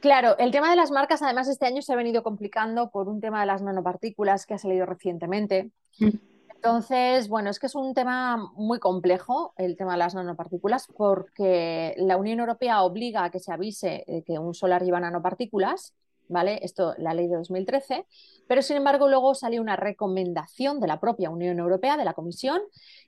Claro, 0.00 0.36
el 0.38 0.50
tema 0.50 0.68
de 0.68 0.76
las 0.76 0.90
marcas 0.90 1.22
además 1.22 1.48
este 1.48 1.66
año 1.66 1.80
se 1.80 1.92
ha 1.92 1.96
venido 1.96 2.22
complicando 2.22 2.90
por 2.90 3.08
un 3.08 3.20
tema 3.20 3.40
de 3.40 3.46
las 3.46 3.62
nanopartículas 3.62 4.46
que 4.46 4.54
ha 4.54 4.58
salido 4.58 4.84
recientemente. 4.84 5.70
Mm. 5.98 6.08
Entonces, 6.54 7.28
bueno, 7.28 7.50
es 7.50 7.58
que 7.58 7.66
es 7.66 7.74
un 7.74 7.94
tema 7.94 8.36
muy 8.54 8.78
complejo 8.78 9.52
el 9.56 9.76
tema 9.76 9.92
de 9.92 9.98
las 9.98 10.14
nanopartículas 10.14 10.86
porque 10.96 11.94
la 11.96 12.16
Unión 12.16 12.38
Europea 12.38 12.82
obliga 12.82 13.24
a 13.24 13.30
que 13.30 13.40
se 13.40 13.52
avise 13.52 14.04
que 14.26 14.38
un 14.38 14.54
solar 14.54 14.84
lleva 14.84 15.00
nanopartículas 15.00 15.94
¿vale? 16.32 16.58
Esto, 16.62 16.94
la 16.98 17.14
ley 17.14 17.28
de 17.28 17.36
2013, 17.36 18.06
pero 18.48 18.62
sin 18.62 18.76
embargo 18.76 19.08
luego 19.08 19.34
salió 19.34 19.60
una 19.60 19.76
recomendación 19.76 20.80
de 20.80 20.86
la 20.86 20.98
propia 20.98 21.30
Unión 21.30 21.58
Europea, 21.58 21.96
de 21.96 22.04
la 22.04 22.14
Comisión, 22.14 22.60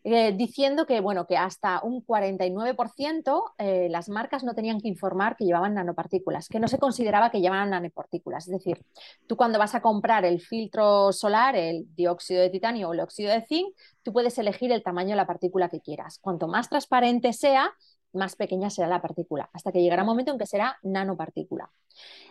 eh, 0.04 0.32
diciendo 0.36 0.86
que, 0.86 1.00
bueno, 1.00 1.26
que 1.26 1.36
hasta 1.36 1.80
un 1.82 2.04
49% 2.04 3.54
eh, 3.58 3.88
las 3.90 4.08
marcas 4.08 4.44
no 4.44 4.54
tenían 4.54 4.80
que 4.80 4.88
informar 4.88 5.36
que 5.36 5.44
llevaban 5.44 5.74
nanopartículas, 5.74 6.48
que 6.48 6.60
no 6.60 6.68
se 6.68 6.78
consideraba 6.78 7.30
que 7.30 7.40
llevaban 7.40 7.70
nanopartículas. 7.70 8.46
Es 8.46 8.52
decir, 8.52 8.84
tú 9.26 9.36
cuando 9.36 9.58
vas 9.58 9.74
a 9.74 9.80
comprar 9.80 10.24
el 10.24 10.40
filtro 10.40 11.12
solar, 11.12 11.56
el 11.56 11.86
dióxido 11.94 12.42
de 12.42 12.50
titanio 12.50 12.88
o 12.88 12.92
el 12.92 13.00
óxido 13.00 13.32
de 13.32 13.44
zinc, 13.46 13.74
tú 14.02 14.12
puedes 14.12 14.38
elegir 14.38 14.70
el 14.72 14.82
tamaño 14.82 15.10
de 15.10 15.16
la 15.16 15.26
partícula 15.26 15.68
que 15.68 15.80
quieras. 15.80 16.18
Cuanto 16.20 16.46
más 16.46 16.68
transparente 16.68 17.32
sea, 17.32 17.72
más 18.14 18.36
pequeña 18.36 18.70
será 18.70 18.88
la 18.88 19.02
partícula, 19.02 19.50
hasta 19.52 19.72
que 19.72 19.82
llegará 19.82 20.02
un 20.02 20.08
momento 20.08 20.32
en 20.32 20.38
que 20.38 20.46
será 20.46 20.78
nanopartícula. 20.82 21.70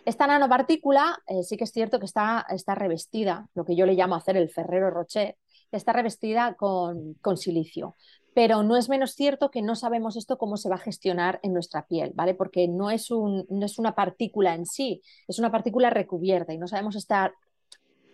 Esta 0.04 0.26
nanopartícula 0.26 1.22
eh, 1.26 1.42
sí 1.42 1.56
que 1.56 1.64
es 1.64 1.72
cierto 1.72 1.98
que 1.98 2.06
está, 2.06 2.46
está, 2.50 2.74
revestida, 2.74 3.48
lo 3.54 3.64
que 3.64 3.76
yo 3.76 3.86
le 3.86 3.94
llamo 3.94 4.14
hacer 4.14 4.36
el 4.36 4.50
Ferrero 4.50 4.90
Rocher, 4.90 5.36
está 5.72 5.92
revestida 5.92 6.54
con, 6.54 7.14
con, 7.14 7.36
silicio. 7.36 7.96
Pero 8.34 8.62
no 8.62 8.76
es 8.76 8.88
menos 8.88 9.12
cierto 9.12 9.50
que 9.50 9.62
no 9.62 9.76
sabemos 9.76 10.16
esto 10.16 10.38
cómo 10.38 10.56
se 10.56 10.68
va 10.68 10.74
a 10.74 10.78
gestionar 10.78 11.40
en 11.42 11.52
nuestra 11.52 11.86
piel, 11.86 12.12
¿vale? 12.14 12.34
Porque 12.34 12.66
no 12.68 12.90
es, 12.90 13.10
un, 13.10 13.46
no 13.48 13.64
es 13.64 13.78
una 13.78 13.94
partícula 13.94 14.54
en 14.54 14.66
sí, 14.66 15.02
es 15.28 15.38
una 15.38 15.52
partícula 15.52 15.90
recubierta 15.90 16.52
y 16.52 16.58
no 16.58 16.66
sabemos 16.66 16.96
estar 16.96 17.32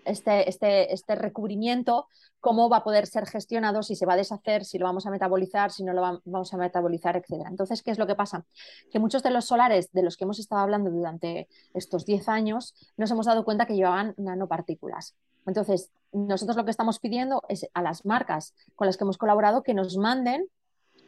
este, 0.04 0.48
este, 0.48 0.92
este, 0.92 1.14
recubrimiento, 1.14 2.06
cómo 2.40 2.68
va 2.68 2.78
a 2.78 2.84
poder 2.84 3.06
ser 3.06 3.26
gestionado, 3.26 3.82
si 3.82 3.96
se 3.96 4.06
va 4.06 4.14
a 4.14 4.16
deshacer, 4.16 4.64
si 4.64 4.78
lo 4.78 4.86
vamos 4.86 5.06
a 5.06 5.10
metabolizar, 5.10 5.70
si 5.70 5.84
no 5.84 5.92
lo 5.92 6.20
vamos 6.24 6.54
a 6.54 6.56
metabolizar, 6.56 7.16
etc. 7.16 7.46
Entonces, 7.48 7.82
¿qué 7.82 7.90
es 7.90 7.98
lo 7.98 8.06
que 8.06 8.14
pasa? 8.14 8.44
Que 8.90 8.98
muchos 8.98 9.22
de 9.22 9.30
los 9.30 9.44
solares 9.44 9.92
de 9.92 10.02
los 10.02 10.16
que 10.16 10.24
hemos 10.24 10.38
estado 10.38 10.62
hablando 10.62 10.90
durante 10.90 11.48
estos 11.74 12.04
10 12.04 12.28
años 12.28 12.74
nos 12.96 13.10
hemos 13.10 13.26
dado 13.26 13.44
cuenta 13.44 13.66
que 13.66 13.74
llevaban 13.74 14.14
nanopartículas. 14.16 15.14
Entonces, 15.46 15.90
nosotros 16.12 16.56
lo 16.56 16.64
que 16.64 16.70
estamos 16.70 16.98
pidiendo 16.98 17.42
es 17.48 17.68
a 17.74 17.82
las 17.82 18.04
marcas 18.04 18.54
con 18.74 18.86
las 18.86 18.96
que 18.96 19.04
hemos 19.04 19.18
colaborado 19.18 19.62
que 19.62 19.74
nos 19.74 19.96
manden 19.96 20.48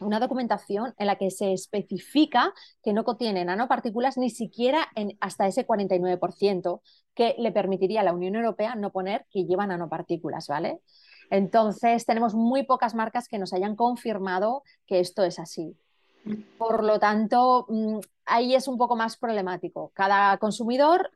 una 0.04 0.20
documentación 0.20 0.94
en 0.98 1.06
la 1.06 1.16
que 1.16 1.30
se 1.30 1.52
especifica 1.52 2.52
que 2.82 2.92
no 2.92 3.04
contiene 3.04 3.44
nanopartículas 3.44 4.18
ni 4.18 4.30
siquiera 4.30 4.88
en 4.94 5.16
hasta 5.20 5.46
ese 5.46 5.66
49% 5.66 6.80
que 7.14 7.34
le 7.38 7.52
permitiría 7.52 8.00
a 8.00 8.04
la 8.04 8.12
Unión 8.12 8.36
Europea 8.36 8.74
no 8.74 8.90
poner 8.90 9.26
que 9.30 9.44
lleva 9.44 9.66
nanopartículas, 9.66 10.46
¿vale? 10.48 10.80
Entonces, 11.30 12.04
tenemos 12.04 12.34
muy 12.34 12.64
pocas 12.64 12.94
marcas 12.94 13.26
que 13.26 13.38
nos 13.38 13.52
hayan 13.52 13.74
confirmado 13.74 14.62
que 14.86 15.00
esto 15.00 15.24
es 15.24 15.38
así. 15.38 15.76
Por 16.58 16.84
lo 16.84 16.98
tanto, 16.98 17.66
mm, 17.68 17.98
ahí 18.26 18.54
es 18.54 18.68
un 18.68 18.78
poco 18.78 18.96
más 18.96 19.16
problemático. 19.16 19.90
Cada 19.94 20.36
consumidor 20.38 21.10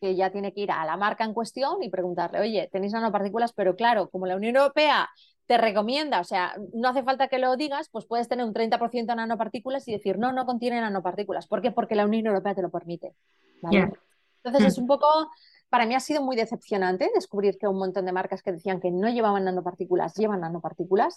que 0.00 0.16
ya 0.16 0.30
tiene 0.30 0.52
que 0.52 0.62
ir 0.62 0.72
a 0.72 0.84
la 0.84 0.96
marca 0.96 1.24
en 1.24 1.32
cuestión 1.32 1.82
y 1.82 1.88
preguntarle, 1.88 2.40
oye, 2.40 2.68
tenéis 2.72 2.92
nanopartículas, 2.92 3.52
pero 3.52 3.76
claro, 3.76 4.10
como 4.10 4.26
la 4.26 4.36
Unión 4.36 4.56
Europea 4.56 5.08
te 5.52 5.58
recomienda, 5.58 6.18
o 6.18 6.24
sea, 6.24 6.54
no 6.72 6.88
hace 6.88 7.02
falta 7.02 7.28
que 7.28 7.36
lo 7.36 7.54
digas, 7.56 7.90
pues 7.90 8.06
puedes 8.06 8.26
tener 8.26 8.46
un 8.46 8.54
30% 8.54 9.04
de 9.04 9.16
nanopartículas 9.16 9.86
y 9.86 9.92
decir, 9.92 10.18
no, 10.18 10.32
no 10.32 10.46
contiene 10.46 10.80
nanopartículas. 10.80 11.46
¿Por 11.46 11.60
qué? 11.60 11.70
Porque 11.70 11.94
la 11.94 12.06
Unión 12.06 12.24
Europea 12.24 12.54
te 12.54 12.62
lo 12.62 12.70
permite. 12.70 13.14
Entonces 13.62 14.64
es 14.66 14.78
mm. 14.78 14.80
un 14.80 14.86
poco, 14.86 15.06
para 15.68 15.84
mí 15.84 15.94
ha 15.94 16.00
sido 16.00 16.22
muy 16.22 16.36
decepcionante 16.36 17.10
descubrir 17.14 17.58
que 17.58 17.68
un 17.68 17.76
montón 17.76 18.06
de 18.06 18.12
marcas 18.12 18.42
que 18.42 18.50
decían 18.50 18.80
que 18.80 18.90
no 18.90 19.10
llevaban 19.10 19.44
nanopartículas 19.44 20.14
llevan 20.14 20.40
nanopartículas. 20.40 21.16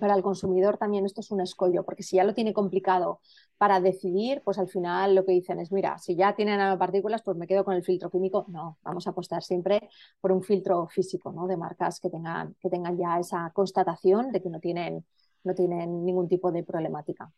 Para 0.00 0.14
el 0.14 0.22
consumidor 0.22 0.76
también 0.76 1.06
esto 1.06 1.20
es 1.20 1.30
un 1.30 1.40
escollo, 1.40 1.84
porque 1.84 2.02
si 2.02 2.16
ya 2.16 2.24
lo 2.24 2.34
tiene 2.34 2.52
complicado 2.52 3.20
para 3.56 3.80
decidir, 3.80 4.42
pues 4.44 4.58
al 4.58 4.68
final 4.68 5.14
lo 5.14 5.24
que 5.24 5.32
dicen 5.32 5.58
es, 5.60 5.72
mira, 5.72 5.98
si 5.98 6.14
ya 6.14 6.34
tiene 6.34 6.56
nanopartículas, 6.56 7.22
pues 7.22 7.36
me 7.36 7.46
quedo 7.46 7.64
con 7.64 7.74
el 7.74 7.82
filtro 7.82 8.10
químico. 8.10 8.44
No, 8.48 8.78
vamos 8.82 9.06
a 9.06 9.10
apostar 9.10 9.42
siempre 9.42 9.88
por 10.20 10.32
un 10.32 10.42
filtro 10.42 10.86
físico, 10.88 11.32
¿no? 11.32 11.46
De 11.46 11.56
marcas 11.56 12.00
que 12.00 12.10
tengan, 12.10 12.54
que 12.60 12.68
tengan 12.68 12.96
ya 12.98 13.18
esa 13.18 13.50
constatación 13.54 14.30
de 14.30 14.42
que 14.42 14.50
no 14.50 14.60
tienen, 14.60 15.04
no 15.44 15.54
tienen 15.54 16.04
ningún 16.04 16.28
tipo 16.28 16.52
de 16.52 16.62
problemática. 16.64 17.32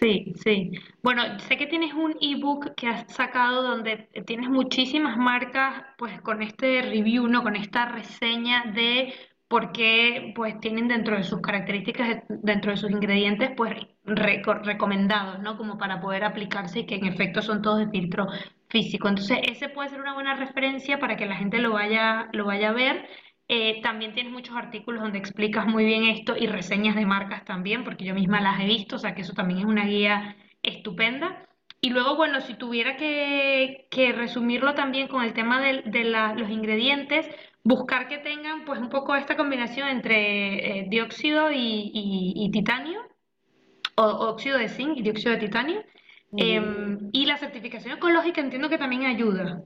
Sí, 0.00 0.32
sí. 0.44 0.70
Bueno, 1.02 1.22
sé 1.40 1.56
que 1.56 1.66
tienes 1.66 1.92
un 1.92 2.14
ebook 2.20 2.74
que 2.76 2.86
has 2.86 3.12
sacado 3.12 3.62
donde 3.62 4.08
tienes 4.26 4.48
muchísimas 4.48 5.16
marcas, 5.16 5.82
pues 5.96 6.20
con 6.22 6.40
este 6.42 6.82
review, 6.82 7.26
¿no? 7.26 7.42
Con 7.42 7.56
esta 7.56 7.86
reseña 7.86 8.70
de 8.74 9.12
porque 9.48 10.32
pues 10.36 10.60
tienen 10.60 10.88
dentro 10.88 11.16
de 11.16 11.24
sus 11.24 11.40
características, 11.40 12.22
dentro 12.28 12.70
de 12.70 12.76
sus 12.76 12.90
ingredientes, 12.90 13.50
pues 13.56 13.74
recomendados, 14.04 15.40
¿no? 15.40 15.56
Como 15.56 15.78
para 15.78 16.00
poder 16.00 16.24
aplicarse 16.24 16.80
y 16.80 16.86
que 16.86 16.96
en 16.96 17.06
efecto 17.06 17.42
son 17.42 17.62
todos 17.62 17.78
de 17.78 17.88
filtro 17.88 18.26
físico. 18.68 19.08
Entonces, 19.08 19.38
ese 19.44 19.68
puede 19.70 19.88
ser 19.88 20.00
una 20.00 20.14
buena 20.14 20.34
referencia 20.34 20.98
para 20.98 21.16
que 21.16 21.26
la 21.26 21.36
gente 21.36 21.58
lo 21.58 21.72
vaya, 21.72 22.28
lo 22.32 22.44
vaya 22.44 22.70
a 22.70 22.72
ver. 22.72 23.08
Eh, 23.48 23.80
también 23.82 24.12
tienes 24.12 24.32
muchos 24.32 24.54
artículos 24.56 25.02
donde 25.02 25.18
explicas 25.18 25.66
muy 25.66 25.84
bien 25.86 26.04
esto 26.04 26.36
y 26.36 26.46
reseñas 26.46 26.94
de 26.96 27.06
marcas 27.06 27.44
también, 27.46 27.84
porque 27.84 28.04
yo 28.04 28.14
misma 28.14 28.42
las 28.42 28.60
he 28.60 28.66
visto, 28.66 28.96
o 28.96 28.98
sea 28.98 29.14
que 29.14 29.22
eso 29.22 29.32
también 29.32 29.60
es 29.60 29.64
una 29.64 29.86
guía 29.86 30.36
estupenda. 30.62 31.46
Y 31.80 31.90
luego, 31.90 32.16
bueno, 32.16 32.40
si 32.40 32.54
tuviera 32.54 32.96
que, 32.96 33.86
que 33.90 34.12
resumirlo 34.12 34.74
también 34.74 35.08
con 35.08 35.22
el 35.22 35.32
tema 35.32 35.60
de, 35.62 35.82
de 35.86 36.04
los 36.04 36.50
ingredientes, 36.50 37.28
buscar 37.64 38.08
que 38.08 38.18
tengan 38.18 38.64
pues 38.64 38.80
un 38.80 38.88
poco 38.88 39.14
esta 39.14 39.36
combinación 39.36 39.88
entre 39.88 40.80
eh, 40.80 40.86
dióxido 40.88 41.50
y, 41.52 42.50
titanio, 42.52 43.00
o, 43.96 44.02
óxido 44.02 44.58
de 44.58 44.68
zinc 44.68 44.96
y 44.96 45.02
dióxido 45.02 45.32
de 45.32 45.38
titanio. 45.38 45.84
Em, 46.36 47.08
y 47.12 47.24
la 47.24 47.38
certificación 47.38 47.96
ecológica 47.96 48.40
entiendo 48.40 48.68
que 48.68 48.78
también 48.78 49.06
ayuda. 49.06 49.64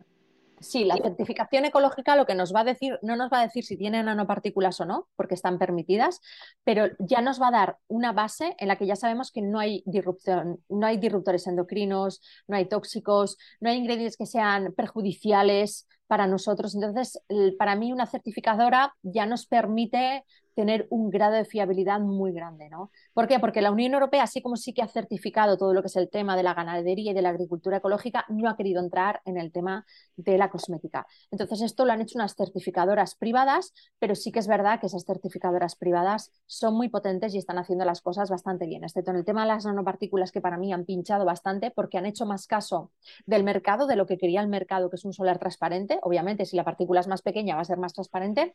Sí, 0.63 0.85
la 0.85 0.97
certificación 0.97 1.65
ecológica 1.65 2.15
lo 2.15 2.25
que 2.25 2.37
nos 2.37 2.55
va 2.55 2.61
a 2.61 2.65
decir, 2.65 2.97
no 3.03 3.17
nos 3.17 3.33
va 3.33 3.41
a 3.41 3.43
decir 3.43 3.65
si 3.65 3.77
tienen 3.77 4.07
nanopartículas 4.07 4.81
o 4.81 4.85
no, 4.85 5.09
porque 5.17 5.35
están 5.35 5.59
permitidas, 5.59 6.21
pero 6.63 6.87
ya 7.01 7.21
nos 7.21 7.43
va 7.43 7.49
a 7.49 7.51
dar 7.51 7.79
una 7.89 8.13
base 8.13 8.55
en 8.59 8.69
la 8.69 8.77
que 8.77 8.87
ya 8.87 8.95
sabemos 8.95 9.33
que 9.33 9.43
no 9.43 9.59
hay 9.59 9.83
disrupción, 9.87 10.63
no 10.69 10.87
hay 10.87 10.99
disruptores 10.99 11.49
endocrinos, 11.49 12.23
no 12.47 12.57
hay 12.57 12.67
tóxicos, 12.67 13.39
no 13.61 13.71
hay 13.71 13.79
ingredientes 13.79 14.17
que 14.17 14.27
sean 14.27 14.73
perjudiciales 14.73 15.89
para 16.13 16.27
nosotros. 16.27 16.75
Entonces, 16.75 17.19
para 17.59 17.75
mí 17.75 17.91
una 17.91 18.05
certificadora 18.05 18.95
ya 19.03 19.25
nos 19.25 19.47
permite 19.47 20.27
tener 20.55 20.87
un 20.91 21.11
grado 21.11 21.35
de 21.35 21.45
fiabilidad 21.45 22.01
muy 22.01 22.33
grande, 22.33 22.69
¿no? 22.69 22.91
¿Por 23.13 23.29
qué? 23.29 23.39
Porque 23.39 23.63
la 23.63 23.71
Unión 23.71 23.95
Europea, 23.95 24.23
así 24.23 24.43
como 24.43 24.57
sí 24.57 24.73
que 24.73 24.83
ha 24.83 24.89
certificado 24.89 25.57
todo 25.57 25.75
lo 25.75 25.83
que 25.83 25.89
es 25.89 25.97
el 25.97 26.11
tema 26.11 26.37
de 26.37 26.43
la 26.43 26.55
ganadería 26.55 27.13
y 27.13 27.15
de 27.15 27.23
la 27.23 27.31
agricultura 27.31 27.79
ecológica, 27.79 28.25
no 28.29 28.49
ha 28.49 28.57
querido 28.57 28.83
entrar 28.83 29.21
en 29.25 29.39
el 29.39 29.53
tema 29.53 29.87
de 30.17 30.39
la 30.39 30.51
cosmética. 30.51 31.07
Entonces, 31.31 31.63
esto 31.63 31.85
lo 31.85 31.93
han 31.93 32.01
hecho 32.01 32.19
unas 32.19 32.35
certificadoras 32.35 33.15
privadas, 33.15 33.73
pero 33.99 34.15
sí 34.15 34.33
que 34.33 34.39
es 34.39 34.47
verdad 34.47 34.81
que 34.81 34.87
esas 34.87 35.05
certificadoras 35.05 35.77
privadas 35.77 36.31
son 36.47 36.75
muy 36.75 36.89
potentes 36.89 37.35
y 37.35 37.39
están 37.39 37.59
haciendo 37.59 37.85
las 37.85 38.01
cosas 38.01 38.31
bastante 38.31 38.67
bien, 38.67 38.85
excepto 38.85 39.11
en 39.11 39.19
el 39.19 39.25
tema 39.25 39.43
de 39.43 39.49
las 39.49 39.65
nanopartículas 39.65 40.33
que 40.33 40.41
para 40.41 40.59
mí 40.59 40.73
han 40.73 40.85
pinchado 40.85 41.25
bastante 41.25 41.71
porque 41.71 41.99
han 41.99 42.07
hecho 42.07 42.27
más 42.27 42.47
caso 42.47 42.91
del 43.27 43.45
mercado, 43.45 43.87
de 43.87 43.97
lo 43.97 44.07
que 44.07 44.19
quería 44.19 44.41
el 44.41 44.49
mercado, 44.49 44.91
que 44.91 44.97
es 44.97 45.05
un 45.05 45.13
solar 45.13 45.39
transparente, 45.39 45.99
obviamente, 46.03 46.47
si 46.47 46.57
la 46.57 46.65
partícula 46.65 47.01
es 47.01 47.09
más 47.09 47.23
pequeña 47.23 47.57
va 47.57 47.63
a 47.63 47.65
ser 47.65 47.79
más 47.79 47.93
transparente, 47.93 48.55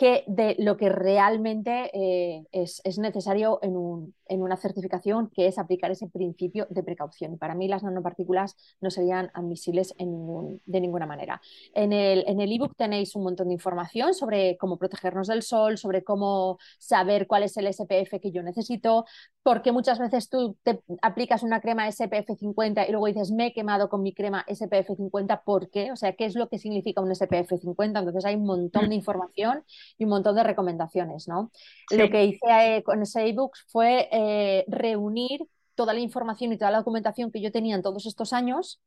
que 0.00 0.24
de 0.26 0.56
lo 0.58 0.78
que 0.78 0.88
realmente 0.88 1.90
eh, 1.92 2.46
es, 2.52 2.80
necesario 2.96 3.58
en, 3.60 3.76
una 4.40 4.56
certificación, 4.56 5.28
que 5.28 5.46
es 5.46 5.58
aplicar 5.58 5.90
ese 5.90 6.06
principio 6.06 6.66
de 6.70 6.82
precaución. 6.82 7.36
Para 7.36 7.54
mí 7.54 7.68
las 7.68 7.82
nanopartículas 7.82 8.56
no 8.80 8.90
serían 8.90 9.30
admisibles 9.34 9.94
de 9.98 10.80
ninguna 10.80 11.04
manera. 11.04 11.42
En 11.74 11.92
el 11.92 12.24
en 12.26 12.40
ebook 12.40 12.76
tenéis 12.76 13.14
un 13.14 13.24
montón 13.24 13.48
de 13.48 13.54
información 13.54 14.14
sobre 14.14 14.56
cómo 14.56 14.78
protegernos 14.78 15.28
del 15.28 15.42
sol, 15.42 15.76
sobre 15.76 16.02
cómo 16.02 16.56
saber 16.78 17.26
cuál 17.26 17.42
es 17.42 17.54
el 17.58 17.70
SPF 17.70 18.20
que 18.22 18.30
yo 18.32 18.42
necesito, 18.42 19.04
porque 19.42 19.72
muchas 19.72 19.98
veces 19.98 20.28
tú 20.28 20.56
te 20.62 20.80
aplicas 21.00 21.42
una 21.42 21.60
crema 21.60 21.90
SPF 21.90 22.36
50 22.38 22.86
y 22.86 22.90
luego 22.90 23.06
dices, 23.06 23.30
me 23.32 23.46
he 23.46 23.52
quemado 23.52 23.88
con 23.88 24.02
mi 24.02 24.12
crema 24.12 24.44
SPF 24.46 24.96
50, 24.96 25.42
¿por 25.42 25.70
qué? 25.70 25.92
O 25.92 25.96
sea, 25.96 26.12
¿qué 26.14 26.26
es 26.26 26.34
lo 26.34 26.48
que 26.48 26.58
significa 26.58 27.00
un 27.00 27.14
SPF 27.14 27.58
50? 27.58 27.98
Entonces 27.98 28.24
hay 28.24 28.36
un 28.36 28.44
montón 28.44 28.90
de 28.90 28.94
información 28.94 29.64
y 29.96 30.04
un 30.04 30.10
montón 30.10 30.36
de 30.36 30.42
recomendaciones, 30.42 31.26
¿no? 31.26 31.50
Lo 31.90 32.10
que 32.10 32.24
hice 32.24 32.76
eh, 32.76 32.82
con 32.82 33.02
ese 33.02 33.26
ebook 33.28 33.52
fue 33.68 34.08
eh, 34.12 34.64
reunir 34.68 35.46
toda 35.74 35.94
la 35.94 36.00
información 36.00 36.52
y 36.52 36.58
toda 36.58 36.70
la 36.70 36.78
documentación 36.78 37.30
que 37.30 37.40
yo 37.40 37.50
tenía 37.50 37.74
en 37.74 37.82
todos 37.82 38.04
estos 38.04 38.34
años 38.34 38.80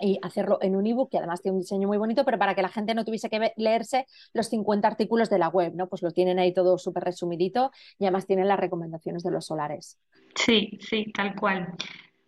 y 0.00 0.18
hacerlo 0.22 0.58
en 0.62 0.76
un 0.76 0.86
ebook 0.86 1.10
que 1.10 1.18
además 1.18 1.42
tiene 1.42 1.56
un 1.56 1.62
diseño 1.62 1.88
muy 1.88 1.98
bonito, 1.98 2.24
pero 2.24 2.38
para 2.38 2.54
que 2.54 2.62
la 2.62 2.68
gente 2.68 2.94
no 2.94 3.04
tuviese 3.04 3.28
que 3.28 3.52
leerse 3.56 4.06
los 4.32 4.48
50 4.48 4.88
artículos 4.88 5.30
de 5.30 5.38
la 5.38 5.48
web, 5.48 5.72
¿no? 5.74 5.88
Pues 5.88 6.02
lo 6.02 6.10
tienen 6.10 6.38
ahí 6.38 6.52
todo 6.52 6.78
súper 6.78 7.04
resumidito 7.04 7.70
y 7.98 8.04
además 8.04 8.26
tienen 8.26 8.48
las 8.48 8.58
recomendaciones 8.58 9.22
de 9.22 9.30
los 9.30 9.46
solares. 9.46 9.98
Sí, 10.34 10.78
sí, 10.80 11.12
tal 11.12 11.34
cual. 11.34 11.74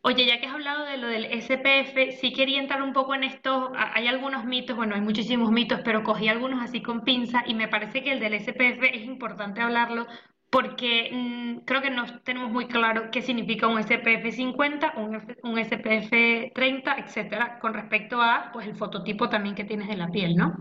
Oye, 0.04 0.26
ya 0.26 0.40
que 0.40 0.46
has 0.46 0.54
hablado 0.54 0.84
de 0.84 0.96
lo 0.96 1.06
del 1.06 1.26
SPF, 1.26 2.18
sí 2.20 2.32
quería 2.32 2.60
entrar 2.60 2.82
un 2.82 2.92
poco 2.92 3.14
en 3.14 3.22
esto. 3.22 3.70
Hay 3.76 4.08
algunos 4.08 4.44
mitos, 4.44 4.76
bueno, 4.76 4.96
hay 4.96 5.00
muchísimos 5.00 5.52
mitos, 5.52 5.80
pero 5.84 6.02
cogí 6.02 6.26
algunos 6.26 6.60
así 6.60 6.82
con 6.82 7.02
pinza 7.02 7.44
y 7.46 7.54
me 7.54 7.68
parece 7.68 8.02
que 8.02 8.10
el 8.10 8.18
del 8.18 8.34
SPF 8.34 8.82
es 8.82 9.04
importante 9.04 9.60
hablarlo 9.60 10.06
porque 10.52 11.08
mm, 11.10 11.64
creo 11.64 11.80
que 11.80 11.88
no 11.88 12.04
tenemos 12.20 12.50
muy 12.50 12.66
claro 12.68 13.10
qué 13.10 13.22
significa 13.22 13.68
un 13.68 13.82
SPF 13.82 14.30
50, 14.30 14.92
un, 14.98 15.16
un, 15.44 15.64
SPF 15.64 16.52
30, 16.54 16.96
etcétera, 16.98 17.58
con 17.58 17.72
respecto 17.72 18.20
a 18.20 18.50
pues 18.52 18.66
el 18.66 18.76
fototipo 18.76 19.30
también 19.30 19.54
que 19.54 19.64
tienes 19.64 19.88
de 19.88 19.96
la 19.96 20.10
piel, 20.10 20.36
¿no? 20.36 20.54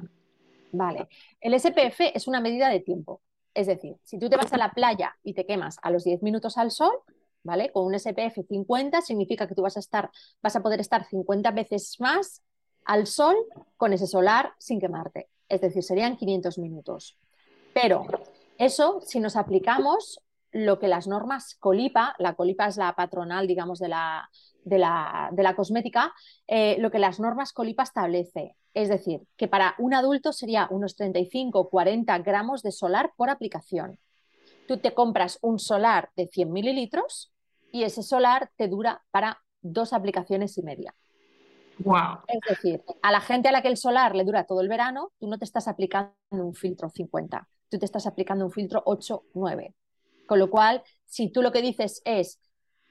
Vale. 0.71 1.09
El 1.41 1.59
SPF 1.59 1.99
es 2.15 2.25
una 2.29 2.39
medida 2.39 2.69
de 2.69 2.79
tiempo. 2.79 3.21
Es 3.53 3.67
decir, 3.67 3.97
si 4.05 4.17
tú 4.17 4.29
te 4.29 4.37
vas 4.37 4.53
a 4.53 4.57
la 4.57 4.71
playa 4.71 5.17
y 5.23 5.33
te 5.33 5.45
quemas 5.45 5.75
a 5.81 5.91
los 5.91 6.05
10 6.05 6.23
minutos 6.23 6.57
al 6.57 6.71
sol, 6.71 6.93
¿vale? 7.43 7.69
Con 7.73 7.85
un 7.85 7.99
SPF 7.99 8.47
50 8.47 9.01
significa 9.01 9.45
que 9.45 9.55
tú 9.55 9.61
vas 9.61 9.75
a 9.75 9.81
estar, 9.81 10.09
vas 10.41 10.55
a 10.55 10.63
poder 10.63 10.79
estar 10.79 11.03
50 11.03 11.51
veces 11.51 11.97
más 11.99 12.41
al 12.85 13.07
sol 13.07 13.35
con 13.75 13.91
ese 13.91 14.07
solar 14.07 14.53
sin 14.57 14.79
quemarte. 14.79 15.27
Es 15.49 15.59
decir, 15.59 15.83
serían 15.83 16.15
500 16.15 16.59
minutos. 16.59 17.17
Pero 17.73 18.05
eso, 18.65 19.01
si 19.01 19.19
nos 19.19 19.35
aplicamos 19.35 20.21
lo 20.51 20.79
que 20.79 20.87
las 20.87 21.07
normas 21.07 21.55
Colipa, 21.55 22.15
la 22.19 22.35
Colipa 22.35 22.67
es 22.67 22.77
la 22.77 22.93
patronal, 22.93 23.47
digamos, 23.47 23.79
de 23.79 23.87
la, 23.87 24.29
de 24.63 24.77
la, 24.77 25.53
cosmética, 25.55 26.13
eh, 26.47 26.75
lo 26.79 26.91
que 26.91 26.99
las 26.99 27.19
normas 27.19 27.53
Colipa 27.53 27.83
establece. 27.83 28.55
Es 28.73 28.89
decir, 28.89 29.21
que 29.37 29.47
para 29.47 29.75
un 29.77 29.93
adulto 29.93 30.33
sería 30.33 30.67
unos 30.69 30.97
35-40 30.97 32.23
gramos 32.23 32.61
de 32.63 32.71
solar 32.71 33.11
por 33.15 33.29
aplicación 33.29 33.97
tú 34.71 34.77
te 34.77 34.93
compras 34.93 35.37
un 35.41 35.59
solar 35.59 36.11
de 36.15 36.27
100 36.27 36.49
mililitros 36.49 37.33
y 37.73 37.83
ese 37.83 38.03
solar 38.03 38.51
te 38.55 38.69
dura 38.69 39.03
para 39.11 39.41
dos 39.61 39.91
aplicaciones 39.91 40.57
y 40.57 40.63
media. 40.63 40.95
Wow. 41.79 42.19
Es 42.25 42.39
decir, 42.47 42.81
a 43.01 43.11
la 43.11 43.19
gente 43.19 43.49
a 43.49 43.51
la 43.51 43.61
que 43.61 43.67
el 43.67 43.75
solar 43.75 44.15
le 44.15 44.23
dura 44.23 44.45
todo 44.45 44.61
el 44.61 44.69
verano, 44.69 45.11
tú 45.19 45.27
no 45.27 45.37
te 45.37 45.43
estás 45.43 45.67
aplicando 45.67 46.13
un 46.29 46.53
filtro 46.53 46.89
50, 46.89 47.49
tú 47.71 47.79
te 47.79 47.85
estás 47.85 48.05
aplicando 48.05 48.45
un 48.45 48.51
filtro 48.51 48.83
8, 48.85 49.23
9. 49.33 49.73
Con 50.27 50.39
lo 50.39 50.49
cual, 50.49 50.83
si 51.05 51.29
tú 51.29 51.41
lo 51.41 51.51
que 51.51 51.61
dices 51.61 52.01
es, 52.05 52.39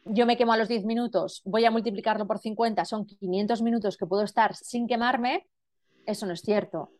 yo 0.07 0.24
me 0.24 0.37
quemo 0.37 0.55
a 0.55 0.57
los 0.57 0.68
10 0.68 0.85
minutos, 0.87 1.43
voy 1.45 1.66
a 1.66 1.70
multiplicarlo 1.70 2.26
por 2.26 2.39
50, 2.39 2.85
son 2.87 3.05
500 3.05 3.62
minutos 3.62 3.97
que 3.99 4.07
puedo 4.07 4.24
estar 4.24 4.57
sin 4.57 4.89
quemarme, 4.89 5.47
eso 6.07 6.26
no 6.26 6.33
es 6.33 6.41
cierto. 6.41 6.93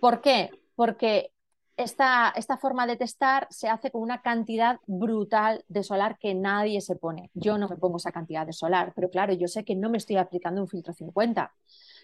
¿Por 0.00 0.20
qué? 0.20 0.50
Porque 0.74 1.32
esta, 1.76 2.32
esta, 2.34 2.58
forma 2.58 2.88
de 2.88 2.96
testar 2.96 3.46
se 3.50 3.68
hace 3.68 3.92
con 3.92 4.02
una 4.02 4.20
cantidad 4.20 4.80
brutal 4.88 5.64
de 5.68 5.84
solar 5.84 6.18
que 6.18 6.34
nadie 6.34 6.80
se 6.80 6.96
pone. 6.96 7.30
Yo 7.34 7.56
no 7.56 7.68
me 7.68 7.76
pongo 7.76 7.98
esa 7.98 8.10
cantidad 8.10 8.44
de 8.44 8.52
solar, 8.52 8.92
pero 8.96 9.10
claro, 9.10 9.32
yo 9.32 9.46
sé 9.46 9.64
que 9.64 9.76
no 9.76 9.88
me 9.88 9.98
estoy 9.98 10.16
aplicando 10.16 10.60
un 10.60 10.68
filtro 10.68 10.92
50. 10.92 11.54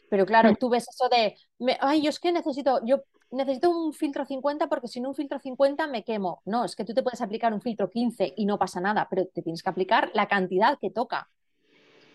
Pero 0.08 0.26
claro, 0.26 0.52
mm. 0.52 0.56
tú 0.56 0.68
ves 0.68 0.86
eso 0.88 1.08
de, 1.08 1.36
ay, 1.80 2.02
yo 2.02 2.10
es 2.10 2.20
que 2.20 2.30
necesito, 2.30 2.80
yo 2.84 3.02
necesito 3.34 3.70
un 3.70 3.92
filtro 3.92 4.24
50 4.24 4.68
porque 4.68 4.88
sin 4.88 5.06
un 5.06 5.14
filtro 5.14 5.38
50 5.38 5.86
me 5.86 6.04
quemo. 6.04 6.42
No, 6.44 6.64
es 6.64 6.76
que 6.76 6.84
tú 6.84 6.94
te 6.94 7.02
puedes 7.02 7.20
aplicar 7.20 7.52
un 7.52 7.60
filtro 7.60 7.90
15 7.90 8.34
y 8.36 8.46
no 8.46 8.58
pasa 8.58 8.80
nada, 8.80 9.06
pero 9.08 9.26
te 9.26 9.42
tienes 9.42 9.62
que 9.62 9.70
aplicar 9.70 10.10
la 10.14 10.28
cantidad 10.28 10.78
que 10.78 10.90
toca. 10.90 11.28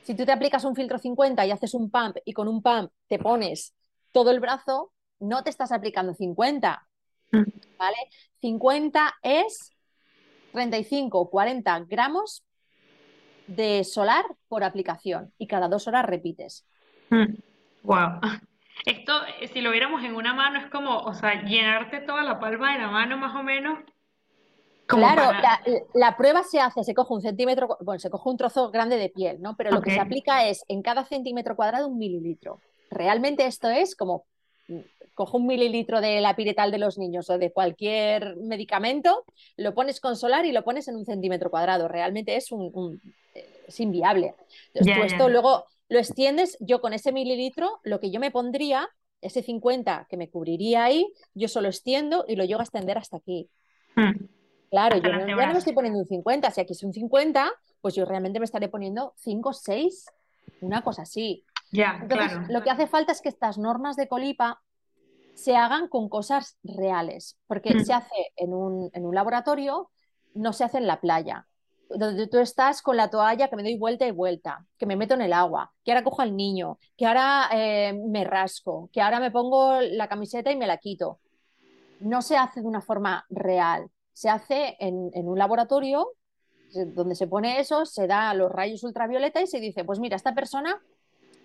Si 0.03 0.15
tú 0.15 0.25
te 0.25 0.31
aplicas 0.31 0.63
un 0.63 0.75
filtro 0.75 0.97
50 0.97 1.45
y 1.45 1.51
haces 1.51 1.73
un 1.73 1.89
pump 1.89 2.17
y 2.25 2.33
con 2.33 2.47
un 2.47 2.61
pump 2.61 2.91
te 3.07 3.19
pones 3.19 3.75
todo 4.11 4.31
el 4.31 4.39
brazo, 4.39 4.91
no 5.19 5.43
te 5.43 5.49
estás 5.49 5.71
aplicando 5.71 6.13
50. 6.13 6.87
Mm. 7.31 7.43
¿Vale? 7.77 7.97
50 8.41 9.15
es 9.21 9.71
35 10.51 11.19
o 11.19 11.29
40 11.29 11.85
gramos 11.87 12.43
de 13.47 13.83
solar 13.83 14.25
por 14.47 14.63
aplicación 14.63 15.33
y 15.37 15.47
cada 15.47 15.67
dos 15.67 15.87
horas 15.87 16.05
repites. 16.05 16.65
Wow. 17.83 18.19
Esto, 18.85 19.13
si 19.53 19.61
lo 19.61 19.71
viéramos 19.71 20.03
en 20.03 20.15
una 20.15 20.33
mano, 20.33 20.59
es 20.59 20.67
como, 20.71 20.99
o 20.99 21.13
sea, 21.13 21.43
llenarte 21.43 21.99
toda 22.01 22.23
la 22.23 22.39
palma 22.39 22.73
de 22.73 22.79
la 22.79 22.87
mano 22.87 23.17
más 23.17 23.35
o 23.35 23.43
menos 23.43 23.79
Claro, 24.89 25.31
la, 25.93 26.17
prueba 26.17 26.43
se 26.43 26.59
hace, 26.59 26.83
se 26.83 26.95
coge 26.95 27.13
un 27.13 27.21
centímetro, 27.21 27.77
bueno, 27.81 27.99
se 27.99 28.09
coge 28.09 28.27
un 28.27 28.37
trozo 28.37 28.71
grande 28.71 28.97
de 28.97 29.09
piel, 29.09 29.39
¿no? 29.39 29.55
Pero 29.55 29.69
lo 29.69 29.81
que 29.83 29.91
se 29.91 29.99
aplica 29.99 30.47
es 30.47 30.65
en 30.67 30.81
cada 30.81 31.05
centímetro 31.05 31.55
cuadrado 31.55 31.87
un 31.87 31.99
mililitro. 31.99 32.59
Realmente 32.89 33.45
esto 33.45 33.69
es 33.69 33.95
como 33.95 34.25
mm, 34.67 34.79
cojo 35.13 35.37
un 35.37 35.45
mililitro 35.45 36.01
de 36.01 36.21
la 36.21 36.35
piretal 36.35 36.71
de 36.71 36.79
los 36.79 36.97
niños 36.97 37.29
o 37.29 37.37
de 37.37 37.51
cualquier 37.51 38.35
medicamento, 38.37 39.25
lo 39.57 39.75
pones 39.75 40.01
con 40.01 40.15
solar 40.15 40.45
y 40.45 40.51
lo 40.51 40.63
pones 40.63 40.87
en 40.87 40.95
un 40.95 41.05
centímetro 41.05 41.51
cuadrado. 41.51 41.87
Realmente 41.87 42.35
es 42.35 42.51
un, 42.51 42.99
es 43.67 43.79
inviable. 43.79 44.33
Entonces, 44.73 45.13
esto 45.13 45.29
luego 45.29 45.65
lo 45.89 45.97
extiendes, 45.99 46.55
yo 46.59 46.81
con 46.81 46.93
ese 46.93 47.11
mililitro, 47.11 47.79
lo 47.83 47.99
que 47.99 48.11
yo 48.11 48.19
me 48.19 48.31
pondría, 48.31 48.87
ese 49.21 49.41
50 49.41 50.07
que 50.09 50.17
me 50.17 50.29
cubriría 50.29 50.83
ahí, 50.83 51.11
yo 51.33 51.47
solo 51.47 51.67
extiendo 51.67 52.25
y 52.27 52.35
lo 52.35 52.45
llego 52.45 52.59
a 52.61 52.63
extender 52.63 52.97
hasta 52.97 53.17
aquí. 53.17 53.49
Hmm. 53.95 54.11
Claro, 54.69 54.97
yo 54.97 55.11
no, 55.11 55.27
ya 55.27 55.47
no 55.47 55.53
me 55.53 55.57
estoy 55.57 55.73
poniendo 55.73 55.99
un 55.99 56.05
50. 56.05 56.51
Si 56.51 56.61
aquí 56.61 56.73
es 56.73 56.83
un 56.83 56.93
50, 56.93 57.51
pues 57.81 57.95
yo 57.95 58.05
realmente 58.05 58.39
me 58.39 58.45
estaré 58.45 58.69
poniendo 58.69 59.13
5, 59.17 59.51
6, 59.51 60.05
una 60.61 60.83
cosa 60.83 61.01
así. 61.01 61.43
Ya, 61.71 61.99
Entonces, 62.01 62.29
claro. 62.29 62.47
lo 62.49 62.61
que 62.61 62.69
hace 62.69 62.85
falta 62.85 63.11
es 63.11 63.21
que 63.21 63.29
estas 63.29 63.57
normas 63.57 63.95
de 63.95 64.07
colipa 64.07 64.61
se 65.33 65.55
hagan 65.55 65.87
con 65.87 66.07
cosas 66.07 66.59
reales, 66.63 67.37
porque 67.47 67.73
mm. 67.73 67.79
se 67.83 67.93
hace 67.93 68.31
en 68.35 68.53
un, 68.53 68.91
en 68.93 69.05
un 69.05 69.15
laboratorio, 69.15 69.89
no 70.35 70.53
se 70.53 70.65
hace 70.65 70.77
en 70.77 70.85
la 70.85 71.01
playa 71.01 71.47
donde 71.89 72.27
tú 72.27 72.39
estás 72.39 72.81
con 72.81 72.97
la 72.97 73.09
toalla 73.09 73.47
que 73.49 73.55
me 73.55 73.63
doy 73.63 73.77
vuelta 73.77 74.05
y 74.07 74.11
vuelta, 74.11 74.65
que 74.77 74.85
me 74.85 74.95
meto 74.95 75.15
en 75.15 75.21
el 75.21 75.33
agua, 75.33 75.73
que 75.83 75.91
ahora 75.91 76.03
cojo 76.03 76.21
al 76.21 76.35
niño, 76.35 76.79
que 76.95 77.05
ahora 77.05 77.49
eh, 77.51 77.93
me 77.93 78.23
rasco, 78.23 78.89
que 78.93 79.01
ahora 79.01 79.19
me 79.19 79.31
pongo 79.31 79.81
la 79.81 80.07
camiseta 80.07 80.51
y 80.51 80.57
me 80.57 80.67
la 80.67 80.77
quito. 80.77 81.19
No 81.99 82.21
se 82.21 82.37
hace 82.37 82.61
de 82.61 82.67
una 82.67 82.81
forma 82.81 83.25
real 83.29 83.89
se 84.19 84.27
hace 84.27 84.75
en, 84.81 85.29
un 85.29 85.39
laboratorio 85.39 86.11
donde 86.73 87.15
se 87.15 87.25
pone 87.25 87.61
eso, 87.61 87.85
se 87.85 88.05
da 88.05 88.33
los 88.33 88.51
rayos 88.51 88.83
ultravioleta 88.83 89.41
y 89.41 89.47
se 89.47 89.61
dice, 89.61 89.85
pues 89.85 89.97
mira, 89.99 90.15
a 90.15 90.17
esta 90.17 90.35
persona 90.35 90.77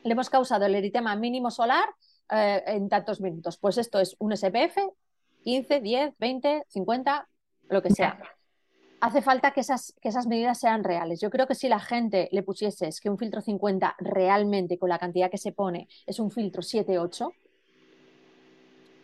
le 0.02 0.10
hemos 0.10 0.28
causado 0.28 0.66
el 0.66 0.74
eritema 0.74 1.14
mínimo 1.14 1.52
solar 1.52 1.84
eh, 2.32 2.64
en 2.66 2.88
tantos 2.88 3.20
minutos. 3.20 3.58
Pues 3.58 3.78
esto 3.78 4.00
es 4.00 4.16
un 4.18 4.36
SPF, 4.36 4.78
15, 5.44 5.80
10, 5.82 6.14
20, 6.18 6.64
50, 6.66 7.28
lo 7.68 7.80
que 7.80 7.90
sea. 7.90 8.18
Hace 9.04 9.20
falta 9.20 9.50
que 9.50 9.60
esas, 9.60 9.94
que 10.00 10.08
esas 10.08 10.26
medidas 10.26 10.58
sean 10.58 10.82
reales. 10.82 11.20
Yo 11.20 11.28
creo 11.28 11.46
que 11.46 11.54
si 11.54 11.68
la 11.68 11.78
gente 11.78 12.30
le 12.32 12.42
pusiese 12.42 12.88
que 13.02 13.10
un 13.10 13.18
filtro 13.18 13.42
50 13.42 13.96
realmente 13.98 14.78
con 14.78 14.88
la 14.88 14.98
cantidad 14.98 15.30
que 15.30 15.36
se 15.36 15.52
pone 15.52 15.88
es 16.06 16.18
un 16.20 16.30
filtro 16.30 16.62
7-8, 16.62 17.30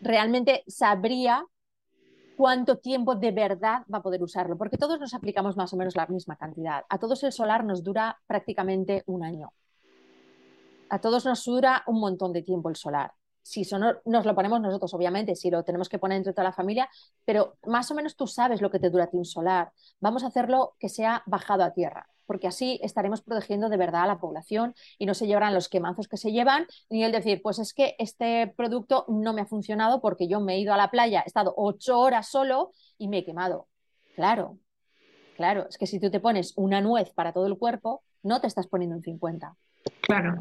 realmente 0.00 0.64
sabría 0.66 1.44
cuánto 2.34 2.78
tiempo 2.78 3.14
de 3.14 3.30
verdad 3.30 3.82
va 3.92 3.98
a 3.98 4.02
poder 4.02 4.22
usarlo, 4.22 4.56
porque 4.56 4.78
todos 4.78 4.98
nos 4.98 5.12
aplicamos 5.12 5.58
más 5.58 5.70
o 5.74 5.76
menos 5.76 5.94
la 5.94 6.06
misma 6.06 6.36
cantidad. 6.36 6.82
A 6.88 6.96
todos 6.96 7.22
el 7.22 7.32
solar 7.32 7.66
nos 7.66 7.84
dura 7.84 8.18
prácticamente 8.26 9.02
un 9.04 9.22
año. 9.22 9.52
A 10.88 10.98
todos 10.98 11.26
nos 11.26 11.44
dura 11.44 11.82
un 11.86 12.00
montón 12.00 12.32
de 12.32 12.40
tiempo 12.40 12.70
el 12.70 12.76
solar. 12.76 13.12
Si 13.50 13.66
nos 13.72 14.26
lo 14.26 14.34
ponemos 14.34 14.60
nosotros, 14.60 14.94
obviamente, 14.94 15.34
si 15.34 15.50
lo 15.50 15.64
tenemos 15.64 15.88
que 15.88 15.98
poner 15.98 16.18
entre 16.18 16.32
toda 16.32 16.44
la 16.44 16.52
familia, 16.52 16.88
pero 17.24 17.56
más 17.66 17.90
o 17.90 17.94
menos 17.94 18.14
tú 18.14 18.28
sabes 18.28 18.62
lo 18.62 18.70
que 18.70 18.78
te 18.78 18.90
dura 18.90 19.04
a 19.04 19.06
ti 19.08 19.16
un 19.16 19.24
solar. 19.24 19.72
Vamos 19.98 20.22
a 20.22 20.28
hacerlo 20.28 20.76
que 20.78 20.88
sea 20.88 21.24
bajado 21.26 21.64
a 21.64 21.72
tierra 21.72 22.08
porque 22.26 22.46
así 22.46 22.78
estaremos 22.80 23.22
protegiendo 23.22 23.68
de 23.68 23.76
verdad 23.76 24.04
a 24.04 24.06
la 24.06 24.20
población 24.20 24.76
y 24.98 25.06
no 25.06 25.14
se 25.14 25.26
llevarán 25.26 25.52
los 25.52 25.68
quemazos 25.68 26.06
que 26.06 26.16
se 26.16 26.30
llevan, 26.30 26.64
ni 26.88 27.02
el 27.02 27.10
decir, 27.10 27.42
pues 27.42 27.58
es 27.58 27.74
que 27.74 27.96
este 27.98 28.46
producto 28.56 29.04
no 29.08 29.32
me 29.32 29.40
ha 29.40 29.46
funcionado 29.46 30.00
porque 30.00 30.28
yo 30.28 30.38
me 30.38 30.54
he 30.54 30.60
ido 30.60 30.72
a 30.72 30.76
la 30.76 30.92
playa, 30.92 31.22
he 31.22 31.26
estado 31.26 31.52
ocho 31.56 31.98
horas 31.98 32.28
solo 32.28 32.70
y 32.98 33.08
me 33.08 33.18
he 33.18 33.24
quemado. 33.24 33.66
Claro, 34.14 34.58
claro, 35.34 35.66
es 35.68 35.76
que 35.76 35.88
si 35.88 35.98
tú 35.98 36.08
te 36.08 36.20
pones 36.20 36.52
una 36.54 36.80
nuez 36.80 37.10
para 37.10 37.32
todo 37.32 37.48
el 37.48 37.58
cuerpo, 37.58 38.04
no 38.22 38.40
te 38.40 38.46
estás 38.46 38.68
poniendo 38.68 38.94
un 38.94 39.02
50. 39.02 39.56
Claro. 40.02 40.38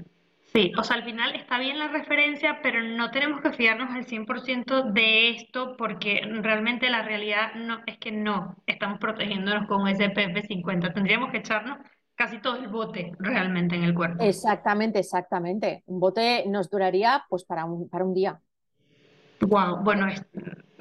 Sí, 0.54 0.72
o 0.78 0.84
sea, 0.84 0.98
al 0.98 1.04
final 1.04 1.36
está 1.36 1.60
bien 1.60 1.78
la 1.78 1.90
referencia, 1.90 2.60
pero 2.64 2.82
no 2.82 3.12
tenemos 3.12 3.42
que 3.42 3.52
fiarnos 3.52 3.92
al 3.92 4.06
100% 4.06 4.92
de 4.94 5.30
esto 5.30 5.76
porque 5.78 6.22
realmente 6.42 6.90
la 6.90 7.04
realidad 7.04 7.54
no 7.54 7.80
es 7.86 8.00
que 8.00 8.12
no 8.12 8.56
estamos 8.66 8.98
protegiéndonos 8.98 9.68
con 9.68 9.88
ese 9.88 10.10
PP50. 10.10 10.94
Tendríamos 10.94 11.32
que 11.32 11.38
echarnos 11.38 11.78
casi 12.16 12.40
todo 12.40 12.56
el 12.56 12.68
bote 12.68 13.12
realmente 13.20 13.76
en 13.76 13.84
el 13.84 13.94
cuerpo. 13.94 14.24
Exactamente, 14.24 15.00
exactamente. 15.00 15.84
Un 15.86 16.00
bote 16.00 16.44
nos 16.48 16.70
duraría 16.70 17.24
pues 17.30 17.46
para 17.46 17.66
un, 17.66 17.88
para 17.88 18.04
un 18.04 18.16
día. 18.16 18.42
Wow, 19.42 19.84
bueno, 19.84 20.08
es, 20.08 20.26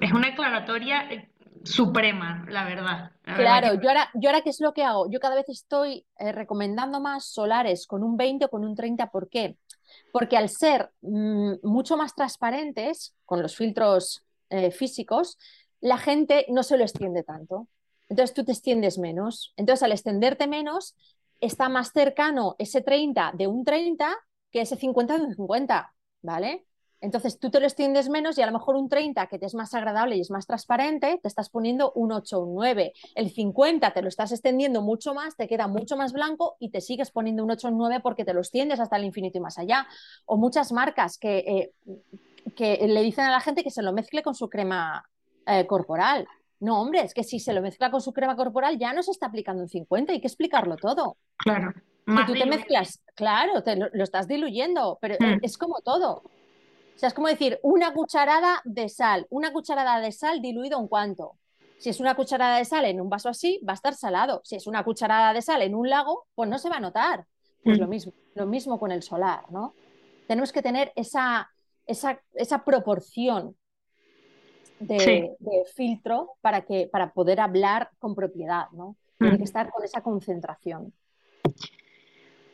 es 0.00 0.12
una 0.12 0.28
aclaratoria 0.28 1.12
eh, 1.12 1.28
suprema, 1.64 2.46
la 2.48 2.64
verdad. 2.64 3.12
claro, 3.22 3.74
yo, 3.80 3.88
ahora, 3.88 4.10
yo 4.14 4.28
ahora, 4.28 4.42
¿qué 4.42 4.50
es 4.50 4.60
lo 4.60 4.72
que 4.72 4.84
hago? 4.84 5.10
Yo 5.10 5.20
cada 5.20 5.34
vez 5.34 5.48
estoy 5.48 6.06
eh, 6.18 6.32
recomendando 6.32 7.00
más 7.00 7.26
solares 7.26 7.86
con 7.86 8.02
un 8.02 8.16
20 8.16 8.46
o 8.46 8.50
con 8.50 8.64
un 8.64 8.74
30. 8.74 9.10
¿Por 9.10 9.28
qué? 9.28 9.56
Porque 10.12 10.36
al 10.36 10.48
ser 10.48 10.90
mm, 11.02 11.54
mucho 11.62 11.96
más 11.96 12.14
transparentes 12.14 13.14
con 13.24 13.42
los 13.42 13.56
filtros 13.56 14.24
eh, 14.50 14.70
físicos, 14.70 15.38
la 15.80 15.98
gente 15.98 16.46
no 16.48 16.62
se 16.62 16.76
lo 16.76 16.84
extiende 16.84 17.22
tanto. 17.22 17.68
Entonces 18.08 18.34
tú 18.34 18.44
te 18.44 18.52
extiendes 18.52 18.98
menos. 18.98 19.52
Entonces 19.56 19.82
al 19.82 19.92
extenderte 19.92 20.46
menos, 20.46 20.96
está 21.40 21.68
más 21.68 21.92
cercano 21.92 22.56
ese 22.58 22.80
30 22.80 23.32
de 23.34 23.46
un 23.46 23.64
30 23.64 24.16
que 24.50 24.62
ese 24.62 24.76
50 24.76 25.18
de 25.18 25.24
un 25.24 25.34
50, 25.34 25.94
¿vale? 26.22 26.64
Entonces 27.00 27.38
tú 27.38 27.50
te 27.50 27.60
lo 27.60 27.66
extiendes 27.66 28.08
menos 28.08 28.36
y 28.38 28.42
a 28.42 28.46
lo 28.46 28.52
mejor 28.52 28.76
un 28.76 28.88
30 28.88 29.26
que 29.28 29.38
te 29.38 29.46
es 29.46 29.54
más 29.54 29.72
agradable 29.74 30.16
y 30.16 30.20
es 30.20 30.30
más 30.30 30.46
transparente, 30.46 31.18
te 31.22 31.28
estás 31.28 31.48
poniendo 31.48 31.92
un 31.94 32.12
8 32.12 32.38
o 32.38 32.44
un 32.44 32.54
9. 32.54 32.92
El 33.14 33.30
50 33.30 33.92
te 33.92 34.02
lo 34.02 34.08
estás 34.08 34.32
extendiendo 34.32 34.82
mucho 34.82 35.14
más, 35.14 35.36
te 35.36 35.46
queda 35.46 35.68
mucho 35.68 35.96
más 35.96 36.12
blanco 36.12 36.56
y 36.58 36.70
te 36.70 36.80
sigues 36.80 37.10
poniendo 37.10 37.44
un 37.44 37.50
8 37.50 37.68
o 37.68 37.70
un 37.70 37.78
9 37.78 38.00
porque 38.02 38.24
te 38.24 38.34
lo 38.34 38.40
extiendes 38.40 38.80
hasta 38.80 38.96
el 38.96 39.04
infinito 39.04 39.38
y 39.38 39.40
más 39.40 39.58
allá. 39.58 39.86
O 40.26 40.36
muchas 40.36 40.72
marcas 40.72 41.18
que, 41.18 41.38
eh, 41.38 41.72
que 42.56 42.86
le 42.86 43.02
dicen 43.02 43.24
a 43.24 43.30
la 43.30 43.40
gente 43.40 43.62
que 43.62 43.70
se 43.70 43.82
lo 43.82 43.92
mezcle 43.92 44.22
con 44.22 44.34
su 44.34 44.48
crema 44.48 45.08
eh, 45.46 45.66
corporal. 45.66 46.26
No, 46.60 46.82
hombre, 46.82 47.02
es 47.02 47.14
que 47.14 47.22
si 47.22 47.38
se 47.38 47.52
lo 47.52 47.62
mezcla 47.62 47.90
con 47.90 48.00
su 48.00 48.12
crema 48.12 48.34
corporal 48.34 48.78
ya 48.78 48.92
no 48.92 49.02
se 49.02 49.12
está 49.12 49.26
aplicando 49.26 49.62
un 49.62 49.68
50, 49.68 50.12
hay 50.12 50.20
que 50.20 50.26
explicarlo 50.26 50.76
todo. 50.76 51.16
Claro. 51.36 51.72
Si 52.06 52.26
tú 52.26 52.32
te 52.32 52.46
mezclas, 52.46 53.00
claro, 53.14 53.62
te 53.62 53.76
lo, 53.76 54.02
estás 54.02 54.26
diluyendo, 54.26 54.98
pero 55.00 55.16
mm. 55.20 55.40
es 55.42 55.58
como 55.58 55.80
todo. 55.82 56.22
O 56.98 57.00
sea, 57.00 57.10
es 57.10 57.14
como 57.14 57.28
decir, 57.28 57.60
una 57.62 57.94
cucharada 57.94 58.60
de 58.64 58.88
sal, 58.88 59.24
una 59.30 59.52
cucharada 59.52 60.00
de 60.00 60.10
sal 60.10 60.42
diluido 60.42 60.80
en 60.80 60.88
cuánto. 60.88 61.36
Si 61.78 61.90
es 61.90 62.00
una 62.00 62.16
cucharada 62.16 62.58
de 62.58 62.64
sal 62.64 62.86
en 62.86 63.00
un 63.00 63.08
vaso 63.08 63.28
así, 63.28 63.60
va 63.64 63.74
a 63.74 63.76
estar 63.76 63.94
salado. 63.94 64.40
Si 64.42 64.56
es 64.56 64.66
una 64.66 64.82
cucharada 64.82 65.32
de 65.32 65.40
sal 65.40 65.62
en 65.62 65.76
un 65.76 65.88
lago, 65.88 66.26
pues 66.34 66.50
no 66.50 66.58
se 66.58 66.68
va 66.68 66.78
a 66.78 66.80
notar. 66.80 67.24
Pues 67.62 67.78
mm. 67.78 67.80
lo 67.80 67.86
mismo, 67.86 68.12
lo 68.34 68.46
mismo 68.46 68.80
con 68.80 68.90
el 68.90 69.04
solar, 69.04 69.44
¿no? 69.52 69.74
Tenemos 70.26 70.50
que 70.50 70.60
tener 70.60 70.92
esa, 70.96 71.48
esa, 71.86 72.64
proporción 72.64 73.54
de, 74.80 75.36
filtro 75.76 76.32
para, 76.40 76.62
que, 76.62 76.88
para 76.90 77.12
poder 77.12 77.38
hablar 77.38 77.90
con 78.00 78.16
propiedad, 78.16 78.70
¿no? 78.72 78.96
Tiene 79.20 79.34
mm. 79.34 79.38
que 79.38 79.44
estar 79.44 79.70
con 79.70 79.84
esa 79.84 80.02
concentración. 80.02 80.92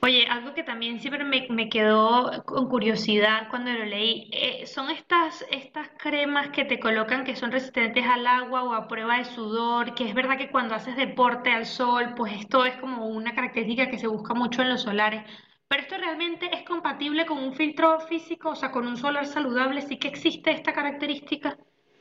Oye, 0.04 0.26
algo 0.26 0.52
que 0.52 0.62
también 0.62 1.00
siempre 1.00 1.24
me, 1.24 1.70
quedó 1.70 2.44
con 2.44 2.68
curiosidad 2.68 3.48
cuando 3.48 3.72
lo 3.72 3.86
leí, 3.86 4.28
eh, 4.34 4.66
son 4.66 4.90
estas, 4.90 5.46
estas 5.50 5.88
cremas 5.96 6.50
que 6.50 6.66
te 6.66 6.78
colocan 6.78 7.24
que 7.24 7.34
son 7.34 7.50
resistentes 7.50 8.04
al 8.04 8.26
agua 8.26 8.64
o 8.64 8.74
a 8.74 8.86
prueba 8.86 9.16
de 9.16 9.24
sudor, 9.24 9.94
que 9.94 10.06
es 10.06 10.14
verdad 10.14 10.36
que 10.36 10.50
cuando 10.50 10.74
haces 10.74 10.96
deporte 10.96 11.50
al 11.50 11.64
sol, 11.64 12.12
pues 12.14 12.34
esto 12.34 12.66
es 12.66 12.76
como 12.76 13.06
una 13.06 13.34
característica 13.34 13.88
que 13.88 13.98
se 13.98 14.06
busca 14.06 14.34
mucho 14.34 14.60
en 14.60 14.68
los 14.68 14.82
solares. 14.82 15.24
Pero 15.68 15.82
esto 15.82 15.96
realmente 15.96 16.50
es 16.54 16.68
compatible 16.68 17.24
con 17.24 17.38
un 17.38 17.54
filtro 17.54 17.98
físico, 18.00 18.50
o 18.50 18.56
sea, 18.56 18.70
con 18.70 18.86
un 18.86 18.98
solar 18.98 19.24
saludable, 19.24 19.80
sí 19.80 19.98
que 19.98 20.08
existe 20.08 20.50
esta 20.50 20.74
característica. 20.74 21.56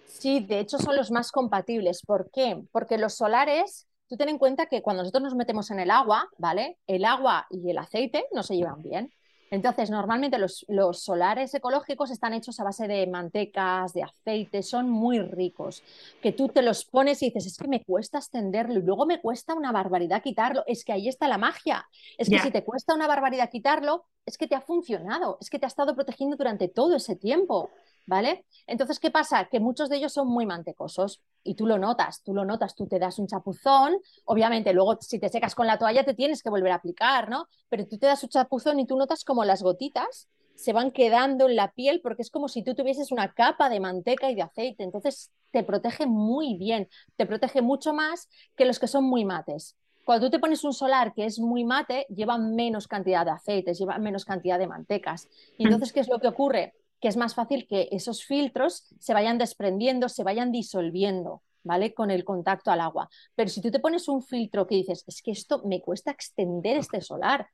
Sí, 0.08 0.42
de 0.42 0.60
hecho 0.60 0.78
son 0.78 0.98
los 0.98 1.10
más 1.10 1.32
compatibles. 1.32 2.02
¿Por 2.06 2.30
qué? 2.32 2.64
Porque 2.74 2.98
los 2.98 3.16
solares, 3.16 3.88
tú 4.08 4.18
ten 4.18 4.30
en 4.30 4.38
cuenta 4.38 4.68
que 4.68 4.82
cuando 4.82 5.04
nosotros 5.04 5.24
nos 5.24 5.36
metemos 5.36 5.72
en 5.72 5.80
el 5.80 5.92
agua, 5.92 6.30
¿vale? 6.38 6.78
El 6.88 7.06
agua 7.06 7.48
y 7.50 7.70
el 7.70 7.78
aceite 7.78 8.26
no 8.32 8.44
se 8.44 8.56
llevan 8.56 8.82
bien. 8.82 9.12
Entonces, 9.54 9.92
normalmente 9.92 10.40
los, 10.40 10.66
solares 10.94 11.54
ecológicos 11.54 12.10
están 12.10 12.34
hechos 12.34 12.60
a 12.60 12.64
base 12.64 12.88
de 12.88 13.06
mantecas, 13.06 13.94
de 13.94 14.02
aceite, 14.02 14.64
son 14.64 14.90
muy 14.90 15.20
ricos, 15.20 15.84
que 16.24 16.32
tú 16.32 16.50
te 16.50 16.64
los 16.64 16.86
pones 16.86 17.22
y 17.22 17.28
dices, 17.28 17.46
es 17.46 17.58
que 17.60 17.68
me 17.68 17.84
cuesta 17.84 18.18
extenderlo 18.18 18.80
y 18.80 18.82
luego 18.82 19.06
me 19.06 19.22
cuesta 19.22 19.54
una 19.54 19.72
barbaridad 19.72 20.24
quitarlo, 20.24 20.64
es 20.66 20.84
que 20.84 20.92
ahí 20.92 21.08
está 21.08 21.28
la 21.28 21.38
magia, 21.38 21.88
es 22.18 22.30
que 22.30 22.40
si 22.40 22.50
te 22.50 22.64
cuesta 22.64 22.96
una 22.96 23.06
barbaridad 23.06 23.52
quitarlo, 23.52 24.08
es 24.26 24.40
que 24.40 24.48
te 24.48 24.56
ha 24.56 24.62
funcionado, 24.62 25.38
es 25.40 25.52
que 25.52 25.60
te 25.60 25.68
ha 25.68 25.68
estado 25.68 25.94
protegiendo 25.94 26.36
durante 26.36 26.68
todo 26.68 26.96
ese 26.96 27.16
tiempo. 27.16 27.70
¿Vale? 28.06 28.46
Entonces, 28.68 29.00
¿qué 29.00 29.12
pasa? 29.12 29.46
Que 29.46 29.60
muchos 29.60 29.90
de 29.90 29.98
ellos 29.98 30.14
son 30.14 30.28
muy 30.28 30.46
mantecosos 30.46 31.22
y 31.44 31.56
tú 31.56 31.66
lo 31.66 31.78
notas, 31.78 32.22
tú 32.24 32.34
lo 32.34 32.46
notas, 32.46 32.76
tú 32.76 32.88
te 32.88 33.00
das 33.00 33.20
un 33.20 33.28
chapuzón, 33.28 33.98
obviamente 34.26 34.74
luego 34.74 34.98
si 35.02 35.20
te 35.20 35.30
secas 35.30 35.56
con 35.56 35.68
la 35.68 35.78
toalla 35.78 36.04
te 36.04 36.14
tienes 36.14 36.42
que 36.42 36.50
volver 36.50 36.72
a 36.72 36.76
aplicar, 36.76 37.30
¿no? 37.30 37.48
Pero 37.70 37.88
tú 37.88 37.98
te 37.98 38.08
das 38.08 38.24
un 38.24 38.30
chapuzón 38.30 38.80
y 38.80 38.86
tú 38.86 38.98
notas 38.98 39.24
como 39.24 39.44
las 39.44 39.62
gotitas 39.64 40.28
se 40.56 40.74
van 40.74 40.92
quedando 40.92 41.50
en 41.50 41.56
la 41.56 41.72
piel 41.72 42.00
porque 42.02 42.22
es 42.22 42.30
como 42.30 42.48
si 42.48 42.64
tú 42.64 42.76
tuvieses 42.76 43.12
una 43.12 43.34
capa 43.34 43.70
de 43.70 43.80
manteca 43.80 44.30
y 44.30 44.36
de 44.36 44.44
aceite, 44.44 44.84
entonces 44.84 45.32
te 45.52 45.64
protege 45.64 46.06
muy 46.06 46.58
bien, 46.58 46.90
te 47.16 47.26
protege 47.26 47.62
mucho 47.62 47.94
más 47.94 48.30
que 48.56 48.66
los 48.66 48.80
que 48.80 48.88
son 48.88 49.04
muy 49.04 49.26
mates. 49.26 49.76
Cuando 50.06 50.28
tú 50.28 50.32
te 50.32 50.40
pones 50.40 50.64
un 50.64 50.74
solar 50.74 51.14
que 51.14 51.26
es 51.26 51.40
muy 51.40 51.64
mate, 51.64 52.06
lleva 52.10 52.38
menos 52.38 52.88
cantidad 52.88 53.24
de 53.24 53.32
aceites, 53.32 53.80
lleva 53.80 53.98
menos 54.00 54.26
cantidad 54.26 54.60
de 54.60 54.68
mantecas. 54.68 55.30
Y 55.58 55.64
mm. 55.64 55.68
entonces, 55.68 55.94
¿qué 55.94 56.02
es 56.02 56.10
lo 56.10 56.20
que 56.20 56.28
ocurre? 56.28 56.74
Que 57.04 57.10
es 57.10 57.18
más 57.18 57.36
fácil 57.36 57.68
que 57.68 57.90
esos 57.92 58.24
filtros 58.24 58.86
se 58.98 59.14
vayan 59.14 59.38
desprendiendo, 59.38 60.08
se 60.08 60.24
vayan 60.24 60.54
disolviendo, 60.54 61.44
¿vale? 61.62 61.94
Con 61.94 62.12
el 62.12 62.24
contacto 62.24 62.72
al 62.72 62.80
agua. 62.80 63.10
Pero 63.36 63.50
si 63.50 63.60
tú 63.60 63.72
te 63.72 63.82
pones 63.82 64.08
un 64.08 64.24
filtro 64.24 64.66
que 64.66 64.76
dices, 64.76 65.04
es 65.06 65.22
que 65.22 65.32
esto 65.32 65.62
me 65.66 65.82
cuesta 65.82 66.12
extender 66.12 66.78
este 66.78 67.02
solar, 67.02 67.50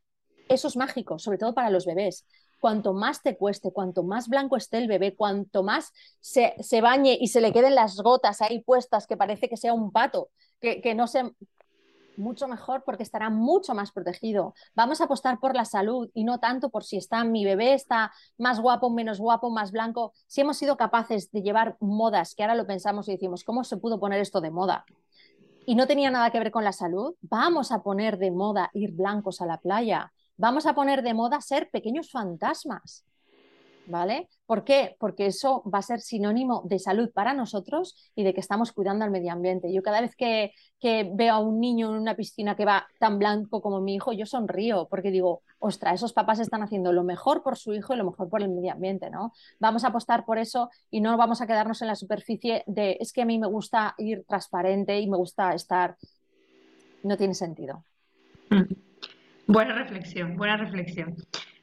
eso 0.50 0.68
es 0.68 0.78
mágico, 0.78 1.18
sobre 1.18 1.40
todo 1.40 1.56
para 1.56 1.72
los 1.72 1.88
bebés. 1.88 2.28
Cuanto 2.60 2.94
más 2.94 3.24
te 3.24 3.38
cueste, 3.38 3.74
cuanto 3.74 4.04
más 4.04 4.28
blanco 4.28 4.56
esté 4.56 4.78
el 4.78 4.88
bebé, 4.88 5.16
cuanto 5.16 5.64
más 5.64 5.94
se, 6.20 6.54
bañe 6.80 7.18
y 7.20 7.30
se 7.30 7.42
le 7.42 7.52
queden 7.52 7.74
las 7.74 7.96
gotas 7.96 8.44
ahí 8.44 8.62
puestas, 8.62 9.08
que 9.08 9.18
parece 9.18 9.50
que 9.50 9.58
sea 9.58 9.74
un 9.74 9.92
pato, 9.92 10.30
que, 10.62 10.80
que 10.80 10.94
no 10.94 11.08
se 11.08 11.24
mucho 12.20 12.48
mejor 12.48 12.84
porque 12.86 13.04
estará 13.04 13.30
mucho 13.30 13.74
más 13.74 13.92
protegido. 13.92 14.54
Vamos 14.76 15.02
a 15.02 15.06
apostar 15.06 15.40
por 15.40 15.56
la 15.56 15.66
salud 15.66 16.10
y 16.14 16.24
no 16.24 16.40
tanto 16.40 16.70
por 16.70 16.84
si 16.84 16.98
está 16.98 17.24
mi 17.24 17.46
bebé 17.46 17.74
está 17.74 18.12
más 18.38 18.60
guapo, 18.60 18.90
menos 18.90 19.20
guapo, 19.20 19.50
más 19.50 19.72
blanco. 19.72 20.14
Si 20.28 20.42
hemos 20.42 20.58
sido 20.58 20.78
capaces 20.78 21.32
de 21.32 21.42
llevar 21.42 21.78
modas, 21.80 22.36
que 22.36 22.44
ahora 22.44 22.56
lo 22.56 22.68
pensamos 22.68 23.08
y 23.08 23.14
decimos, 23.14 23.44
¿cómo 23.44 23.64
se 23.64 23.78
pudo 23.78 24.00
poner 24.00 24.20
esto 24.20 24.42
de 24.42 24.52
moda? 24.52 24.86
Y 25.66 25.76
no 25.76 25.88
tenía 25.88 26.12
nada 26.12 26.32
que 26.32 26.40
ver 26.40 26.52
con 26.52 26.64
la 26.64 26.74
salud, 26.74 27.16
vamos 27.22 27.72
a 27.72 27.82
poner 27.82 28.18
de 28.18 28.32
moda 28.32 28.70
ir 28.74 28.92
blancos 28.92 29.42
a 29.42 29.46
la 29.46 29.60
playa. 29.60 30.12
Vamos 30.38 30.66
a 30.66 30.74
poner 30.74 31.02
de 31.04 31.14
moda 31.14 31.42
ser 31.42 31.70
pequeños 31.70 32.12
fantasmas. 32.12 33.06
¿vale? 33.90 34.30
¿Por 34.50 34.64
qué? 34.64 34.96
Porque 34.98 35.28
eso 35.28 35.62
va 35.72 35.78
a 35.78 35.84
ser 35.84 36.00
sinónimo 36.00 36.64
de 36.66 36.80
salud 36.80 37.12
para 37.14 37.36
nosotros 37.36 38.12
y 38.16 38.24
de 38.24 38.34
que 38.34 38.40
estamos 38.40 38.72
cuidando 38.72 39.06
al 39.06 39.12
medio 39.12 39.32
ambiente. 39.32 39.72
Yo 39.72 39.84
cada 39.84 40.02
vez 40.02 40.16
que, 40.16 40.54
veo 41.14 41.34
a 41.36 41.38
un 41.38 41.60
niño 41.60 41.90
en 41.90 42.02
una 42.02 42.16
piscina 42.16 42.56
que 42.56 42.66
va 42.66 42.88
tan 42.98 43.20
blanco 43.20 43.62
como 43.62 43.80
mi 43.80 43.94
hijo, 43.94 44.12
yo 44.12 44.26
sonrío 44.26 44.88
porque 44.90 45.12
digo, 45.12 45.44
ostra, 45.60 45.94
esos 45.94 46.14
papás 46.14 46.40
están 46.40 46.64
haciendo 46.64 46.92
lo 46.92 47.04
mejor 47.04 47.44
por 47.44 47.60
su 47.60 47.76
hijo 47.76 47.94
y 47.94 47.98
lo 47.98 48.06
mejor 48.06 48.28
por 48.28 48.42
el 48.42 48.50
medio 48.50 48.72
ambiente, 48.72 49.12
¿no? 49.12 49.34
Vamos 49.60 49.84
a 49.84 49.90
apostar 49.90 50.26
por 50.26 50.40
eso 50.40 50.72
y 50.90 51.00
no 51.00 51.16
vamos 51.16 51.42
a 51.42 51.46
quedarnos 51.46 51.84
en 51.84 51.88
la 51.90 51.96
superficie 51.96 52.64
de, 52.66 52.98
es 53.00 53.14
que 53.14 53.22
a 53.22 53.26
mí 53.26 53.38
me 53.38 53.46
gusta 53.46 53.94
ir 54.00 54.24
transparente 54.28 55.00
y 55.00 55.08
me 55.08 55.18
gusta 55.18 55.54
estar... 55.54 55.96
No 57.04 57.18
tiene 57.18 57.36
sentido. 57.36 57.84
Mm. 58.50 58.64
Buena 59.46 59.76
reflexión, 59.76 60.36
buena 60.38 60.58
reflexión. 60.58 61.16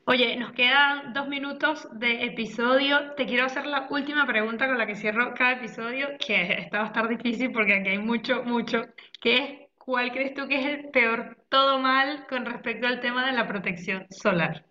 Oye, 0.09 0.37
nos 0.37 0.53
quedan 0.53 1.13
dos 1.13 1.27
minutos 1.27 1.89
de 1.91 2.27
episodio. 2.27 3.15
Te 3.17 3.27
quiero 3.27 3.45
hacer 3.45 3.67
la 3.67 3.89
última 3.91 4.25
pregunta 4.25 4.69
con 4.69 4.79
la 4.79 4.87
que 4.87 4.95
cierro 4.95 5.35
cada 5.35 5.55
episodio, 5.55 6.11
que 6.25 6.53
esta 6.61 6.79
va 6.79 6.85
a 6.85 6.87
estar 6.87 7.09
difícil 7.09 7.51
porque 7.51 7.75
aquí 7.75 7.89
hay 7.89 7.99
mucho, 7.99 8.45
mucho, 8.45 8.83
que 9.21 9.37
es, 9.37 9.71
¿cuál 9.77 10.13
crees 10.13 10.33
tú 10.35 10.47
que 10.47 10.61
es 10.61 10.67
el 10.67 10.91
peor 10.91 11.37
todo 11.49 11.81
mal 11.81 12.25
con 12.29 12.47
respecto 12.47 12.87
al 12.87 13.01
tema 13.01 13.27
de 13.27 13.33
la 13.33 13.49
protección 13.49 14.07
solar? 14.11 14.65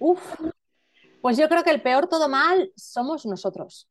Uf, 0.00 0.38
pues 1.22 1.38
yo 1.38 1.48
creo 1.48 1.64
que 1.64 1.70
el 1.70 1.80
peor 1.80 2.08
todo 2.08 2.28
mal 2.28 2.70
somos 2.76 3.24
nosotros. 3.24 3.88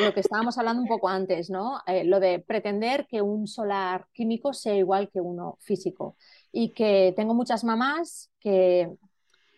Lo 0.00 0.14
que 0.14 0.20
estábamos 0.20 0.56
hablando 0.56 0.80
un 0.80 0.88
poco 0.88 1.10
antes, 1.10 1.50
¿no? 1.50 1.82
Eh, 1.86 2.04
lo 2.04 2.18
de 2.18 2.38
pretender 2.38 3.06
que 3.06 3.20
un 3.20 3.46
solar 3.46 4.06
químico 4.14 4.54
sea 4.54 4.74
igual 4.74 5.10
que 5.12 5.20
uno 5.20 5.58
físico 5.60 6.16
y 6.52 6.70
que 6.70 7.12
tengo 7.16 7.34
muchas 7.34 7.64
mamás 7.64 8.30
que, 8.38 8.90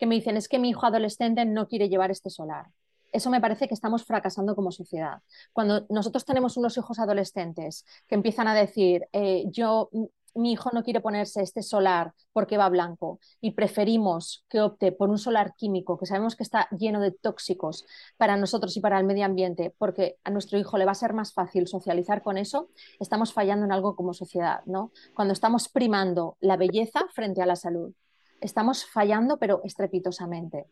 me 0.00 0.14
dicen 0.14 0.36
es 0.36 0.48
que 0.48 0.58
mi 0.58 0.70
hijo 0.70 0.84
adolescente 0.84 1.44
no 1.46 1.66
quiere 1.66 1.88
llevar 1.88 2.10
este 2.10 2.28
solar. 2.28 2.66
Eso 3.12 3.30
me 3.30 3.40
parece 3.40 3.68
que 3.68 3.74
estamos 3.74 4.04
fracasando 4.04 4.54
como 4.54 4.70
sociedad. 4.70 5.22
Cuando 5.52 5.86
nosotros 5.88 6.24
tenemos 6.24 6.56
unos 6.56 6.76
hijos 6.76 6.98
adolescentes 6.98 7.86
que 8.06 8.14
empiezan 8.14 8.48
a 8.48 8.54
decir, 8.54 9.08
eh, 9.12 9.44
yo 9.46 9.88
mi 10.34 10.52
hijo 10.52 10.70
no 10.72 10.82
quiere 10.82 11.00
ponerse 11.00 11.42
este 11.42 11.62
solar 11.62 12.12
porque 12.32 12.56
va 12.56 12.68
blanco 12.68 13.20
y 13.40 13.52
preferimos 13.52 14.44
que 14.48 14.60
opte 14.60 14.92
por 14.92 15.10
un 15.10 15.18
solar 15.18 15.54
químico 15.56 15.98
que 15.98 16.06
sabemos 16.06 16.36
que 16.36 16.42
está 16.42 16.68
lleno 16.76 17.00
de 17.00 17.12
tóxicos 17.12 17.86
para 18.16 18.36
nosotros 18.36 18.76
y 18.76 18.80
para 18.80 18.98
el 18.98 19.06
medio 19.06 19.24
ambiente 19.24 19.74
porque 19.78 20.18
a 20.24 20.30
nuestro 20.30 20.58
hijo 20.58 20.78
le 20.78 20.84
va 20.84 20.92
a 20.92 20.96
ser 20.96 21.12
más 21.14 21.32
fácil 21.32 21.66
socializar 21.66 22.22
con 22.22 22.38
eso, 22.38 22.68
estamos 23.00 23.32
fallando 23.32 23.64
en 23.64 23.72
algo 23.72 23.96
como 23.96 24.14
sociedad, 24.14 24.60
¿no? 24.66 24.92
Cuando 25.14 25.32
estamos 25.32 25.68
primando 25.68 26.36
la 26.40 26.56
belleza 26.56 27.06
frente 27.12 27.42
a 27.42 27.46
la 27.46 27.56
salud, 27.56 27.92
estamos 28.40 28.84
fallando 28.84 29.38
pero 29.38 29.60
estrepitosamente. 29.64 30.66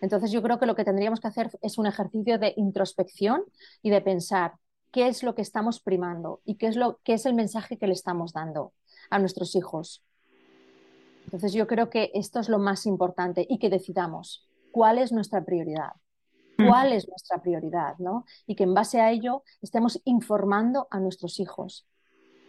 Entonces 0.00 0.30
yo 0.30 0.42
creo 0.42 0.58
que 0.58 0.66
lo 0.66 0.74
que 0.74 0.84
tendríamos 0.84 1.20
que 1.20 1.28
hacer 1.28 1.50
es 1.62 1.78
un 1.78 1.86
ejercicio 1.86 2.38
de 2.38 2.52
introspección 2.56 3.44
y 3.82 3.90
de 3.90 4.02
pensar 4.02 4.54
qué 4.92 5.08
es 5.08 5.22
lo 5.22 5.34
que 5.34 5.42
estamos 5.42 5.80
primando 5.80 6.40
y 6.44 6.56
qué 6.56 6.68
es, 6.68 6.76
lo, 6.76 7.00
qué 7.04 7.14
es 7.14 7.26
el 7.26 7.34
mensaje 7.34 7.78
que 7.78 7.86
le 7.86 7.92
estamos 7.92 8.32
dando 8.32 8.72
a 9.10 9.18
nuestros 9.18 9.54
hijos. 9.56 10.02
Entonces 11.24 11.52
yo 11.52 11.66
creo 11.66 11.90
que 11.90 12.10
esto 12.14 12.40
es 12.40 12.48
lo 12.48 12.58
más 12.58 12.86
importante 12.86 13.46
y 13.48 13.58
que 13.58 13.68
decidamos 13.68 14.48
cuál 14.70 14.98
es 14.98 15.12
nuestra 15.12 15.44
prioridad, 15.44 15.92
cuál 16.56 16.92
es 16.92 17.08
nuestra 17.08 17.42
prioridad, 17.42 17.98
¿no? 17.98 18.24
Y 18.46 18.54
que 18.54 18.64
en 18.64 18.74
base 18.74 19.00
a 19.00 19.10
ello 19.10 19.42
estemos 19.60 20.00
informando 20.04 20.86
a 20.90 21.00
nuestros 21.00 21.40
hijos 21.40 21.86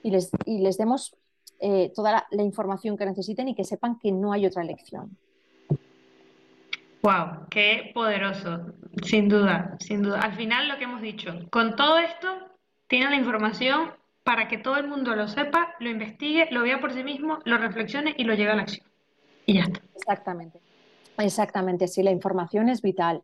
y 0.03 0.11
les, 0.11 0.29
y 0.45 0.59
les 0.59 0.77
demos 0.77 1.15
eh, 1.59 1.91
toda 1.95 2.27
la, 2.29 2.43
información 2.43 2.97
que 2.97 3.05
necesiten 3.05 3.47
y 3.47 3.55
que 3.55 3.63
sepan 3.63 3.97
que 3.97 4.11
no 4.11 4.31
hay 4.31 4.45
otra 4.45 4.61
elección. 4.61 5.17
Wow, 7.01 7.47
qué 7.49 7.91
poderoso, 7.93 8.73
sin 9.03 9.27
duda, 9.27 9.75
sin 9.79 10.03
duda. 10.03 10.19
Al 10.19 10.35
final 10.35 10.67
lo 10.67 10.77
que 10.77 10.83
hemos 10.83 11.01
dicho, 11.01 11.33
con 11.49 11.75
todo 11.75 11.97
esto 11.97 12.27
tienen 12.87 13.11
la 13.11 13.15
información 13.15 13.91
para 14.27 14.49
que 14.49 14.57
todo 14.57 14.75
el 14.75 14.89
mundo 14.89 15.15
lo 15.15 15.29
sepa, 15.29 15.73
lo 15.79 15.89
investigue, 15.89 16.49
lo 16.51 16.63
vea 16.63 16.81
por 16.81 16.91
sí 16.91 17.01
mismo, 17.01 17.39
lo 17.45 17.57
reflexione 17.57 18.13
y 18.17 18.25
lo 18.25 18.33
lleve 18.33 18.51
a 18.51 18.55
la 18.55 18.63
acción. 18.63 18.85
Y 19.45 19.53
ya 19.53 19.61
está. 19.61 19.79
Exactamente. 19.95 20.59
Exactamente, 21.17 21.87
sí, 21.87 22.03
la 22.03 22.11
información 22.11 22.67
es 22.67 22.81
vital. 22.81 23.23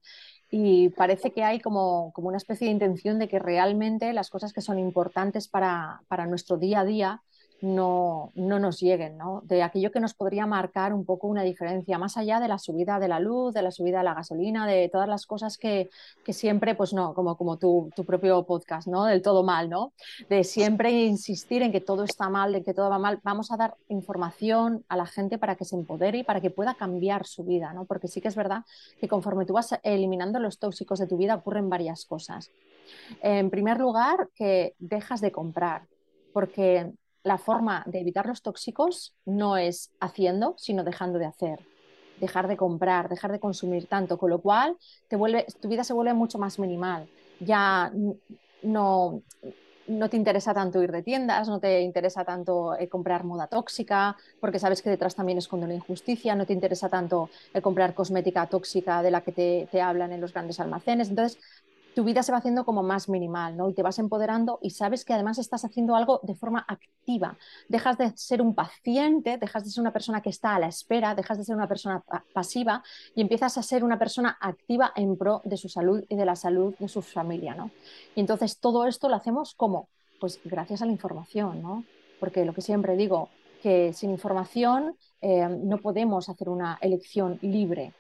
Y 0.50 0.88
parece 0.92 1.34
que 1.34 1.44
hay 1.44 1.60
como, 1.60 2.14
como 2.14 2.30
una 2.30 2.38
especie 2.38 2.68
de 2.68 2.72
intención 2.72 3.20
de 3.20 3.28
que 3.28 3.38
realmente 3.38 4.14
las 4.14 4.30
cosas 4.30 4.54
que 4.54 4.62
son 4.62 4.80
importantes 4.80 5.50
para, 5.50 6.04
para 6.08 6.26
nuestro 6.26 6.56
día 6.56 6.80
a 6.80 6.86
día 6.86 7.22
no, 7.64 8.34
no 8.36 8.60
nos 8.60 8.82
lleguen, 8.82 9.18
¿no? 9.18 9.42
de 9.46 9.64
aquello 9.64 9.90
que 9.90 10.02
nos 10.02 10.14
podría 10.14 10.46
marcar 10.46 10.94
un 10.94 11.06
poco 11.06 11.28
una 11.28 11.44
diferencia, 11.44 11.98
más 11.98 12.18
allá 12.18 12.42
de 12.42 12.50
la 12.50 12.60
subida 12.60 13.00
de 13.00 13.08
la 13.08 13.22
luz, 13.22 13.54
de 13.54 13.62
la 13.62 13.72
subida 13.72 14.00
de 14.00 14.04
la 14.04 14.14
gasolina, 14.14 14.68
de 14.68 14.90
todas 14.90 15.08
las 15.08 15.26
cosas 15.26 15.58
que, 15.58 15.90
que 16.26 16.34
siempre, 16.34 16.76
pues 16.76 16.94
no, 16.94 17.14
como, 17.14 17.38
como 17.38 17.58
tu, 17.58 17.90
tu, 17.96 18.04
propio 18.04 18.44
podcast, 18.46 18.88
¿no? 18.90 19.06
Del 19.06 19.22
todo 19.22 19.44
mal, 19.44 19.70
¿no? 19.70 19.94
De 20.30 20.44
siempre 20.44 20.92
insistir 20.92 21.62
en 21.62 21.72
que 21.72 21.80
todo 21.80 22.04
está 22.04 22.30
mal, 22.30 22.52
de 22.52 22.64
que 22.64 22.74
todo 22.74 22.90
va 22.90 23.00
mal. 23.00 23.22
Vamos 23.24 23.50
a 23.52 23.56
dar 23.56 23.76
información 23.88 24.84
a 24.90 24.98
la 24.98 25.06
gente 25.06 25.38
para 25.38 25.56
que 25.56 25.64
se 25.64 25.78
empodere 25.78 26.18
y 26.18 26.24
para 26.24 26.42
que 26.42 26.50
pueda 26.50 26.74
cambiar 26.74 27.26
su 27.26 27.46
vida, 27.46 27.72
¿no? 27.72 27.86
Porque 27.86 28.10
sí 28.10 28.20
que 28.20 28.28
es 28.28 28.36
verdad 28.36 28.66
que 29.00 29.08
conforme 29.08 29.46
tú 29.46 29.54
vas 29.54 29.80
eliminando 29.84 30.38
los 30.40 30.60
tóxicos 30.60 31.00
de 31.00 31.08
tu 31.08 31.16
vida 31.16 31.36
ocurren 31.36 31.70
varias 31.70 32.06
cosas. 32.06 32.52
En 33.22 33.50
primer 33.50 33.80
lugar, 33.80 34.28
que 34.36 34.76
dejas 34.80 35.22
de 35.22 35.32
comprar, 35.32 35.88
porque 36.34 36.92
la 37.24 37.38
forma 37.38 37.84
de 37.86 38.00
evitar 38.00 38.26
los 38.26 38.42
tóxicos 38.42 39.16
no 39.26 39.58
es 39.58 39.92
haciendo, 40.00 40.56
sino 40.58 40.84
dejando 40.84 41.20
de 41.20 41.26
hacer, 41.26 41.60
dejar 42.20 42.48
de 42.48 42.58
comprar, 42.58 43.10
dejar 43.10 43.32
de 43.32 43.40
consumir 43.40 43.88
tanto, 43.88 44.18
con 44.18 44.30
lo 44.30 44.42
cual 44.42 44.78
te 45.08 45.16
vuelve, 45.16 45.46
tu 45.62 45.70
vida 45.70 45.84
se 45.84 45.94
vuelve 45.94 46.14
mucho 46.14 46.38
más 46.38 46.60
minimal. 46.60 47.08
Ya 47.40 47.92
no, 48.62 49.22
no 49.88 50.10
te 50.10 50.18
interesa 50.18 50.54
tanto 50.54 50.82
ir 50.82 50.92
de 50.92 51.02
tiendas, 51.02 51.48
no 51.48 51.60
te 51.60 51.82
interesa 51.82 52.24
tanto 52.24 52.76
eh, 52.78 52.88
comprar 52.88 53.24
moda 53.24 53.48
tóxica, 53.48 54.16
porque 54.40 54.60
sabes 54.60 54.82
que 54.82 54.90
detrás 54.90 55.16
también 55.16 55.38
esconde 55.38 55.66
una 55.66 55.76
injusticia, 55.76 56.36
no 56.36 56.46
te 56.46 56.54
interesa 56.54 56.90
tanto 56.90 57.30
el 57.54 57.62
comprar 57.62 57.94
cosmética 57.94 58.48
tóxica 58.48 59.02
de 59.02 59.12
la 59.12 59.22
que 59.22 59.32
te, 59.32 59.68
te 59.72 59.82
hablan 59.82 60.12
en 60.12 60.22
los 60.22 60.34
grandes 60.34 60.60
almacenes. 60.60 61.10
Entonces, 61.10 61.40
tu 61.94 62.04
vida 62.04 62.24
se 62.24 62.32
va 62.32 62.40
haciendo 62.40 62.66
como 62.66 62.84
más 62.84 63.10
minimal, 63.10 63.56
¿no? 63.56 63.70
Y 63.70 63.74
te 63.74 63.84
vas 63.84 64.00
empoderando 64.00 64.60
y 64.62 64.72
sabes 64.72 65.06
que 65.06 65.14
además 65.14 65.38
estás 65.38 65.64
haciendo 65.66 65.96
algo 65.96 66.20
de 66.24 66.36
forma 66.36 66.66
activa. 66.68 67.38
Dejas 67.70 67.98
de 67.98 68.12
ser 68.16 68.42
un 68.42 68.56
paciente, 68.56 69.38
dejas 69.38 69.64
de 69.64 69.70
ser 69.70 69.82
una 69.82 69.94
persona 69.94 70.22
que 70.22 70.30
está 70.30 70.56
a 70.56 70.60
la 70.60 70.68
espera, 70.68 71.16
dejas 71.16 71.38
de 71.38 71.44
ser 71.44 71.56
una 71.56 71.68
persona 71.68 72.04
pasiva 72.34 72.84
y 73.16 73.22
empiezas 73.22 73.58
a 73.58 73.64
ser 73.64 73.84
una 73.84 74.00
persona 74.00 74.38
activa 74.40 74.92
en 74.96 75.18
pro 75.18 75.42
de 75.44 75.58
su 75.58 75.70
salud 75.70 76.04
y 76.10 76.16
de 76.16 76.26
la 76.26 76.36
salud 76.36 76.74
de 76.80 76.88
su 76.88 77.02
familia, 77.02 77.56
¿no? 77.56 77.72
Y 78.16 78.22
entonces 78.22 78.60
todo 78.60 78.86
esto 78.86 79.10
lo 79.10 79.16
hacemos 79.16 79.54
como, 79.56 79.90
pues 80.20 80.40
gracias 80.44 80.82
a 80.82 80.86
la 80.86 80.92
información, 80.92 81.62
¿no? 81.62 81.84
Porque 82.20 82.46
lo 82.46 82.54
que 82.54 82.62
siempre 82.62 82.96
digo, 82.96 83.30
que 83.62 83.94
sin 83.94 84.10
información 84.10 84.96
eh, 85.22 85.48
no 85.48 85.78
podemos 85.78 86.28
hacer 86.30 86.50
una 86.50 86.78
elección 86.82 87.40
libre, 87.42 87.94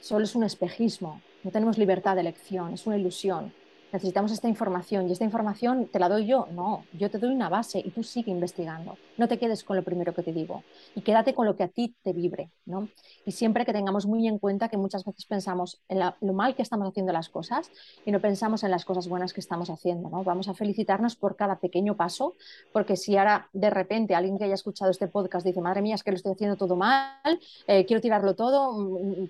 solo 0.00 0.24
es 0.24 0.34
un 0.34 0.44
espejismo, 0.44 1.20
no 1.42 1.50
tenemos 1.50 1.78
libertad 1.78 2.14
de 2.14 2.20
elección, 2.20 2.72
es 2.72 2.86
una 2.86 2.96
ilusión. 2.96 3.52
Necesitamos 3.92 4.32
esta 4.32 4.48
información 4.48 5.06
y 5.06 5.12
esta 5.12 5.24
información 5.24 5.86
te 5.86 5.98
la 5.98 6.08
doy 6.08 6.24
yo. 6.24 6.48
No, 6.52 6.84
yo 6.94 7.10
te 7.10 7.18
doy 7.18 7.34
una 7.34 7.50
base 7.50 7.78
y 7.78 7.90
tú 7.90 8.02
sigue 8.02 8.30
investigando. 8.30 8.96
No 9.18 9.28
te 9.28 9.38
quedes 9.38 9.64
con 9.64 9.76
lo 9.76 9.82
primero 9.82 10.14
que 10.14 10.22
te 10.22 10.32
digo 10.32 10.64
y 10.94 11.02
quédate 11.02 11.34
con 11.34 11.44
lo 11.44 11.56
que 11.56 11.64
a 11.64 11.68
ti 11.68 11.94
te 12.02 12.14
vibre. 12.14 12.48
¿no? 12.64 12.88
Y 13.26 13.32
siempre 13.32 13.66
que 13.66 13.72
tengamos 13.74 14.06
muy 14.06 14.26
en 14.26 14.38
cuenta 14.38 14.70
que 14.70 14.78
muchas 14.78 15.04
veces 15.04 15.26
pensamos 15.26 15.82
en 15.90 15.98
lo 15.98 16.32
mal 16.32 16.54
que 16.54 16.62
estamos 16.62 16.88
haciendo 16.88 17.12
las 17.12 17.28
cosas 17.28 17.70
y 18.06 18.12
no 18.12 18.20
pensamos 18.20 18.64
en 18.64 18.70
las 18.70 18.86
cosas 18.86 19.08
buenas 19.08 19.34
que 19.34 19.40
estamos 19.40 19.68
haciendo. 19.68 20.08
¿no? 20.08 20.24
Vamos 20.24 20.48
a 20.48 20.54
felicitarnos 20.54 21.14
por 21.14 21.36
cada 21.36 21.56
pequeño 21.56 21.94
paso, 21.94 22.34
porque 22.72 22.96
si 22.96 23.18
ahora 23.18 23.50
de 23.52 23.68
repente 23.68 24.14
alguien 24.14 24.38
que 24.38 24.44
haya 24.44 24.54
escuchado 24.54 24.90
este 24.90 25.06
podcast 25.06 25.44
dice, 25.44 25.60
madre 25.60 25.82
mía, 25.82 25.96
es 25.96 26.02
que 26.02 26.12
lo 26.12 26.16
estoy 26.16 26.32
haciendo 26.32 26.56
todo 26.56 26.76
mal, 26.76 27.38
eh, 27.66 27.84
quiero 27.84 28.00
tirarlo 28.00 28.34
todo, 28.34 28.72
mm, 28.72 29.12
eh, 29.24 29.28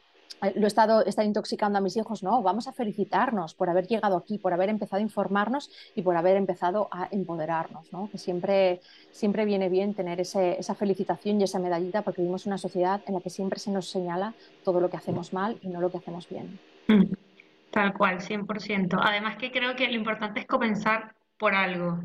lo 0.54 0.64
he 0.64 0.66
estado, 0.66 1.04
intoxicando 1.22 1.78
a 1.78 1.80
mis 1.80 1.96
hijos, 1.96 2.22
no, 2.22 2.42
vamos 2.42 2.66
a 2.66 2.72
felicitarnos 2.72 3.54
por 3.54 3.70
haber 3.70 3.86
llegado 3.86 4.16
aquí, 4.16 4.38
por 4.38 4.52
haber 4.52 4.68
empezado 4.68 4.98
a 4.98 5.02
informarnos 5.02 5.70
y 5.94 6.02
por 6.02 6.16
haber 6.16 6.36
empezado 6.36 6.88
a 6.90 7.08
empoderarnos, 7.10 7.92
¿no? 7.92 8.10
que 8.10 8.18
siempre, 8.18 8.80
siempre 9.12 9.44
viene 9.44 9.68
bien 9.68 9.94
tener 9.94 10.20
esa 10.20 10.74
felicitación 10.74 11.40
y 11.40 11.44
esa 11.44 11.58
medallita 11.58 12.02
porque 12.02 12.22
vivimos 12.22 12.46
una 12.46 12.58
sociedad 12.58 13.00
en 13.06 13.14
la 13.14 13.20
que 13.20 13.30
siempre 13.30 13.58
se 13.58 13.70
nos 13.70 13.88
señala 13.88 14.34
todo 14.64 14.80
lo 14.80 14.90
que 14.90 14.96
hacemos 14.96 15.32
mal 15.32 15.58
y 15.62 15.68
no 15.68 15.80
lo 15.80 15.90
que 15.90 15.98
hacemos 15.98 16.28
bien. 16.28 16.58
Mm, 16.88 17.12
tal 17.70 17.94
cual, 17.94 18.20
100%. 18.20 18.98
Además 19.00 19.36
que 19.36 19.52
creo 19.52 19.76
que 19.76 19.86
lo 19.86 19.94
importante 19.94 20.40
es 20.40 20.46
comenzar 20.46 21.14
por 21.38 21.54
algo. 21.54 22.00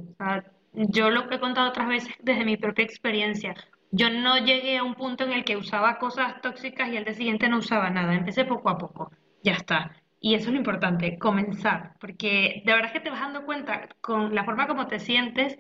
yo 0.74 1.10
lo 1.10 1.32
he 1.32 1.40
contado 1.40 1.70
otras 1.70 1.88
veces 1.88 2.14
desde 2.22 2.46
mi 2.46 2.58
propia 2.58 2.86
experiencia 2.86 3.56
yo 3.92 4.10
no 4.10 4.38
llegué 4.38 4.78
a 4.78 4.84
un 4.84 4.96
punto 4.96 5.24
en 5.24 5.32
el 5.32 5.46
que 5.46 5.58
usaba 5.58 5.98
cosas 5.98 6.42
tóxicas 6.42 6.90
y 6.90 6.98
al 6.98 7.06
día 7.06 7.14
siguiente 7.14 7.50
no 7.50 7.60
usaba 7.60 7.90
nada. 7.90 8.14
Empecé 8.14 8.46
poco 8.46 8.70
a 8.70 8.78
poco. 8.78 9.12
Ya 9.44 9.54
está. 9.54 9.96
Y 10.20 10.36
eso 10.36 10.48
es 10.48 10.54
lo 10.54 10.58
importante, 10.58 11.18
comenzar. 11.18 11.94
Porque 12.00 12.64
de 12.66 12.74
verdad 12.74 12.88
es 12.88 12.94
que 12.94 13.00
te 13.00 13.10
vas 13.10 13.22
dando 13.22 13.46
cuenta 13.46 13.88
con 14.02 14.34
la 14.34 14.44
forma 14.44 14.68
como 14.68 14.88
te 14.88 15.00
sientes 15.00 15.58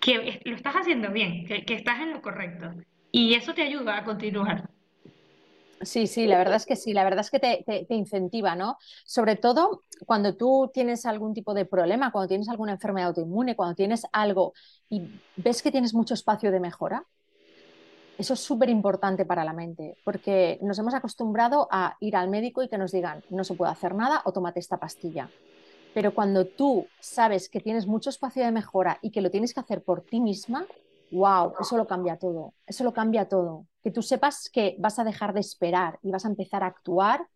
que 0.00 0.40
lo 0.44 0.54
estás 0.54 0.74
haciendo 0.74 1.10
bien, 1.10 1.46
que, 1.46 1.74
estás 1.74 2.00
en 2.00 2.12
lo 2.12 2.22
correcto. 2.22 2.70
Y 3.10 3.34
eso 3.34 3.54
te 3.54 3.62
ayuda 3.62 3.98
a 3.98 4.04
continuar. 4.04 4.70
Sí, 5.80 6.06
sí, 6.06 6.26
la 6.26 6.38
verdad 6.38 6.56
es 6.56 6.66
que 6.66 6.76
sí, 6.76 6.92
la 6.92 7.04
verdad 7.04 7.20
es 7.20 7.30
que 7.30 7.38
te, 7.38 7.64
te, 7.66 7.94
incentiva, 7.94 8.54
¿no? 8.54 8.78
Sobre 9.04 9.36
todo 9.36 9.82
cuando 10.06 10.36
tú 10.36 10.70
tienes 10.72 11.04
algún 11.04 11.34
tipo 11.34 11.52
de 11.54 11.66
problema, 11.66 12.12
cuando 12.12 12.28
tienes 12.28 12.48
alguna 12.48 12.72
enfermedad 12.72 13.08
autoinmune, 13.08 13.56
cuando 13.56 13.74
tienes 13.74 14.06
algo 14.12 14.54
y 14.88 15.02
ves 15.36 15.62
que 15.62 15.70
tienes 15.70 15.92
mucho 15.92 16.14
espacio 16.14 16.50
de 16.50 16.60
mejora, 16.60 17.04
eso 18.18 18.34
es 18.34 18.40
súper 18.40 18.68
importante 18.68 19.24
para 19.24 19.44
la 19.44 19.52
mente, 19.52 19.96
porque 20.04 20.58
nos 20.62 20.78
hemos 20.78 20.94
acostumbrado 20.94 21.68
a 21.70 21.96
ir 22.00 22.16
al 22.16 22.28
médico 22.28 22.62
y 22.62 22.68
que 22.68 22.78
nos 22.78 22.92
digan, 22.92 23.22
no 23.30 23.44
se 23.44 23.54
puede 23.54 23.72
hacer 23.72 23.94
nada 23.94 24.22
o 24.24 24.32
tómate 24.32 24.60
esta 24.60 24.78
pastilla. 24.78 25.30
Pero 25.94 26.14
cuando 26.14 26.46
tú 26.46 26.86
sabes 27.00 27.48
que 27.48 27.60
tienes 27.60 27.86
mucho 27.86 28.10
espacio 28.10 28.44
de 28.44 28.52
mejora 28.52 28.98
y 29.02 29.10
que 29.10 29.20
lo 29.20 29.30
tienes 29.30 29.54
que 29.54 29.60
hacer 29.60 29.82
por 29.82 30.02
ti 30.02 30.20
misma, 30.20 30.66
wow, 31.10 31.54
eso 31.60 31.76
lo 31.76 31.86
cambia 31.86 32.18
todo, 32.18 32.52
eso 32.66 32.84
lo 32.84 32.92
cambia 32.92 33.28
todo. 33.28 33.66
Que 33.82 33.90
tú 33.90 34.02
sepas 34.02 34.50
que 34.50 34.76
vas 34.78 34.98
a 34.98 35.04
dejar 35.04 35.32
de 35.32 35.40
esperar 35.40 35.98
y 36.02 36.10
vas 36.10 36.24
a 36.24 36.28
empezar 36.28 36.62
a 36.62 36.66
actuar, 36.66 37.26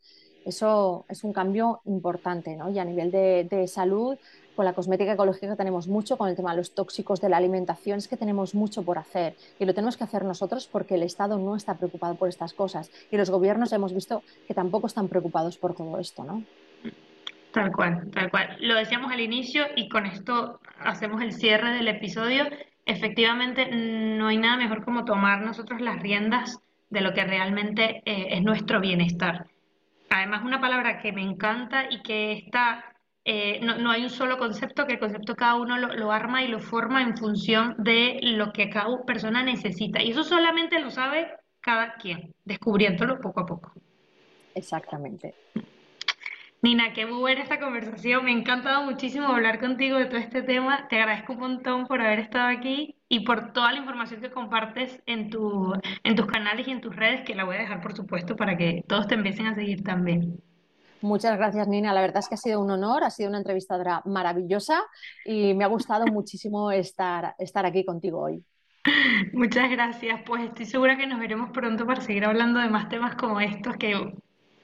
eso 0.44 1.04
es 1.08 1.24
un 1.24 1.32
cambio 1.32 1.80
importante, 1.84 2.56
¿no? 2.56 2.70
Y 2.70 2.78
a 2.78 2.84
nivel 2.84 3.10
de, 3.10 3.46
de 3.50 3.68
salud, 3.68 4.18
con 4.60 4.66
la 4.66 4.74
cosmética 4.74 5.14
ecológica 5.14 5.56
tenemos 5.56 5.88
mucho, 5.88 6.18
con 6.18 6.28
el 6.28 6.36
tema 6.36 6.50
de 6.50 6.58
los 6.58 6.74
tóxicos 6.74 7.18
de 7.22 7.30
la 7.30 7.38
alimentación, 7.38 7.96
es 7.96 8.08
que 8.08 8.18
tenemos 8.18 8.54
mucho 8.54 8.82
por 8.82 8.98
hacer 8.98 9.34
y 9.58 9.64
lo 9.64 9.72
tenemos 9.72 9.96
que 9.96 10.04
hacer 10.04 10.22
nosotros 10.22 10.68
porque 10.70 10.96
el 10.96 11.02
Estado 11.02 11.38
no 11.38 11.56
está 11.56 11.78
preocupado 11.78 12.14
por 12.16 12.28
estas 12.28 12.52
cosas 12.52 12.90
y 13.10 13.16
los 13.16 13.30
gobiernos 13.30 13.72
hemos 13.72 13.94
visto 13.94 14.22
que 14.46 14.52
tampoco 14.52 14.86
están 14.86 15.08
preocupados 15.08 15.56
por 15.56 15.74
todo 15.74 15.98
esto, 15.98 16.24
¿no? 16.24 16.44
Tal 17.54 17.72
cual, 17.72 18.10
tal 18.10 18.30
cual. 18.30 18.58
Lo 18.60 18.74
decíamos 18.74 19.10
al 19.10 19.20
inicio 19.20 19.64
y 19.76 19.88
con 19.88 20.04
esto 20.04 20.60
hacemos 20.78 21.22
el 21.22 21.32
cierre 21.32 21.72
del 21.72 21.88
episodio. 21.88 22.44
Efectivamente, 22.84 23.70
no 23.74 24.26
hay 24.26 24.36
nada 24.36 24.58
mejor 24.58 24.84
como 24.84 25.06
tomar 25.06 25.40
nosotros 25.40 25.80
las 25.80 26.02
riendas 26.02 26.60
de 26.90 27.00
lo 27.00 27.14
que 27.14 27.24
realmente 27.24 28.02
eh, 28.04 28.26
es 28.32 28.42
nuestro 28.42 28.78
bienestar. 28.78 29.46
Además, 30.10 30.42
una 30.44 30.60
palabra 30.60 31.00
que 31.00 31.12
me 31.12 31.22
encanta 31.22 31.86
y 31.88 32.02
que 32.02 32.32
está 32.32 32.84
eh, 33.24 33.60
no, 33.62 33.90
hay 33.90 34.02
un 34.02 34.10
solo 34.10 34.38
concepto, 34.38 34.86
que 34.86 34.94
el 34.94 34.98
concepto 34.98 35.36
cada 35.36 35.56
uno 35.56 35.76
lo, 35.76 36.10
arma 36.10 36.42
y 36.42 36.48
lo 36.48 36.60
forma 36.60 37.02
en 37.02 37.16
función 37.16 37.74
de 37.78 38.18
lo 38.22 38.52
que 38.52 38.70
cada 38.70 39.04
persona 39.04 39.42
necesita. 39.42 40.02
Y 40.02 40.10
eso 40.10 40.24
solamente 40.24 40.80
lo 40.80 40.90
sabe 40.90 41.28
cada 41.60 41.94
quien, 41.94 42.34
descubriéndolo 42.44 43.20
poco 43.20 43.40
a 43.40 43.46
poco. 43.46 43.72
Exactamente. 44.54 45.34
Nina, 46.62 46.92
qué 46.92 47.06
buena 47.06 47.42
esta 47.42 47.58
conversación. 47.58 48.24
Me 48.24 48.32
ha 48.32 48.34
encantado 48.34 48.82
muchísimo 48.84 49.28
hablar 49.28 49.60
contigo 49.60 49.98
de 49.98 50.06
todo 50.06 50.18
este 50.18 50.42
tema. 50.42 50.88
Te 50.88 50.96
agradezco 50.96 51.32
un 51.32 51.40
montón 51.40 51.86
por 51.86 52.02
haber 52.02 52.18
estado 52.18 52.48
aquí 52.48 52.96
y 53.08 53.20
por 53.20 53.52
toda 53.52 53.72
la 53.72 53.78
información 53.78 54.20
que 54.20 54.30
compartes 54.30 55.02
en, 55.06 55.30
tu, 55.30 55.72
en 56.04 56.16
tus 56.16 56.26
canales 56.26 56.68
y 56.68 56.70
en 56.70 56.80
tus 56.80 56.94
redes, 56.94 57.22
que 57.22 57.34
la 57.34 57.44
voy 57.44 57.56
a 57.56 57.60
dejar, 57.60 57.80
por 57.80 57.94
supuesto, 57.96 58.36
para 58.36 58.56
que 58.56 58.84
todos 58.86 59.06
te 59.06 59.14
empiecen 59.14 59.46
a 59.46 59.54
seguir 59.54 59.82
también. 59.82 60.42
Muchas 61.02 61.36
gracias, 61.36 61.66
Nina. 61.68 61.92
La 61.92 62.00
verdad 62.00 62.18
es 62.18 62.28
que 62.28 62.34
ha 62.34 62.38
sido 62.38 62.60
un 62.60 62.70
honor, 62.70 63.04
ha 63.04 63.10
sido 63.10 63.28
una 63.28 63.38
entrevistadora 63.38 64.02
maravillosa 64.04 64.82
y 65.24 65.54
me 65.54 65.64
ha 65.64 65.68
gustado 65.68 66.06
muchísimo 66.06 66.70
estar, 66.70 67.34
estar 67.38 67.64
aquí 67.64 67.84
contigo 67.84 68.20
hoy. 68.20 68.44
Muchas 69.32 69.70
gracias. 69.70 70.20
Pues 70.26 70.44
estoy 70.44 70.66
segura 70.66 70.96
que 70.96 71.06
nos 71.06 71.18
veremos 71.18 71.50
pronto 71.50 71.86
para 71.86 72.00
seguir 72.00 72.24
hablando 72.24 72.60
de 72.60 72.68
más 72.68 72.88
temas 72.88 73.14
como 73.14 73.40
estos 73.40 73.76
que 73.76 74.14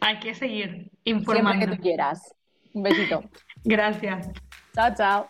hay 0.01 0.19
que 0.21 0.35
seguir 0.35 0.91
informando. 1.05 1.59
Siempre 1.59 1.71
que 1.71 1.77
tú 1.77 1.83
quieras. 1.83 2.35
Un 2.73 2.83
besito. 2.83 3.23
Gracias. 3.65 4.29
Chao, 4.75 4.95
chao. 4.95 5.29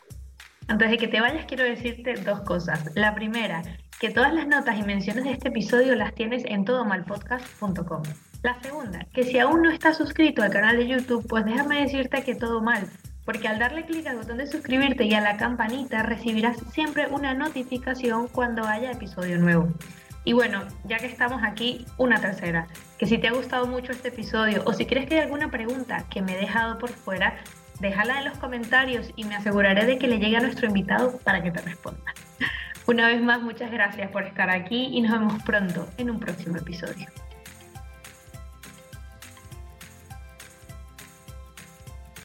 Antes 0.69 0.91
de 0.91 0.99
que 0.99 1.09
te 1.09 1.21
vayas, 1.21 1.47
quiero 1.47 1.63
decirte 1.63 2.15
dos 2.15 2.41
cosas. 2.41 2.91
La 2.97 3.15
primera, 3.15 3.63
que 4.01 4.11
todas 4.11 4.35
las 4.35 4.49
notas 4.49 4.77
y 4.79 4.83
menciones 4.83 5.25
de 5.25 5.31
este 5.31 5.49
episodio 5.49 5.95
las 5.95 6.15
tienes 6.15 6.45
en 6.45 6.65
todomalpodcast.com. 6.65 8.03
La 8.47 8.63
segunda, 8.63 9.05
que 9.13 9.25
si 9.25 9.41
aún 9.41 9.63
no 9.63 9.73
estás 9.73 9.97
suscrito 9.97 10.41
al 10.41 10.53
canal 10.53 10.77
de 10.77 10.87
YouTube, 10.87 11.27
pues 11.29 11.45
déjame 11.45 11.83
decirte 11.83 12.23
que 12.23 12.37
todo 12.37 12.63
mal, 12.63 12.89
porque 13.25 13.49
al 13.49 13.59
darle 13.59 13.85
clic 13.87 14.07
al 14.07 14.19
botón 14.19 14.39
de 14.39 14.47
suscribirte 14.47 15.03
y 15.03 15.15
a 15.15 15.21
la 15.21 15.37
campanita 15.37 16.05
recibirás 16.05 16.57
siempre 16.71 17.09
una 17.09 17.35
notificación 17.35 18.29
cuando 18.29 18.65
haya 18.65 18.93
episodio 18.93 19.37
nuevo. 19.39 19.67
Y 20.23 20.33
bueno, 20.33 20.63
ya 20.85 20.99
que 20.99 21.07
estamos 21.07 21.43
aquí, 21.43 21.87
una 21.99 22.21
tercera, 22.21 22.69
que 22.99 23.07
si 23.07 23.19
te 23.19 23.27
ha 23.27 23.33
gustado 23.33 23.67
mucho 23.67 23.91
este 23.91 24.11
episodio 24.11 24.63
o 24.65 24.73
si 24.73 24.87
crees 24.87 25.09
que 25.09 25.17
hay 25.17 25.23
alguna 25.23 25.51
pregunta 25.51 26.05
que 26.09 26.23
me 26.23 26.35
he 26.35 26.41
dejado 26.41 26.79
por 26.79 26.91
fuera, 26.91 27.35
déjala 27.81 28.21
en 28.21 28.27
los 28.27 28.39
comentarios 28.39 29.11
y 29.17 29.25
me 29.25 29.35
aseguraré 29.35 29.87
de 29.87 29.99
que 29.99 30.07
le 30.07 30.21
llegue 30.21 30.37
a 30.37 30.41
nuestro 30.41 30.69
invitado 30.69 31.19
para 31.25 31.43
que 31.43 31.51
te 31.51 31.63
responda. 31.63 32.15
Una 32.87 33.09
vez 33.09 33.21
más, 33.21 33.43
muchas 33.43 33.73
gracias 33.73 34.09
por 34.13 34.23
estar 34.23 34.51
aquí 34.51 34.91
y 34.93 35.01
nos 35.01 35.11
vemos 35.11 35.43
pronto 35.43 35.89
en 35.99 36.11
un 36.11 36.21
próximo 36.21 36.59
episodio. 36.59 37.09